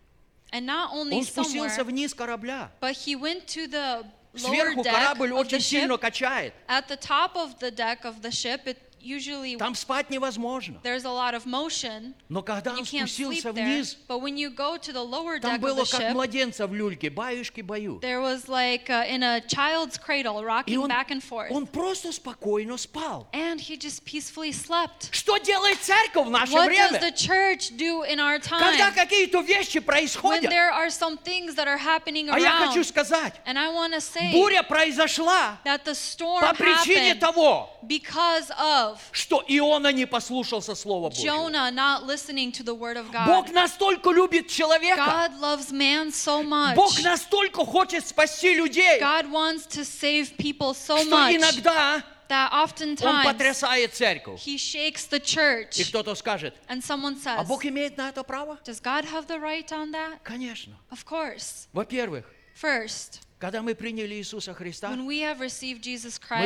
And 0.52 0.66
not 0.68 0.92
only 0.92 1.16
Он 1.18 1.24
спустился 1.24 1.82
somewhere, 1.82 1.84
вниз 1.86 2.14
корабля. 2.14 2.70
but 2.80 2.94
he 2.96 3.16
went 3.16 3.48
to 3.48 3.68
the 3.68 4.06
lower 4.06 4.06
Сверху 4.36 4.82
deck 4.82 4.92
корабль 4.92 5.30
of 5.32 5.36
the 5.36 5.40
очень 5.40 5.60
сильно 5.62 5.94
ship. 5.94 6.00
качает. 6.00 6.54
At 6.68 6.88
the 6.88 6.98
top 6.98 7.36
of 7.36 7.60
the 7.60 7.70
deck 7.72 8.04
of 8.04 8.22
the 8.22 8.32
ship, 8.32 8.62
it 8.66 8.78
usually 9.06 9.58
Там 9.58 9.76
спать 9.76 10.10
невозможно. 10.10 10.80
there's 10.82 11.04
a 11.04 11.10
lot 11.12 11.34
of 11.34 11.46
motion. 11.46 12.14
Но 12.30 12.42
когда 12.42 12.72
You 12.72 12.80
он 12.80 12.84
can't 12.86 13.10
sleep 13.10 13.42
спустился 13.42 13.52
there. 13.52 13.66
вниз, 13.66 13.98
But 14.08 14.22
when 14.22 14.38
you 14.38 14.50
go 14.50 14.78
to 14.78 14.94
the 14.94 15.04
lower 15.04 15.40
там 15.42 15.52
deck 15.52 15.58
of 15.58 15.62
было 15.62 15.84
the 15.84 15.92
как 15.92 16.02
ship, 16.02 16.14
младенца 16.14 16.68
в 16.68 16.74
люльке, 16.74 17.10
баюшки-баю. 17.10 18.00
there 18.00 18.22
was 18.22 18.48
like 18.48 18.90
uh, 18.90 19.04
in 19.06 19.22
a 19.24 19.42
child's 19.42 19.98
cradle, 19.98 20.40
И 20.40 20.46
rocking 20.46 20.78
он, 20.80 20.90
back 20.90 21.10
and 21.12 21.22
forth. 21.22 21.52
он 21.52 21.68
просто 21.68 22.14
спокойно 22.14 22.78
спал. 22.78 23.28
And 23.34 23.60
he 23.60 23.76
just 23.76 24.06
peacefully 24.06 24.54
slept. 24.54 25.10
Что 25.12 25.38
делает 25.38 25.80
церковь 25.82 26.26
в 26.28 26.30
наше 26.30 26.54
What 26.54 26.70
does 26.70 26.92
время? 26.92 27.00
the 27.02 27.12
church 27.12 27.76
do 27.76 28.04
in 28.10 28.22
our 28.22 28.40
Когда 28.40 28.90
time? 28.90 28.96
какие-то 28.96 29.42
вещи 29.42 29.80
When 29.80 29.84
происходят, 29.84 30.50
there 30.50 30.72
are 30.72 30.90
some 30.90 31.18
things 31.18 31.56
that 31.56 31.68
are 31.68 31.78
happening 31.78 32.30
а 32.30 32.40
я 32.40 32.62
around. 32.62 32.68
хочу 32.70 32.86
сказать, 32.86 33.34
And 33.46 33.60
I 33.60 33.68
want 33.68 33.92
to 33.94 34.00
say 34.00 34.32
буря 34.32 34.64
произошла 34.64 35.60
that 35.66 35.84
the 35.84 35.94
storm 35.94 36.40
по 36.40 36.54
причине 36.56 37.16
happened 37.16 37.20
того, 37.20 37.70
because 37.86 38.50
of 38.58 38.87
что 39.13 39.45
Иона 39.49 39.93
не 39.93 40.07
послушался 40.07 40.75
Слова 40.75 41.11
Божьего. 41.11 41.25
Jonah 41.25 41.71
not 41.71 42.05
listening 42.07 42.53
to 42.53 42.63
the 42.63 42.75
word 42.75 42.97
of 42.97 43.07
Бог 43.27 43.47
God. 43.47 43.53
настолько 43.53 44.11
любит 44.11 44.49
человека, 44.49 44.97
God 45.31 45.41
loves 45.41 45.71
man 45.73 46.11
so 46.13 46.43
much. 46.43 46.75
Бог 46.75 46.93
настолько 47.03 47.65
хочет 47.65 48.07
спасти 48.07 48.55
людей, 48.55 49.01
God 49.01 49.31
wants 49.31 49.67
to 49.67 49.85
save 49.85 50.37
people 50.37 50.73
so 50.75 50.99
что 50.99 51.11
much 51.11 51.37
иногда 51.37 52.03
that 52.29 52.51
Он 52.53 52.65
oftentimes 52.65 53.25
потрясает 53.25 53.95
церковь. 53.95 54.41
he 54.45 54.59
shakes 54.59 55.07
the 55.09 55.19
И 55.19 55.25
church. 55.25 55.89
кто-то 55.89 56.15
скажет, 56.15 56.55
And 56.69 56.83
someone 56.83 57.17
а 57.25 57.41
says, 57.43 57.47
Бог 57.47 57.65
имеет 57.65 57.97
на 57.97 58.11
это 58.11 58.23
право? 58.23 58.59
Does 58.65 58.81
God 58.81 59.05
have 59.07 59.27
the 59.27 59.39
right 59.41 59.71
on 59.73 59.91
that? 59.93 60.19
Конечно. 60.25 60.75
Of 60.91 61.05
course. 61.07 61.69
Во-первых, 61.73 62.25
First, 62.55 63.21
когда 63.39 63.63
мы 63.63 63.75
приняли 63.75 64.15
Иисуса 64.17 64.53
Христа, 64.53 64.91
мы 64.91 65.07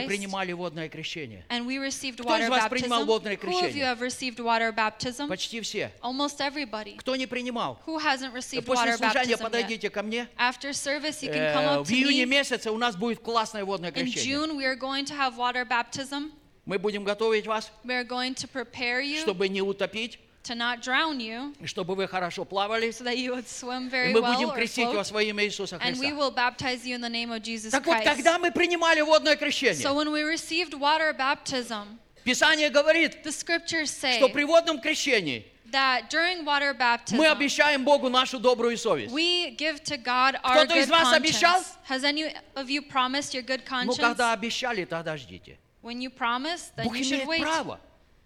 принимали 0.07 0.53
водное 0.53 0.89
крещение. 0.89 1.45
and 1.49 1.67
we 1.67 1.79
received 1.79 2.17
Кто 2.21 2.29
water 2.29 2.45
из 2.45 2.49
вас 2.49 2.69
принимал 2.69 3.03
baptism, 3.03 3.07
водное 3.07 3.37
who 3.37 3.39
of 3.39 3.45
you 3.45 3.61
крещение? 3.61 3.85
have 3.85 4.01
received 4.01 4.39
water 4.41 4.73
baptism? 4.73 5.29
Почти 5.29 5.61
все. 5.61 5.91
Almost 6.03 6.41
everybody. 6.41 6.97
Кто 6.97 7.17
не 7.17 7.27
принимал? 7.27 7.81
Who 7.87 7.99
hasn't 7.99 8.33
received 8.35 8.65
После 8.67 8.93
water 8.93 8.97
служения 8.99 9.35
baptism 9.35 9.39
yet? 9.39 9.43
подойдите 9.43 9.91
ко 9.91 10.03
мне. 10.03 10.29
After 10.37 10.73
service, 10.73 11.23
you 11.23 11.31
can 11.33 11.43
Э, 11.43 11.55
come 11.55 11.81
up 11.81 11.85
В 11.87 11.91
июне 11.91 12.27
месяце 12.27 12.71
у 12.71 12.77
нас 12.79 12.97
будет 12.97 13.21
классное 13.21 13.65
водное 13.65 13.91
In 13.91 13.95
крещение. 13.95 14.35
June, 14.37 14.57
we 14.57 14.65
are 14.65 14.77
going 14.77 15.05
to 15.07 15.15
have 15.17 15.37
water 15.37 15.65
baptism. 15.67 16.31
Мы 16.65 16.79
будем 16.79 17.03
готовить 17.05 17.47
вас, 17.47 17.73
We 17.85 17.93
are 17.95 18.05
going 18.07 18.35
to 18.35 18.47
prepare 18.47 19.01
you 19.01 19.21
чтобы 19.23 19.49
не 19.49 19.63
утопить, 19.63 20.19
to 20.45 20.55
not 20.55 20.81
drown 20.83 21.21
you 21.21 21.55
и 21.61 21.67
чтобы 21.67 21.95
вы 21.95 22.07
хорошо 22.09 22.45
плавали. 22.45 22.91
so 22.91 23.05
that 23.05 23.17
you 23.17 23.33
would 23.35 23.47
swim 23.49 23.87
И 23.87 23.91
very 23.91 24.13
мы 24.13 24.21
well 24.21 24.35
будем 24.35 24.49
or 24.51 24.55
крестить 24.55 24.89
вас 24.93 25.11
во 25.11 25.23
имя 25.23 25.45
Иисуса 25.45 25.77
And 25.77 25.99
we 25.99 26.09
Христа. 26.11 26.17
will 26.17 26.31
baptize 26.31 26.85
you 26.85 26.95
in 26.95 27.01
the 27.01 27.09
name 27.09 27.31
of 27.31 27.43
Jesus 27.43 27.71
Так 27.71 27.87
вот, 27.87 28.03
когда 28.05 28.39
мы 28.39 28.51
принимали 28.51 29.01
водное 29.03 29.35
So 29.35 29.39
крещение, 29.39 29.93
when 29.95 30.11
we 30.13 30.23
received 30.23 30.75
water 30.75 31.13
baptism, 31.13 31.99
Писание 32.25 32.71
говорит, 32.71 33.23
the 33.25 33.33
scriptures 33.33 33.91
say 33.91 34.19
что 34.19 34.29
при 34.29 34.45
водном 34.45 34.81
крещении 34.81 35.45
that 35.71 36.11
during 36.11 36.45
water 36.45 36.75
baptism, 36.75 37.17
мы 37.17 37.29
обещаем 37.29 37.83
Богу 37.85 38.09
нашу 38.11 38.39
добрую 38.39 38.77
совесть. 38.77 39.13
we 39.13 39.57
give 39.57 39.83
to 39.83 39.97
God 39.97 40.35
our 40.45 40.65
Кто-то 40.65 40.75
good 40.75 40.83
из 40.85 40.89
вас 40.91 41.13
обещал? 41.15 41.63
Has 41.89 42.05
any 42.05 42.35
of 42.55 42.69
you 42.69 42.83
promised 42.83 43.33
your 43.35 43.43
good 43.43 43.63
Ну, 43.65 43.77
conscience? 43.93 43.97
когда 43.99 44.33
обещали, 44.33 44.85
тогда 44.85 45.17
ждите. 45.17 45.57
When 45.83 46.01
you 46.01 46.11
promise, 46.11 46.71
then 46.77 46.85
Бог 46.87 46.95
you 46.97 47.03
should 47.05 47.23
имеет 47.25 47.27
wait. 47.29 47.41
право. 47.43 47.81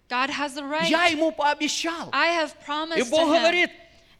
God 0.09 0.29
has 0.29 0.53
the 0.55 0.63
right. 0.63 0.89
Я 0.89 1.07
ему 1.07 1.31
пообещал. 1.31 2.09
I 2.13 2.27
have 2.29 2.53
И 2.61 2.65
promised 2.65 3.09
Бог 3.11 3.21
to 3.21 3.33
him. 3.33 3.41
говорит, 3.41 3.71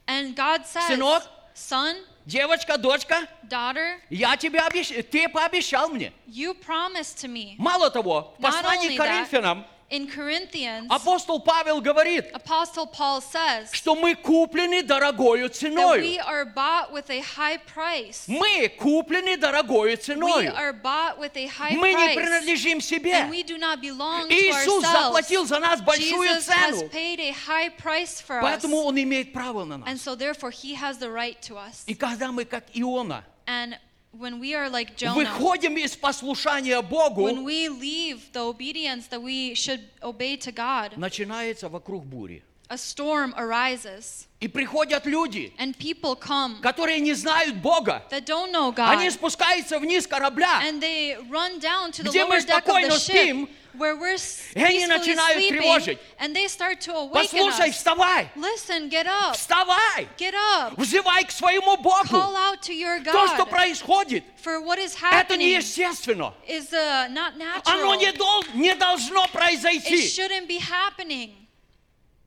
And 0.08 0.36
God 0.36 0.66
says, 0.66 0.88
Сынок, 0.88 1.24
son, 1.54 1.96
девочка, 2.26 2.78
дочка, 2.78 3.28
daughter, 3.48 4.00
я 4.10 4.36
тебе 4.38 4.60
обещал, 4.60 4.98
ты 5.04 5.28
пообещал 5.30 5.90
мне. 5.90 6.12
you 6.28 6.54
promised 6.54 7.18
to 7.20 7.28
me. 7.28 7.56
Мало 7.58 7.90
того, 7.90 8.34
в 8.38 8.42
Not 8.42 8.52
послании 8.52 8.90
only 8.90 8.98
к 8.98 9.00
that, 9.00 9.28
Коринфянам 9.30 9.66
In 9.91 10.09
Corinthians, 10.09 10.87
апостол 10.89 11.39
Павел 11.41 11.83
говорит, 11.83 12.33
Apostle 12.33 12.87
Paul 12.91 13.21
says 13.21 13.69
что 13.75 13.95
мы 13.95 14.15
куплены 14.15 14.83
дорогою 14.83 15.51
that 15.51 15.53
we 15.53 15.69
ценою. 15.69 16.19
are 16.27 16.47
bought 16.47 16.91
with 16.93 17.11
a 17.11 17.21
high 17.21 17.59
price. 17.59 18.25
Мы 18.27 18.71
куплены 18.81 19.37
дорогою 19.37 19.91
We 19.91 19.97
ценою. 19.99 20.55
are 20.57 20.73
bought 20.73 21.19
with 21.19 21.37
a 21.37 21.47
high 21.47 21.75
Мы 21.77 21.93
не 21.93 21.95
price. 21.95 22.17
принадлежим 22.17 22.79
And 22.79 22.83
себе. 22.83 23.29
we 23.29 23.43
do 23.43 23.59
not 23.59 23.83
belong 23.83 24.31
to 24.31 24.35
Иисус 24.35 24.83
ourselves. 24.83 24.93
заплатил 24.93 25.45
за 25.45 25.59
нас 25.59 25.83
большую 25.83 26.27
Jesus 26.27 26.49
has 26.49 26.79
цену. 26.79 26.89
paid 26.91 27.21
a 27.21 27.33
high 27.33 27.69
price 27.69 28.19
for 28.19 28.37
us. 28.39 28.43
Поэтому 28.43 28.85
Он 28.87 28.97
имеет 28.97 29.35
право 29.35 29.65
на 29.67 29.75
And 29.75 29.85
нас. 29.85 30.01
so 30.01 30.15
therefore 30.15 30.51
he 30.51 30.73
has 30.75 30.97
the 30.97 31.11
right 31.11 31.39
to 31.43 31.59
us. 31.59 31.85
И 31.87 31.95
когда 31.95 32.33
мы, 32.33 32.47
как 32.47 32.65
Иона, 32.73 33.25
And 33.47 33.77
when 34.13 34.39
we 34.39 34.55
are 34.55 34.69
like 34.69 34.97
Jonah, 34.97 35.25
выходим 35.25 35.77
из 35.77 35.97
послушания 35.97 36.81
when 36.81 36.89
Богу, 36.89 37.45
we 37.45 37.69
leave 37.69 38.31
the 38.33 38.41
obedience 38.41 39.07
that 39.09 39.23
we 39.23 39.55
should 39.55 39.81
obey 40.03 40.37
to 40.37 40.53
God, 40.53 40.97
начинается 40.97 41.69
вокруг 41.69 42.05
бури. 42.05 42.43
a 42.69 42.77
storm 42.79 43.35
arises. 43.37 44.27
И 44.41 44.49
приходят 44.49 45.05
люди, 45.07 45.53
And 45.59 45.77
people 45.77 46.17
come 46.17 46.61
которые 46.63 47.01
не 47.01 47.13
знают 47.15 47.57
Бога. 47.57 48.03
that 48.11 48.25
don't 48.25 48.51
know 48.51 48.73
God. 48.73 48.89
Они 48.99 49.11
спускаются 49.11 49.79
вниз 49.79 50.07
корабля. 50.07 50.61
And 50.65 50.81
they 50.81 51.17
run 51.31 51.59
down 51.61 51.93
to 51.93 52.03
the 52.03 52.09
Где 52.11 52.25
мы 52.25 52.37
lower 52.37 52.41
deck 52.41 52.65
of 52.65 52.65
спокойно 52.65 52.89
the 52.89 52.99
ship 52.99 53.13
спим, 53.15 53.49
where 53.75 53.97
we're 53.97 54.15
s- 54.15 54.41
и 54.55 54.61
они 54.63 54.81
peacefully 54.81 54.87
начинают 54.89 55.39
sleeping, 55.39 55.61
тревожить. 55.61 55.99
and 56.19 56.35
they 56.35 56.49
start 56.49 56.81
to 56.81 56.93
awaken 56.95 57.13
Послушай, 57.13 57.69
us. 57.71 57.77
вставай! 57.77 58.31
Listen, 58.37 58.89
get 58.91 59.07
up, 59.07 59.35
Вставай! 59.37 60.09
get 60.19 60.35
up, 60.35 60.75
Взывай 60.77 61.25
к 61.25 61.31
своему 61.31 61.77
Богу! 61.77 62.09
call 62.09 62.35
out 62.37 62.63
to 62.63 62.73
your 62.75 63.01
То, 63.05 63.27
что 63.29 63.45
God. 63.45 63.51
происходит, 63.51 64.25
For 64.43 64.61
what 64.61 64.79
is 64.79 64.95
это 64.97 65.35
happening 65.35 65.39
неестественно. 65.59 66.33
is 66.49 66.73
uh, 66.73 67.07
not 67.11 67.35
Оно 67.67 67.95
natural. 67.95 67.99
не, 67.99 68.13
дол- 68.13 68.45
не 68.55 68.75
должно 68.75 69.25
It 69.27 69.31
произойти. 69.33 70.09
shouldn't 70.09 70.49
be 70.49 70.59
happening, 70.59 71.33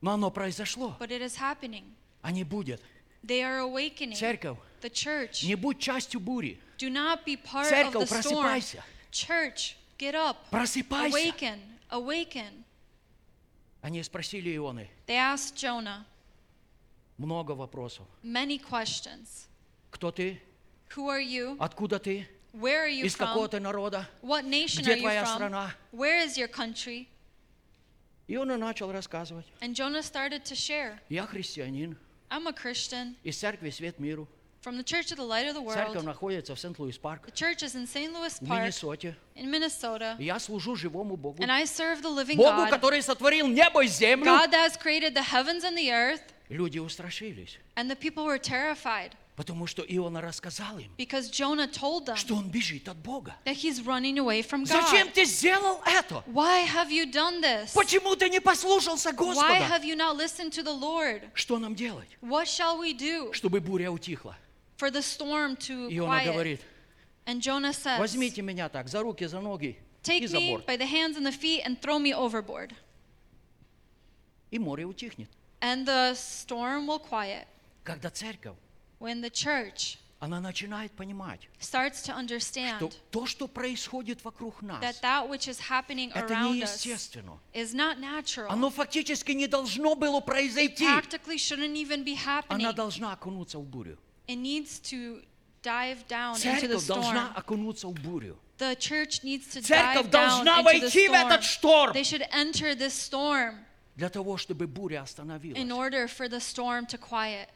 Но 0.01 0.13
оно 0.13 0.31
произошло. 0.31 0.95
but 0.99 1.09
it 1.11 1.21
is 1.21 1.35
happening. 1.37 1.83
А 2.21 2.31
не 2.31 2.43
будет. 2.43 2.81
They 3.23 3.41
are 3.41 3.59
awakening. 3.59 4.15
Церковь, 4.15 4.57
The 4.81 4.89
church. 4.89 5.43
не 5.45 5.55
будь 5.55 5.79
частью 5.79 6.19
бури. 6.19 6.59
Do 6.77 6.89
not 6.89 7.23
be 7.25 7.37
part 7.37 7.69
Церковь, 7.69 7.95
of 8.03 8.09
the 8.09 8.21
storm. 8.21 8.41
просыпайся. 8.43 8.83
Church, 9.11 9.75
get 9.99 10.15
up. 10.15 10.37
Просыпайся. 10.49 11.15
Awaken. 11.17 11.59
Awaken. 11.91 12.63
Они 13.81 14.01
спросили 14.03 14.55
Ионы 14.55 14.87
They 15.07 15.15
asked 15.17 15.55
Jonah 15.55 16.03
много 17.17 17.51
вопросов. 17.51 18.05
many 18.23 18.57
questions. 18.59 19.45
Кто 19.91 20.11
ты? 20.11 20.39
Who 20.95 21.07
are 21.09 21.21
you? 21.21 21.55
Откуда 21.59 21.99
ты? 21.99 22.27
Where 22.53 22.85
are 22.85 22.89
you 22.89 23.05
Из 23.05 23.15
какого 23.15 23.45
from? 23.45 23.49
ты 23.51 23.59
народа? 23.59 24.07
What 24.21 24.45
nation 24.45 24.81
Где 24.81 24.93
are 24.93 24.97
you 24.97 25.01
твоя 25.01 25.23
from? 25.23 25.35
страна? 25.35 25.75
Where 25.93 26.25
is 26.25 26.37
your 26.37 26.47
country? 26.47 27.07
И 28.30 28.36
он 28.36 28.50
и 28.50 28.56
начал 28.56 28.90
рассказывать. 28.92 29.46
And 29.60 29.74
Jonah 29.74 30.02
started 30.02 30.44
to 30.44 30.54
share. 30.54 30.98
Я 31.08 31.26
христианин 31.26 31.96
I'm 32.28 32.48
a 32.48 32.52
Christian 32.52 33.14
из 33.22 33.36
церкви 33.36 33.70
Свет 33.70 33.98
Миру. 33.98 34.26
from 34.60 34.76
the 34.76 34.82
Church 34.82 35.12
of 35.12 35.16
the 35.16 35.24
Light 35.24 35.46
of 35.46 35.54
the 35.54 35.64
Церковь 35.72 35.94
World. 35.94 36.04
находится 36.04 36.54
в 36.56 36.58
Сент-Луис-Парк, 36.58 37.28
The 37.28 37.32
church 37.32 37.62
is 37.62 37.76
in 37.76 37.86
St. 37.86 38.12
Louis 38.12 38.30
в 38.30 38.42
Park 38.42 38.62
Миннесоте. 38.62 39.16
in 39.36 39.48
Minnesota. 39.48 40.16
И 40.18 40.24
я 40.24 40.40
служу 40.40 40.74
живому 40.74 41.16
Богу. 41.16 41.40
And 41.40 41.50
I 41.52 41.64
serve 41.64 42.02
the 42.02 42.10
living 42.10 42.36
Богу, 42.36 42.66
God, 42.66 42.70
который 42.70 43.00
сотворил 43.00 43.46
небо 43.46 43.84
и 43.84 43.86
землю. 43.86 44.26
God 44.26 44.50
that 44.50 44.68
has 44.68 44.76
created 44.76 45.14
the 45.14 45.22
heavens 45.22 45.62
and 45.62 45.76
the 45.76 45.92
earth. 45.92 46.22
Люди 46.48 46.80
устрашились, 46.80 47.58
And 47.76 47.88
the 47.88 47.96
people 47.96 48.24
were 48.24 48.38
terrified 48.38 49.12
Потому 49.41 49.65
что 49.65 49.81
Иона 49.81 50.21
рассказал 50.21 50.77
им, 50.77 50.91
because 50.99 51.27
Jonah 51.31 51.65
told 51.67 52.05
them 52.05 52.15
что 52.15 52.35
он 52.35 52.51
бежит 52.51 52.87
от 52.87 52.97
Бога. 52.97 53.35
that 53.43 53.55
he's 53.55 53.81
running 53.83 54.19
away 54.19 54.43
from 54.43 54.65
Зачем 54.67 55.09
ты 55.11 55.25
сделал 55.25 55.81
это? 55.83 56.23
Why 56.27 56.63
have 56.67 56.91
you 56.91 57.11
done 57.11 57.41
this? 57.41 57.73
Почему 57.73 58.15
ты 58.15 58.29
не 58.29 58.39
послушался 58.39 59.09
Why 59.09 59.15
Господа? 59.15 59.67
have 59.67 59.83
you 59.83 59.95
not 59.95 60.15
listened 60.15 60.51
to 60.53 60.61
the 60.61 60.71
Lord? 60.71 61.23
Что 61.33 61.57
нам 61.57 61.73
делать, 61.73 62.07
What 62.21 62.45
shall 62.47 62.77
we 62.79 62.93
do 62.93 63.33
чтобы 63.33 63.59
буря 63.61 63.89
утихла? 63.89 64.37
for 64.77 64.91
the 64.91 65.01
storm 65.01 65.55
to 65.57 65.89
Иона 65.89 66.21
quiet? 66.21 66.25
говорит, 66.31 66.61
And 67.25 67.41
Jonah 67.41 67.73
says, 67.73 67.97
возьмите 67.99 68.43
меня 68.43 68.69
так, 68.69 68.87
за 68.89 69.01
руки, 69.01 69.25
за 69.25 69.39
ноги 69.39 69.75
и 70.03 70.07
Take 70.07 70.27
за 70.27 70.37
me 70.37 70.51
борт. 70.51 70.67
by 70.67 70.77
the 70.77 70.85
hands 70.85 71.17
and 71.17 71.25
the 71.25 71.31
feet 71.31 71.63
and 71.65 71.81
throw 71.81 71.97
me 71.97 72.13
overboard. 72.13 72.73
И 74.51 74.59
море 74.59 74.85
утихнет. 74.85 75.29
And 75.61 75.85
the 75.87 76.13
storm 76.13 76.85
will 76.85 76.99
quiet 76.99 77.47
Когда 77.83 78.11
церковь, 78.11 78.55
when 79.00 79.20
the 79.20 79.30
church 79.30 79.98
она 80.18 80.40
начинает 80.40 80.92
понимать, 80.92 81.40
starts 81.60 82.00
to 82.02 82.04
что 82.04 82.12
understand 82.14 82.94
то, 83.10 83.26
что 83.26 83.46
происходит 83.48 84.24
вокруг 84.24 84.62
нас, 84.62 84.82
that 84.82 85.00
that 85.02 85.28
which 85.28 85.46
is 85.46 85.58
happening 85.68 86.10
это 86.14 86.32
around 86.32 86.62
us 86.62 86.84
неестественно. 86.84 87.38
is 87.52 87.74
not 87.74 87.98
natural. 87.98 88.46
Оно 88.48 88.70
фактически 88.70 89.32
не 89.32 89.46
должно 89.46 89.94
было 89.94 90.18
It 90.20 90.24
произойти. 90.24 90.84
practically 90.86 91.36
shouldn't 91.36 91.76
even 91.76 92.02
be 92.02 92.14
happening. 92.14 92.64
Она 92.64 92.72
должна 92.72 93.12
окунуться 93.12 93.58
в 93.58 93.64
бурю. 93.66 93.98
It 94.26 94.36
needs 94.36 94.80
to 94.90 95.22
dive 95.62 96.06
down 96.08 96.34
into 96.36 96.66
the 96.66 96.78
Церковь 96.78 96.86
должна 96.86 97.26
storm. 97.28 97.36
окунуться 97.36 97.88
в 97.88 97.94
бурю. 97.94 98.38
The 98.58 98.74
church 98.76 99.22
needs 99.22 99.48
to 99.54 99.60
Церковь 99.60 100.06
dive 100.06 100.10
down 100.10 100.44
должна 100.44 100.52
into 100.52 100.60
the 100.60 100.64
войти 100.64 101.08
в 101.08 101.12
этот 101.12 101.42
storm. 101.42 101.92
шторм 101.92 101.92
They 101.92 102.04
should 102.04 102.26
enter 102.32 102.74
this 102.74 102.94
storm 102.94 103.58
для 103.96 104.08
того, 104.08 104.38
чтобы 104.38 104.66
буря 104.66 105.02
остановилась. 105.02 105.58
in 105.62 105.70
order 105.70 106.08
for 106.08 106.26
the 106.26 106.40
storm 106.40 106.86
to 106.86 106.96
quiet. 106.96 107.50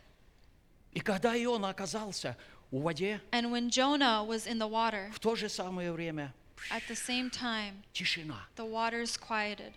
И 0.96 1.02
когда 1.02 1.36
Иона 1.36 1.70
оказался 1.70 2.36
у 2.72 2.80
воде, 2.80 3.22
And 3.32 3.52
when 3.52 3.70
Jonah 3.70 4.24
was 4.26 4.48
in 4.48 4.58
the 4.58 4.68
water, 4.68 5.12
в 5.14 5.20
то 5.20 5.36
же 5.36 5.50
самое 5.50 5.92
время 5.92 6.34
at 6.72 6.82
the 6.90 6.96
same 6.96 7.30
time, 7.30 7.84
тишина. 7.94 8.48
the 8.56 8.66
waters 8.66 9.18
quieted. 9.18 9.74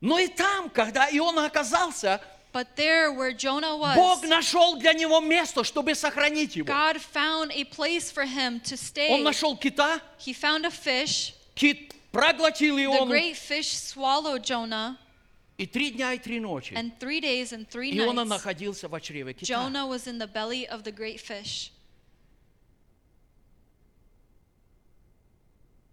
Но 0.00 0.18
и 0.18 0.28
там, 0.28 0.70
когда 0.70 1.08
Иона 1.10 1.44
оказался, 1.46 2.22
But 2.52 2.74
there 2.74 3.12
where 3.12 3.32
Jonah 3.32 3.76
Бог 3.94 4.22
was, 4.22 4.28
нашел 4.28 4.76
для 4.76 4.92
него 4.92 5.20
место, 5.20 5.62
чтобы 5.62 5.94
сохранить 5.94 6.56
его. 6.56 6.66
God 6.66 6.96
found 7.00 7.52
a 7.52 7.64
place 7.64 8.10
for 8.10 8.24
him 8.24 8.60
to 8.60 8.74
Он 8.74 8.78
stay. 8.78 9.22
нашел 9.22 9.56
кита, 9.56 10.00
He 10.18 10.32
found 10.32 10.64
a 10.64 10.70
fish. 10.70 11.34
кит 11.54 11.92
проглотил 12.12 12.76
The 12.78 12.84
Иону, 12.86 13.08
great 13.10 13.36
fish 13.36 13.76
swallowed 13.76 14.42
Jonah, 14.42 14.96
и 15.60 15.66
три 15.66 15.90
дня 15.90 16.14
и 16.14 16.18
три 16.18 16.40
ночи 16.40 16.72
and 16.72 16.98
three 16.98 17.20
days 17.20 17.52
and 17.52 17.68
three 17.68 17.92
Иона 17.92 18.24
nights, 18.24 18.28
находился 18.28 18.88
в 18.88 18.98
чреве 18.98 19.34
кита. 19.34 19.44
Jonah 19.44 19.86
was 19.86 20.06
in 20.06 20.18
the 20.18 20.26
belly 20.26 20.66
of 20.66 20.82
the 20.84 20.90
great 20.90 21.20
fish. 21.20 21.70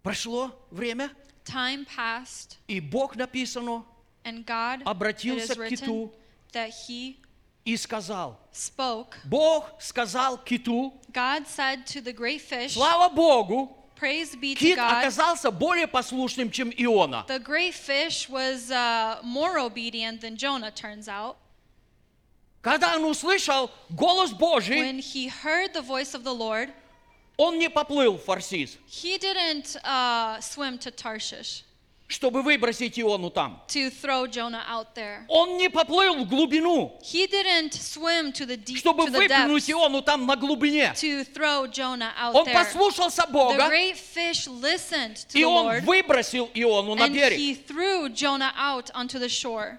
Прошло 0.02 0.52
время, 0.70 1.10
Time 1.44 1.84
passed, 1.84 2.56
и 2.66 2.80
Бог 2.80 3.14
написано, 3.16 3.84
and 4.24 4.46
God, 4.46 4.80
it 4.80 4.86
обратился 4.86 5.52
is 5.52 5.56
к 5.56 5.58
written 5.58 5.76
киту 5.76 6.12
that 6.52 6.70
he 6.70 7.18
и 7.66 7.76
сказал, 7.76 8.40
spoke. 8.50 9.16
Бог 9.24 9.70
сказал 9.80 10.38
киту, 10.38 10.94
God 11.12 11.46
said 11.46 11.84
to 11.84 12.00
the 12.00 12.14
great 12.14 12.40
fish, 12.40 12.72
слава 12.72 13.12
Богу, 13.14 13.76
praise 13.97 14.35
be 14.35 14.53
to 14.53 14.59
Кит 14.59 14.75
God. 14.77 14.91
оказался 14.91 15.51
более 15.51 15.87
послушным, 15.87 16.51
чем 16.51 16.71
Иона. 16.71 17.25
The 17.27 17.39
great 17.39 17.73
fish 17.73 18.27
was 18.29 18.71
uh, 18.71 19.19
more 19.23 19.59
obedient 19.59 20.21
than 20.21 20.35
Jonah, 20.35 20.71
turns 20.71 21.07
out. 21.07 21.37
Когда 22.61 22.95
он 22.95 23.03
услышал 23.05 23.69
голос 23.89 24.31
Божий, 24.31 24.79
When 24.79 24.99
he 24.99 25.27
heard 25.27 25.73
the 25.73 25.81
voice 25.81 26.13
of 26.13 26.23
the 26.23 26.33
Lord, 26.33 26.71
он 27.37 27.57
не 27.57 27.69
поплыл 27.69 28.17
в 28.17 28.23
Фарсис, 28.25 28.77
he 28.87 29.17
didn't 29.17 29.75
uh, 29.83 30.39
swim 30.39 30.77
to 30.77 30.91
Tarshish 30.91 31.63
Чтобы 32.08 32.42
выбросить 32.42 32.98
Иону 32.98 33.28
там. 33.30 33.62
to 33.68 33.90
throw 33.90 34.26
Jonah 34.26 34.64
out 34.66 34.94
there. 34.94 35.24
Он 35.28 35.58
не 35.58 35.68
поплыл 35.68 36.24
в 36.24 36.28
глубину, 36.28 36.98
He 37.02 37.26
didn't 37.30 37.74
swim 37.74 38.32
to 38.32 38.46
the 38.46 38.56
deep 38.56 38.78
чтобы 38.78 39.04
to 39.04 39.10
the 39.12 39.18
выплюнуть 39.28 39.68
depths 39.68 39.70
Иону 39.70 40.00
там 40.02 40.26
на 40.26 40.34
глубине. 40.36 40.92
to 40.96 41.22
throw 41.34 41.66
Jonah 41.70 42.12
out 42.18 42.34
Он 42.34 42.46
there. 42.46 42.54
послушался 42.54 43.22
The 43.22 43.30
Бога, 43.30 43.68
great 43.68 43.96
fish 43.96 44.48
listened 44.48 45.16
to 45.28 45.38
и 45.38 45.42
the 45.42 45.46
он 45.46 45.66
Lord, 45.66 45.84
выбросил 45.84 46.50
Иону 46.54 46.94
на 46.94 47.02
and 47.06 47.12
he 47.14 47.54
берег. 47.54 47.66
threw 47.66 48.08
Jonah 48.08 48.52
out 48.56 48.90
onto 48.94 49.18
the 49.18 49.28
shore. 49.28 49.78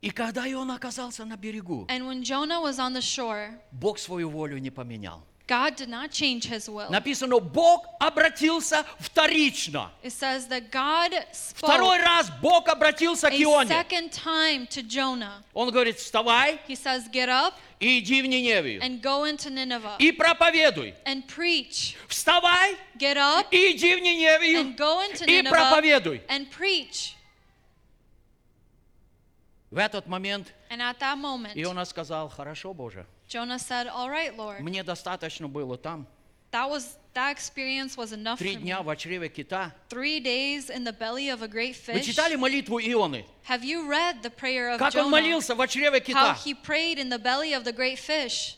И 0.00 0.10
когда 0.10 0.50
Иона 0.50 0.74
оказался 0.74 1.24
на 1.24 1.36
берегу, 1.36 1.86
And 1.88 2.04
when 2.08 2.24
Jonah 2.24 2.60
was 2.60 2.80
on 2.80 2.92
the 2.92 3.00
shore, 3.00 3.60
Бог 3.70 4.00
свою 4.00 4.28
волю 4.30 4.58
не 4.58 4.70
поменял. 4.72 5.22
God 5.48 5.74
did 5.76 5.88
not 5.88 6.10
change 6.12 6.44
his 6.46 6.68
will. 6.68 6.88
Написано, 6.88 7.38
Бог 7.40 7.84
обратился 8.00 8.84
вторично. 9.00 9.90
It 10.02 10.12
says 10.12 10.46
that 10.48 10.70
God 10.70 11.12
Второй 11.54 11.98
spoke 11.98 12.04
раз 12.04 12.30
Бог 12.40 12.68
обратился 12.68 13.28
к 13.28 13.34
Ионе. 13.34 13.68
second 13.68 14.12
time 14.12 14.66
to 14.68 14.82
Jonah. 14.82 15.42
Он 15.52 15.70
говорит, 15.70 15.96
вставай 15.98 16.58
He 16.68 16.76
says, 16.76 17.08
Get 17.10 17.28
up 17.28 17.54
и 17.80 17.98
иди 17.98 18.22
в 18.22 18.26
Ниневию. 18.26 18.80
and 18.80 19.02
go 19.02 19.24
into 19.24 19.50
Nineveh 19.50 19.96
И 19.98 20.12
проповедуй. 20.12 20.94
and 21.04 21.26
preach. 21.26 21.96
Вставай 22.08 22.76
Get 22.96 23.16
up 23.16 23.46
и 23.50 23.72
иди 23.72 23.96
в 23.96 24.00
Ниневию. 24.00 24.60
and 24.60 24.76
go 24.76 25.00
into 25.00 25.24
И 25.26 25.42
Nineveh 25.42 25.50
проповедуй. 25.50 26.22
and 26.28 26.48
preach. 26.50 27.14
В 29.70 29.78
этот 29.78 30.06
момент 30.06 30.52
And 30.70 30.80
at 30.80 30.98
that 31.00 31.16
moment, 31.18 31.54
Иона 31.56 31.84
сказал, 31.84 32.28
хорошо, 32.28 32.72
Боже, 32.74 33.06
Jonah 33.31 33.59
said, 33.59 33.87
All 33.87 34.09
right, 34.09 34.35
Lord. 34.37 34.61
мне 34.61 34.83
достаточно 34.83 35.47
было 35.47 35.77
там. 35.77 36.07
That 36.51 36.69
was 36.69 36.97
that 37.13 37.31
experience 37.35 37.97
was 37.97 38.13
enough 38.13 38.37
for 38.39 38.43
Три 38.43 38.55
me. 38.55 38.61
дня 38.61 38.81
в 38.81 38.95
чреве 38.95 39.27
кита. 39.27 39.73
Three 39.89 40.19
days 40.21 40.69
in 40.69 40.85
the 40.85 40.93
belly 40.93 41.29
of 41.29 41.41
a 41.41 41.47
great 41.47 41.75
Вы 41.85 41.95
fish. 41.99 42.05
читали 42.05 42.35
молитву 42.35 42.79
Ионы? 42.79 43.25
Have 43.49 43.63
you 43.65 43.85
read 43.89 44.23
the 44.23 44.29
prayer 44.29 44.69
of 44.69 44.79
Как 44.79 44.95
он 44.95 45.05
Jonah? 45.05 45.09
молился 45.09 45.55
в 45.55 45.67
чреве 45.67 45.99
How 45.99 46.03
кита? 46.05 46.37
he 46.45 46.53
prayed 46.53 46.97
in 46.99 47.09
the 47.09 47.19
belly 47.19 47.53
of 47.53 47.63
the 47.65 47.73
great 47.73 47.99
fish. 47.99 48.55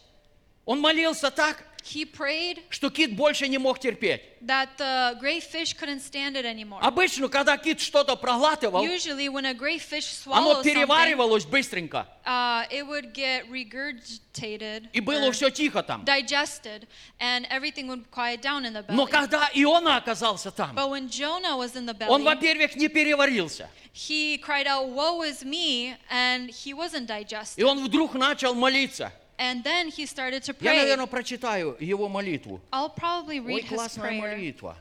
Он 0.65 0.79
молился 0.79 1.31
так, 1.31 1.63
He 1.84 2.06
prayed 2.10 2.62
что 2.70 2.88
кит 2.88 3.14
больше 3.14 3.46
не 3.46 3.58
мог 3.58 3.78
терпеть. 3.78 4.22
that 4.40 4.68
the 4.78 5.16
great 5.20 5.42
fish 5.42 5.74
couldn't 5.74 6.00
stand 6.00 6.34
it 6.34 6.44
anymore. 6.46 6.78
Обычно, 6.82 7.28
когда 7.28 7.56
кит 7.58 7.78
что-то 7.80 8.16
проглатывал, 8.16 8.84
Usually, 8.84 9.28
when 9.28 9.44
a 9.44 9.52
great 9.54 9.80
fish 9.82 10.06
оно 10.26 10.54
swallows 10.54 10.64
переваривалось 10.64 11.44
быстренько. 11.44 12.06
uh, 12.24 12.64
it 12.70 12.86
would 12.86 13.12
get 13.12 13.50
regurgitated, 13.50 14.88
И 14.92 15.00
было 15.00 15.30
все 15.32 15.50
тихо 15.50 15.82
там. 15.82 16.04
digested, 16.04 16.86
and 17.20 17.46
everything 17.50 17.86
would 17.88 18.10
quiet 18.10 18.40
down 18.40 18.64
in 18.64 18.72
the 18.72 18.82
belly. 18.82 18.96
Но 18.96 19.06
когда 19.06 19.50
Иона 19.54 19.96
оказался 19.96 20.50
там, 20.50 20.74
But 20.74 20.88
when 20.90 21.08
Jonah 21.08 21.56
was 21.56 21.76
in 21.76 21.86
the 21.86 21.94
belly, 21.94 22.08
он, 22.10 22.24
во-первых, 22.24 22.76
не 22.76 22.88
переварился. 22.88 23.68
he 23.92 24.38
cried 24.38 24.66
out, 24.66 24.88
"Woe 24.88 25.22
is 25.22 25.44
me!" 25.44 25.96
and 26.10 26.48
he 26.50 26.72
wasn't 26.74 27.06
digested. 27.06 27.58
И 27.58 27.62
он 27.62 27.84
вдруг 27.84 28.14
начал 28.14 28.54
молиться. 28.54 29.12
And 29.38 29.64
then 29.64 29.88
he 29.88 30.06
started 30.06 30.42
to 30.44 30.54
Я, 30.60 30.70
pray. 30.72 30.76
наверное, 30.82 31.06
прочитаю 31.06 31.76
его 31.80 32.08
молитву. 32.08 32.60
I'll 32.72 32.88
probably 32.88 33.40
Ой, 33.40 33.60
read 33.60 33.64
his 33.64 33.68
классная 33.70 34.08
prayer. 34.10 34.36
молитва. 34.36 34.76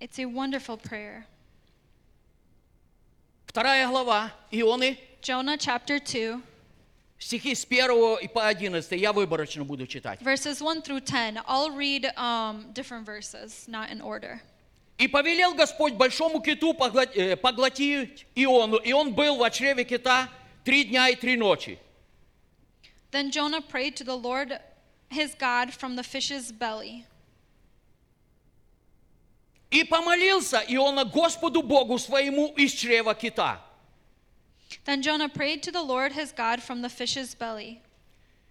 It's 0.00 0.18
a 0.18 0.24
wonderful 0.24 0.76
prayer. 0.76 1.24
Вторая 3.46 3.86
глава 3.88 4.32
Ионы, 4.52 4.96
Jonah 5.22 5.56
chapter 5.58 5.98
2, 5.98 6.40
стихи 7.18 7.54
с 7.54 7.64
1 7.64 8.18
и 8.22 8.28
по 8.28 8.46
11. 8.48 8.92
Я 9.00 9.12
выборочно 9.12 9.64
буду 9.64 9.86
читать. 9.86 10.20
verses 10.22 10.60
1 10.62 10.82
through 10.82 11.00
10. 11.00 11.38
I'll 11.46 11.70
read 11.70 12.12
um, 12.16 12.72
different 12.72 13.04
verses, 13.04 13.66
not 13.68 13.90
in 13.90 14.00
order. 14.00 14.40
«И 14.98 15.08
повелел 15.08 15.54
Господь 15.54 15.94
большому 15.94 16.42
киту 16.42 16.74
э, 16.74 17.34
поглотить 17.36 18.26
Иону, 18.34 18.76
и 18.76 18.92
он 18.92 19.14
был 19.14 19.36
в 19.38 19.50
чреве 19.50 19.84
кита 19.84 20.28
три 20.62 20.84
дня 20.84 21.08
и 21.08 21.16
три 21.16 21.36
ночи. 21.36 21.78
Then 23.11 23.31
Jonah 23.31 23.61
prayed 23.61 23.95
to 23.97 24.03
the 24.03 24.17
Lord 24.17 24.59
his 25.09 25.35
God 25.35 25.73
from 25.73 25.95
the 25.95 26.03
fish's 26.03 26.51
belly. 26.51 27.05
И 29.71 29.83
помолился 29.83 30.63
Иона 30.67 31.05
Господу 31.05 31.61
Богу 31.61 31.97
своему 31.97 32.53
из 32.55 32.73
чрева 32.73 33.13
кита. 33.15 33.59
Then 34.85 35.01
Jonah 35.01 35.29
prayed 35.29 35.63
to 35.63 35.71
the 35.71 35.81
Lord 35.81 36.13
his 36.13 36.31
God 36.31 36.61
from 36.61 36.81
the 36.81 36.89
fish's 36.89 37.35
belly. 37.35 37.81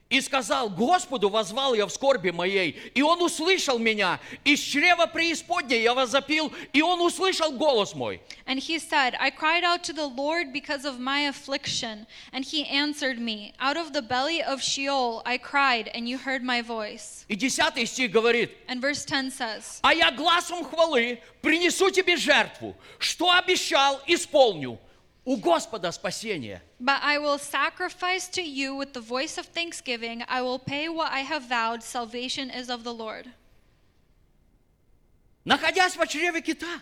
И 0.09 0.21
сказал, 0.21 0.71
Господу 0.71 1.29
возвал 1.29 1.75
я 1.75 1.85
в 1.85 1.91
скорби 1.91 2.31
моей, 2.31 2.71
и 2.95 3.03
Он 3.03 3.21
услышал 3.21 3.77
меня. 3.77 4.19
Из 4.43 4.59
чрева 4.59 5.05
преисподней 5.05 5.83
я 5.83 5.93
возопил, 5.93 6.51
и 6.73 6.81
Он 6.81 6.99
услышал 7.01 7.51
голос 7.51 7.93
мой. 7.93 8.19
And 8.47 8.57
he 8.57 8.79
said, 8.79 9.13
I 9.19 9.29
cried 9.29 9.63
out 9.63 9.83
to 9.83 9.93
the 9.93 10.07
Lord 10.07 10.51
because 10.51 10.83
of 10.83 10.99
my 10.99 11.27
affliction, 11.29 12.07
and 12.33 12.43
he 12.43 12.65
answered 12.65 13.19
me. 13.19 13.53
Out 13.59 13.77
of 13.77 13.93
the 13.93 14.01
belly 14.01 14.41
of 14.41 14.63
Sheol 14.63 15.21
I 15.27 15.37
cried, 15.37 15.91
and 15.93 16.09
you 16.09 16.17
heard 16.17 16.41
my 16.41 16.63
voice. 16.63 17.25
И 17.27 17.35
десятый 17.35 17.85
стих 17.85 18.09
говорит, 18.09 18.49
And 18.67 18.81
verse 18.81 19.05
10 19.05 19.31
says, 19.31 19.79
а 19.83 19.93
я 19.93 20.09
глазом 20.09 20.63
хвалы 20.63 21.21
принесу 21.43 21.91
тебе 21.91 22.17
жертву, 22.17 22.75
что 22.97 23.29
обещал, 23.29 24.01
исполню. 24.07 24.79
У 25.24 25.36
Господа 25.36 25.90
спасение. 25.90 26.60
But 26.78 27.00
I 27.02 27.18
will 27.18 27.38
sacrifice 27.38 28.28
to 28.28 28.42
you 28.42 28.74
with 28.74 28.92
the 28.92 29.00
voice 29.00 29.38
of 29.38 29.46
thanksgiving. 29.46 30.22
I 30.28 30.42
will 30.42 30.58
pay 30.58 30.88
what 30.88 31.10
I 31.12 31.20
have 31.20 31.44
vowed. 31.44 31.82
Salvation 31.82 32.50
is 32.50 32.68
of 32.68 32.84
the 32.84 32.92
Lord. 32.92 33.28
Находясь 35.44 35.96
в 35.96 36.06
чреве 36.06 36.42
кита, 36.42 36.80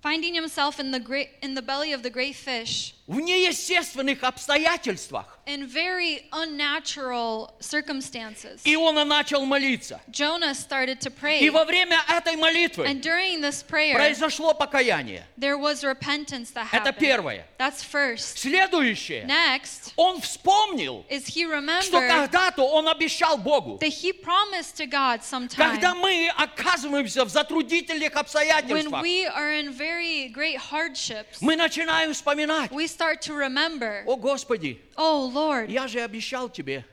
Finding 0.00 0.34
himself 0.34 0.78
in 0.78 0.90
the 0.90 1.00
great 1.00 1.30
in 1.40 1.54
the 1.54 1.62
belly 1.62 1.92
of 1.92 2.02
the 2.02 2.10
great 2.10 2.36
fish, 2.36 2.94
В 3.09 3.19
неестественных 3.19 4.23
обстоятельствах, 4.23 5.39
in 5.47 5.65
very 5.67 6.21
unnatural 6.31 7.49
circumstances, 7.59 8.61
Иона 8.65 9.03
начал 9.03 9.45
молиться. 9.45 9.99
Jonah 10.11 10.53
started 10.53 10.99
to 11.01 11.09
И 11.09 11.19
pray. 11.19 11.49
во 11.49 11.65
время 11.65 11.99
этой 12.07 12.35
молитвы 12.35 12.85
And 12.85 13.01
during 13.01 13.41
this 13.41 13.63
prayer, 13.63 13.95
произошло 13.95 14.53
покаяние. 14.53 15.23
there 15.39 15.57
was 15.57 15.83
repentance 15.83 16.51
that 16.51 16.67
Это 16.71 16.91
happened. 16.91 16.99
первое. 16.99 17.45
That's 17.57 17.81
first. 17.83 18.37
Следующее. 18.37 19.25
Next 19.25 19.91
Он 19.95 20.21
вспомнил, 20.21 21.03
is 21.09 21.25
he 21.25 21.45
что 21.45 21.55
remembered 21.55 22.07
когда-то 22.07 22.61
он 22.63 22.87
обещал 22.87 23.37
Богу. 23.39 23.79
that 23.79 23.87
he 23.91 24.13
promised 24.13 24.77
to 24.77 24.85
God 24.85 25.23
sometime 25.23 25.57
Когда 25.57 25.95
мы 25.95 26.29
оказываемся 26.37 27.25
в 27.25 27.29
затруднительных 27.29 28.13
when 28.13 28.19
обстоятельствах, 28.19 29.01
we 29.01 29.25
are 29.25 29.51
in 29.51 29.71
very 29.71 30.27
great 30.29 30.57
hardships, 30.57 31.37
мы 31.41 31.55
начинаем 31.55 32.13
вспоминать. 32.13 32.69
we 32.71 32.85
start 32.98 33.22
to 33.22 33.34
remember, 33.34 34.02
О 34.06 34.16
Господи, 34.16 34.78
oh 34.96 35.30
Lord, 35.32 35.68
я 35.70 35.86
же 35.88 36.00
обещал 36.00 36.48
тебе 36.48 36.84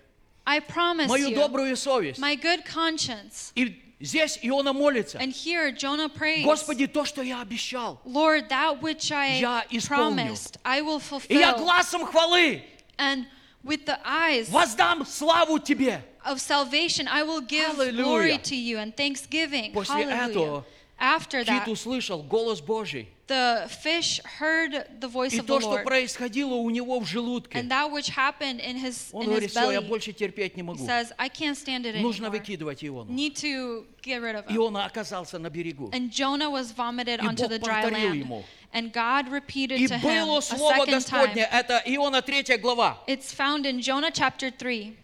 I 0.46 0.60
promised 0.60 1.08
мою 1.10 1.30
you 1.30 1.36
добрую 1.36 1.76
совесть. 1.76 2.20
my 2.20 2.36
good 2.36 2.64
conscience. 2.66 3.52
И 3.56 3.82
здесь 4.00 4.40
Иона 4.42 4.74
молится. 4.74 5.18
And 5.20 5.32
here 5.32 5.72
Jonah 5.72 6.10
prays, 6.10 6.44
Господи, 6.44 6.88
то, 6.88 7.06
что 7.06 7.22
я 7.22 7.42
обещал. 7.42 8.00
Lord, 8.06 8.50
that 8.50 8.82
which 8.82 9.12
I 9.12 9.40
Я 9.40 9.64
исполню. 9.70 10.16
promised, 10.30 10.58
I 10.64 10.82
will 10.82 11.02
И 11.30 11.36
я 11.38 11.54
fulfill. 11.54 11.58
глазом 11.60 12.06
хвалы 12.06 12.64
And 12.98 13.26
with 13.64 13.86
the 13.86 14.00
eyes 14.04 14.50
воздам 14.50 15.06
славу 15.06 15.60
тебе. 15.60 16.02
of 16.26 16.40
salvation, 16.40 17.08
I 17.08 17.24
will 17.24 17.42
give 17.42 17.66
Hallelujah. 17.68 18.04
glory 18.04 18.38
to 18.40 18.56
you 18.56 18.78
and 18.80 18.96
thanksgiving. 18.96 19.72
После 19.74 20.04
Hallelujah. 20.06 20.30
этого 20.30 20.66
After 20.99 21.41
Кит 21.45 21.49
that, 21.49 21.69
услышал 21.69 22.23
голос 22.23 22.61
Божий. 22.63 23.09
the 23.27 23.69
fish 23.83 24.19
heard 24.39 24.87
the 25.01 25.09
voice 25.09 25.35
И 25.35 25.41
of 25.41 25.45
the 25.45 25.47
то, 25.47 25.61
что 25.61 25.71
Lord. 25.73 25.85
происходило 25.85 26.55
у 26.55 26.71
него 26.71 26.99
в 27.01 27.05
желудке. 27.07 27.59
And 27.59 27.69
that 27.71 27.91
which 27.91 28.09
happened 28.09 28.61
in 28.61 28.77
his, 28.77 29.11
Он 29.13 29.25
in 29.25 29.27
говорит, 29.27 29.51
his 29.51 29.51
все, 29.51 29.71
я 29.73 29.81
belly, 29.81 29.89
больше 29.89 30.13
терпеть 30.15 30.57
не 30.57 30.63
he 30.63 30.65
могу. 30.65 30.87
says, 30.87 31.13
I 31.19 31.29
can't 31.29 31.55
stand 31.57 31.85
it 31.85 32.01
Нужно 32.01 32.27
anymore. 32.29 32.31
выкидывать 32.31 32.83
Иону. 32.83 33.11
Need 33.13 33.35
to 33.37 33.85
get 34.03 34.23
rid 34.23 34.37
of 34.37 34.47
him. 34.47 34.57
Иона 34.57 34.87
оказался 34.87 35.39
на 35.39 35.51
берегу. 35.51 35.91
And 35.93 36.11
Jonah 36.11 36.49
was 36.51 36.73
vomited 36.73 37.21
И 37.21 37.27
onto 37.27 37.43
Бог 37.43 37.51
the 37.51 37.59
dry 37.59 37.83
повторил 37.83 38.11
land. 38.13 38.17
ему. 38.19 38.45
And 38.73 38.91
God 38.93 39.29
repeated 39.31 39.79
И 39.81 39.87
to 39.89 39.99
him 39.99 40.03
было 40.03 40.39
a 40.39 40.43
слово 40.43 40.85
second 40.87 40.95
Господне, 40.95 41.43
time. 41.45 41.49
это 41.53 41.83
Иона 41.85 42.23
3 42.23 42.57
глава, 42.57 42.99
It's 43.07 43.33
found 43.35 43.67
in 43.67 43.81
Jonah 43.83 44.11
chapter 44.11 44.51
3, 44.51 44.97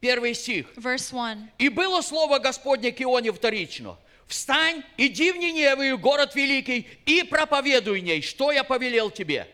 первый 0.00 0.34
стих. 0.34 0.66
verse 0.76 1.12
1. 1.12 1.48
И 1.58 1.68
было 1.70 2.02
слово 2.02 2.38
Господне 2.40 2.92
к 2.92 3.00
Ионе 3.00 3.32
вторично. 3.32 3.96
Встань, 4.34 4.82
иди 4.96 5.30
в 5.30 5.36
Ниневию, 5.36 5.96
город 5.96 6.34
великий, 6.34 6.88
и 7.06 7.22
проповедуй 7.22 8.00
ней, 8.00 8.20
что 8.20 8.50
я 8.50 8.64
повелел 8.64 9.08
тебе. 9.08 9.46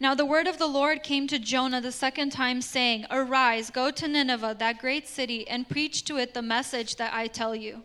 Now 0.00 0.14
the 0.14 0.24
word 0.24 0.48
of 0.48 0.56
the 0.56 0.66
Lord 0.66 1.02
came 1.02 1.28
to 1.28 1.38
Jonah 1.38 1.82
the 1.82 1.92
second 1.92 2.32
time, 2.32 2.62
saying, 2.62 3.04
Arise, 3.10 3.70
go 3.70 3.90
to 3.90 4.08
Nineveh, 4.08 4.56
that 4.58 4.78
great 4.78 5.06
city, 5.06 5.46
and 5.46 5.68
preach 5.68 6.04
to 6.04 6.16
it 6.16 6.32
the 6.32 6.40
message 6.40 6.96
that 6.96 7.12
I 7.12 7.26
tell 7.26 7.54
you. 7.54 7.82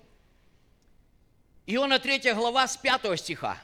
Иона 1.68 2.00
3 2.00 2.34
глава 2.34 2.66
с 2.66 2.78
5 2.78 3.18
стиха. 3.20 3.58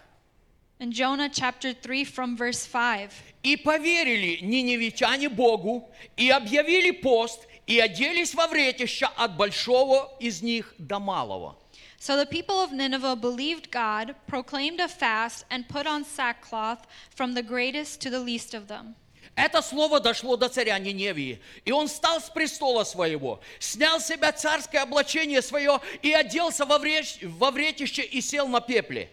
In 0.82 0.92
Jonah 0.92 1.30
chapter 1.30 1.72
3 1.72 2.04
from 2.04 2.36
verse 2.36 2.66
5. 2.68 3.12
И 3.44 3.56
поверили 3.56 4.40
ниневитяне 4.42 5.30
Богу, 5.30 5.90
и 6.18 6.30
объявили 6.30 6.92
пост, 6.92 7.48
и 7.66 7.80
оделись 7.80 8.36
во 8.36 8.48
вретища 8.48 9.08
от 9.08 9.38
большого 9.38 10.12
из 10.20 10.42
них 10.42 10.76
до 10.78 11.00
малого. 11.00 11.58
So 12.03 12.17
the 12.17 12.27
people 12.27 12.61
of 12.61 12.73
Nineveh 12.73 13.17
believed 13.17 13.71
God, 13.71 14.15
proclaimed 14.27 14.81
a 14.81 14.89
fast, 14.89 15.45
and 15.51 15.69
put 15.69 15.87
on 15.87 16.05
sackcloth 16.05 16.87
from 17.15 17.35
the 17.35 17.43
greatest 17.43 18.01
to 18.03 18.11
the 18.11 18.21
least 18.21 18.55
of 18.55 18.69
them. 18.69 18.95
Это 19.37 19.63
слово 19.63 20.01
дошло 20.01 20.37
до 20.37 20.49
царя 20.49 20.79
Ниневии, 20.79 21.41
и 21.65 21.71
он 21.71 21.87
встал 21.87 22.21
с 22.21 22.29
престола 22.29 22.83
своего, 22.83 23.41
снял 23.61 24.01
с 24.01 24.07
себя 24.07 24.33
царское 24.33 24.79
облачение 24.79 25.43
свое 25.43 25.81
и 26.03 26.13
оделся 26.13 26.65
во, 26.65 26.79
вреч- 26.79 27.19
во 27.23 27.53
вретище 27.53 28.03
и 28.03 28.21
сел 28.21 28.49
на 28.49 28.61
пепле. 28.61 29.09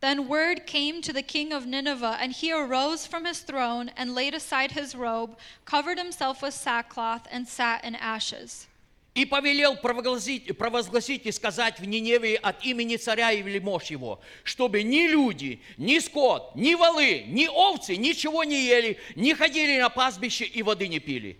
Then 0.00 0.28
word 0.28 0.66
came 0.66 1.02
to 1.02 1.12
the 1.12 1.22
king 1.22 1.52
of 1.52 1.66
Nineveh, 1.66 2.16
and 2.20 2.32
he 2.32 2.50
arose 2.50 3.06
from 3.06 3.26
his 3.26 3.40
throne 3.40 3.90
and 3.96 4.14
laid 4.14 4.34
aside 4.34 4.72
his 4.72 4.94
robe, 4.94 5.36
covered 5.66 5.98
himself 5.98 6.42
with 6.42 6.54
sackcloth, 6.54 7.28
and 7.30 7.46
sat 7.46 7.84
in 7.84 7.94
ashes. 7.94 8.66
И 9.15 9.23
повелел 9.23 9.77
провозгласить, 9.77 10.57
провозгласить 10.57 11.25
и 11.25 11.31
сказать 11.31 11.79
в 11.79 11.85
Ниневии 11.85 12.35
от 12.35 12.65
имени 12.65 12.97
царя 12.97 13.31
и 13.31 13.41
велимож 13.41 13.85
его, 13.85 14.19
чтобы 14.43 14.83
ни 14.83 15.07
люди, 15.07 15.61
ни 15.77 15.99
скот, 15.99 16.53
ни 16.53 16.75
волы, 16.75 17.23
ни 17.27 17.47
овцы 17.47 17.95
ничего 17.95 18.43
не 18.43 18.65
ели, 18.65 18.99
не 19.15 19.33
ходили 19.33 19.79
на 19.79 19.89
пастбище 19.89 20.43
и 20.43 20.61
воды 20.61 20.89
не 20.89 20.99
пили. 20.99 21.37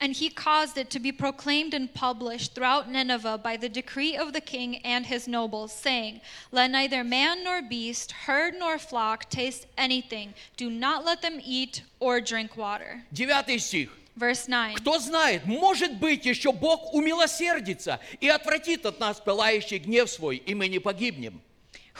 And 0.00 0.14
he 0.14 0.28
caused 0.28 0.76
it 0.76 0.90
to 0.90 1.00
be 1.00 1.12
proclaimed 1.12 1.74
and 1.74 1.92
published 1.92 2.54
throughout 2.54 2.88
Nineveh 2.88 3.38
by 3.38 3.56
the 3.56 3.68
decree 3.68 4.16
of 4.16 4.32
the 4.32 4.40
king 4.40 4.76
and 4.84 5.06
his 5.06 5.26
nobles, 5.26 5.72
saying, 5.72 6.20
Let 6.52 6.70
neither 6.70 7.02
man 7.02 7.42
nor 7.44 7.62
beast, 7.62 8.12
herd 8.12 8.54
nor 8.58 8.78
flock 8.78 9.28
taste 9.30 9.66
anything. 9.78 10.34
Do 10.56 10.70
not 10.70 11.04
let 11.04 11.22
them 11.22 11.40
eat 11.44 11.82
or 12.00 12.20
drink 12.20 12.56
water. 12.56 13.04
Девятый 13.12 13.58
стих. 13.58 13.90
Verse 14.16 14.46
9. 14.46 14.76
Кто 14.76 14.98
знает, 15.00 15.44
может 15.44 15.94
быть, 15.98 16.24
еще 16.24 16.52
Бог 16.52 16.94
умилосердится 16.94 17.98
и 18.20 18.28
отвратит 18.28 18.86
от 18.86 19.00
нас 19.00 19.20
пылающий 19.20 19.78
гнев 19.78 20.08
свой, 20.08 20.36
и 20.36 20.54
мы 20.54 20.68
не 20.68 20.78
погибнем. 20.78 21.40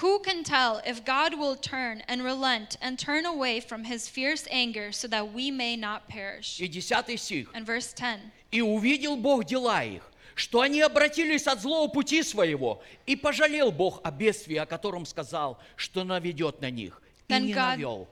Who 0.02 0.20
can 0.24 0.42
tell 0.42 0.80
if 0.84 1.04
God 1.04 1.34
will 1.38 1.54
turn 1.56 2.02
and 2.08 2.22
relent 2.24 2.76
and 2.80 2.98
turn 2.98 3.24
away 3.26 3.60
from 3.60 3.84
his 3.84 4.08
fierce 4.08 4.44
anger 4.50 4.90
so 4.90 5.06
that 5.08 5.32
we 5.32 5.50
may 5.52 5.76
not 5.76 6.08
perish? 6.08 6.58
И 6.60 6.66
десятый 6.68 7.16
стих. 7.16 7.50
And 7.54 7.64
verse 7.64 7.92
10. 7.92 8.20
И 8.50 8.60
увидел 8.60 9.16
Бог 9.16 9.44
дела 9.44 9.84
их, 9.84 10.02
что 10.34 10.60
они 10.62 10.80
обратились 10.80 11.46
от 11.46 11.60
злого 11.60 11.88
пути 11.88 12.22
своего, 12.24 12.82
и 13.06 13.14
пожалел 13.14 13.70
Бог 13.70 14.00
о 14.02 14.10
бедствии, 14.10 14.56
о 14.56 14.66
котором 14.66 15.06
сказал, 15.06 15.58
что 15.76 16.02
наведет 16.02 16.60
на 16.60 16.70
них, 16.70 17.00
и 17.28 17.32
Then 17.32 17.40
не 17.42 17.52
God- 17.52 17.76
навел. 17.76 18.08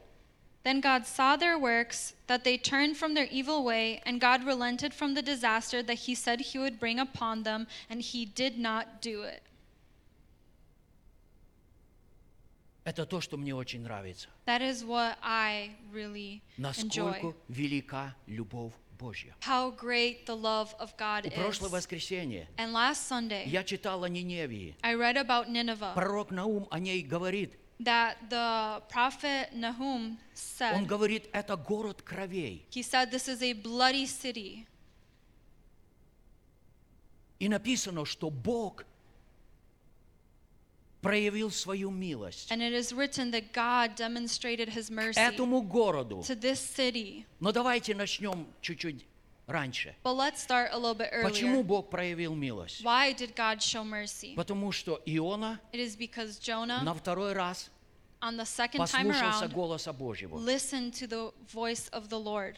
Then 0.63 0.81
God 0.81 1.05
saw 1.07 1.37
their 1.37 1.57
works, 1.57 2.13
that 2.27 2.43
they 2.43 2.57
turned 2.57 2.97
from 2.97 3.13
their 3.13 3.27
evil 3.31 3.63
way, 3.63 4.01
and 4.05 4.19
God 4.19 4.43
relented 4.43 4.93
from 4.93 5.13
the 5.13 5.21
disaster 5.21 5.81
that 5.81 5.99
he 5.99 6.13
said 6.13 6.41
he 6.41 6.59
would 6.59 6.77
bring 6.77 6.99
upon 6.99 7.43
them, 7.43 7.67
and 7.89 8.01
he 8.01 8.25
did 8.25 8.57
not 8.57 9.01
do 9.01 9.23
it. 9.23 9.43
Это 12.83 13.05
то, 13.05 13.19
что 13.19 13.37
мне 13.37 13.53
очень 13.53 13.81
нравится. 13.81 14.29
That 14.45 14.61
is 14.61 14.83
what 14.83 15.17
I 15.21 15.71
really 15.91 16.41
enjoy. 16.57 17.11
Насколько 17.11 17.35
велика 17.49 18.15
любовь 18.27 18.73
Божья. 18.97 19.35
How 19.41 19.71
great 19.71 20.25
the 20.25 20.35
love 20.35 20.73
of 20.79 20.95
God 20.97 21.27
У 21.27 21.31
прошлое 21.31 21.69
is. 21.69 21.73
воскресенье 21.73 22.47
And 22.57 22.71
last 22.71 23.07
Sunday, 23.09 23.45
я 23.47 23.63
читал 23.63 24.03
о 24.03 24.09
Ниневии. 24.09 24.75
I 24.81 24.95
read 24.95 25.17
about 25.17 25.49
Nineveh, 25.49 25.93
Пророк 25.95 26.31
Наум 26.31 26.67
о 26.71 26.79
ней 26.79 27.01
говорит. 27.03 27.57
that 27.80 28.16
the 28.30 28.82
prophet 28.88 29.52
Nahum 29.54 30.16
Он 30.16 30.18
said, 30.34 30.86
говорит, 30.86 31.28
это 31.32 31.56
город 31.56 32.02
кровей. 32.02 32.62
he 32.70 32.82
said, 32.82 33.10
This 33.10 33.28
is 33.28 33.42
a 33.42 33.52
bloody 33.54 34.06
city. 34.06 34.66
И 37.40 37.48
написано, 37.48 38.04
что 38.04 38.30
Бог 38.30 38.84
проявил 41.00 41.50
свою 41.50 41.90
милость 41.90 42.52
And 42.52 42.62
it 42.62 42.72
is 42.72 42.92
written 42.92 43.32
that 43.32 43.52
God 43.52 43.96
demonstrated 43.96 44.68
his 44.68 44.88
mercy 44.90 45.18
этому 45.18 45.60
городу. 45.62 46.22
to 46.22 46.36
this 46.36 46.60
city. 46.60 47.26
Но 47.40 47.50
давайте 47.50 47.94
начнем 47.96 48.46
чуть-чуть 48.60 49.04
раньше. 49.46 49.94
But 50.02 50.14
let's 50.14 50.40
start 50.40 50.70
a 50.72 50.78
little 50.78 50.94
bit 50.94 51.10
Почему. 51.22 51.62
Бог 51.62 51.90
проявил 51.90 52.34
милость? 52.34 52.82
Why 52.82 53.12
did 53.12 53.34
God 53.34 53.58
show 53.60 53.84
mercy? 53.84 54.34
Потому 54.34 54.72
что 54.72 55.00
Иона 55.06 55.60
It 55.72 55.80
is 55.80 55.96
because 55.96 56.38
Jonah, 56.38 56.82
на 56.82 56.94
второй 56.94 57.32
раз 57.32 57.70
on 58.20 58.36
the 58.36 58.44
second 58.44 58.80
time 58.86 59.08
послушался 59.08 59.46
around, 59.46 59.54
голоса 59.54 59.92
Божьего. 59.92 60.36
listened 60.38 60.92
to 60.94 61.06
the 61.06 61.32
voice 61.52 61.88
of 61.90 62.08
the 62.08 62.18
Lord. 62.18 62.56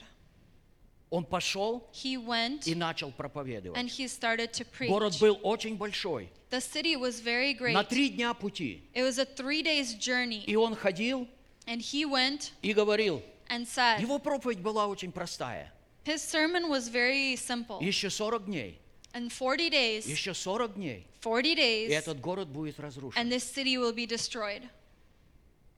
Он 1.10 1.24
пошел 1.24 1.88
He 1.92 2.16
went 2.16 2.66
и 2.66 2.74
начал 2.74 3.08
and 3.08 3.16
проповедовать. 3.16 3.78
he 3.98 4.08
started 4.08 4.52
to 4.52 4.64
preach. 4.64 4.90
Город 4.90 5.16
был 5.20 5.38
очень 5.42 5.76
большой, 5.76 6.30
The 6.50 6.60
city 6.60 6.96
was 6.96 7.20
very 7.20 7.54
great. 7.54 7.72
на 7.72 7.84
три 7.84 8.10
дня 8.10 8.34
пути. 8.34 8.82
It 8.94 9.02
was 9.02 9.18
a 9.18 9.24
three 9.24 9.62
days 9.62 9.94
journey. 9.94 10.44
И 10.44 10.56
он 10.56 10.74
ходил 10.74 11.28
And 11.66 11.80
he 11.80 12.04
went 12.04 12.52
и 12.62 12.72
говорил. 12.74 13.22
and 13.48 13.66
said, 13.66 14.00
Его 14.00 14.18
проповедь 14.18 14.60
была 14.60 14.86
очень 14.86 15.12
простая. 15.12 15.72
his 16.05 16.21
sermon 16.21 16.69
was 16.69 16.87
very 16.89 17.35
simple. 17.35 17.79
Еще 17.81 18.09
40 18.09 18.45
дней, 18.45 18.79
In 19.13 19.29
40 19.29 19.69
days, 19.69 20.07
еще 20.07 20.33
40 20.33 20.75
дней, 20.75 21.05
40 21.21 21.45
и 21.47 21.55
days, 21.55 21.89
этот 21.91 22.19
город 22.21 22.47
будет 22.49 22.79
разрушен. 22.79 23.19
and 23.19 23.31
this 23.31 23.43
city 23.43 23.77
will 23.77 23.93
be 23.93 24.05
destroyed. 24.07 24.63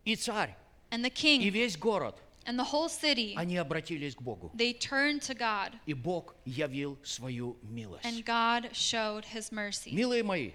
И 0.06 0.16
царь, 0.16 0.56
And 0.90 1.04
the 1.04 1.10
и 1.10 1.14
king 1.14 1.50
весь 1.50 1.78
город, 1.78 2.16
and 2.46 2.58
the 2.60 2.64
whole 2.66 2.90
city, 2.90 3.34
они 3.38 3.56
обратились 3.58 4.16
к 4.16 4.22
Богу. 4.22 4.52
they 4.56 4.74
turned 4.74 5.22
to 5.22 5.34
God, 5.36 5.74
И 5.86 5.94
Бог 5.94 6.36
явил 6.46 6.98
свою 7.04 7.58
милость. 7.62 8.04
and 8.06 8.24
God 8.26 8.70
showed 8.74 9.24
his 9.26 9.52
mercy. 9.52 9.92
Милые 9.94 10.24
мои, 10.24 10.52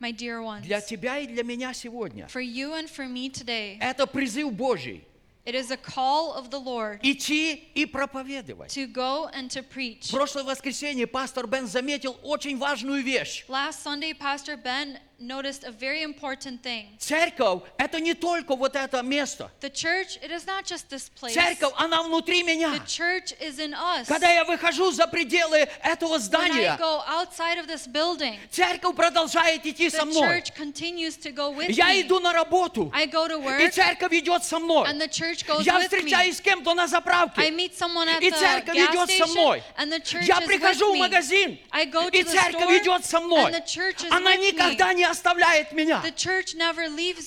My 0.00 0.12
dear 0.12 0.40
ones, 0.42 0.62
для 0.62 0.80
тебя 0.80 1.18
и 1.18 1.26
для 1.26 1.42
меня 1.42 1.72
сегодня 1.74 2.26
for 2.26 2.40
you 2.42 2.74
and 2.74 2.88
for 2.88 3.06
me 3.08 3.28
today, 3.30 3.76
это 3.80 4.06
призыв 4.06 4.52
Божий. 4.52 5.04
it 5.45 5.53
is 5.55 5.69
a 5.71 5.77
call 5.77 6.33
of 6.33 6.49
the 6.49 6.59
Lord 6.59 6.99
Идти 7.03 7.53
и 7.75 7.85
проповедовать. 7.85 8.69
to 8.73 8.87
go 8.87 9.29
and 9.33 9.49
to 9.51 9.61
preach. 9.61 10.07
В 10.07 10.11
прошлое 10.11 10.43
воскресенье 10.43 11.05
пастор 11.07 11.47
Бен 11.47 11.67
заметил 11.67 12.17
очень 12.23 12.57
важную 12.57 13.03
вещь. 13.03 13.45
Last 13.47 13.83
Sunday, 13.83 14.13
Pastor 14.17 14.57
Ben 14.57 14.97
noticed 15.19 15.63
a 15.63 15.71
very 15.71 16.03
important 16.03 16.61
thing. 16.61 16.97
Церковь– 16.99 17.61
это 17.77 17.99
не 17.99 18.13
только 18.13 18.55
вот 18.55 18.75
это 18.75 19.01
место. 19.01 19.49
The 19.61 19.69
church, 19.71 20.17
it 20.21 20.31
is 20.31 20.45
not 20.45 20.65
just 20.65 20.89
this 20.89 21.09
place. 21.09 21.33
Церковь, 21.33 21.73
она 21.77 22.03
внутри 22.03 22.43
меня. 22.43 22.69
The 22.73 22.85
church 22.85 23.33
is 23.39 23.59
in 23.59 23.73
us. 23.73 24.05
Когда 24.07 24.29
я 24.31 24.43
выхожу 24.43 24.91
за 24.91 25.07
пределы 25.07 25.67
этого 25.83 26.15
When 26.15 26.19
I 26.19 26.19
здания, 26.19 26.77
go 26.77 27.01
outside 27.07 27.57
of 27.57 27.67
this 27.67 27.87
building, 27.87 28.37
церковь 28.51 28.95
продолжает 28.95 29.65
идти 29.65 29.89
со 29.89 29.99
the 29.99 30.05
мной. 30.05 30.27
church 30.41 30.53
continues 30.55 31.15
to 31.17 31.31
go 31.33 31.49
with 31.55 31.69
Я 31.69 31.93
me. 31.93 32.01
иду 32.01 32.19
на 32.19 32.33
работу, 32.33 32.91
I 32.93 33.07
go 33.07 33.27
to 33.27 33.39
и 33.39 33.45
work, 33.45 33.71
церковь 33.71 34.11
идет 34.13 34.43
со 34.43 34.59
мной. 34.59 34.87
and 34.89 34.99
the 34.99 35.07
church 35.07 35.45
goes 35.45 35.63
Я 35.63 35.79
встречаюсь 35.79 36.37
с 36.37 36.41
кем-то 36.41 36.73
на 36.73 36.83
I 36.83 36.87
заправке, 36.87 37.41
meet 37.51 37.73
someone 37.77 38.07
at 38.09 38.21
и 38.21 38.29
the 38.29 38.37
церковь 38.37 38.75
gas 38.75 38.91
идет 38.91 39.09
со 39.17 39.27
мной. 39.27 39.63
and 39.77 39.91
the 39.91 39.99
church 40.01 40.25
Я 40.25 40.41
прихожу 40.41 40.91
with 40.93 40.95
в 40.97 40.99
магазин, 40.99 41.59
I 41.71 41.85
go 41.85 42.07
и 42.09 42.21
to 42.21 42.25
the 42.25 42.31
церковь 42.31 42.63
store, 42.63 42.81
идет 42.81 43.05
со 43.05 43.19
мной. 43.21 43.51
and 43.51 43.53
the 43.55 43.65
church 43.65 44.03
is 44.03 44.11
Она 44.11 44.31
with 44.35 44.39
me. 44.39 44.51
никогда 44.51 44.93
не 44.93 45.04
оставляет 45.05 45.71
меня, 45.71 46.01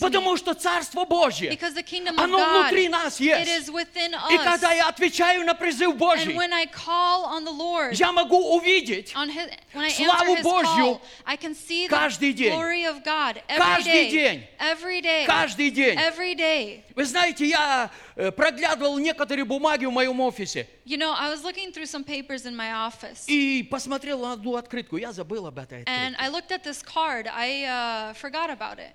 потому 0.01 0.37
что 0.37 0.55
Царство 0.55 1.05
Божье, 1.05 1.51
оно 2.23 2.39
внутри 2.63 2.89
нас 2.89 3.19
есть. 3.21 3.69
И 4.31 4.39
когда 4.45 4.73
я 4.73 4.89
отвечаю 4.89 5.45
на 5.45 5.55
призыв 5.55 5.97
Божий, 5.97 6.35
я 7.95 8.13
могу 8.13 8.57
увидеть 8.57 9.13
Славу 9.97 10.37
Божью 10.43 11.01
каждый 11.91 12.33
день. 12.33 12.53
Каждый 13.59 14.09
день. 14.11 14.47
Каждый 15.27 15.71
день. 15.71 15.99
Every 16.99 17.05
day. 17.05 17.05
Вы 17.05 17.05
знаете, 17.05 17.47
я 17.47 17.91
э, 18.17 18.31
проглядывал 18.33 18.99
некоторые 18.99 19.45
бумаги 19.45 19.87
в 19.87 19.93
моем 19.93 20.21
офисе 20.21 20.69
You 20.85 20.99
know, 20.99 21.15
I 21.17 21.31
was 21.31 21.43
looking 21.45 21.73
through 21.73 21.87
some 21.87 22.05
papers 22.05 22.45
in 22.45 22.57
my 22.57 22.73
office, 22.73 23.25
и 23.29 23.63
посмотрел 23.63 24.21
на 24.21 24.33
одну 24.33 24.57
открытку. 24.57 24.97
Я 24.97 25.13
забыл 25.13 25.47
об 25.47 25.59
этой 25.59 25.85
and 25.85 26.15
открытке. 26.15 26.17
I 26.19 26.29
looked 26.29 26.51
at 26.51 26.65
this 26.65 26.83
card. 26.83 27.29
I 27.33 27.65
uh, 27.65 28.15
forgot 28.15 28.51
about 28.51 28.79
it. 28.79 28.95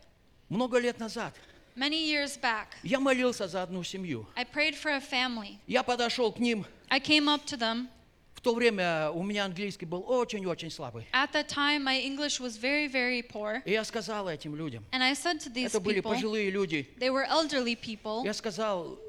Много 0.50 0.80
лет 0.80 1.00
назад 1.00 1.34
Many 1.76 2.06
years 2.06 2.38
back, 2.40 2.68
я 2.84 3.00
молился 3.00 3.48
за 3.48 3.64
одну 3.64 3.84
семью. 3.84 4.28
I 4.36 4.44
prayed 4.44 4.76
for 4.76 4.92
a 4.92 5.00
family. 5.02 5.58
Я 5.66 5.82
подошел 5.82 6.32
к 6.32 6.40
ним. 6.40 6.66
I 6.90 7.00
came 7.00 7.28
up 7.28 7.46
to 7.46 7.58
them. 7.58 7.88
То 8.44 8.54
время 8.54 9.10
у 9.12 9.24
меня 9.24 9.46
английский 9.46 9.86
был 9.86 10.04
очень-очень 10.06 10.70
слабый. 10.70 11.08
At 11.14 11.32
that 11.32 11.48
time, 11.48 11.82
my 11.84 11.98
English 12.04 12.42
was 12.42 12.58
very, 12.58 12.88
very 12.88 13.24
poor. 13.24 13.62
И 13.64 13.72
я 13.72 13.86
сказал 13.86 14.28
этим 14.28 14.54
людям, 14.56 14.84
And 14.92 15.02
I 15.02 15.14
said 15.14 15.40
to 15.40 15.50
these 15.50 15.68
это 15.68 15.80
были 15.80 16.02
people, 16.02 16.12
пожилые 16.14 16.52
люди, 16.52 16.90
they 17.00 17.10
were 17.10 17.26
elderly 17.26 17.76
people. 17.76 18.26
я 18.26 18.34
сказал, 18.34 19.00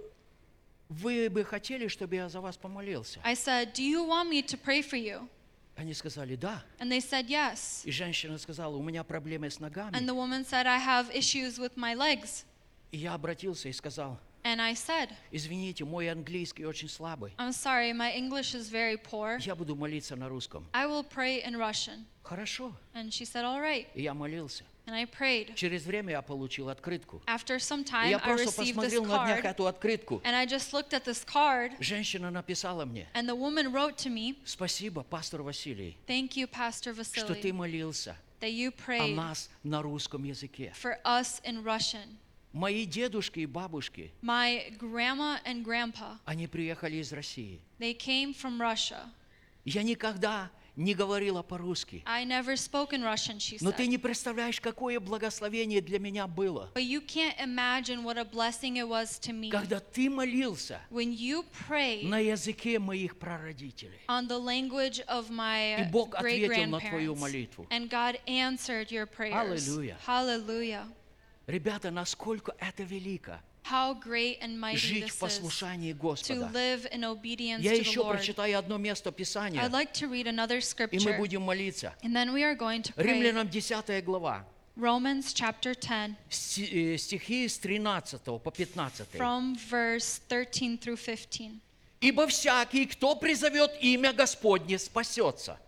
вы 0.88 1.28
бы 1.28 1.44
хотели, 1.44 1.88
чтобы 1.88 2.14
я 2.14 2.28
за 2.28 2.40
вас 2.40 2.56
помолился? 2.56 3.18
I 3.24 3.34
said, 3.34 3.72
Do 3.74 3.82
you 3.82 4.06
want 4.06 4.28
me 4.30 4.40
to 4.42 4.56
pray 4.56 4.82
for 4.82 4.96
you? 4.96 5.28
Они 5.76 5.92
сказали, 5.94 6.36
да. 6.36 6.62
And 6.78 6.88
they 6.88 7.00
said, 7.00 7.26
Yes. 7.26 7.80
И 7.84 7.90
женщина 7.90 8.38
сказала, 8.38 8.76
у 8.76 8.82
меня 8.82 9.02
проблемы 9.02 9.50
с 9.50 9.56
And 9.58 9.62
ногами. 9.62 10.06
the 10.06 10.14
woman 10.14 10.44
said, 10.44 10.66
I 10.68 10.78
have 10.78 11.10
issues 11.12 11.58
with 11.58 11.76
my 11.76 11.94
legs. 11.96 12.44
И 12.92 12.98
я 12.98 13.14
обратился 13.14 13.68
и 13.68 13.72
сказал, 13.72 14.20
And 14.43 14.61
I 14.61 14.73
said, 14.73 15.09
извините, 15.31 15.83
мой 15.83 16.09
английский 16.09 16.65
очень 16.65 16.87
слабый. 16.87 17.33
I'm 17.37 17.51
sorry, 17.51 17.91
my 17.91 18.13
English 18.15 18.55
is 18.55 18.69
very 18.69 18.97
poor. 18.97 19.37
Я 19.39 19.53
буду 19.55 19.75
молиться 19.75 20.15
на 20.15 20.29
русском. 20.29 20.65
I 20.73 20.85
will 20.87 21.03
pray 21.03 21.43
in 21.43 21.55
Russian. 21.57 22.05
Хорошо. 22.23 22.73
And 22.93 23.11
she 23.11 23.25
said, 23.25 23.43
All 23.43 23.59
right. 23.59 23.87
И 23.95 24.01
я 24.03 24.13
молился. 24.13 24.63
And 24.87 24.95
I 24.95 25.05
prayed. 25.05 25.53
Через 25.55 25.83
время 25.85 26.11
я 26.13 26.21
получил 26.21 26.69
открытку. 26.69 27.21
After 27.27 27.57
some 27.59 27.81
И 27.81 27.83
time, 27.83 28.09
я 28.09 28.17
I 28.17 28.21
просто 28.21 28.61
received 28.61 28.75
this 28.75 28.75
посмотрел 28.75 29.05
на 29.05 29.25
днях 29.25 29.39
card. 29.43 29.49
эту 29.49 29.67
открытку. 29.67 30.21
And 30.23 30.33
I 30.33 30.45
just 30.47 30.71
looked 30.73 30.93
at 30.93 31.03
this 31.03 31.23
card. 31.25 31.73
Женщина 31.79 32.31
написала 32.31 32.85
мне, 32.85 33.07
And 33.13 33.27
the 33.27 33.35
woman 33.35 33.71
wrote 33.73 33.97
to 33.97 34.09
me, 34.09 34.37
спасибо, 34.45 35.03
пастор 35.03 35.41
Василий, 35.43 35.97
Thank 36.07 36.37
you, 36.37 36.47
Pastor 36.49 36.93
что 37.13 37.35
ты 37.35 37.49
Vasily, 37.49 37.53
молился 37.53 38.15
that 38.39 38.51
you 38.51 38.69
о 38.69 38.89
prayed 38.89 39.15
нас 39.15 39.49
на 39.63 39.81
русском 39.81 40.23
языке. 40.23 40.73
for 40.81 40.97
us 41.03 41.41
in 41.43 41.61
Russian. 41.63 42.17
Мои 42.54 42.86
дедушки 42.86 43.40
и 43.40 43.46
бабушки, 43.46 44.12
My 44.22 44.70
grandma 44.78 45.40
and 45.44 45.64
grandpa, 45.64 46.18
они 46.24 46.46
приехали 46.46 46.96
из 46.98 47.12
России. 47.12 47.60
they 47.80 47.92
came 47.98 48.32
from 48.32 48.60
Russia. 48.60 49.10
Я 49.64 49.82
никогда 49.82 50.52
не 50.76 50.94
говорила 50.94 51.42
по-русски. 51.42 52.04
I 52.06 52.24
never 52.24 52.54
spoke 52.54 52.92
in 52.92 53.02
Russian, 53.02 53.38
she 53.40 53.58
Но 53.60 53.72
ты 53.72 53.82
said. 53.82 53.88
не 53.88 53.98
представляешь, 53.98 54.60
какое 54.60 55.00
благословение 55.00 55.80
для 55.80 55.98
меня 55.98 56.28
было, 56.28 56.70
But 56.74 56.84
you 56.84 57.00
can't 57.00 57.34
imagine 57.40 58.04
what 58.04 58.18
a 58.18 58.24
blessing 58.24 58.76
it 58.76 58.86
was 58.88 59.18
to 59.20 59.32
me 59.32 59.50
когда 59.50 59.80
ты 59.80 60.08
молился 60.08 60.80
when 60.92 61.12
you 61.12 61.44
prayed 61.68 62.04
на 62.06 62.20
языке 62.20 62.78
моих 62.78 63.18
прародителей. 63.18 63.98
on 64.06 64.28
the 64.28 64.38
language 64.38 65.00
of 65.08 65.28
my 65.28 65.80
И 65.88 65.90
Бог 65.90 66.14
great 66.20 66.44
ответил 66.44 66.70
на 66.70 66.78
твою 66.78 67.14
grandparents. 67.14 67.20
молитву. 67.20 67.66
And 67.70 67.88
God 67.90 68.20
answered 68.28 68.92
your 68.92 69.06
prayers. 69.06 69.32
Hallelujah. 69.66 69.96
Hallelujah. 70.06 70.86
Rебята, 71.46 71.90
насколько 71.90 72.54
это 72.58 72.82
велико. 72.84 73.40
How 73.64 73.94
great 73.94 74.40
and 74.42 74.58
mighty 74.58 74.76
Жить 74.76 75.10
в 75.10 75.14
this 75.14 75.18
послушании 75.20 75.92
to 75.92 75.98
Господа. 75.98 76.50
live 76.52 76.86
in 76.92 77.02
obedience 77.04 77.60
Я 77.62 77.72
to 77.72 77.76
the 77.76 77.80
еще 77.80 78.00
Lord. 78.00 78.16
прочитаю 78.16 78.58
одно 78.58 78.76
место 78.76 79.10
Писания, 79.10 79.60
I'd 79.62 79.72
like 79.72 79.92
to 79.94 80.08
read 80.10 80.26
another 80.26 80.58
и 80.90 80.98
мы 80.98 81.16
будем 81.16 81.42
молиться. 81.42 81.94
And 82.02 82.14
then 82.14 82.32
we 82.32 82.42
are 82.42 82.54
going 82.54 82.82
to 82.82 82.92
pray. 82.94 83.04
Римлянам 83.04 83.48
10 83.48 84.02
глава, 84.04 84.44
Romans 84.76 85.32
chapter 85.32 85.74
10 85.74 86.14
сти- 86.28 86.94
э, 86.94 86.98
стихи 86.98 87.48
с 87.48 87.58
13 87.58 88.38
по 88.38 88.50
15. 88.50 89.16
from 89.16 89.56
verse 89.56 90.20
13 90.28 90.78
through 90.78 90.96
15. 90.96 91.60
«Ибо 92.00 92.26
всякий, 92.26 92.84
кто 92.84 93.14
призовет 93.16 93.70
имя 93.80 94.12
Господне, 94.12 94.78
спасется». 94.78 95.58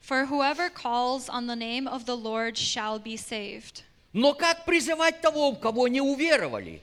For 0.00 0.26
whoever 0.26 0.68
calls 0.70 1.28
on 1.28 1.46
the 1.46 1.56
name 1.56 1.88
of 1.88 2.04
the 2.04 2.14
Lord 2.16 2.56
shall 2.56 2.98
be 3.00 3.16
saved. 3.16 3.82
Но 4.12 4.34
как 4.34 4.64
призывать 4.64 5.20
того, 5.20 5.52
в 5.52 5.60
кого 5.60 5.88
не 5.88 6.00
уверовали? 6.00 6.82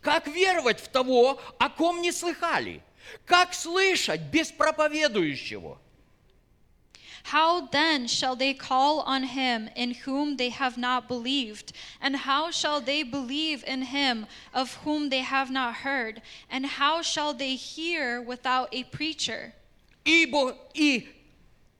Как 0.00 0.26
веровать 0.26 0.80
в 0.80 0.88
того, 0.88 1.40
о 1.58 1.70
ком 1.70 2.02
не 2.02 2.12
слыхали? 2.12 2.82
Как 3.24 3.54
слышать 3.54 4.20
без 4.20 4.50
проповедующего? 4.50 5.78
How 7.24 7.62
then 7.72 8.06
shall 8.06 8.36
they 8.36 8.52
call 8.52 9.00
on 9.00 9.22
him 9.22 9.70
in 9.74 9.92
whom 9.92 10.36
they 10.36 10.50
have 10.50 10.76
not 10.76 11.08
believed? 11.08 11.72
And 12.02 12.16
how 12.16 12.50
shall 12.50 12.82
they 12.82 13.02
believe 13.02 13.64
in 13.64 13.80
him 13.80 14.26
of 14.52 14.74
whom 14.84 15.08
they 15.08 15.22
have 15.22 15.50
not 15.50 15.76
heard? 15.76 16.20
And 16.50 16.66
how 16.66 17.00
shall 17.00 17.32
they 17.32 17.56
hear 17.56 18.20
without 18.20 18.68
a 18.72 18.84
preacher? 18.84 19.54
Ибо 20.04 20.54
и, 20.74 21.08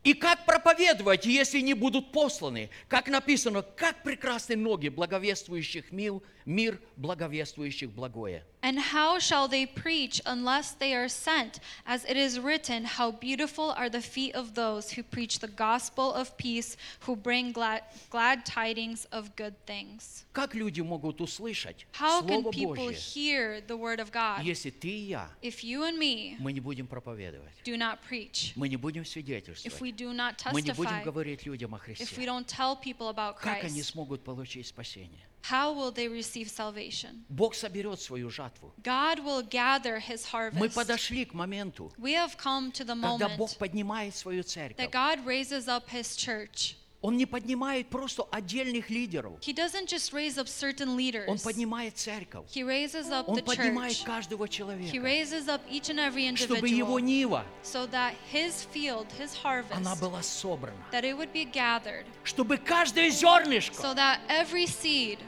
и 0.05 0.13
как 0.13 0.45
проповедовать, 0.45 1.25
если 1.25 1.61
не 1.61 1.73
будут 1.73 2.13
посланы? 2.13 2.69
Как 2.89 3.09
написано, 3.09 3.63
как 3.63 4.03
прекрасны 4.03 4.55
ноги 4.55 4.91
благовествующих 4.91 5.91
мил, 5.93 6.23
мир 6.46 6.80
благовествующих 6.98 7.92
благое. 7.92 8.44
And 8.62 8.78
how 8.78 9.20
shall 9.20 9.48
they 9.48 9.66
preach 9.66 10.20
unless 10.26 10.72
they 10.74 10.94
are 10.94 11.08
sent? 11.08 11.62
As 11.86 12.04
it 12.04 12.18
is 12.18 12.40
written, 12.40 12.84
How 12.84 13.12
beautiful 13.12 13.72
are 13.72 13.90
the 13.90 14.02
feet 14.02 14.36
of 14.36 14.54
those 14.54 14.92
who 14.92 15.02
preach 15.02 15.40
the 15.40 15.48
gospel 15.48 16.14
of 16.14 16.36
peace, 16.38 16.76
who 17.02 17.16
bring 17.16 17.54
glad, 17.54 17.84
glad 18.10 18.46
tidings 18.46 19.06
of 19.14 19.34
good 19.38 19.56
things. 19.66 20.26
Как 20.34 20.54
люди 20.56 20.82
могут 20.82 21.22
услышать 21.22 21.86
How 21.94 22.22
can 22.22 22.42
Слово 22.42 22.52
people 22.52 22.76
Божье, 22.76 23.00
hear 23.14 23.62
the 23.66 23.78
word 23.78 24.00
of 24.02 24.12
God 24.12 24.44
если 24.44 24.72
ты 24.72 24.90
и 24.90 25.08
я, 25.08 25.30
if 25.42 25.64
you 25.64 25.84
and 25.84 25.98
me 25.98 26.36
мы 26.40 26.52
не 26.52 26.60
будем 26.60 26.88
проповедовать, 26.88 27.54
do 27.64 27.78
not 27.78 28.00
preach, 28.10 28.52
мы 28.56 28.68
не 28.68 28.76
будем 28.76 29.04
if 29.04 29.08
свидетельствовать, 29.08 29.82
we 29.82 29.92
do 29.92 30.12
not 30.14 30.36
мы 30.52 30.62
не 30.62 30.72
будем 30.72 30.92
testify, 30.92 31.04
говорить 31.04 31.46
людям 31.46 31.74
о 31.76 31.78
if 31.78 31.82
we 31.88 31.96
Христе? 31.96 32.26
don't 32.26 32.46
tell 32.46 32.76
people 32.76 33.08
about 33.08 33.38
Как 33.40 33.64
они 33.64 33.80
Christ? 33.80 33.92
смогут 33.92 34.24
получить 34.24 34.68
спасение? 34.68 35.26
How 35.44 35.74
will 35.74 35.92
they 35.92 36.08
receive 36.08 36.50
salvation? 36.50 37.24
Бог 37.30 37.56
соберет 37.56 38.00
свою 38.00 38.30
жатву. 38.30 38.72
God 38.84 39.20
will 39.24 39.42
gather 39.42 40.00
his 40.00 40.26
Мы 40.32 40.52
harvest. 40.68 40.76
подошли 40.76 41.26
к 41.26 41.34
моменту, 41.34 41.92
We 41.98 42.14
have 42.14 42.38
come 42.38 42.72
to 42.74 42.84
the 42.84 42.96
когда 42.96 43.30
Бог 43.38 43.50
moment 43.52 43.58
поднимает 43.58 44.16
свою 44.16 44.44
церковь. 44.44 44.78
that 44.78 44.92
God 44.92 45.26
raises 45.26 45.68
up 45.68 45.90
his 45.90 46.16
church. 46.16 46.76
Он 47.02 47.16
не 47.16 47.26
поднимает 47.26 47.88
просто 47.90 48.24
отдельных 48.30 48.90
лидеров. 48.90 49.40
He 49.40 49.54
doesn't 49.54 49.88
just 49.88 50.12
raise 50.12 50.38
up 50.38 50.50
certain 50.50 50.98
leaders. 50.98 51.30
Он 51.30 51.38
поднимает 51.40 51.96
церковь. 51.98 52.46
He 52.54 52.62
raises 52.62 53.10
up 53.10 53.30
Он 53.30 53.38
the 53.38 53.42
поднимает 53.42 53.94
church. 53.94 54.06
каждого 54.06 54.46
He 54.46 54.50
человека, 54.50 54.98
raises 55.02 55.48
up 55.48 55.62
each 55.70 55.90
and 55.90 55.98
every 55.98 56.36
чтобы 56.36 56.68
его 56.68 57.00
individual 57.00 57.00
нива, 57.00 57.46
so 57.64 57.88
that 57.88 58.14
his 58.34 58.66
field, 58.74 59.08
his 59.18 59.34
она 59.72 59.92
harvest, 59.94 60.02
была 60.02 60.22
собрана. 60.22 60.76
that 60.92 61.06
it 61.06 61.16
would 61.16 61.32
be 61.32 61.46
gathered, 61.46 62.06
Чтобы 62.26 62.58
каждое 62.58 63.10
зернышко, 63.10 63.76
so 63.82 63.94
that 63.96 64.20
every 64.28 64.66
seed 64.68 65.20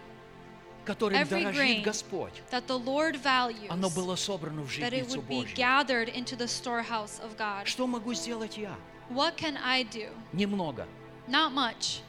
которым 0.87 1.21
every 1.21 1.43
дорожит 1.43 1.83
Господь, 1.83 2.33
that 2.51 2.67
the 2.67 2.79
Lord 2.79 3.21
values, 3.23 3.69
оно 3.69 3.91
было 3.91 4.17
собрано 4.17 4.63
в 4.63 4.71
житницу 4.71 5.21
Божью. 5.21 5.57
Что 7.65 7.87
могу 7.87 8.15
сделать 8.15 8.57
я? 8.57 8.75
What 9.11 9.37
can 9.37 9.59
I 9.63 9.85
do? 9.85 10.11
Немного. 10.33 10.87
Not 11.29 11.53
much. 11.53 12.01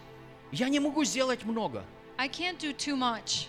Я 0.52 0.70
не 0.70 0.80
могу 0.80 1.04
сделать 1.04 1.44
много. 1.44 1.84
I 2.18 2.30
can't 2.30 2.58
do 2.58 2.74
too 2.74 2.96
much. 2.96 3.48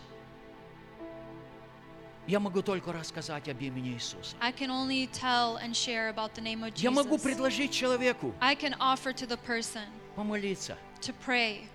Я 2.26 2.40
могу 2.40 2.60
только 2.60 2.92
рассказать 2.92 3.48
об 3.48 3.60
имени 3.62 3.92
Иисуса. 3.94 4.36
I 4.38 4.52
can 4.52 4.68
only 4.68 5.08
tell 5.10 5.56
and 5.56 5.74
share 5.74 6.10
about 6.10 6.34
the 6.34 6.42
name 6.42 6.62
of 6.62 6.74
Я 6.76 6.90
могу 6.90 7.16
предложить 7.18 7.72
человеку 7.72 8.34
I 8.40 8.54
can 8.54 8.74
offer 8.78 9.14
to 9.14 9.26
the 9.26 9.38
person 9.46 9.84
помолиться, 10.14 10.76
to 11.00 11.14
pray, 11.26 11.66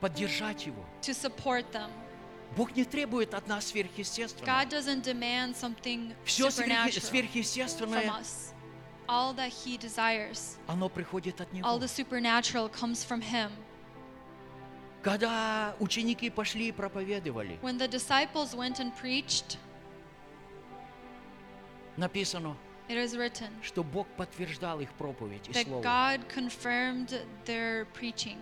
поддержать 0.00 0.66
его. 0.66 0.84
to 1.02 1.14
support 1.14 1.70
them. 1.70 1.88
Бог 2.56 2.76
не 2.76 2.84
требует 2.84 3.32
от 3.34 3.46
нас 3.46 3.66
сверхъестественного. 3.66 4.46
God 4.46 4.68
doesn't 4.68 5.02
demand 5.02 5.56
something 5.56 6.14
Все 6.24 6.48
from 6.48 6.90
сверхъестественное, 7.00 8.10
us. 8.20 8.52
All 9.08 9.34
that 9.34 9.50
He 9.50 9.78
desires, 9.78 10.58
оно 10.66 10.88
приходит 10.88 11.40
от 11.40 11.48
all 11.52 11.78
Него. 11.78 11.78
the 11.78 11.88
supernatural 11.88 12.68
comes 12.68 13.04
from 13.04 13.22
Him. 13.22 13.50
Когда 15.02 15.74
ученики 15.80 16.30
пошли 16.30 16.68
и 16.68 16.72
проповедовали, 16.72 17.58
When 17.62 17.78
the 17.78 17.88
disciples 17.88 18.54
went 18.54 18.78
and 18.78 18.92
preached, 19.00 19.56
написано, 21.96 22.56
it 22.88 22.96
is 22.96 23.16
written 23.16 23.48
что 23.62 23.82
Бог 23.82 24.06
подтверждал 24.16 24.80
их 24.80 24.92
проповедь 24.92 25.48
и 25.48 25.52
that 25.52 25.66
слово 25.66 25.82
God 25.82 26.28
confirmed 26.28 27.18
their 27.46 27.86
preaching 27.94 28.38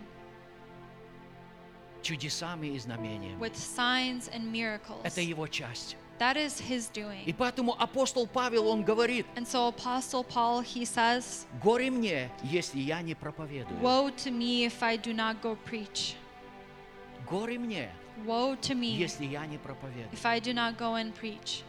чудесами 2.03 2.69
и 2.69 2.79
знамениями. 2.79 3.39
with 3.39 3.55
signs 3.57 4.29
and 4.33 4.51
miracles. 4.51 5.01
Это 5.05 5.21
его 5.21 5.47
часть. 5.47 5.97
That 6.19 6.37
is 6.37 6.61
His 6.61 6.91
И 6.95 7.01
doing. 7.01 7.35
поэтому 7.39 7.75
апостол 7.81 8.27
Павел, 8.27 8.69
он 8.69 8.85
говорит, 8.85 9.25
And 9.37 9.47
so, 9.47 9.69
Apostle 9.75 10.23
Paul, 10.23 10.63
he 10.63 10.85
says, 10.85 11.47
горе 11.63 11.91
мне, 11.91 12.31
если 12.43 12.79
я 12.81 13.01
не 13.01 13.15
проповедую. 13.15 13.81
Woe 13.81 14.11
to 14.17 14.31
me 14.31 14.67
if 14.67 14.83
I 14.83 14.99
do 14.99 15.15
not 15.15 15.41
go 15.41 15.57
preach. 15.65 16.15
Горе 17.27 17.59
мне, 17.59 17.91
Woe 18.27 18.55
to 18.61 18.75
me 18.75 18.97
если 18.99 19.25
я 19.25 19.47
не 19.47 19.57
проповедую. 19.57 20.11
if 20.13 20.27
I 20.27 20.41
do 20.41 20.53
not 20.53 20.77
go 20.77 20.95
and 20.97 21.15
preach. 21.15 21.63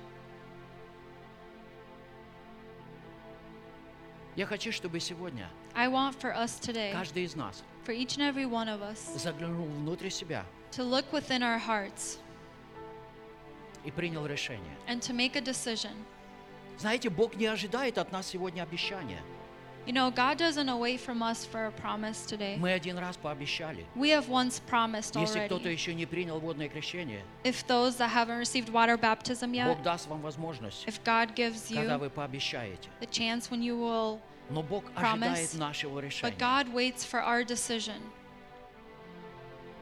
Я 4.35 4.45
хочу, 4.45 4.71
чтобы 4.71 4.99
сегодня 4.99 5.49
I 5.73 5.87
want 5.87 6.15
for 6.19 6.33
us 6.35 6.59
today, 6.59 6.91
каждый 6.91 7.23
из 7.23 7.35
нас 7.35 7.63
for 7.84 7.92
each 7.92 8.16
and 8.18 8.22
every 8.22 8.46
one 8.46 8.68
of 8.68 8.82
us, 8.82 8.98
заглянул 9.16 9.66
внутрь 9.66 10.10
себя 10.10 10.44
to 10.72 10.82
look 10.82 11.10
within 11.12 11.42
our 11.42 11.58
hearts 11.58 12.18
и 13.84 13.90
принял 13.90 14.26
решение. 14.26 14.76
and 14.88 15.00
to 15.00 15.12
make 15.12 15.36
a 15.36 15.40
decision. 15.40 15.92
Знаете, 16.78 17.08
Бог 17.08 17.36
не 17.36 17.46
ожидает 17.46 17.98
от 17.98 18.12
нас 18.12 18.26
сегодня 18.26 18.62
обещания. 18.62 19.22
You 19.86 19.92
know, 19.92 20.10
God 20.10 20.36
doesn't 20.36 20.68
await 20.68 20.98
from 21.00 21.22
us 21.22 21.44
for 21.46 21.66
a 21.66 21.70
promise 21.70 22.26
today. 22.26 22.56
Мы 22.58 22.72
один 22.72 22.98
раз 22.98 23.16
пообещали. 23.16 23.86
We 23.94 24.08
have 24.10 24.28
once 24.28 24.60
promised 24.68 25.14
Если 25.14 25.46
кто-то 25.46 25.68
already. 25.68 25.72
еще 25.74 25.94
не 25.94 26.06
принял 26.06 26.40
водное 26.40 26.68
крещение, 26.68 27.22
If 27.44 27.64
those 27.68 27.96
that 27.98 28.10
haven't 28.10 28.38
received 28.38 28.68
water 28.70 28.96
baptism 28.98 29.52
yet, 29.54 29.68
Бог 29.68 29.82
даст 29.84 30.08
вам 30.08 30.22
возможность, 30.22 30.84
if 30.88 31.04
God 31.04 31.36
gives 31.36 31.68
когда 31.72 31.94
you 31.94 31.98
вы 32.00 32.10
пообещаете. 32.10 32.88
the 33.00 33.06
chance 33.06 33.48
when 33.48 33.62
you 33.62 33.78
will 33.78 34.18
Но 34.50 34.62
Бог 34.62 34.84
promise, 34.94 35.32
ожидает 35.32 35.54
нашего 35.54 35.98
but 35.98 36.04
решения. 36.04 36.36
God 36.38 36.72
waits 36.72 37.04
for 37.04 37.20
our 37.20 37.44
decision. 37.44 38.00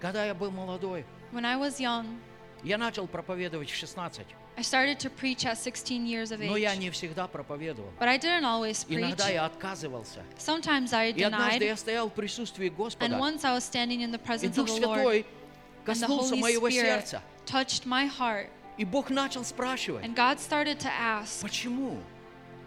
Когда 0.01 0.25
я 0.25 0.35
был 0.35 0.51
молодой, 0.51 1.05
When 1.33 1.45
I 1.45 1.57
was 1.57 1.81
young, 1.81 2.19
я 2.63 2.79
начал 2.79 3.07
проповедовать 3.07 3.71
в 3.71 3.77
16, 3.77 4.27
I 4.57 4.63
started 4.63 4.99
to 5.01 5.11
preach 5.11 5.45
at 5.45 5.59
16 5.59 6.07
years 6.07 6.31
of 6.31 6.39
но 6.39 6.57
я 6.57 6.75
age. 6.75 6.79
не 6.79 6.91
всегда 6.91 7.27
проповедовал. 7.27 7.91
But 7.99 8.09
I 8.09 8.19
didn't 8.19 8.45
always 8.45 8.85
preach. 8.87 9.01
Иногда 9.01 9.29
я 9.29 9.45
отказывался. 9.47 10.23
Sometimes 10.39 10.93
I 10.93 11.11
И 11.11 11.23
однажды 11.23 11.65
я 11.65 11.73
denied. 11.73 11.77
стоял 11.77 12.09
в 12.09 12.13
присутствии 12.13 12.69
And 12.69 12.77
Господа, 12.77 13.19
once 13.19 13.45
I 13.45 13.57
was 13.57 13.65
standing 13.65 14.01
in 14.03 14.13
the 14.13 14.21
и 14.21 14.25
presence 14.25 14.55
Дух 14.55 14.69
of 14.69 14.81
the 14.81 14.87
Lord, 14.87 14.99
Святой 15.01 15.21
and 15.21 15.25
the 15.25 15.85
коснулся 15.85 16.35
Holy 16.37 16.41
моего 16.41 16.71
Spirit 16.71 17.07
сердца. 17.09 17.23
touched 17.47 17.85
my 17.87 18.07
heart. 18.07 18.49
И 18.77 18.85
Бог 18.85 19.11
начал 19.11 19.45
спрашивать, 19.45 20.05
And 20.05 20.15
God 20.15 20.39
started 20.39 20.79
to 20.81 20.89
ask, 20.91 21.43
почему? 21.43 21.99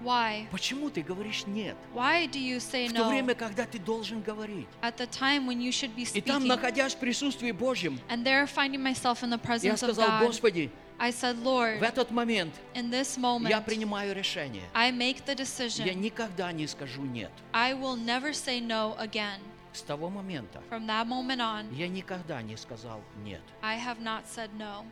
Why? 0.03 0.47
Почему 0.51 0.91
ты 0.91 1.03
говоришь 1.03 1.47
нет? 1.47 1.77
Why 1.95 2.27
do 2.27 2.39
you 2.39 2.59
say 2.59 2.89
В 2.89 2.93
то 2.93 3.03
no 3.03 3.09
время, 3.09 3.35
когда 3.35 3.65
ты 3.66 3.79
должен 3.79 4.20
говорить. 4.23 4.66
at 4.83 4.97
the 4.97 5.07
time 5.07 5.47
when 5.47 5.61
you 5.61 5.70
should 5.73 5.95
be 5.95 6.03
И 6.16 6.20
там, 6.20 6.43
speaking? 6.43 6.47
находясь 6.49 6.95
в 6.95 6.99
присутствии 6.99 7.53
Божьем, 7.53 7.99
And 8.09 8.24
there, 8.24 8.47
finding 8.47 8.83
myself 8.83 9.23
in 9.23 9.31
the 9.31 9.39
я 9.39 9.39
presence 9.39 9.83
of 9.83 9.93
сказал, 9.95 10.09
God, 10.20 10.27
Господи, 10.27 10.70
I 10.99 11.11
said, 11.11 11.37
в 11.37 11.43
Lord, 11.45 11.81
этот 11.83 12.11
момент 12.11 12.55
in 12.74 12.91
this 12.91 13.16
я 13.16 13.23
moment, 13.23 13.65
принимаю 13.65 14.15
решение. 14.15 14.62
I 14.74 14.91
make 14.93 15.24
the 15.24 15.31
Я 15.31 15.35
decision. 15.35 15.95
никогда 15.95 16.53
не 16.53 16.66
скажу 16.66 17.03
нет. 17.03 17.31
I 17.53 17.73
will 17.74 17.97
never 17.97 18.33
say 18.33 18.61
no 18.61 18.97
again. 18.99 19.41
С 19.73 19.83
того 19.83 20.11
момента 20.11 20.62
From 20.70 20.87
that 20.87 21.07
moment 21.07 21.41
on, 21.41 21.74
я 21.74 21.89
никогда 21.89 22.43
не 22.43 22.57
сказал 22.57 23.01
нет. 23.24 23.41
I 23.62 23.79
have 23.79 24.01
not 24.01 24.24
said 24.27 24.51
no. 24.59 24.85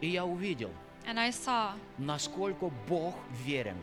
И 0.00 0.08
я 0.08 0.24
увидел, 0.26 0.70
And 1.06 1.18
I 1.20 1.30
saw 1.30 1.72
насколько 1.98 2.70
Бог 2.88 3.14
верен. 3.44 3.76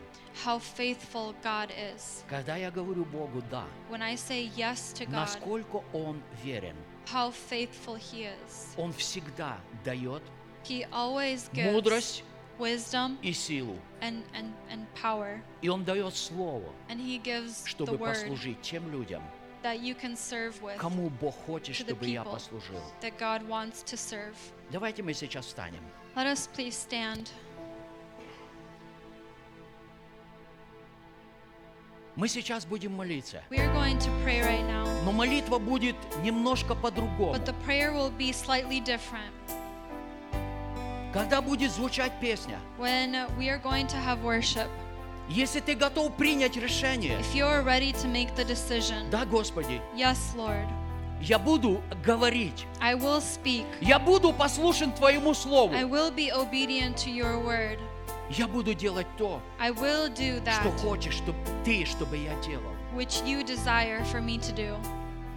how 0.44 0.58
faithful 0.58 1.34
God 1.42 1.70
is. 1.70 2.22
Когда 2.28 2.56
я 2.56 2.70
говорю 2.70 3.04
Богу 3.06 3.42
«да», 3.50 3.64
When 3.90 4.02
I 4.02 4.14
say 4.16 4.50
yes 4.56 4.92
to 4.94 5.06
God, 5.06 5.12
насколько 5.12 5.82
Он 5.94 6.20
верен. 6.42 6.76
how 7.06 7.30
faithful 7.30 7.96
He 7.96 8.26
is. 8.30 8.74
Он 8.76 8.92
всегда 8.92 9.58
дает 9.84 10.22
He 10.64 10.84
always 10.92 11.48
gives 11.52 11.72
мудрость 11.72 12.24
wisdom 12.58 13.16
и 13.22 13.32
силу. 13.32 13.76
and, 14.02 14.22
and, 14.34 14.52
and 14.70 14.86
power. 14.94 15.40
И 15.62 15.68
Он 15.68 15.82
дает 15.84 16.14
слово, 16.14 16.68
And 16.90 16.98
He 17.00 17.18
gives 17.22 17.62
the 17.62 17.68
чтобы 17.70 17.96
word 17.96 18.14
послужить 18.14 18.60
тем 18.60 18.90
людям, 18.92 19.22
that 19.62 19.80
you 19.80 19.94
can 19.94 20.14
serve 20.14 20.60
with, 20.62 20.76
кому 20.76 21.08
Бог 21.08 21.34
хочет, 21.46 21.74
the 21.76 21.84
чтобы 21.94 22.06
я 22.06 22.22
послужил. 22.22 22.80
that 23.00 23.16
God 23.18 23.46
wants 23.48 23.82
to 23.84 23.96
serve. 23.96 24.34
Давайте 24.70 25.02
мы 25.02 25.14
сейчас 25.14 25.46
встанем. 25.46 25.82
Let 26.16 26.26
us 26.26 26.46
please 26.54 26.76
stand. 26.76 27.30
Мы 32.16 32.28
сейчас 32.28 32.64
будем 32.64 32.92
молиться. 32.94 33.42
We 33.50 33.58
are 33.58 33.72
going 33.74 33.98
to 33.98 34.10
pray 34.24 34.40
right 34.40 34.64
now, 34.68 34.86
Но 35.04 35.10
молитва 35.10 35.58
будет 35.58 35.96
немножко 36.22 36.76
по-другому. 36.76 37.32
but 37.34 37.44
the 37.44 37.54
prayer 37.66 37.92
will 37.92 38.10
be 38.16 38.32
slightly 38.32 38.80
different. 38.80 39.32
Когда 41.12 41.42
будет 41.42 41.72
звучать 41.72 42.12
песня, 42.20 42.60
When 42.78 43.26
we 43.36 43.48
are 43.48 43.58
going 43.60 43.88
to 43.88 43.96
have 43.96 44.22
worship, 44.22 44.68
если 45.28 45.58
ты 45.58 45.74
готов 45.74 46.16
принять 46.16 46.56
решение, 46.56 47.18
if 47.18 47.34
you 47.34 47.44
are 47.44 47.62
ready 47.64 47.92
to 47.92 48.06
make 48.06 48.32
the 48.36 48.44
decision, 48.44 49.10
да, 49.10 49.24
Господи, 49.24 49.80
yes, 49.96 50.36
Lord, 50.36 50.68
я 51.24 51.38
буду 51.38 51.80
говорить, 52.04 52.66
I 52.80 52.94
will 52.94 53.20
speak. 53.20 53.64
я 53.80 53.98
буду 53.98 54.32
послушен 54.32 54.92
Твоему 54.92 55.32
Слову, 55.34 55.74
I 55.74 55.84
will 55.84 56.10
be 56.14 56.30
obedient 56.30 56.96
to 56.96 57.10
your 57.10 57.42
word. 57.42 57.78
я 58.30 58.46
буду 58.46 58.74
делать 58.74 59.06
то, 59.16 59.40
I 59.58 59.70
will 59.70 60.08
do 60.12 60.40
что 60.42 60.68
that 60.68 60.78
хочешь, 60.78 61.14
чтобы 61.14 61.38
Ты, 61.64 61.86
чтобы 61.86 62.16
я 62.16 62.34
делал. 62.42 62.72
which 62.94 63.22
you 63.24 63.42
desire 63.42 64.04
for 64.04 64.20
me 64.20 64.38
to 64.38 64.54
do. 64.54 64.76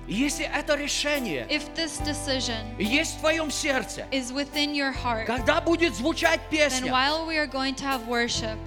Если 0.08 0.46
это 0.46 0.76
решение 0.76 1.46
If 1.50 1.64
this 1.76 2.00
decision 2.06 2.78
есть 2.80 3.18
в 3.18 3.20
твоем 3.20 3.50
сердце, 3.52 4.06
is 4.12 4.32
within 4.32 4.74
your 4.74 4.94
heart, 4.94 5.26
когда 5.26 5.62
будет 5.62 5.96
звучать 5.96 6.42
then 6.50 6.50
песня, 6.50 6.92
while 6.92 7.26
we 7.26 7.38
are 7.38 7.48
going 7.48 7.76
to 7.76 7.84
have 7.84 8.06
worship, 8.08 8.58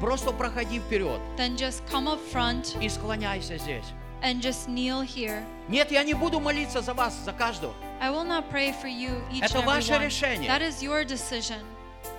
просто 0.00 0.32
проходи 0.32 0.78
вперед 0.78 1.20
then 1.36 1.56
just 1.56 1.82
come 1.90 2.06
up 2.06 2.20
front 2.32 2.78
и 2.82 2.88
склоняйся 2.88 3.58
здесь. 3.58 3.84
and 4.21 4.41
just 4.41 4.67
kneel 4.67 5.01
here. 5.01 5.43
Нет, 5.69 5.91
я 5.91 6.03
не 6.03 6.13
буду 6.13 6.39
молиться 6.39 6.81
за 6.81 6.93
вас, 6.93 7.13
за 7.25 7.31
каждого. 7.33 7.73
I 8.01 8.09
will 8.09 8.23
not 8.25 8.45
pray 8.51 8.71
for 8.73 8.87
you 8.87 9.21
each 9.31 9.41
Это 9.43 9.59
and 9.59 9.63
every 9.63 9.65
ваше 9.65 9.91
one. 9.93 10.01
решение. 10.03 10.49
That 10.49 10.61
is 10.61 10.81
your 10.81 11.03
decision. 11.05 11.59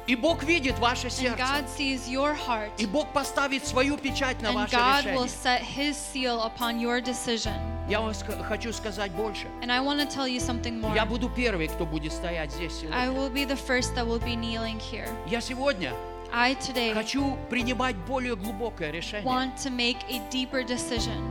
И 0.07 0.17
Бог 0.17 0.43
видит 0.45 0.79
ваше 0.79 1.07
And 1.07 1.11
сердце. 1.13 1.39
God 1.39 1.65
sees 1.79 2.07
your 2.09 2.35
heart. 2.35 2.71
И 2.79 2.85
Бог 2.87 3.09
поставит 3.13 3.67
свою 3.67 3.97
печать 3.97 4.41
на 4.43 4.49
And 4.49 4.55
ваше 4.55 4.77
God 4.77 5.05
will 5.15 5.25
решение. 5.25 5.29
set 5.29 5.63
His 5.63 5.97
seal 5.97 6.43
upon 6.43 6.79
your 6.79 7.01
decision. 7.03 7.55
Я 7.89 8.01
вам 8.01 8.11
ска- 8.11 8.43
хочу 8.45 8.73
сказать 8.73 9.13
больше. 9.13 9.47
And 9.63 9.71
I 9.71 9.81
want 9.81 10.01
to 10.01 10.07
tell 10.07 10.27
you 10.29 10.41
something 10.41 10.81
more. 10.81 10.95
Я 10.95 11.05
буду 11.07 11.29
первый, 11.31 11.69
кто 11.69 11.85
будет 11.87 12.13
стоять 12.13 12.51
здесь 12.53 12.73
I 12.93 13.07
сегодня. 13.07 13.11
will 13.13 13.31
be 13.31 13.45
the 13.47 13.57
first 13.57 13.95
that 13.95 14.07
will 14.07 14.21
be 14.23 14.37
kneeling 14.37 14.79
here. 14.79 15.09
Я 15.27 15.41
сегодня 15.43 15.93
I 16.33 16.55
today 16.55 16.93
хочу 16.95 17.37
принимать 17.51 17.97
более 17.97 18.37
глубокое 18.37 18.91
решение. 18.91 19.25
want 19.27 19.57
to 19.57 19.71
make 19.71 19.99
a 20.11 20.21
deeper 20.31 20.63
decision. 20.63 21.23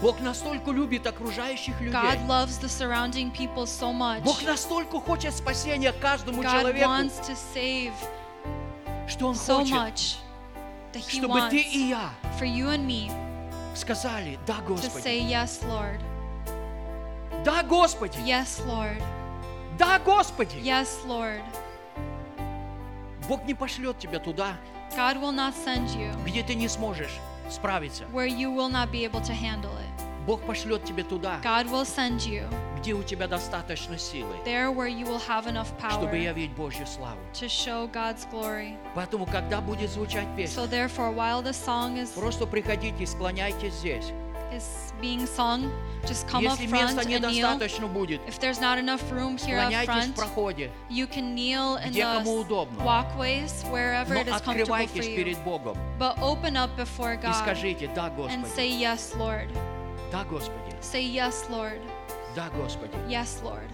Бог 0.00 0.20
настолько 0.20 0.70
любит 0.70 1.06
окружающих 1.06 1.80
людей. 1.80 1.92
God 1.94 2.26
loves 2.26 2.58
the 2.58 2.68
surrounding 2.68 3.30
people 3.30 3.64
so 3.64 3.92
much. 3.92 4.22
Бог 4.22 4.42
настолько 4.42 5.00
хочет 5.00 5.34
спасения 5.34 5.92
каждому 5.92 6.42
God 6.42 6.60
человеку, 6.60 6.90
wants 6.90 7.20
to 7.26 7.36
save 7.54 7.92
что 9.06 9.28
Он 9.28 9.34
so 9.34 9.58
хочет, 9.58 9.74
much 9.74 10.16
that 10.92 11.02
He 11.08 11.18
чтобы 11.18 11.40
ты 11.50 11.60
и 11.60 11.88
я 11.88 12.10
for 12.38 12.44
you 12.46 12.68
and 12.68 12.84
me 12.86 13.10
сказали, 13.76 14.38
да, 14.46 14.54
to 14.56 14.66
Господи, 14.66 15.02
say, 15.04 15.20
Yes, 15.20 15.62
Lord. 15.68 16.00
да, 17.44 17.62
Господи, 17.62 18.18
Yes, 18.18 18.64
Lord. 18.66 19.02
да, 19.78 19.98
Господи. 19.98 20.56
Yes, 20.56 20.88
Lord. 21.06 21.42
Бог 23.28 23.44
не 23.44 23.54
пошлет 23.54 23.98
тебя 23.98 24.18
туда, 24.18 24.56
God 24.96 25.20
will 25.20 25.32
not 25.32 25.54
send 25.54 25.88
you 25.96 26.12
где 26.24 26.42
ты 26.42 26.54
не 26.54 26.68
сможешь 26.68 27.12
справиться. 27.50 28.04
where 28.12 28.26
you 28.26 28.50
will 28.50 28.68
not 28.68 28.90
be 28.90 29.04
able 29.04 29.20
to 29.20 29.32
handle 29.32 29.72
it. 29.78 30.04
Бог 30.26 30.40
пошлет 30.42 30.84
тебя 30.84 31.04
туда, 31.04 31.40
God 31.42 31.70
will 31.70 31.84
send 31.84 32.26
you 32.26 32.48
где 32.78 32.92
у 32.92 33.02
тебя 33.02 33.26
достаточно 33.26 33.96
силы, 33.96 34.34
there 34.44 34.70
where 34.70 34.88
you 34.88 35.06
will 35.06 35.20
have 35.26 35.46
enough 35.46 35.68
чтобы 35.90 36.12
power 36.12 36.18
явить 36.18 36.50
Божью 36.52 36.86
славу. 36.86 37.18
to 37.32 37.48
show 37.48 37.90
God's 37.90 38.26
glory. 38.30 38.76
Поэтому, 38.94 39.26
когда 39.26 39.60
будет 39.60 39.90
звучать 39.90 40.26
песня, 40.36 40.62
So 40.62 40.66
therefore, 40.66 41.14
while 41.14 41.42
the 41.42 41.52
song 41.52 41.98
is, 41.98 42.10
просто 42.14 42.46
приходите, 42.46 43.06
склоняйтесь 43.06 43.74
здесь. 43.74 44.12
is 44.53 44.91
being 45.01 45.25
sung, 45.25 45.71
just 46.05 46.27
come 46.27 46.45
up 46.47 46.57
Если 46.59 46.67
front 46.67 46.95
места 46.95 47.01
and 47.01 47.07
kneel. 47.09 47.19
недостаточно 47.21 47.87
будет, 47.87 48.19
If 48.27 48.39
there's 48.39 48.59
not 48.59 48.77
enough 48.77 49.01
room 49.11 49.37
here 49.37 49.57
up 49.59 49.71
склоняйтесь 49.71 49.87
в 49.87 50.13
front, 50.13 50.15
проходе, 50.15 50.71
you 50.89 51.07
can 51.07 51.33
kneel 51.35 51.77
in 51.77 51.91
где 51.91 52.03
кому 52.03 52.43
the 52.43 52.45
удобно. 52.47 52.83
walkways 52.83 53.63
wherever 53.71 54.13
но 54.13 54.21
it 54.21 54.27
is 54.27 54.41
comfortable 54.41 54.43
for 54.43 54.51
открывайтесь 54.51 55.05
you. 55.07 55.15
перед 55.15 55.37
Богом 55.43 55.77
But 55.99 56.17
open 56.21 56.55
up 56.57 56.75
before 56.77 57.13
и 57.13 57.17
God 57.17 57.33
скажите, 57.35 57.87
да, 57.95 58.07
and 58.07 58.15
Господи, 58.15 58.47
say, 58.55 58.69
Yes, 58.69 59.15
Lord. 59.17 59.49
да, 60.11 60.23
Господи, 60.25 60.75
Say, 60.81 61.03
Yes, 61.03 61.49
Lord. 61.49 61.79
да, 62.35 62.49
Господи. 62.49 62.95
Yes, 63.07 63.41
Lord. 63.43 63.69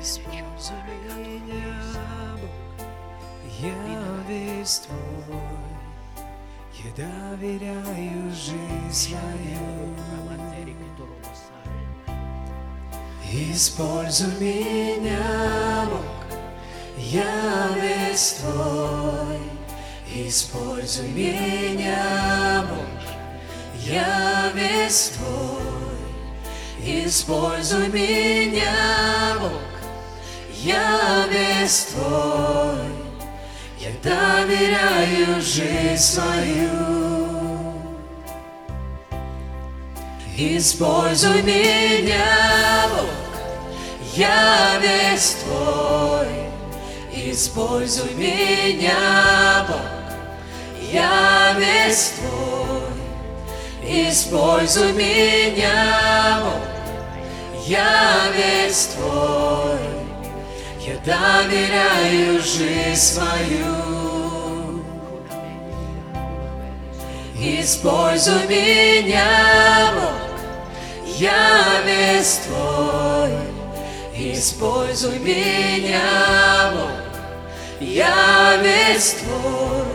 Используй 0.00 0.76
меня, 1.16 1.74
Бог, 1.94 2.09
Я 3.61 4.23
весь 4.27 4.79
твой, 4.79 5.37
я 6.83 6.91
доверяю 6.95 8.31
жизнь. 8.31 9.17
Используй 13.33 14.33
меня, 14.39 15.85
Бог, 15.89 16.37
я 16.97 17.69
весь 17.75 18.33
твой. 18.33 19.39
Используй 20.13 21.07
меня, 21.09 22.65
Бог, 22.69 23.13
я 23.85 24.51
весь 24.53 25.13
твой. 25.15 27.05
Используй 27.05 27.87
меня, 27.87 29.37
Бог, 29.39 29.61
я 30.53 31.25
весь 31.31 31.85
твой. 31.85 33.00
Я 33.81 33.89
доверяю 34.03 35.41
жизнь 35.41 35.97
свою. 35.97 36.69
Используй 40.37 41.41
меня, 41.41 42.85
Бог, 42.91 43.09
я 44.13 44.79
весь 44.79 45.37
твой. 45.43 46.27
Используй 47.11 48.13
меня, 48.13 49.65
Бог, 49.67 49.81
я 50.91 51.55
весь 51.57 52.13
твой. 52.19 52.81
Используй 53.83 54.93
меня, 54.93 56.39
Бог, 56.43 56.61
Я 57.67 58.31
весь 58.35 58.87
Твой, 58.95 59.77
я 60.85 60.95
доверяю 61.05 62.41
жизнь 62.41 62.95
свою. 62.95 64.81
Используй 67.39 68.47
меня, 68.47 69.91
Бог, 69.93 71.07
я 71.17 71.81
весь 71.85 72.39
Твой. 72.47 73.31
Используй 74.15 75.19
меня, 75.19 76.71
Бог, 76.73 76.91
я 77.79 78.57
весь 78.61 79.15
Твой. 79.15 79.85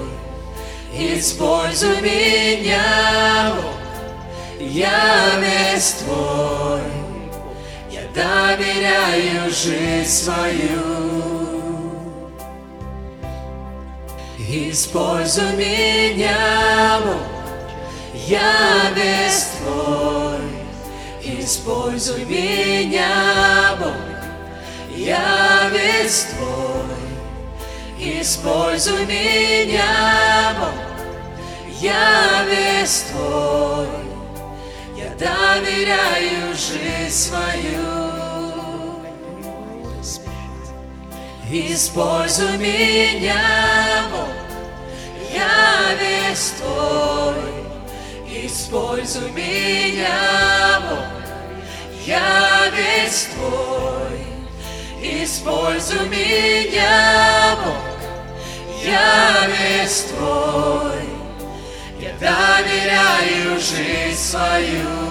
Используй 0.93 2.01
меня, 2.01 3.55
Бог, 3.57 4.61
я 4.61 5.39
весь 5.41 5.93
Твой. 5.95 7.06
Доверяю 8.17 9.51
жизнь 9.51 10.09
свою. 10.09 11.17
Используй 14.39 15.53
меня, 15.53 16.99
Бог, 17.05 17.21
я 18.27 18.91
весь 18.95 19.49
Твой. 19.59 20.41
Используй 21.23 22.25
меня, 22.25 23.77
Бог, 23.79 23.93
я 24.97 25.69
весь 25.71 26.29
Твой. 26.39 28.23
Используй 28.23 29.05
меня, 29.05 30.55
Бог, 30.59 30.73
я 31.83 32.47
весь 32.49 33.09
Твой. 33.13 34.16
Я 35.07 35.13
доверяю 35.15 36.53
жизнь 36.53 37.11
свою. 37.11 38.17
Используй 41.49 42.57
меня, 42.57 44.05
Бог, 44.11 44.29
я 45.33 45.95
весь 46.01 46.55
Твой. 46.59 48.47
Используй 48.47 49.31
меня, 49.31 50.81
Бог, 50.91 51.07
я 52.05 52.69
весь 52.75 53.29
Твой. 53.37 54.27
Используй 55.23 56.09
меня, 56.09 57.57
Бог, 57.65 58.85
я 58.85 59.47
весь 59.47 60.07
Твой. 60.07 61.16
Я 62.07 62.13
доверяю 62.21 63.59
жизнь 63.59 64.17
свою. 64.17 65.07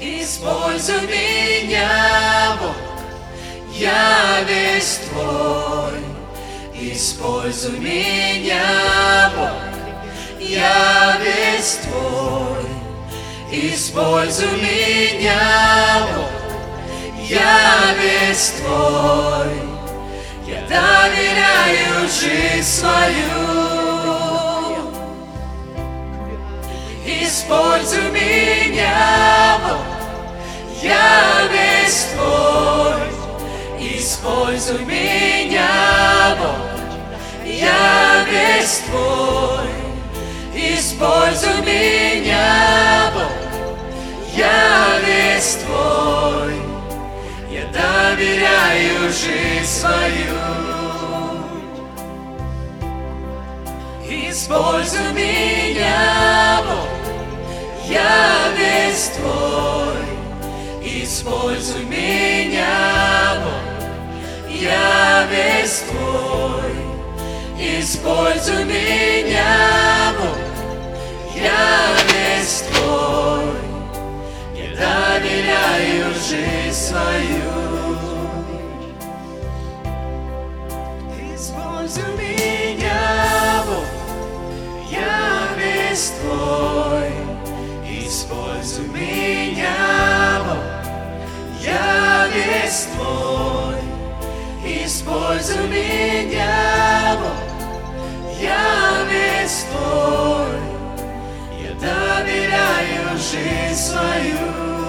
Используй 0.00 1.00
меня, 1.02 2.56
Бог, 2.60 2.76
я 3.72 4.42
весь 4.46 5.00
Твой. 5.08 5.98
Используй 6.74 7.78
меня, 7.78 9.32
Бог, 9.36 9.50
я 10.38 11.18
весь 11.20 11.80
Твой. 11.82 12.66
Используй 13.50 14.52
меня, 14.58 16.06
Бог, 16.14 16.30
я 17.28 17.94
весь 17.98 18.52
Твой. 18.60 19.79
Я 20.50 20.62
доверяю 20.62 22.08
жизнь 22.08 22.64
свою. 22.64 23.60
Используй 27.06 28.10
меня, 28.10 29.58
Бог, 29.62 29.86
я 30.82 31.46
весь 31.52 32.06
Твой. 32.16 33.10
Используй 33.78 34.84
меня, 34.84 36.36
Бог, 36.40 36.56
я 37.44 38.24
весь 38.28 38.82
Твой. 38.88 39.70
Используй 40.52 41.60
меня, 41.64 43.12
Бог, 43.14 43.30
я 44.34 44.98
весь 45.06 45.58
Твой. 45.64 46.59
Доверяю 47.72 49.10
жизнь 49.10 49.64
свою. 49.64 50.60
Используй 54.30 55.12
меня, 55.12 56.62
Бог, 56.66 56.88
я 57.86 58.48
весь 58.56 59.10
Твой. 59.16 60.10
Используй 60.82 61.84
меня, 61.84 63.34
Бог, 63.44 64.48
я 64.48 65.26
весь 65.30 65.84
Твой. 65.88 66.74
Используй 67.58 68.64
меня, 68.64 70.12
Бог, 70.18 70.38
я 71.34 71.94
весь 72.08 72.64
Твой. 72.70 73.44
Я 74.54 75.18
доверяю 75.20 75.99
жизнь 76.30 76.72
свою. 76.72 77.98
Используй 81.34 82.04
меня, 82.16 83.64
Бог, 83.66 83.84
я 84.88 85.48
весь 85.58 86.12
Твой. 86.20 87.10
Используй 87.84 88.86
меня, 88.86 90.40
Бог, 90.46 90.64
я 91.60 92.28
весь 92.32 92.86
Твой. 92.94 93.80
Используй 94.84 95.66
меня, 95.66 97.16
Бог, 97.20 98.38
я 98.40 99.04
весь 99.10 99.64
Твой. 99.72 100.60
Я 101.60 101.72
доверяю 101.74 103.18
жизнь 103.18 103.74
свою. 103.74 104.79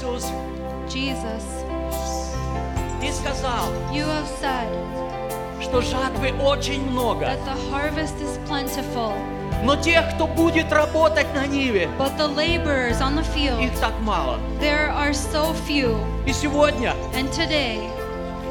Иисус, 0.00 0.24
Jesus, 0.88 1.44
Ты 3.02 3.12
сказал, 3.12 3.68
you 3.92 4.06
have 4.06 4.26
said 4.40 4.66
что 5.60 5.82
жатвы 5.82 6.32
очень 6.42 6.80
много, 6.90 7.26
that 7.26 7.44
the 7.44 7.70
harvest 7.70 8.18
is 8.22 8.38
plentiful, 8.48 9.12
но 9.62 9.76
тех, 9.76 10.14
кто 10.14 10.26
будет 10.26 10.72
работать 10.72 11.26
на 11.34 11.46
Ниве, 11.46 11.86
but 11.98 12.16
the 12.16 12.26
laborers 12.34 13.02
on 13.02 13.14
the 13.14 13.24
field, 13.34 13.62
их 13.62 13.78
так 13.78 13.92
мало. 14.00 14.38
there 14.58 14.90
are 14.90 15.12
so 15.12 15.54
few. 15.68 15.98
И 16.26 16.32
сегодня, 16.32 16.94
And 17.14 17.30
today, 17.30 17.78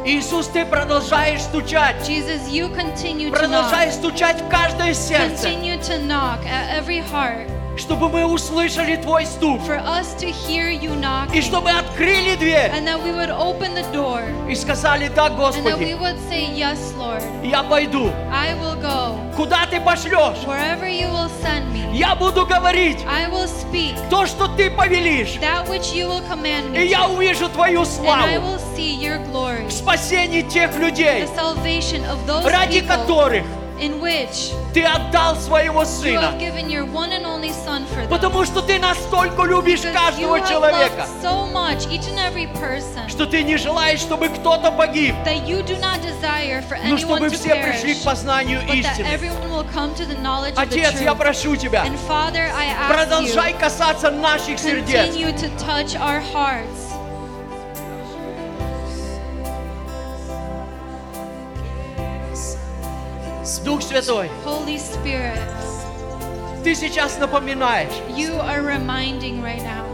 Иисус, 0.05 0.49
Ты 0.49 0.65
продолжаешь 0.65 1.41
стучать, 1.41 1.95
Jesus, 2.07 2.47
you 2.47 2.71
continue 2.75 3.31
to 3.31 3.35
продолжай 3.35 3.87
knock, 3.87 3.93
стучать 3.93 4.39
в 4.39 4.49
каждое 4.49 4.93
сердце, 4.93 5.47
continue 5.47 5.81
to 5.81 5.97
knock 6.05 6.45
at 6.45 6.77
every 6.77 6.99
heart 7.11 7.49
чтобы 7.79 8.09
мы 8.09 8.25
услышали 8.25 8.95
Твой 8.97 9.25
стук, 9.25 9.61
for 9.61 9.79
us 9.79 10.13
to 10.19 10.27
hear 10.27 10.69
you 10.69 10.93
и 10.93 10.99
knocking, 10.99 11.41
чтобы 11.41 11.69
открыли 11.71 12.35
дверь 12.35 12.71
and 12.71 12.85
that 12.85 13.01
we 13.01 13.11
would 13.11 13.31
open 13.31 13.73
the 13.73 13.85
door, 13.93 14.21
и 14.49 14.55
сказали, 14.55 15.07
да, 15.15 15.27
and 15.27 15.37
that 15.65 15.79
we 15.79 15.93
Господи, 15.93 15.93
would 15.93 16.19
say, 16.29 16.45
Yes, 16.55 16.77
Lord, 16.97 17.23
я 17.43 17.63
пойду. 17.63 18.11
I 18.31 18.53
will 18.55 18.75
go. 18.81 19.15
Куда 19.35 19.65
Ты 19.65 19.79
пошлешь? 19.79 20.43
Wherever 20.45 20.87
you 20.87 21.07
will 21.09 21.29
send 21.41 21.71
me, 21.73 21.79
Я 21.93 22.15
буду 22.15 22.45
говорить 22.45 22.99
I 23.07 23.29
will 23.29 23.47
speak 23.47 23.95
то, 24.09 24.25
что 24.25 24.47
Ты 24.47 24.69
повелишь, 24.69 25.39
that 25.39 25.67
which 25.67 25.93
you 25.93 26.07
will 26.07 26.21
command 26.29 26.73
и 26.75 26.79
me 26.79 26.85
я 26.85 27.05
to, 27.05 27.15
увижу 27.15 27.49
Твою 27.49 27.81
and 27.81 27.85
I 27.85 28.37
славу 28.37 28.45
will 28.45 28.59
see 28.75 28.99
your 28.99 29.19
glory, 29.31 29.67
в 29.67 29.71
спасении 29.71 30.41
тех 30.41 30.75
людей, 30.77 31.23
the 31.23 31.35
salvation 31.35 32.03
of 32.05 32.17
those 32.27 32.45
ради 32.45 32.81
people 32.81 32.87
которых 32.87 33.43
in 33.80 34.00
which 34.00 34.52
Ты 34.72 34.84
отдал 34.84 35.36
своего 35.36 35.82
you 35.82 35.86
Сына. 35.86 36.20
have 36.32 36.38
given 36.38 36.70
your 36.70 36.84
one 36.84 37.10
and 37.12 37.26
only 37.26 37.50
Son 37.50 37.84
for 37.86 38.02
them. 38.02 38.08
Потому 38.08 38.44
что 38.44 38.62
Ты 38.62 38.78
настолько 38.78 39.42
любишь 39.44 39.80
Because 39.80 39.90
you 40.18 40.28
каждого 40.28 40.36
have 40.38 40.48
человека, 40.48 41.06
loved 41.06 41.22
so 41.22 41.46
much 41.52 41.86
each 41.90 42.06
and 42.08 42.18
every 42.18 42.46
person 42.60 43.08
что 43.08 43.26
Ты 43.26 43.42
не 43.42 43.56
желаешь, 43.56 44.00
чтобы 44.00 44.28
кто-то 44.28 44.70
погиб, 44.70 45.14
that 45.24 45.44
you 45.46 45.62
do 45.64 45.76
not 45.80 46.00
desire 46.02 46.62
for 46.62 46.76
но 46.84 46.94
anyone 46.94 46.98
чтобы 46.98 47.26
to 47.26 47.30
все 47.34 47.54
пришли 47.56 47.94
perish, 47.94 48.00
к 48.00 48.04
познанию 48.04 48.60
but 48.60 48.68
that 48.82 48.98
истины. 48.98 49.06
everyone 49.06 49.50
will 49.50 49.66
come 49.72 49.94
to 49.94 50.06
the 50.06 50.16
knowledge 50.22 50.54
of 50.56 50.70
the 50.70 50.80
Отец, 50.80 51.00
я 51.00 51.10
truth. 51.14 51.18
прошу 51.18 51.56
Тебя, 51.56 51.84
And 51.84 51.98
Father, 52.08 52.50
I 52.56 52.66
ask 52.66 52.88
продолжай 52.94 53.52
you, 53.52 53.58
касаться 53.58 54.10
наших 54.10 54.58
сердец. 54.58 55.08
continue 55.14 55.32
to 55.36 55.48
touch 55.58 55.94
our 55.96 56.20
hearts. 56.32 56.87
Дух 63.57 63.81
Святой, 63.81 64.29
Holy 64.45 64.77
Spirit, 64.77 65.41
Ты 66.63 66.75
сейчас 66.75 67.17
напоминаешь, 67.17 67.93
you 68.15 68.39
are 68.41 68.61
reminding 68.61 69.41
right 69.41 69.63
now 69.63 69.85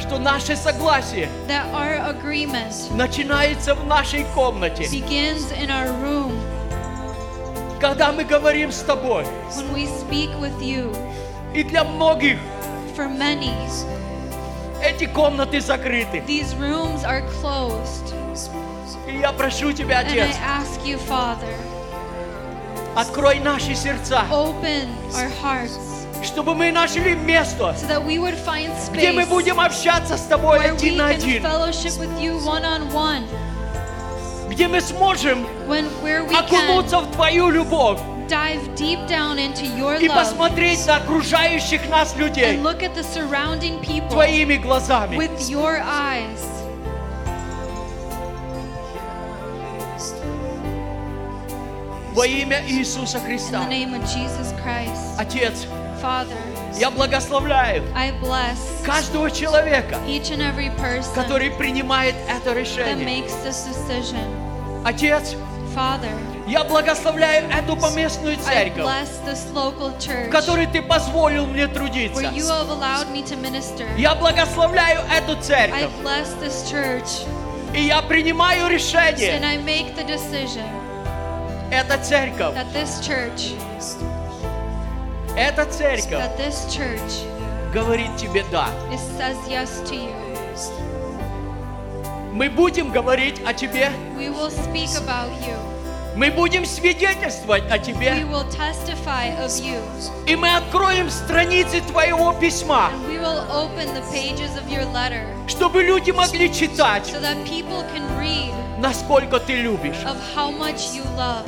что 0.00 0.18
наше 0.18 0.56
согласие 0.56 1.28
that 1.48 1.64
our 1.72 1.96
agreement 2.14 2.74
начинается 2.94 3.74
в 3.74 3.86
нашей 3.86 4.24
комнате. 4.34 4.84
begins 4.90 5.50
in 5.52 5.70
our 5.70 5.90
room. 6.02 6.32
Когда 7.80 8.12
мы 8.12 8.24
говорим 8.24 8.70
с 8.70 8.82
тобой, 8.82 9.24
when 9.56 9.72
we 9.72 9.86
speak 9.86 10.28
with 10.38 10.60
you, 10.60 10.94
и 11.54 11.62
для 11.62 11.84
многих 11.84 12.38
for 12.96 13.08
many, 13.08 13.54
эти 14.82 15.06
комнаты 15.06 15.60
закрыты. 15.60 16.20
these 16.26 16.54
rooms 16.56 17.04
are 17.04 17.22
closed. 17.40 18.12
И 19.06 19.18
я 19.18 19.32
прошу 19.32 19.72
тебя, 19.72 20.02
And 20.02 20.08
I 20.08 20.20
Отец, 20.20 20.36
ask 20.44 20.84
you, 20.84 20.98
Father, 21.08 21.54
открой 22.94 23.40
наши 23.40 23.74
сердца, 23.74 24.24
open 24.30 24.88
our 25.14 25.30
hearts 25.42 25.78
чтобы 26.22 26.54
мы 26.54 26.70
нашли 26.70 27.14
место, 27.14 27.74
so 27.76 27.86
that 27.88 28.04
we 28.04 28.18
would 28.18 28.36
find 28.46 28.70
где 28.92 29.10
мы 29.12 29.22
space 29.22 29.28
будем 29.28 29.60
общаться 29.60 30.16
с 30.16 30.22
тобой 30.22 30.58
where 30.58 30.72
we 30.72 30.76
один 30.76 30.96
на 30.96 31.10
can 31.10 31.16
один, 31.16 31.42
fellowship 31.42 31.98
with 31.98 32.20
you 32.20 32.38
one 32.44 32.64
on 32.64 32.92
one, 32.92 33.24
где 34.48 34.68
мы 34.68 34.80
сможем 34.80 35.46
when 35.66 35.88
where 36.02 36.24
we 36.24 36.32
can 36.32 36.44
окунуться 36.44 37.00
в 37.00 37.10
твою 37.12 37.50
любовь 37.50 37.98
dive 38.28 38.74
deep 38.76 39.06
down 39.08 39.36
into 39.36 39.64
your 39.76 39.98
и 40.00 40.08
посмотреть 40.08 40.86
на 40.86 40.96
окружающих 40.96 41.88
нас 41.88 42.14
людей 42.16 42.56
and 42.56 42.62
look 42.62 42.82
at 42.82 42.94
the 42.94 43.02
surrounding 43.02 43.80
people 43.80 44.08
твоими 44.08 44.56
глазами. 44.56 45.16
with 45.16 45.50
your 45.50 45.82
eyes. 45.82 46.61
Во 52.14 52.26
имя 52.26 52.62
Иисуса 52.68 53.18
Христа. 53.20 53.66
Отец, 55.18 55.66
Father, 56.02 56.36
я 56.78 56.90
благословляю 56.90 57.84
I 57.94 58.12
bless 58.20 58.84
каждого 58.84 59.30
человека, 59.30 59.98
который 61.14 61.50
принимает 61.52 62.14
это 62.28 62.50
that 62.50 62.60
решение. 62.60 63.06
makes 63.06 63.32
this 63.42 63.66
decision. 63.66 64.20
Отец, 64.84 65.36
я 66.46 66.64
благословляю 66.64 67.48
эту 67.50 67.76
поместную 67.76 68.36
церковь, 68.36 68.84
в 70.26 70.30
которой 70.30 70.66
ты 70.66 70.82
позволил 70.82 71.46
мне 71.46 71.66
трудиться. 71.66 72.30
Я 73.96 74.14
благословляю 74.14 75.00
эту 75.16 75.40
церковь, 75.40 75.88
и 77.74 77.80
я 77.80 78.02
принимаю 78.02 78.68
решение. 78.68 79.40
Эта 81.72 81.96
церковь, 81.96 82.54
that 82.54 82.70
this 82.74 83.00
church, 83.00 83.54
эта 85.34 85.64
церковь 85.64 86.20
that 86.20 86.36
this 86.36 86.66
church 86.68 87.24
говорит 87.72 88.14
тебе 88.18 88.44
да. 88.52 88.68
is 88.92 89.00
says 89.16 89.38
yes 89.48 89.80
to 89.88 89.94
you. 89.94 90.12
Мы 92.34 92.50
будем 92.50 92.92
говорить 92.92 93.40
о 93.46 93.54
тебе, 93.54 93.90
We 94.18 94.28
will 94.28 94.50
speak 94.50 94.90
about 94.98 95.30
you. 95.46 95.56
мы 96.14 96.30
будем 96.30 96.66
свидетельствовать 96.66 97.64
о 97.70 97.78
We 97.78 97.82
тебе, 97.82 98.10
will 98.30 98.46
testify 98.50 99.34
of 99.42 99.48
you. 99.62 99.80
и 100.26 100.36
мы 100.36 100.54
откроем 100.54 101.08
страницы 101.08 101.80
твоего 101.80 102.34
письма, 102.34 102.90
And 102.92 103.08
we 103.08 103.18
will 103.18 103.46
open 103.50 103.86
the 103.94 104.02
pages 104.12 104.54
of 104.58 104.68
your 104.68 104.84
letter 104.92 105.24
чтобы 105.48 105.82
люди 105.82 106.10
могли 106.10 106.52
читать, 106.52 107.06
so 107.06 107.18
that 107.22 107.42
people 107.46 107.82
can 107.94 108.02
read 108.18 108.52
насколько 108.78 109.38
ты 109.40 109.54
любишь, 109.54 110.04
of 110.04 110.16
how 110.36 110.50
much 110.50 110.92
you 110.94 111.04
love, 111.16 111.46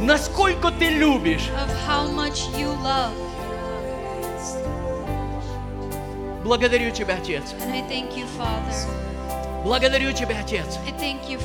насколько 0.00 0.70
ты 0.70 0.88
любишь. 0.88 1.50
Благодарю 6.44 6.90
тебя, 6.92 7.16
Отец. 7.16 7.54
You. 7.54 8.24
Благодарю 9.64 10.12
тебя, 10.12 10.36
Отец, 10.40 10.78
you, 11.28 11.40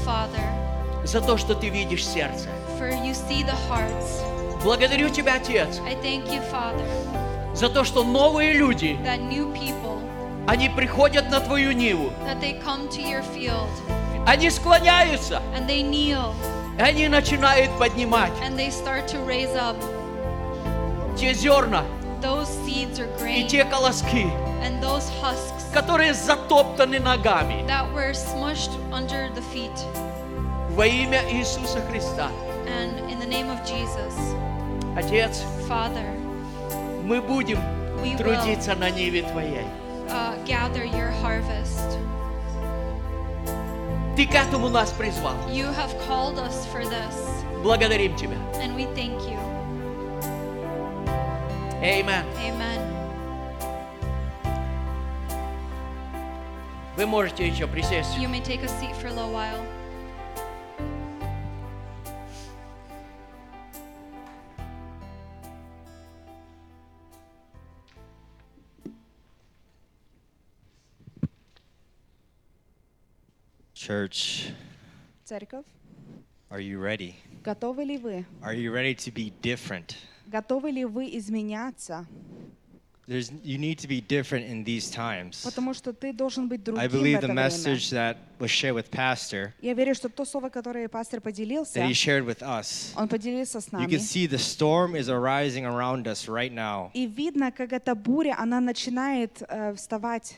за 1.03 1.22
то, 1.22 1.38
что 1.38 1.56
ты 1.56 1.70
видишь 1.70 2.06
сердце. 2.06 2.49
Благодарю 4.64 5.10
тебя, 5.10 5.36
Отец, 5.36 5.80
you, 5.80 7.56
за 7.56 7.70
то, 7.70 7.84
что 7.84 8.03
новые 8.03 8.53
люди, 8.53 8.98
people, 9.56 9.99
они 10.48 10.70
приходят 10.70 11.30
на 11.32 11.40
твою 11.40 11.72
ниву, 11.72 12.12
они 14.28 14.49
склоняются, 14.52 15.41
и 16.77 16.81
они 16.81 17.07
начинают 17.07 17.72
поднимать 17.77 18.31
and 18.43 18.57
they 18.57 18.69
start 18.72 19.07
to 19.07 19.18
raise 19.26 19.56
up. 19.56 19.76
те 21.18 21.34
зерна 21.34 21.84
Those 22.22 22.48
seeds 22.65 22.99
or 22.99 23.07
и 23.18 23.19
grain 23.19 23.48
те 23.48 23.64
колоски, 23.65 24.27
and 24.64 24.80
those 24.81 25.10
husks 25.22 25.65
которые 25.73 26.14
затоптаны 26.14 26.99
ногами 26.99 27.65
that 27.68 27.91
were 27.93 28.14
smushed 28.14 28.72
under 28.91 29.30
the 29.34 29.41
feet. 29.53 29.72
во 30.76 30.85
имя 30.85 31.22
Иисуса 31.31 31.81
Христа. 31.89 32.30
And 32.68 33.10
in 33.11 33.19
the 33.19 33.26
name 33.27 33.49
of 33.49 33.60
Jesus, 33.65 34.14
Отец, 34.95 35.43
Father, 35.68 36.06
мы 37.03 37.22
будем 37.22 37.60
We 38.02 38.14
will. 38.14 38.18
трудиться 38.18 38.76
на 38.76 38.89
ниве 38.89 39.23
Твоей. 39.23 39.65
uh, 40.10 40.35
gather 40.45 40.85
your 40.85 41.10
harvest. 41.23 41.98
Ты 44.16 44.27
к 44.27 44.35
этому 44.35 44.69
нас 44.69 44.91
призвал. 44.93 45.35
You 45.49 45.66
have 45.74 45.95
called 46.09 46.39
us 46.39 46.66
for 46.73 46.85
this, 46.85 47.15
Благодарим 47.62 48.16
Тебя. 48.16 48.37
and 48.62 48.74
we 48.74 48.87
thank 48.95 49.20
you. 49.28 49.39
Amen. 51.83 52.24
Amen. 52.41 52.81
Вы 56.97 57.05
можете 57.07 57.47
еще 57.47 57.66
присесть. 57.66 58.16
You 58.16 58.28
may 58.28 58.41
take 58.41 58.62
a 58.65 58.69
seat 58.69 58.97
for 58.97 59.09
a 59.09 59.12
little 59.12 59.31
while. 59.33 59.61
Church, 73.81 74.53
Церковь, 75.24 75.65
are 76.51 76.61
you 76.61 76.78
ready? 76.81 77.15
готовы 77.45 77.85
ли 77.85 77.99
вы? 77.99 78.24
Are 78.43 78.55
you 78.55 78.73
ready 78.73 78.95
to 78.95 79.11
be 79.12 79.33
different? 79.43 79.97
Готовы 80.27 80.70
ли 80.70 80.85
вы 80.85 81.11
изменяться? 81.16 82.07
There's, 83.07 83.31
you 83.45 83.57
need 83.57 83.78
to 83.78 83.87
be 83.87 84.01
different 84.01 84.47
in 84.47 84.65
these 84.65 84.91
times. 84.91 85.45
Потому 85.45 85.74
что 85.74 85.93
ты 85.93 86.12
должен 86.12 86.49
быть 86.49 86.65
другим 86.65 86.83
I 86.83 86.89
в 86.89 86.95
believe 86.95 87.19
это 87.19 87.28
the 87.28 87.33
время. 87.35 87.35
message 87.49 87.91
that 87.91 88.16
was 88.41 88.51
shared 88.51 88.74
with 88.74 88.91
Pastor, 88.91 89.53
Я 89.62 89.74
верю, 89.74 89.95
что 89.95 90.09
то 90.09 90.24
слово, 90.24 90.49
которое 90.49 90.89
пастор 90.89 91.20
поделился, 91.20 91.78
that 91.78 91.87
he 91.89 91.93
shared 91.93 92.24
with 92.27 92.43
us, 92.43 92.93
он 92.97 93.07
поделился 93.07 93.61
с 93.61 93.69
you 93.69 93.78
нами. 93.78 93.87
can 93.89 94.01
see 94.01 94.27
the 94.27 94.39
storm 94.39 94.97
is 94.97 95.09
arising 95.09 95.65
around 95.65 96.09
us 96.09 96.27
right 96.28 96.53
now. 96.53 96.91
И 96.95 97.07
видно, 97.07 97.53
как 97.53 97.73
эта 97.73 97.95
буря, 97.95 98.35
она 98.39 98.61
начинает 98.61 99.41
э, 99.49 99.74
вставать. 99.77 100.37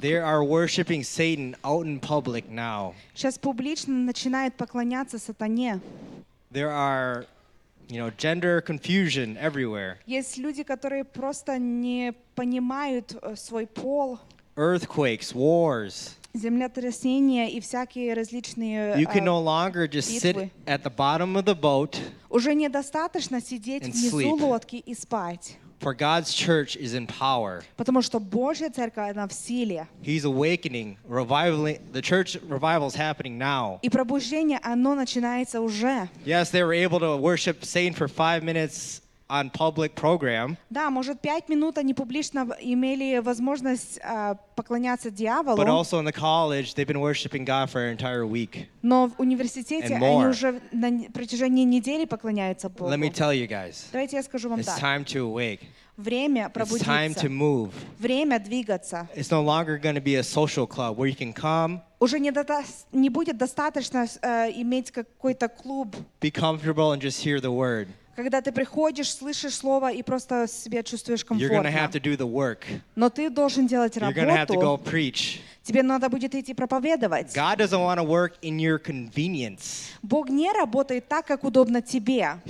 They 0.00 0.14
are 0.16 0.44
worshiping 0.44 1.02
Satan 1.02 1.56
out 1.64 1.86
in 1.86 1.98
public 1.98 2.48
now. 2.48 2.94
Сейчас 3.14 3.38
публично 3.38 3.94
начинает 3.94 4.54
поклоняться 4.56 5.18
сатане. 5.18 5.80
There 6.52 6.70
are, 6.70 7.26
you 7.88 7.98
know, 7.98 8.10
gender 8.16 8.60
confusion 8.60 9.36
everywhere. 9.38 9.96
Есть 10.06 10.38
люди, 10.38 10.62
которые 10.62 11.04
просто 11.04 11.58
не 11.58 12.12
понимают 12.34 13.16
э, 13.22 13.34
свой 13.36 13.66
пол, 13.66 14.18
Earthquakes, 14.56 15.34
wars. 15.34 16.14
землетрясения 16.34 17.48
и 17.48 17.60
всякие 17.60 18.12
различные 18.14 18.94
You 18.96 19.06
can 19.06 19.22
э, 19.22 19.24
no 19.24 19.40
longer 19.42 19.88
just 19.88 20.08
sit 20.20 20.36
битвы. 20.36 20.50
at 20.66 20.82
the 20.84 20.90
bottom 20.94 21.36
of 21.36 21.44
the 21.44 21.54
boat, 21.54 21.98
Уже 22.30 22.54
недостаточно 22.54 23.40
сидеть 23.40 23.82
and 23.84 23.92
внизу 23.92 24.20
sleep. 24.20 24.40
лодки 24.42 24.76
и 24.76 24.94
спать. 24.94 25.56
for 25.83 25.93
God's 25.93 26.33
church 26.33 26.75
is 26.77 26.93
in 26.93 27.05
power. 27.05 27.61
Потому 27.77 28.01
что 28.01 28.19
Божья 28.19 28.69
церковь, 28.69 29.11
она 29.11 29.27
в 29.27 29.33
силе. 29.33 29.87
He's 30.01 30.23
awakening, 30.23 30.97
revivaling. 31.07 31.79
The 31.91 32.01
church 32.01 32.37
revival 32.47 32.87
is 32.87 32.95
happening 32.95 33.37
now. 33.37 33.79
И 33.81 33.89
пробуждение, 33.89 34.59
оно 34.63 34.95
начинается 34.95 35.61
уже. 35.61 36.09
Yes, 36.25 36.49
they 36.51 36.63
were 36.63 36.73
able 36.73 36.99
to 36.99 37.17
worship 37.17 37.63
Satan 37.65 37.93
for 37.93 38.07
five 38.07 38.43
minutes 38.43 39.01
on 39.28 39.50
public 39.50 39.94
program, 39.94 40.56
Да, 40.70 40.90
может, 40.90 41.20
пять 41.20 41.48
минут 41.48 41.76
они 41.78 41.92
публично 41.94 42.46
в- 42.46 42.56
имели 42.60 43.18
возможность 43.18 44.00
а, 44.02 44.36
поклоняться 44.56 45.10
дьяволу, 45.10 45.56
but 45.58 45.68
also 45.68 46.00
in 46.00 46.04
the 46.06 46.12
college, 46.12 46.74
they've 46.74 46.86
been 46.86 47.00
worshiping 47.00 47.44
God 47.44 47.68
for 47.70 47.84
an 47.84 47.96
entire 47.96 48.26
week. 48.26 48.66
но 48.82 49.08
в 49.08 49.20
университете 49.20 49.86
And 49.94 49.96
они 49.96 50.06
more. 50.06 50.30
уже 50.30 50.60
на 50.72 50.86
н- 50.88 51.12
протяжении 51.12 51.64
недели 51.64 52.06
поклоняются 52.06 52.68
Богу. 52.70 52.90
Let 52.90 52.98
me 52.98 53.10
tell 53.10 53.34
you 53.34 53.46
guys, 53.46 53.84
Давайте 53.92 54.16
я 54.16 54.22
скажу 54.22 54.48
вам 54.48 54.60
it's 54.60 54.64
так. 54.64 54.78
time 54.80 55.04
to 55.04 55.20
awake. 55.30 55.60
Время 55.98 56.44
It's 56.46 56.48
time 56.48 57.12
пробудиться. 57.14 57.26
to 57.26 57.28
move. 57.28 57.72
Время 57.98 58.38
двигаться. 58.38 59.08
It's 59.16 59.30
no 59.30 59.42
longer 59.42 59.78
going 59.78 59.96
to 59.96 60.00
be 60.00 60.14
a 60.14 60.22
social 60.22 60.66
club 60.66 60.96
where 60.96 61.06
you 61.08 61.16
can 61.16 61.32
come, 61.34 61.80
Уже 62.00 62.20
не, 62.20 62.30
дота- 62.30 62.64
не 62.92 63.10
будет 63.10 63.36
достаточно 63.36 64.06
э, 64.22 64.52
иметь 64.62 64.90
какой-то 64.92 65.48
клуб, 65.48 65.96
be 66.20 66.30
comfortable, 66.30 66.92
and 66.92 67.00
just 67.00 67.20
hear 67.24 67.40
the 67.40 67.50
word. 67.50 67.88
Когда 68.18 68.40
ты 68.40 68.50
приходишь, 68.50 69.14
слышишь 69.14 69.54
слово 69.54 69.92
и 69.92 70.02
просто 70.02 70.48
себя 70.48 70.82
чувствуешь 70.82 71.24
комфортно. 71.24 71.88
Но 72.96 73.10
ты 73.10 73.30
должен 73.30 73.68
делать 73.68 73.96
работу. 73.96 74.80
Тебе 75.62 75.84
надо 75.84 76.08
будет 76.08 76.34
идти 76.34 76.52
проповедовать. 76.52 77.32
Бог 80.02 80.28
не 80.30 80.50
работает 80.50 81.06
так, 81.06 81.26
как 81.26 81.44
удобно 81.44 81.80
тебе. 81.80 82.40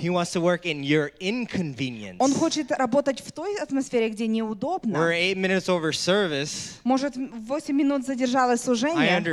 Он 2.19 2.33
хочет 2.33 2.71
работать 2.71 3.21
в 3.21 3.31
той 3.31 3.59
атмосфере, 3.59 4.09
где 4.09 4.25
неудобно. 4.25 4.97
service. 5.91 6.79
Может, 6.83 7.15
8 7.15 7.75
минут 7.75 8.07
задержалось 8.07 8.61
служение, 8.61 9.23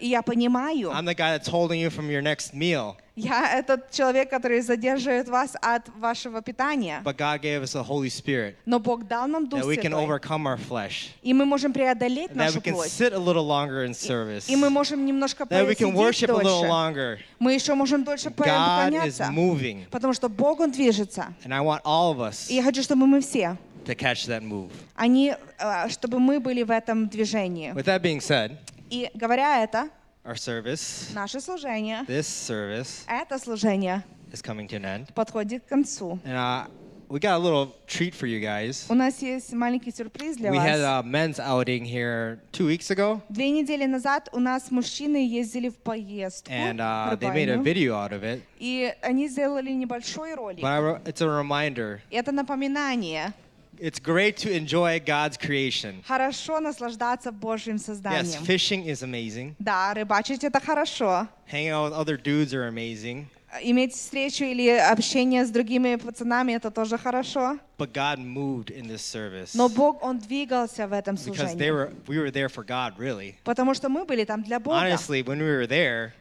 и 0.00 0.08
я 0.08 0.22
понимаю. 0.22 0.92
I'm 0.92 1.04
the 1.04 1.14
guy 1.14 1.36
that's 1.36 1.46
holding 1.46 1.78
you 1.78 1.90
from 1.90 2.08
your 2.08 2.22
next 2.22 2.54
meal. 2.54 2.96
Я 3.14 3.58
этот 3.58 3.90
человек, 3.90 4.30
который 4.30 4.60
задерживает 4.62 5.28
вас 5.28 5.54
от 5.60 5.88
вашего 5.98 6.40
питания. 6.40 7.02
But 7.04 7.16
God 7.18 7.42
gave 7.42 7.62
us 7.62 7.74
the 7.74 7.84
Holy 7.86 8.08
Spirit 8.08 8.54
Но 8.64 8.78
Бог 8.78 9.06
дал 9.06 9.28
нам 9.28 9.46
Дух 9.48 9.60
that 9.60 9.66
we 9.66 9.76
can 9.76 9.92
overcome 9.92 10.46
our 10.46 10.56
flesh. 10.56 11.10
И 11.22 11.34
мы 11.34 11.44
можем 11.44 11.74
преодолеть 11.74 12.30
That 12.30 12.36
we 12.36 12.38
нашу 12.38 12.60
can 12.62 12.72
плоть. 12.72 12.90
sit 12.90 13.12
a 13.12 13.18
little 13.18 13.46
longer 13.46 13.84
in 13.84 13.92
service. 13.92 14.48
И 14.48 14.56
мы 14.56 14.70
можем 14.70 15.04
немножко 15.04 15.44
That 15.44 15.66
we 15.66 15.74
can 15.74 15.92
посидеть 15.92 15.94
worship 15.94 16.30
a 16.30 16.38
little 16.42 16.62
дольше. 16.62 16.68
longer. 16.68 17.18
Мы 17.38 17.52
еще 17.52 17.74
можем 17.74 18.02
дольше 18.02 18.30
God 18.30 18.32
is 18.32 18.36
поклоняться. 18.38 19.24
moving. 19.30 19.84
Потому 19.90 20.14
что 20.14 20.28
Бог, 20.30 20.60
Он 20.60 20.70
движется. 20.70 21.34
And 21.44 21.52
I 21.52 21.60
want 21.60 21.82
all 21.84 22.12
of 22.14 22.20
us 22.20 22.48
И 22.48 22.54
я 22.54 22.62
хочу, 22.62 22.82
чтобы 22.82 23.06
мы 23.06 23.20
все, 23.20 23.58
to 23.84 23.94
catch 23.94 24.26
that 24.26 24.42
move. 24.42 24.70
они, 24.96 25.34
э, 25.58 25.88
чтобы 25.90 26.18
мы 26.18 26.40
были 26.40 26.62
в 26.62 26.70
этом 26.70 27.08
движении. 27.08 27.72
With 27.72 27.84
that 27.84 28.00
being 28.00 28.20
said, 28.20 28.56
И 28.88 29.10
говоря 29.14 29.62
это, 29.62 29.90
our 30.24 30.36
service, 30.36 31.10
наше 31.14 31.40
служение, 31.40 32.04
this 32.06 32.26
service, 32.28 33.04
это 33.08 33.38
служение 33.38 34.04
is 34.32 34.40
coming 34.42 34.68
to 34.68 34.76
an 34.76 34.84
end. 34.84 35.12
подходит 35.14 35.64
к 35.64 35.68
концу. 35.68 36.18
And 36.24 36.36
uh, 36.36 36.66
we 37.08 37.18
got 37.20 37.34
a 37.34 37.38
little 37.38 37.74
treat 37.86 38.14
for 38.14 38.26
you 38.26 38.40
guys. 38.40 38.86
У 38.88 38.94
нас 38.94 39.20
есть 39.20 39.52
маленький 39.52 39.90
сюрприз 39.92 40.36
для 40.36 40.50
We 40.50 40.56
had 40.58 40.80
вас. 40.80 41.04
a 41.04 41.06
men's 41.06 41.38
outing 41.40 41.84
here 41.84 42.38
two 42.52 42.66
weeks 42.66 42.90
ago, 42.90 43.20
Две 43.28 43.50
недели 43.50 43.84
назад 43.84 44.28
у 44.32 44.38
нас 44.38 44.70
мужчины 44.70 45.16
ездили 45.28 45.68
в 45.68 45.76
поездку 45.78 46.50
and 46.52 46.76
в 46.76 46.80
uh, 46.80 47.16
they 47.18 47.30
made 47.32 47.48
a 47.50 47.56
Рыбайну, 47.56 47.62
video 47.64 47.92
out 47.94 48.12
of 48.12 48.22
it. 48.22 48.40
и 48.58 48.94
они 49.02 49.28
сделали 49.28 49.70
небольшой 49.72 50.34
ролик. 50.34 50.62
But 50.62 50.68
I, 50.70 50.80
wrote- 50.80 51.02
it's 51.04 51.20
a 51.20 51.26
reminder. 51.28 52.00
Это 52.10 52.30
напоминание. 52.32 53.34
It's 53.81 53.99
great 53.99 54.37
to 54.37 54.51
enjoy 54.51 54.99
God's 54.99 55.37
creation. 55.37 56.01
Хорошо 56.07 56.59
наслаждаться 56.59 57.31
Божьим 57.31 57.75
Yes, 57.75 57.85
созданием. 57.85 58.43
fishing 58.43 58.85
is 58.87 59.03
amazing. 59.03 59.55
Да, 59.59 59.93
рыбачить 59.93 60.43
это 60.43 60.59
хорошо. 60.59 61.27
Hanging 61.51 61.69
out 61.69 61.91
with 61.91 61.93
other 61.93 62.17
dudes 62.17 62.53
are 62.55 62.67
amazing. 62.67 63.27
Иметь 63.61 63.93
встречу 63.93 64.43
или 64.43 64.67
общение 64.69 65.45
с 65.45 65.49
другими 65.51 65.95
пацанами 65.95 66.53
это 66.53 66.69
тоже 66.71 66.97
хорошо. 66.97 67.59
But 67.77 67.93
God 67.93 68.17
moved 68.19 68.71
in 68.71 68.87
this 68.87 69.01
service 69.03 69.53
Но 69.53 69.69
Бог, 69.69 70.03
Он 70.03 70.17
двигался 70.19 70.87
в 70.87 70.91
этом 70.91 71.15
because 71.15 71.55
they 71.55 71.67
служении. 71.67 71.69
were 71.71 71.93
we 72.07 72.17
were 72.17 72.31
there 72.31 72.49
for 72.49 72.63
God 72.65 72.97
really. 72.97 73.35
Потому 73.43 73.73
что 73.75 73.89
мы 73.89 74.05
были 74.05 74.25
там 74.25 74.41
для 74.43 74.59
Бога. 74.59 74.77
Honestly, 74.77 75.21
when 75.23 75.37
we 75.39 75.45
were 75.47 75.67
there, 75.67 76.13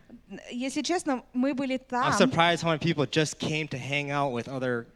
Если 0.53 0.82
честно, 0.82 1.23
мы 1.32 1.55
были 1.55 1.77
I'm 1.77 1.89
там. 1.89 2.12
surprised 2.12 2.62
how 2.62 2.69
many 2.70 2.78
people 2.81 3.07
just 3.07 3.39
came 3.39 3.66
to 3.69 3.78
hang 3.78 4.11
out 4.11 4.32
with 4.32 4.47
other 4.48 4.86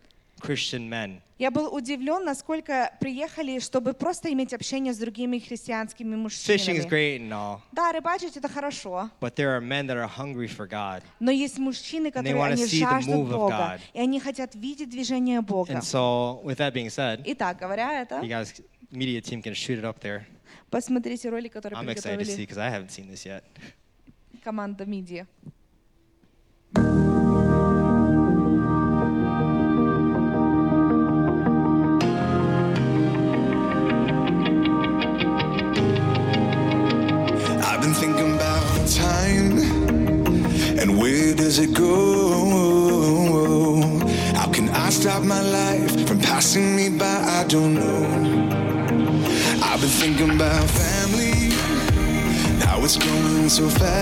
Christian 0.41 0.89
men. 0.91 1.23
Я 1.38 1.52
был 1.52 1.74
удивлен, 1.76 2.24
насколько 2.24 2.92
приехали, 3.02 3.60
чтобы 3.60 3.94
просто 3.94 4.32
иметь 4.32 4.54
общение 4.54 4.94
с 4.94 4.98
другими 4.98 5.38
христианскими 5.40 6.16
Fishing 6.16 6.18
is 6.18 6.86
мужчинами. 6.86 6.90
great 6.90 7.20
and 7.20 7.32
all, 7.34 7.60
Да, 7.74 7.92
рыбачить 7.92 8.38
это 8.38 8.48
хорошо. 8.48 9.10
but 9.20 9.36
there 9.36 9.50
are 9.54 9.60
men 9.60 9.86
that 9.88 9.98
are 9.98 10.08
hungry 10.08 10.48
for 10.48 10.66
God. 10.66 11.04
Но 11.20 11.32
есть 11.32 11.58
мужчины, 11.60 12.10
которые 12.10 12.36
wanna 12.36 12.54
они 12.54 12.64
see 12.64 12.80
the 12.80 12.90
жаждут 12.90 13.16
move 13.16 13.28
of 13.32 13.38
Бога. 13.38 13.80
И 13.94 14.00
они 14.00 14.22
хотят 14.22 14.56
видеть 14.56 14.90
движение 14.90 15.42
Бога. 15.42 15.74
And 15.74 15.82
so, 15.84 16.42
with 16.46 16.56
that 16.60 16.74
being 16.74 16.90
said, 16.90 17.22
Итак, 17.26 17.58
говоря 17.60 18.02
это, 18.02 18.22
you 18.22 18.30
guys, 18.30 18.54
media 18.92 19.20
team 19.20 19.42
can 19.42 19.54
shoot 19.54 19.78
it 19.78 19.84
up 19.84 20.00
there. 20.00 20.26
посмотрите 20.70 21.28
ролик, 21.30 21.52
который 21.52 21.74
I'm 21.74 21.90
excited 21.90 22.20
to 22.20 22.24
see 22.26 22.46
приготовили 22.46 22.46
because 22.46 22.58
I 22.58 22.70
haven't 22.70 22.92
seen 22.92 23.10
this 23.12 23.26
yet. 23.26 23.44
команда 24.42 24.86
Мидия. 24.86 25.28
And 40.86 41.00
where 41.00 41.34
does 41.34 41.58
it 41.58 41.74
go? 41.74 41.90
How 44.36 44.48
can 44.52 44.70
I 44.70 44.90
stop 44.92 45.24
my 45.24 45.42
life 45.42 46.08
from 46.08 46.20
passing 46.20 46.76
me 46.76 46.90
by? 46.90 47.18
I 47.40 47.44
don't 47.48 47.74
know. 47.74 48.06
I've 49.64 49.82
been 49.82 49.90
thinking 49.90 50.30
about 50.30 50.70
family, 50.70 51.50
now 52.60 52.84
it's 52.84 52.98
going 52.98 53.50
so 53.50 53.68
fast. 53.68 53.96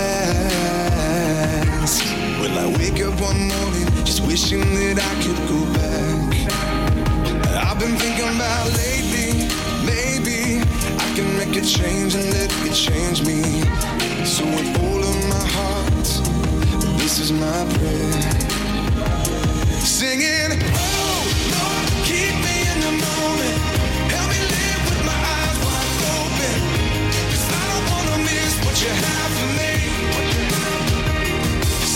Will 2.40 2.58
I 2.58 2.66
wake 2.76 3.00
up 3.00 3.18
one 3.18 3.48
morning 3.48 3.88
just 4.04 4.20
wishing 4.26 4.60
that 4.60 4.98
I 5.10 5.14
could 5.22 5.40
go 5.48 5.60
back? 5.80 6.34
I've 7.66 7.78
been 7.78 7.96
thinking 7.96 8.28
about 8.36 8.66
lately, 8.84 9.48
maybe 9.88 10.60
I 11.04 11.06
can 11.16 11.28
make 11.38 11.56
a 11.56 11.62
change 11.64 12.14
and 12.14 12.26
let 12.36 12.52
it 12.68 12.74
change 12.74 13.22
me. 13.24 13.40
So 14.26 14.44
with 14.44 14.78
all 14.84 15.02
of 15.02 15.28
my 15.30 15.46
heart, 15.56 15.93
this 17.16 17.30
is 17.30 17.32
my 17.32 17.64
prayer. 17.78 18.22
Singing, 19.70 20.50
oh 20.74 21.22
Lord, 21.54 21.86
keep 22.10 22.34
me 22.42 22.56
in 22.72 22.78
the 22.86 22.94
moment. 23.06 23.58
Help 24.14 24.28
me 24.34 24.40
live 24.54 24.82
with 24.90 25.02
my 25.06 25.18
eyes 25.38 25.58
wide 25.64 26.02
open. 26.18 26.58
'Cause 27.30 27.46
I 27.60 27.62
don't 27.70 27.86
wanna 27.92 28.18
miss 28.30 28.52
what 28.64 28.76
you 28.82 28.92
have 29.06 29.30
for 29.38 29.50
me. 29.60 29.72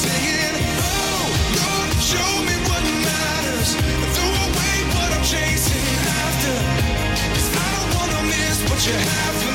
Singing, 0.03 0.57
oh 0.87 1.23
Lord, 1.59 1.91
show 2.13 2.31
me 2.49 2.55
what 2.69 2.85
matters. 3.09 3.71
Throw 4.15 4.33
away 4.47 4.75
what 4.95 5.09
I'm 5.17 5.25
chasing 5.25 5.87
I 7.65 7.69
don't 7.77 7.91
wanna 7.99 8.23
miss 8.33 8.59
what 8.71 8.81
you 8.87 8.95
have 8.95 9.48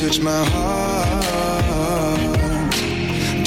touch 0.00 0.20
my 0.20 0.44
heart. 0.52 2.20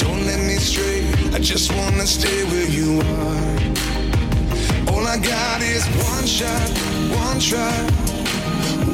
Don't 0.00 0.26
let 0.26 0.40
me 0.40 0.56
stray. 0.56 1.06
I 1.32 1.38
just 1.38 1.72
wanna 1.72 2.04
stay 2.04 2.42
where 2.50 2.66
you 2.66 2.98
are. 2.98 3.58
All 4.90 5.06
I 5.06 5.16
got 5.18 5.62
is 5.62 5.86
one 6.10 6.26
shot, 6.26 6.68
one 7.14 7.38
try. 7.38 7.76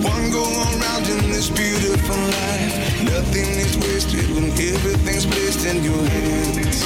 One 0.04 0.30
go 0.30 0.44
around 0.44 1.08
in 1.08 1.30
this 1.30 1.48
beautiful 1.48 2.16
life. 2.16 2.74
Nothing 3.04 3.48
is 3.64 3.74
wasted 3.78 4.28
when 4.34 4.50
everything's 4.52 5.24
placed 5.24 5.64
in 5.64 5.82
your 5.82 6.04
hands. 6.04 6.84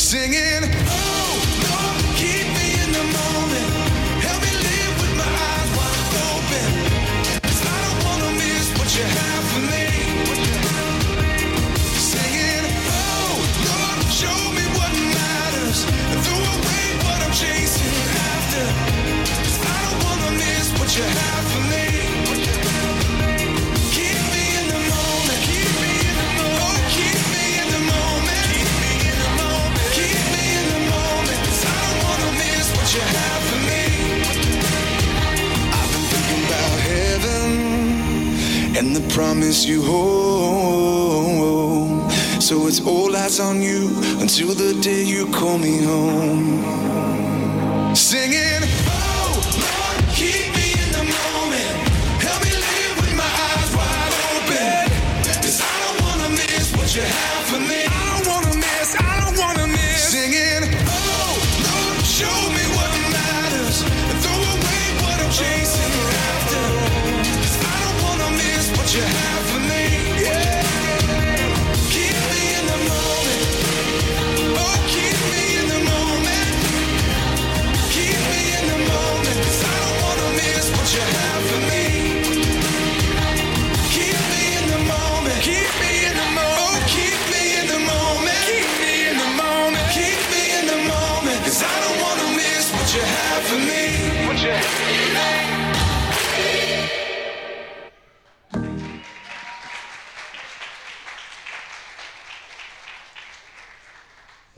Singing, 0.00 0.64
you 8.96 9.02
have 9.02 9.44
for 9.44 9.60
me. 9.60 9.76
And 38.76 38.94
the 38.94 39.00
promise 39.14 39.64
you 39.64 39.82
hold. 39.82 41.32
So 42.42 42.66
it's 42.66 42.80
all 42.86 43.16
eyes 43.16 43.40
on 43.40 43.62
you 43.62 43.88
until 44.20 44.48
the 44.48 44.78
day 44.82 45.02
you 45.02 45.26
call 45.32 45.56
me 45.56 45.82
home. 45.82 47.35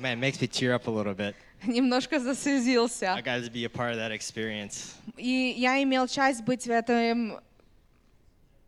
Man, 0.09 0.17
it 0.17 0.21
makes 0.23 0.41
me 0.41 0.47
tear 0.47 0.73
up 0.73 0.87
a 0.87 0.91
little 0.91 1.13
bit. 1.13 1.35
немножко 1.67 2.19
заслезился. 2.19 3.13
I 3.13 3.21
got 3.21 3.45
to 3.45 3.51
be 3.51 3.65
a 3.65 3.69
part 3.69 3.93
of 3.93 3.99
that 3.99 4.11
experience. 4.11 4.95
И 5.19 5.55
я 5.59 5.83
имел 5.83 6.07
часть 6.07 6.43
быть 6.45 6.67
в 6.67 6.71
этом 6.71 7.39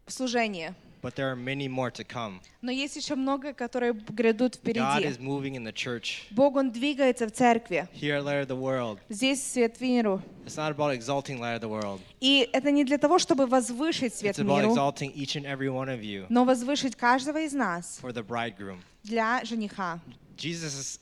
служении. 0.07 0.75
But 1.01 1.15
there 1.15 1.31
are 1.31 1.37
many 1.37 1.67
more 1.67 1.91
to 1.93 2.05
come. 2.05 2.41
Но 2.61 2.71
есть 2.71 2.95
еще 2.97 3.15
много, 3.15 3.55
которые 3.55 3.95
грядут 3.95 4.57
God 4.57 4.59
впереди. 4.59 5.07
is 5.09 5.19
moving 5.19 5.55
in 5.55 5.65
the 5.65 5.73
church. 5.73 6.27
Бог, 6.31 6.57
Он 6.57 6.71
двигается 6.71 7.27
в 7.27 7.31
церкви. 7.31 7.89
Here 7.95 8.19
at 8.19 8.25
Light 8.25 8.43
of 8.43 8.49
the 8.49 8.61
World. 8.61 8.99
Здесь 9.09 9.43
свет 9.43 9.81
миру. 9.81 10.21
It's 10.45 10.59
not 10.59 10.77
about 10.77 10.93
exalting 10.95 11.39
Light 11.39 11.55
of 11.55 11.63
the 11.63 11.71
World. 11.71 12.03
И 12.21 12.47
это 12.53 12.71
не 12.71 12.85
для 12.85 12.99
того, 12.99 13.19
чтобы 13.19 13.47
возвышить 13.47 14.15
свет 14.15 14.37
It's 14.39 14.43
about 14.45 14.61
миру, 14.63 14.75
exalting 14.75 15.15
each 15.15 15.37
and 15.37 15.47
every 15.47 15.71
one 15.71 15.89
of 15.89 16.03
you 16.03 16.27
но 16.29 16.45
возвышить 16.45 16.97
каждого 16.97 17.39
из 17.39 17.55
нас 17.55 17.99
for 18.03 18.13
the 18.13 18.23
bridegroom. 18.23 18.81
для 19.05 19.43
жениха. 19.45 20.01
Jesus 20.37 20.75
is, 20.75 21.00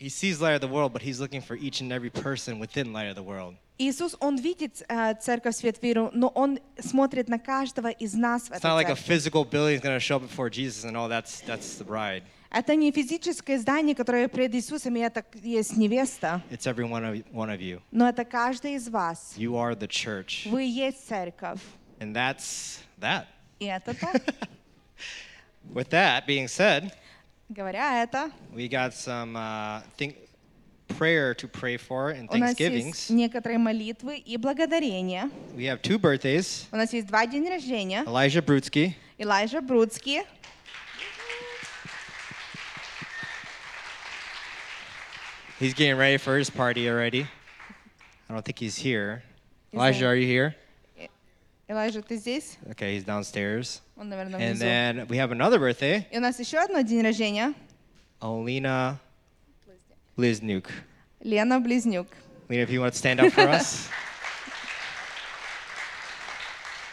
he 0.00 0.08
sees 0.08 0.40
Light 0.40 0.54
of 0.54 0.60
the 0.60 0.68
World, 0.68 0.92
but 0.92 1.02
he's 1.02 1.20
looking 1.20 1.40
for 1.40 1.56
each 1.56 1.80
and 1.80 1.92
every 1.92 2.10
person 2.10 2.58
within 2.58 2.92
Light 2.92 3.08
of 3.08 3.16
the 3.16 3.22
World. 3.22 3.56
Иисус, 3.78 4.16
Он 4.20 4.36
видит 4.38 4.82
э, 4.88 5.14
церковь 5.20 5.54
свет 5.56 5.82
миру, 5.82 6.10
но 6.14 6.28
Он 6.28 6.58
смотрит 6.78 7.28
на 7.28 7.38
каждого 7.38 7.88
из 7.90 8.14
нас 8.14 8.48
в 8.48 8.52
It's 8.52 8.60
этой 8.60 8.64
not 8.70 8.74
like 8.76 8.88
a 8.88 8.94
церкви. 8.96 9.04
physical 9.14 9.44
building 9.44 9.74
is 9.76 9.80
going 9.82 9.94
to 9.94 10.00
show 10.00 10.16
up 10.16 10.22
before 10.22 10.48
Jesus 10.48 10.84
and 10.84 10.96
oh, 10.96 11.08
that's, 11.08 11.40
that's 11.42 11.76
the 11.76 11.84
bride. 11.84 12.22
Это 12.50 12.74
не 12.74 12.90
физическое 12.90 13.58
здание, 13.58 13.94
которое 13.94 14.28
пред 14.28 14.54
Иисусом, 14.54 14.96
и 14.96 15.00
это 15.00 15.22
есть 15.42 15.76
невеста, 15.76 16.42
It's 16.50 16.66
every 16.66 16.88
one 16.88 17.04
of, 17.04 17.24
one 17.32 17.50
of 17.50 17.60
you. 17.60 17.82
но 17.90 18.08
это 18.08 18.24
каждый 18.24 18.76
из 18.76 18.88
вас. 18.88 19.34
You 19.36 19.56
are 19.56 19.74
the 19.74 19.88
church. 19.88 20.48
Вы 20.48 20.62
есть 20.62 21.06
церковь. 21.06 21.60
And 21.98 22.14
that's 22.14 22.78
that. 22.98 23.26
И 23.58 23.66
это 23.66 23.92
то. 23.92 24.06
With 25.70 25.90
that 25.90 26.26
being 26.26 26.46
said, 26.48 26.92
Говоря 27.50 28.02
это, 28.02 28.30
we 28.52 28.68
got 28.68 28.92
some 28.92 29.36
uh, 29.36 29.80
think, 29.96 30.16
prayer 30.88 31.32
to 31.34 31.46
pray 31.46 31.76
for 31.76 32.10
and 32.10 32.28
у 32.30 32.36
нас 32.36 32.54
thanksgivings. 32.56 33.08
есть 33.08 33.10
некоторые 33.10 33.58
молитвы 33.58 34.16
и 34.18 34.36
благодарения. 34.36 35.30
We 35.54 35.64
have 35.66 35.80
two 35.80 35.98
birthdays 35.98 36.66
У 36.72 36.76
нас 36.76 36.92
есть 36.92 37.06
два 37.06 37.24
дня 37.26 37.48
рождения. 37.50 38.02
Elijah 38.04 38.42
Brutsky. 38.42 38.94
Элайжа 39.18 39.60
Бруцкий. 39.60 40.22
He's 45.58 45.72
getting 45.72 45.96
ready 45.96 46.18
for 46.18 46.36
his 46.36 46.50
party 46.50 46.88
already. 46.88 47.26
I 48.28 48.32
don't 48.34 48.44
think 48.44 48.58
he's 48.58 48.76
here. 48.76 49.22
Is 49.72 49.76
Elijah, 49.76 50.00
there- 50.00 50.08
are 50.10 50.16
you 50.16 50.26
here? 50.26 50.54
Элайжа, 51.68 52.00
ты 52.02 52.16
здесь? 52.16 52.58
Okay, 52.70 52.96
he's 52.96 53.04
downstairs. 53.04 53.80
Он, 53.96 54.08
наверное, 54.08 54.38
And 54.38 54.56
внизу. 54.56 54.64
then 54.64 55.06
we 55.08 55.16
have 55.16 55.32
another 55.32 55.58
birthday, 55.58 56.06
И 56.12 56.18
у 56.18 56.20
нас 56.20 56.38
еще 56.38 56.58
одно 56.58 56.80
день 56.82 57.02
рождения. 57.02 57.54
Alina 58.20 58.98
Bliznuk. 60.16 60.66
Лена 61.20 61.58
Близнюк. 61.60 62.06
Lena, 62.48 62.62
if 62.62 62.70
you 62.70 62.80
want 62.80 62.92
to 62.92 62.98
stand 62.98 63.18
up 63.20 63.32
for 63.32 63.48
us. 63.48 63.88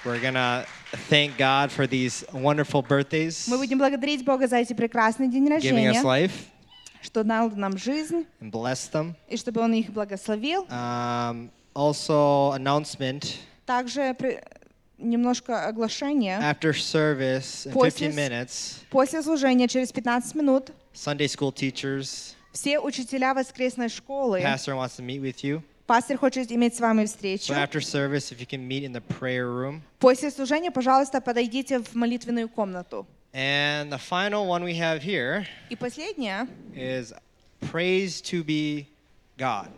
We're 0.05 0.19
gonna 0.19 0.65
thank 1.07 1.37
God 1.37 1.71
for 1.71 1.87
these 1.87 2.25
wonderful 2.33 2.81
birthdays, 2.81 3.47
Мы 3.47 3.57
будем 3.57 3.77
благодарить 3.77 4.25
Бога 4.25 4.47
за 4.47 4.57
эти 4.57 4.73
прекрасные 4.73 5.29
дни 5.29 5.39
giving 5.39 5.47
us 5.47 5.53
рождения, 5.53 6.01
life, 6.03 6.31
что 7.01 7.23
дал 7.23 7.49
нам 7.51 7.77
жизнь, 7.77 8.25
and 8.41 8.51
bless 8.51 8.89
them. 8.91 9.13
и 9.29 9.37
чтобы 9.37 9.61
Он 9.61 9.73
их 9.73 9.91
благословил. 9.91 10.65
Um, 10.69 11.49
also, 11.73 12.51
announcement 12.57 13.37
Также 13.65 14.13
при- 14.15 14.41
немножко 14.98 15.66
оглашение. 15.66 16.38
after 16.40 16.72
service 16.72 17.66
in 17.66 17.72
После 17.72 18.08
15 18.08 18.12
с- 18.12 18.16
minutes. 18.16 18.78
После 18.90 19.22
служения 19.22 19.68
через 19.68 19.92
15 19.92 20.34
минут 20.34 20.70
Sunday 20.94 21.26
school 21.28 21.52
teachers, 21.52 22.34
все 22.52 22.78
учителя 22.80 23.34
воскресной 23.34 23.88
школы, 23.88 24.40
pastor 24.42 24.74
wants 24.74 24.96
to 24.98 25.04
meet 25.04 25.20
with 25.20 25.42
you. 25.42 25.62
пастор 25.86 26.18
хочет 26.18 26.50
иметь 26.52 26.74
с 26.76 26.80
вами 26.80 27.04
встречу. 27.06 27.52
So 27.52 27.56
after 27.56 27.80
service, 27.80 28.30
if 28.32 28.40
you 28.40 28.46
can 28.46 28.66
meet 28.66 28.82
in 28.84 28.92
the 28.92 29.00
prayer 29.02 29.46
room. 29.46 29.80
После 30.00 30.30
служения, 30.30 30.70
пожалуйста, 30.70 31.20
подойдите 31.20 31.80
в 31.80 31.94
молитвенную 31.94 32.48
комнату. 32.48 33.06
And 33.32 33.90
the 33.90 33.98
final 33.98 34.46
one 34.48 34.64
we 34.64 34.74
have 34.78 35.02
here 35.02 35.46
И 35.70 35.76
последнее. 35.76 36.48
is 36.74 37.12
praise 37.70 38.20
to 38.22 38.42
be 38.44 38.86
God. 39.38 39.68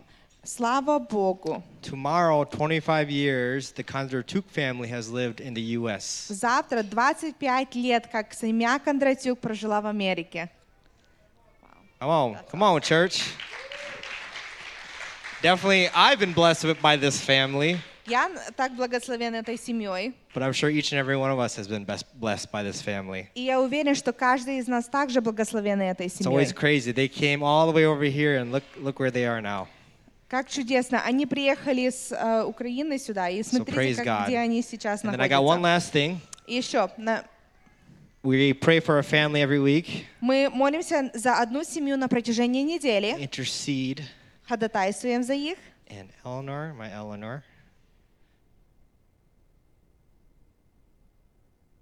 Слава 0.44 0.98
Богу. 1.00 1.62
Tomorrow, 1.82 2.44
25 2.44 3.10
years, 3.10 3.72
the 3.72 3.82
Kondratuk 3.82 4.44
family 4.44 4.86
has 4.88 5.10
lived 5.10 5.40
in 5.40 5.54
the 5.54 5.76
U.S. 5.78 6.26
Завтра 6.28 6.82
25 6.84 7.74
лет, 7.74 8.06
как 8.06 8.32
семья 8.32 8.78
Кондратюк 8.78 9.40
прожила 9.40 9.80
в 9.80 9.86
Америке. 9.86 10.48
Come 12.00 12.08
on, 12.10 12.36
come 12.52 12.62
on, 12.62 12.80
church. 12.80 13.24
Definitely, 15.42 15.88
I've 15.94 16.18
been 16.18 16.32
blessed 16.32 16.64
with- 16.64 16.80
by 16.80 16.96
this 16.96 17.20
family, 17.20 17.78
Я 18.06 18.30
так 18.56 18.76
благословен 18.76 19.34
этой 19.34 19.58
семьей. 19.58 20.14
but 20.32 20.42
I'm 20.44 20.52
sure 20.52 20.70
each 20.70 20.92
and 20.92 20.98
every 21.00 21.16
one 21.16 21.30
of 21.32 21.40
us 21.40 21.56
has 21.56 21.66
been 21.66 21.84
best 21.84 22.04
blessed 22.20 22.52
by 22.52 22.62
this 22.62 22.80
family. 22.80 23.28
И 23.34 23.42
я 23.42 23.60
уверен, 23.60 23.94
что 23.96 24.12
каждый 24.12 24.58
из 24.58 24.68
нас 24.68 24.86
также 24.86 25.20
благословен 25.20 25.80
этой 25.80 26.06
It's 26.06 26.24
always 26.24 26.52
семьей. 26.52 26.54
crazy. 26.54 26.92
They 26.92 27.08
came 27.08 27.42
all 27.42 27.66
the 27.66 27.72
way 27.74 27.84
over 27.84 28.04
here, 28.04 28.36
and 28.40 28.52
look, 28.52 28.62
look 28.80 29.00
where 29.00 29.10
they 29.10 29.26
are 29.26 29.40
now. 29.42 29.66
Как 30.31 30.47
чудесно. 30.49 31.01
Они 31.01 31.25
приехали 31.25 31.89
с 31.89 32.09
э, 32.09 32.43
Украины 32.45 32.97
сюда. 32.97 33.27
И 33.27 33.43
смотрите, 33.43 33.77
praise 33.77 33.95
как, 33.97 34.07
God. 34.07 34.27
где 34.27 34.37
они 34.37 34.61
сейчас 34.61 35.03
And 35.03 35.13
then 35.13 35.19
I 35.19 35.27
got 35.27 35.43
one 35.43 35.59
находятся. 35.59 35.89
last 35.89 35.91
thing. 35.93 36.19
И 36.47 36.55
еще, 36.55 36.89
на- 36.95 37.25
We 38.23 38.53
pray 38.53 38.79
for 38.79 38.95
our 38.97 39.03
family 39.03 39.41
every 39.43 39.59
week, 39.61 40.05
мы 40.21 40.49
молимся 40.49 41.11
за 41.13 41.41
одну 41.41 41.65
семью 41.65 41.97
на 41.97 42.07
протяжении 42.07 42.63
недели. 42.63 43.13
intercede. 43.21 44.03
Ходатайствуем 44.47 45.21
за 45.21 45.33
их. 45.33 45.57
And 45.89 46.09
Eleanor, 46.23 46.73
my 46.77 46.89
Eleanor. 46.89 47.43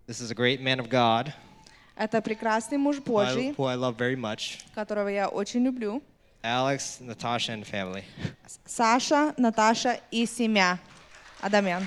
This 0.07 0.21
is 0.21 0.31
a 0.31 0.35
great 0.35 0.59
man 0.59 0.79
of 0.79 0.89
God 0.89 1.31
Это 1.95 2.19
прекрасный 2.19 2.79
муж 2.79 2.97
who 2.97 3.17
I, 3.17 3.25
Божий, 3.35 3.55
who 3.55 3.65
I 3.65 3.75
love 3.75 3.95
very 3.95 4.15
much. 4.15 4.57
которого 4.73 5.09
я 5.09 5.27
очень 5.27 5.63
люблю. 5.63 6.01
Alex, 6.43 6.99
Natasha, 7.01 7.51
and 7.51 7.65
family. 7.65 8.03
Саша, 8.65 9.33
Наташа 9.37 9.99
и 10.11 10.25
семья. 10.25 10.79
Адамян. 11.41 11.85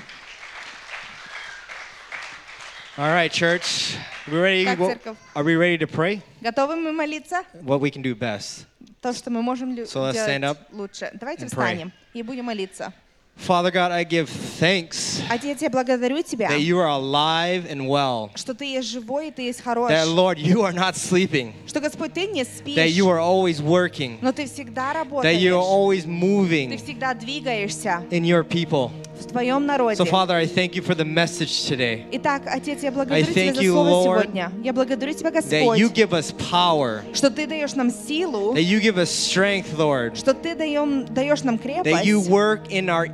All 2.99 3.09
right, 3.09 3.33
church. 3.33 3.97
We 4.31 4.39
ready? 4.39 4.65
Как 4.65 4.79
What- 4.79 4.93
церковь? 5.03 5.17
are 5.35 5.43
we 5.45 5.57
ready 5.57 5.79
to 5.79 5.87
pray? 5.87 6.23
Готовы 6.43 6.77
мы 6.77 6.93
молиться? 6.93 7.45
What 7.63 7.81
we 7.81 7.91
can 7.91 8.03
do 8.03 8.15
best. 8.15 8.67
То, 9.01 9.13
что 9.15 9.31
мы 9.31 9.43
можем 9.43 9.75
лю- 9.75 9.87
So 9.87 10.01
let's 10.03 10.17
stand 10.17 10.41
делать 10.43 10.59
up 10.59 10.59
лучше. 10.73 11.11
Давайте 11.15 11.47
and 11.47 11.49
pray. 11.51 11.65
встанем 11.73 11.93
и 12.13 12.23
будем 12.23 12.45
молиться. 12.45 12.93
Father 13.38 13.70
God, 13.70 13.92
I 13.92 14.04
give 14.04 14.28
thanks 14.60 15.22
Отец, 15.30 15.62
я 15.62 15.70
благодарю 15.70 16.24
Тебя, 16.24 16.50
that 16.50 16.60
you 16.60 16.80
are 16.80 16.88
alive 16.90 17.70
and 17.70 17.88
well. 17.88 18.32
что 18.36 18.56
Ты 18.56 18.66
есть 18.66 18.90
живой 18.90 19.28
и 19.28 19.32
Ты 19.32 19.44
есть 19.44 19.62
хорош. 19.62 19.92
That, 19.92 20.08
Lord, 20.08 20.40
you 20.40 20.64
are 20.64 20.74
not 20.74 20.96
sleeping. 20.96 21.54
Что, 21.68 21.80
Господь, 21.80 22.14
Ты 22.14 22.26
не 22.26 22.44
спишь, 22.44 22.76
That 22.76 22.90
you 22.90 23.08
are 23.10 23.20
always 23.20 23.62
working. 23.62 24.18
но 24.22 24.32
Ты 24.32 24.48
всегда 24.48 24.92
That 24.92 24.96
работаешь. 25.06 25.40
you 25.40 25.54
are 25.56 25.62
always 25.62 26.04
Ты 26.04 26.10
moving 26.10 26.78
всегда 26.84 27.14
двигаешься 27.14 28.04
in 28.10 28.24
your 28.26 28.44
people. 28.44 28.92
в 29.22 29.26
Твоем 29.28 29.66
народе. 29.66 29.96
So, 30.02 30.06
Father, 30.06 30.36
I 30.36 30.46
thank 30.46 30.76
you 30.76 30.82
for 30.82 30.94
the 30.96 31.04
message 31.06 31.68
today. 31.68 32.04
Итак, 32.12 32.44
Отец, 32.46 32.84
я 32.84 32.92
благодарю 32.92 33.26
Тебя 33.26 33.34
thank 33.52 33.56
за 33.56 33.62
you, 33.62 33.72
Слово 33.72 33.90
Lord, 33.90 34.22
сегодня. 34.24 34.52
Я 34.64 34.74
благодарю 34.74 35.14
Тебя, 35.14 35.30
That 35.32 35.44
you 35.78 35.88
Господь, 35.90 35.98
give 35.98 36.10
us 36.14 36.34
power. 36.52 37.02
что 37.14 37.30
Ты 37.32 37.48
даешь 37.48 37.74
нам 37.74 37.90
силу, 37.92 38.54
That 38.54 38.64
you 38.64 38.80
give 38.80 38.98
us 38.98 39.10
strength, 39.10 39.76
Lord. 39.78 40.16
что 40.18 40.34
Ты 40.34 40.56
даем, 40.56 41.06
даешь 41.06 41.44
нам 41.44 41.56
That 41.56 42.04
you 42.06 42.22
крепость, 42.22 42.30
work 42.30 42.68
in 42.70 42.90
our 42.90 43.08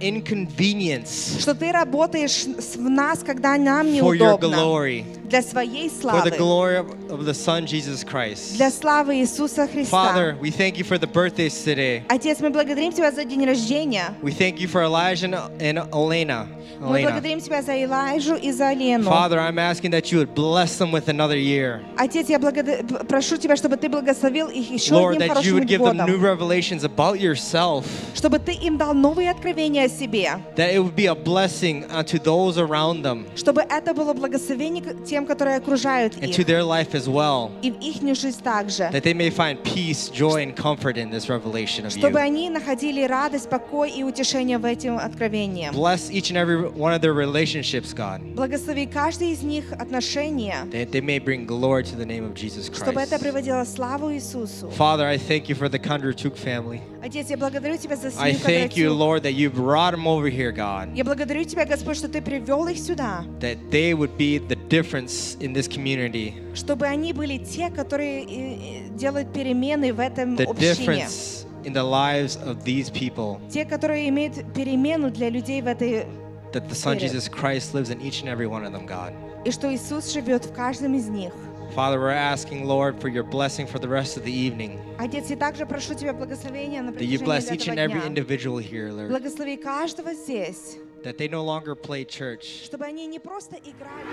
inconvenience 0.48 1.40
что 1.40 1.54
Ты 1.56 1.72
работаешь 1.72 2.32
с- 2.60 2.76
в 2.76 2.90
нас, 2.90 3.20
когда 3.20 3.58
нам 3.58 3.88
for 3.88 4.16
your 4.16 4.38
неудобно, 4.38 4.56
glory. 4.58 5.06
для 5.28 5.42
Своей 5.42 5.90
For 5.90 6.24
the 6.24 6.32
славы, 6.32 6.38
glory 6.38 6.78
of, 6.78 7.10
of 7.10 7.26
the 7.26 7.34
Son, 7.34 7.66
Jesus 7.66 8.04
Christ. 8.04 8.56
для 8.56 8.70
славы 8.70 9.16
Иисуса 9.18 9.68
Христа. 9.68 9.90
Father, 9.92 10.38
we 10.42 10.52
thank 10.52 10.78
you 10.78 10.84
for 10.84 10.98
the 10.98 11.08
birthdays 11.08 11.54
today. 11.64 12.04
Отец, 12.08 12.40
мы 12.40 12.50
благодарим 12.52 12.92
Тебя 12.92 13.12
за 13.12 13.24
день 13.26 13.46
рождения. 13.46 14.14
We 14.22 14.32
thank 14.32 14.60
you 14.60 14.68
for 14.68 14.84
Elijah 14.84 15.50
and, 15.60 15.80
Olena. 15.99 16.47
Мы 16.81 17.01
Elena. 17.01 17.03
благодарим 17.11 17.41
Тебя 17.41 17.63
за 17.63 17.73
Илайжу 17.75 18.35
и 18.37 18.53
за 18.53 18.73
Лену. 18.73 19.11
Father, 19.11 19.39
I'm 19.39 19.59
asking 19.59 19.91
that 19.91 20.13
you 20.13 20.19
would 20.19 20.35
bless 20.35 20.79
them 20.79 20.91
with 20.93 21.09
another 21.09 21.37
year. 21.37 21.81
Отец, 21.97 22.29
я 22.29 22.39
благодар- 22.39 22.87
п- 22.87 23.05
прошу 23.05 23.37
Тебя, 23.37 23.57
чтобы 23.57 23.77
Ты 23.77 23.89
благословил 23.89 24.49
их 24.49 24.71
еще 24.71 24.95
Lord, 24.95 25.15
одним 25.15 25.21
that 25.23 25.27
you 25.27 25.29
хорошим 25.35 25.55
would 25.59 25.67
give 25.69 25.81
them 25.81 26.07
new 26.07 26.19
годом. 26.19 26.25
revelations 26.25 26.85
about 26.85 27.19
yourself. 27.21 27.85
Чтобы 28.15 28.39
Ты 28.39 28.53
им 28.53 28.77
дал 28.79 28.95
новые 28.95 29.31
откровения 29.31 29.85
о 29.87 29.89
себе. 29.89 30.33
That 30.57 30.73
it 30.75 30.79
would 30.83 30.95
be 30.95 31.07
a 31.07 31.15
blessing 31.15 31.85
unto 31.91 32.19
those 32.19 32.57
around 32.59 33.03
them. 33.03 33.27
Чтобы 33.37 33.63
это 33.63 33.93
было 33.95 34.13
благословение 34.15 34.83
к 34.83 35.05
тем, 35.05 35.19
тем, 35.19 35.27
которые 35.27 35.57
окружают 35.57 36.15
and 36.17 36.31
to 36.33 36.43
их, 36.43 36.47
their 36.47 36.63
life 36.63 36.93
as 36.95 37.09
well. 37.09 37.51
и 37.61 37.73
в 37.73 37.81
их 37.81 37.97
жизнь 38.17 38.41
также, 38.43 38.85
That 38.85 39.03
they 39.03 39.15
may 39.15 39.31
find 39.31 39.61
peace, 39.65 40.09
joy, 40.11 40.43
and 40.45 40.55
comfort 40.55 40.97
in 40.97 41.11
this 41.11 41.29
revelation 41.29 41.87
of 41.87 41.91
чтобы 41.91 42.21
you. 42.21 42.23
они 42.25 42.51
находили 42.51 43.03
радость, 43.05 43.49
покой 43.51 43.91
и 43.91 44.05
утешение 44.05 44.59
в 44.59 44.65
этом 44.65 44.97
откровении. 44.99 45.71
Bless 45.73 46.09
each 46.11 46.31
and 46.31 46.37
every 46.37 46.58
one 46.76 46.94
of 46.94 47.02
their 47.02 47.14
relationships, 47.14 47.94
God. 47.94 48.22
Благослови 48.36 48.86
каждый 48.86 49.32
из 49.32 49.42
них 49.44 49.72
отношения, 49.74 50.66
That 50.72 50.92
they 50.92 51.02
may 51.02 51.20
bring 51.20 51.46
glory 51.46 51.84
to 51.84 51.96
the 51.96 52.06
name 52.06 52.24
of 52.26 52.34
Jesus 52.34 52.66
чтобы 52.74 53.00
это 53.02 53.16
Christ. 53.18 53.22
приводило 53.22 53.64
славу 53.66 54.12
Иисусу. 54.14 54.70
Father, 54.78 55.06
I 55.06 55.18
thank 55.18 55.48
you 55.50 55.56
for 55.56 55.70
the 55.70 55.80
Kondratuk 55.80 56.36
family. 56.36 56.82
Отец, 57.04 57.30
я 57.30 57.38
благодарю 57.38 57.78
Тебя 57.78 57.96
за 57.96 58.08
I 58.20 58.34
семью 58.34 58.40
thank 58.46 58.76
you, 58.78 58.88
Кондратюк. 58.90 58.98
Lord, 59.00 59.24
that 59.24 59.34
you 59.34 59.50
brought 59.50 59.92
them 59.94 60.08
over 60.08 60.30
here, 60.30 60.52
God. 60.52 60.90
Я 60.96 61.04
благодарю 61.04 61.44
Тебя, 61.44 61.66
Господь, 61.66 61.98
что 61.98 62.08
Ты 62.08 62.22
привел 62.22 62.68
их 62.68 62.78
сюда, 62.78 63.26
That 63.40 63.58
they 63.72 63.94
would 63.94 64.18
be 64.18 64.40
the 64.40 64.56
difference 64.70 65.38
in 65.40 65.54
this 65.54 65.68
community. 65.68 66.34
чтобы 66.56 66.86
они 66.86 67.14
были 67.14 67.38
те, 67.38 67.70
которые 67.70 68.24
э, 68.24 68.28
э, 68.28 68.98
делают 68.98 69.34
перемены 69.34 69.92
в 69.94 70.00
этом 70.00 70.36
The 70.36 70.46
общине. 70.50 70.72
difference 70.74 71.46
in 71.66 71.74
the 71.74 71.84
lives 71.84 72.38
of 72.46 72.64
these 72.64 72.90
people. 72.90 73.40
Те, 73.50 73.66
которые 73.66 74.08
имеют 74.10 74.36
перемену 74.54 75.10
для 75.12 75.30
людей 75.30 75.62
в 75.62 75.68
этой... 75.68 76.06
That 76.52 76.70
the 76.70 76.76
Son 76.76 76.98
Spirit. 76.98 77.00
Jesus 77.12 77.28
Christ 77.28 77.74
lives 77.74 77.90
in 77.90 78.00
each 78.02 78.22
and 78.22 78.30
every 78.30 78.48
one 78.48 78.64
of 78.66 78.72
them, 78.74 78.86
God. 78.86 79.14
И 79.46 79.52
что 79.52 79.74
Иисус 79.74 80.12
живет 80.14 80.46
в 80.46 80.54
каждом 80.54 80.94
из 80.96 81.08
них. 81.10 81.34
Father, 81.76 82.00
we're 82.00 82.12
asking, 82.12 82.66
Lord, 82.68 83.00
for 83.02 83.08
your 83.10 83.24
blessing 83.24 83.66
for 83.66 83.80
the 83.80 83.88
rest 83.88 84.16
of 84.16 84.24
the 84.24 84.32
evening. 84.32 84.80
Отец, 85.00 85.30
я 85.32 85.36
также 85.36 85.66
прошу 85.66 85.96
Тебя 85.96 86.14
благословения 86.14 86.84
на 86.84 86.92
That 86.92 87.04
you 87.06 87.18
протяжении 87.18 87.26
bless 87.26 87.52
each 87.52 87.68
этого 87.68 87.72
and 87.74 87.80
every 87.80 88.00
дня. 88.02 88.08
individual 88.08 88.58
here, 88.60 88.92
Lord. 88.92 89.10
Благослови 89.10 89.58
каждого 89.58 90.14
здесь, 90.14 90.78
That 91.04 91.18
they 91.18 91.28
no 91.28 91.44
longer 91.44 91.76
play 91.76 92.06
church, 92.06 92.44
чтобы 92.66 92.86
они 92.86 93.08
не 93.08 93.20
просто 93.20 93.56
играли, 93.56 94.06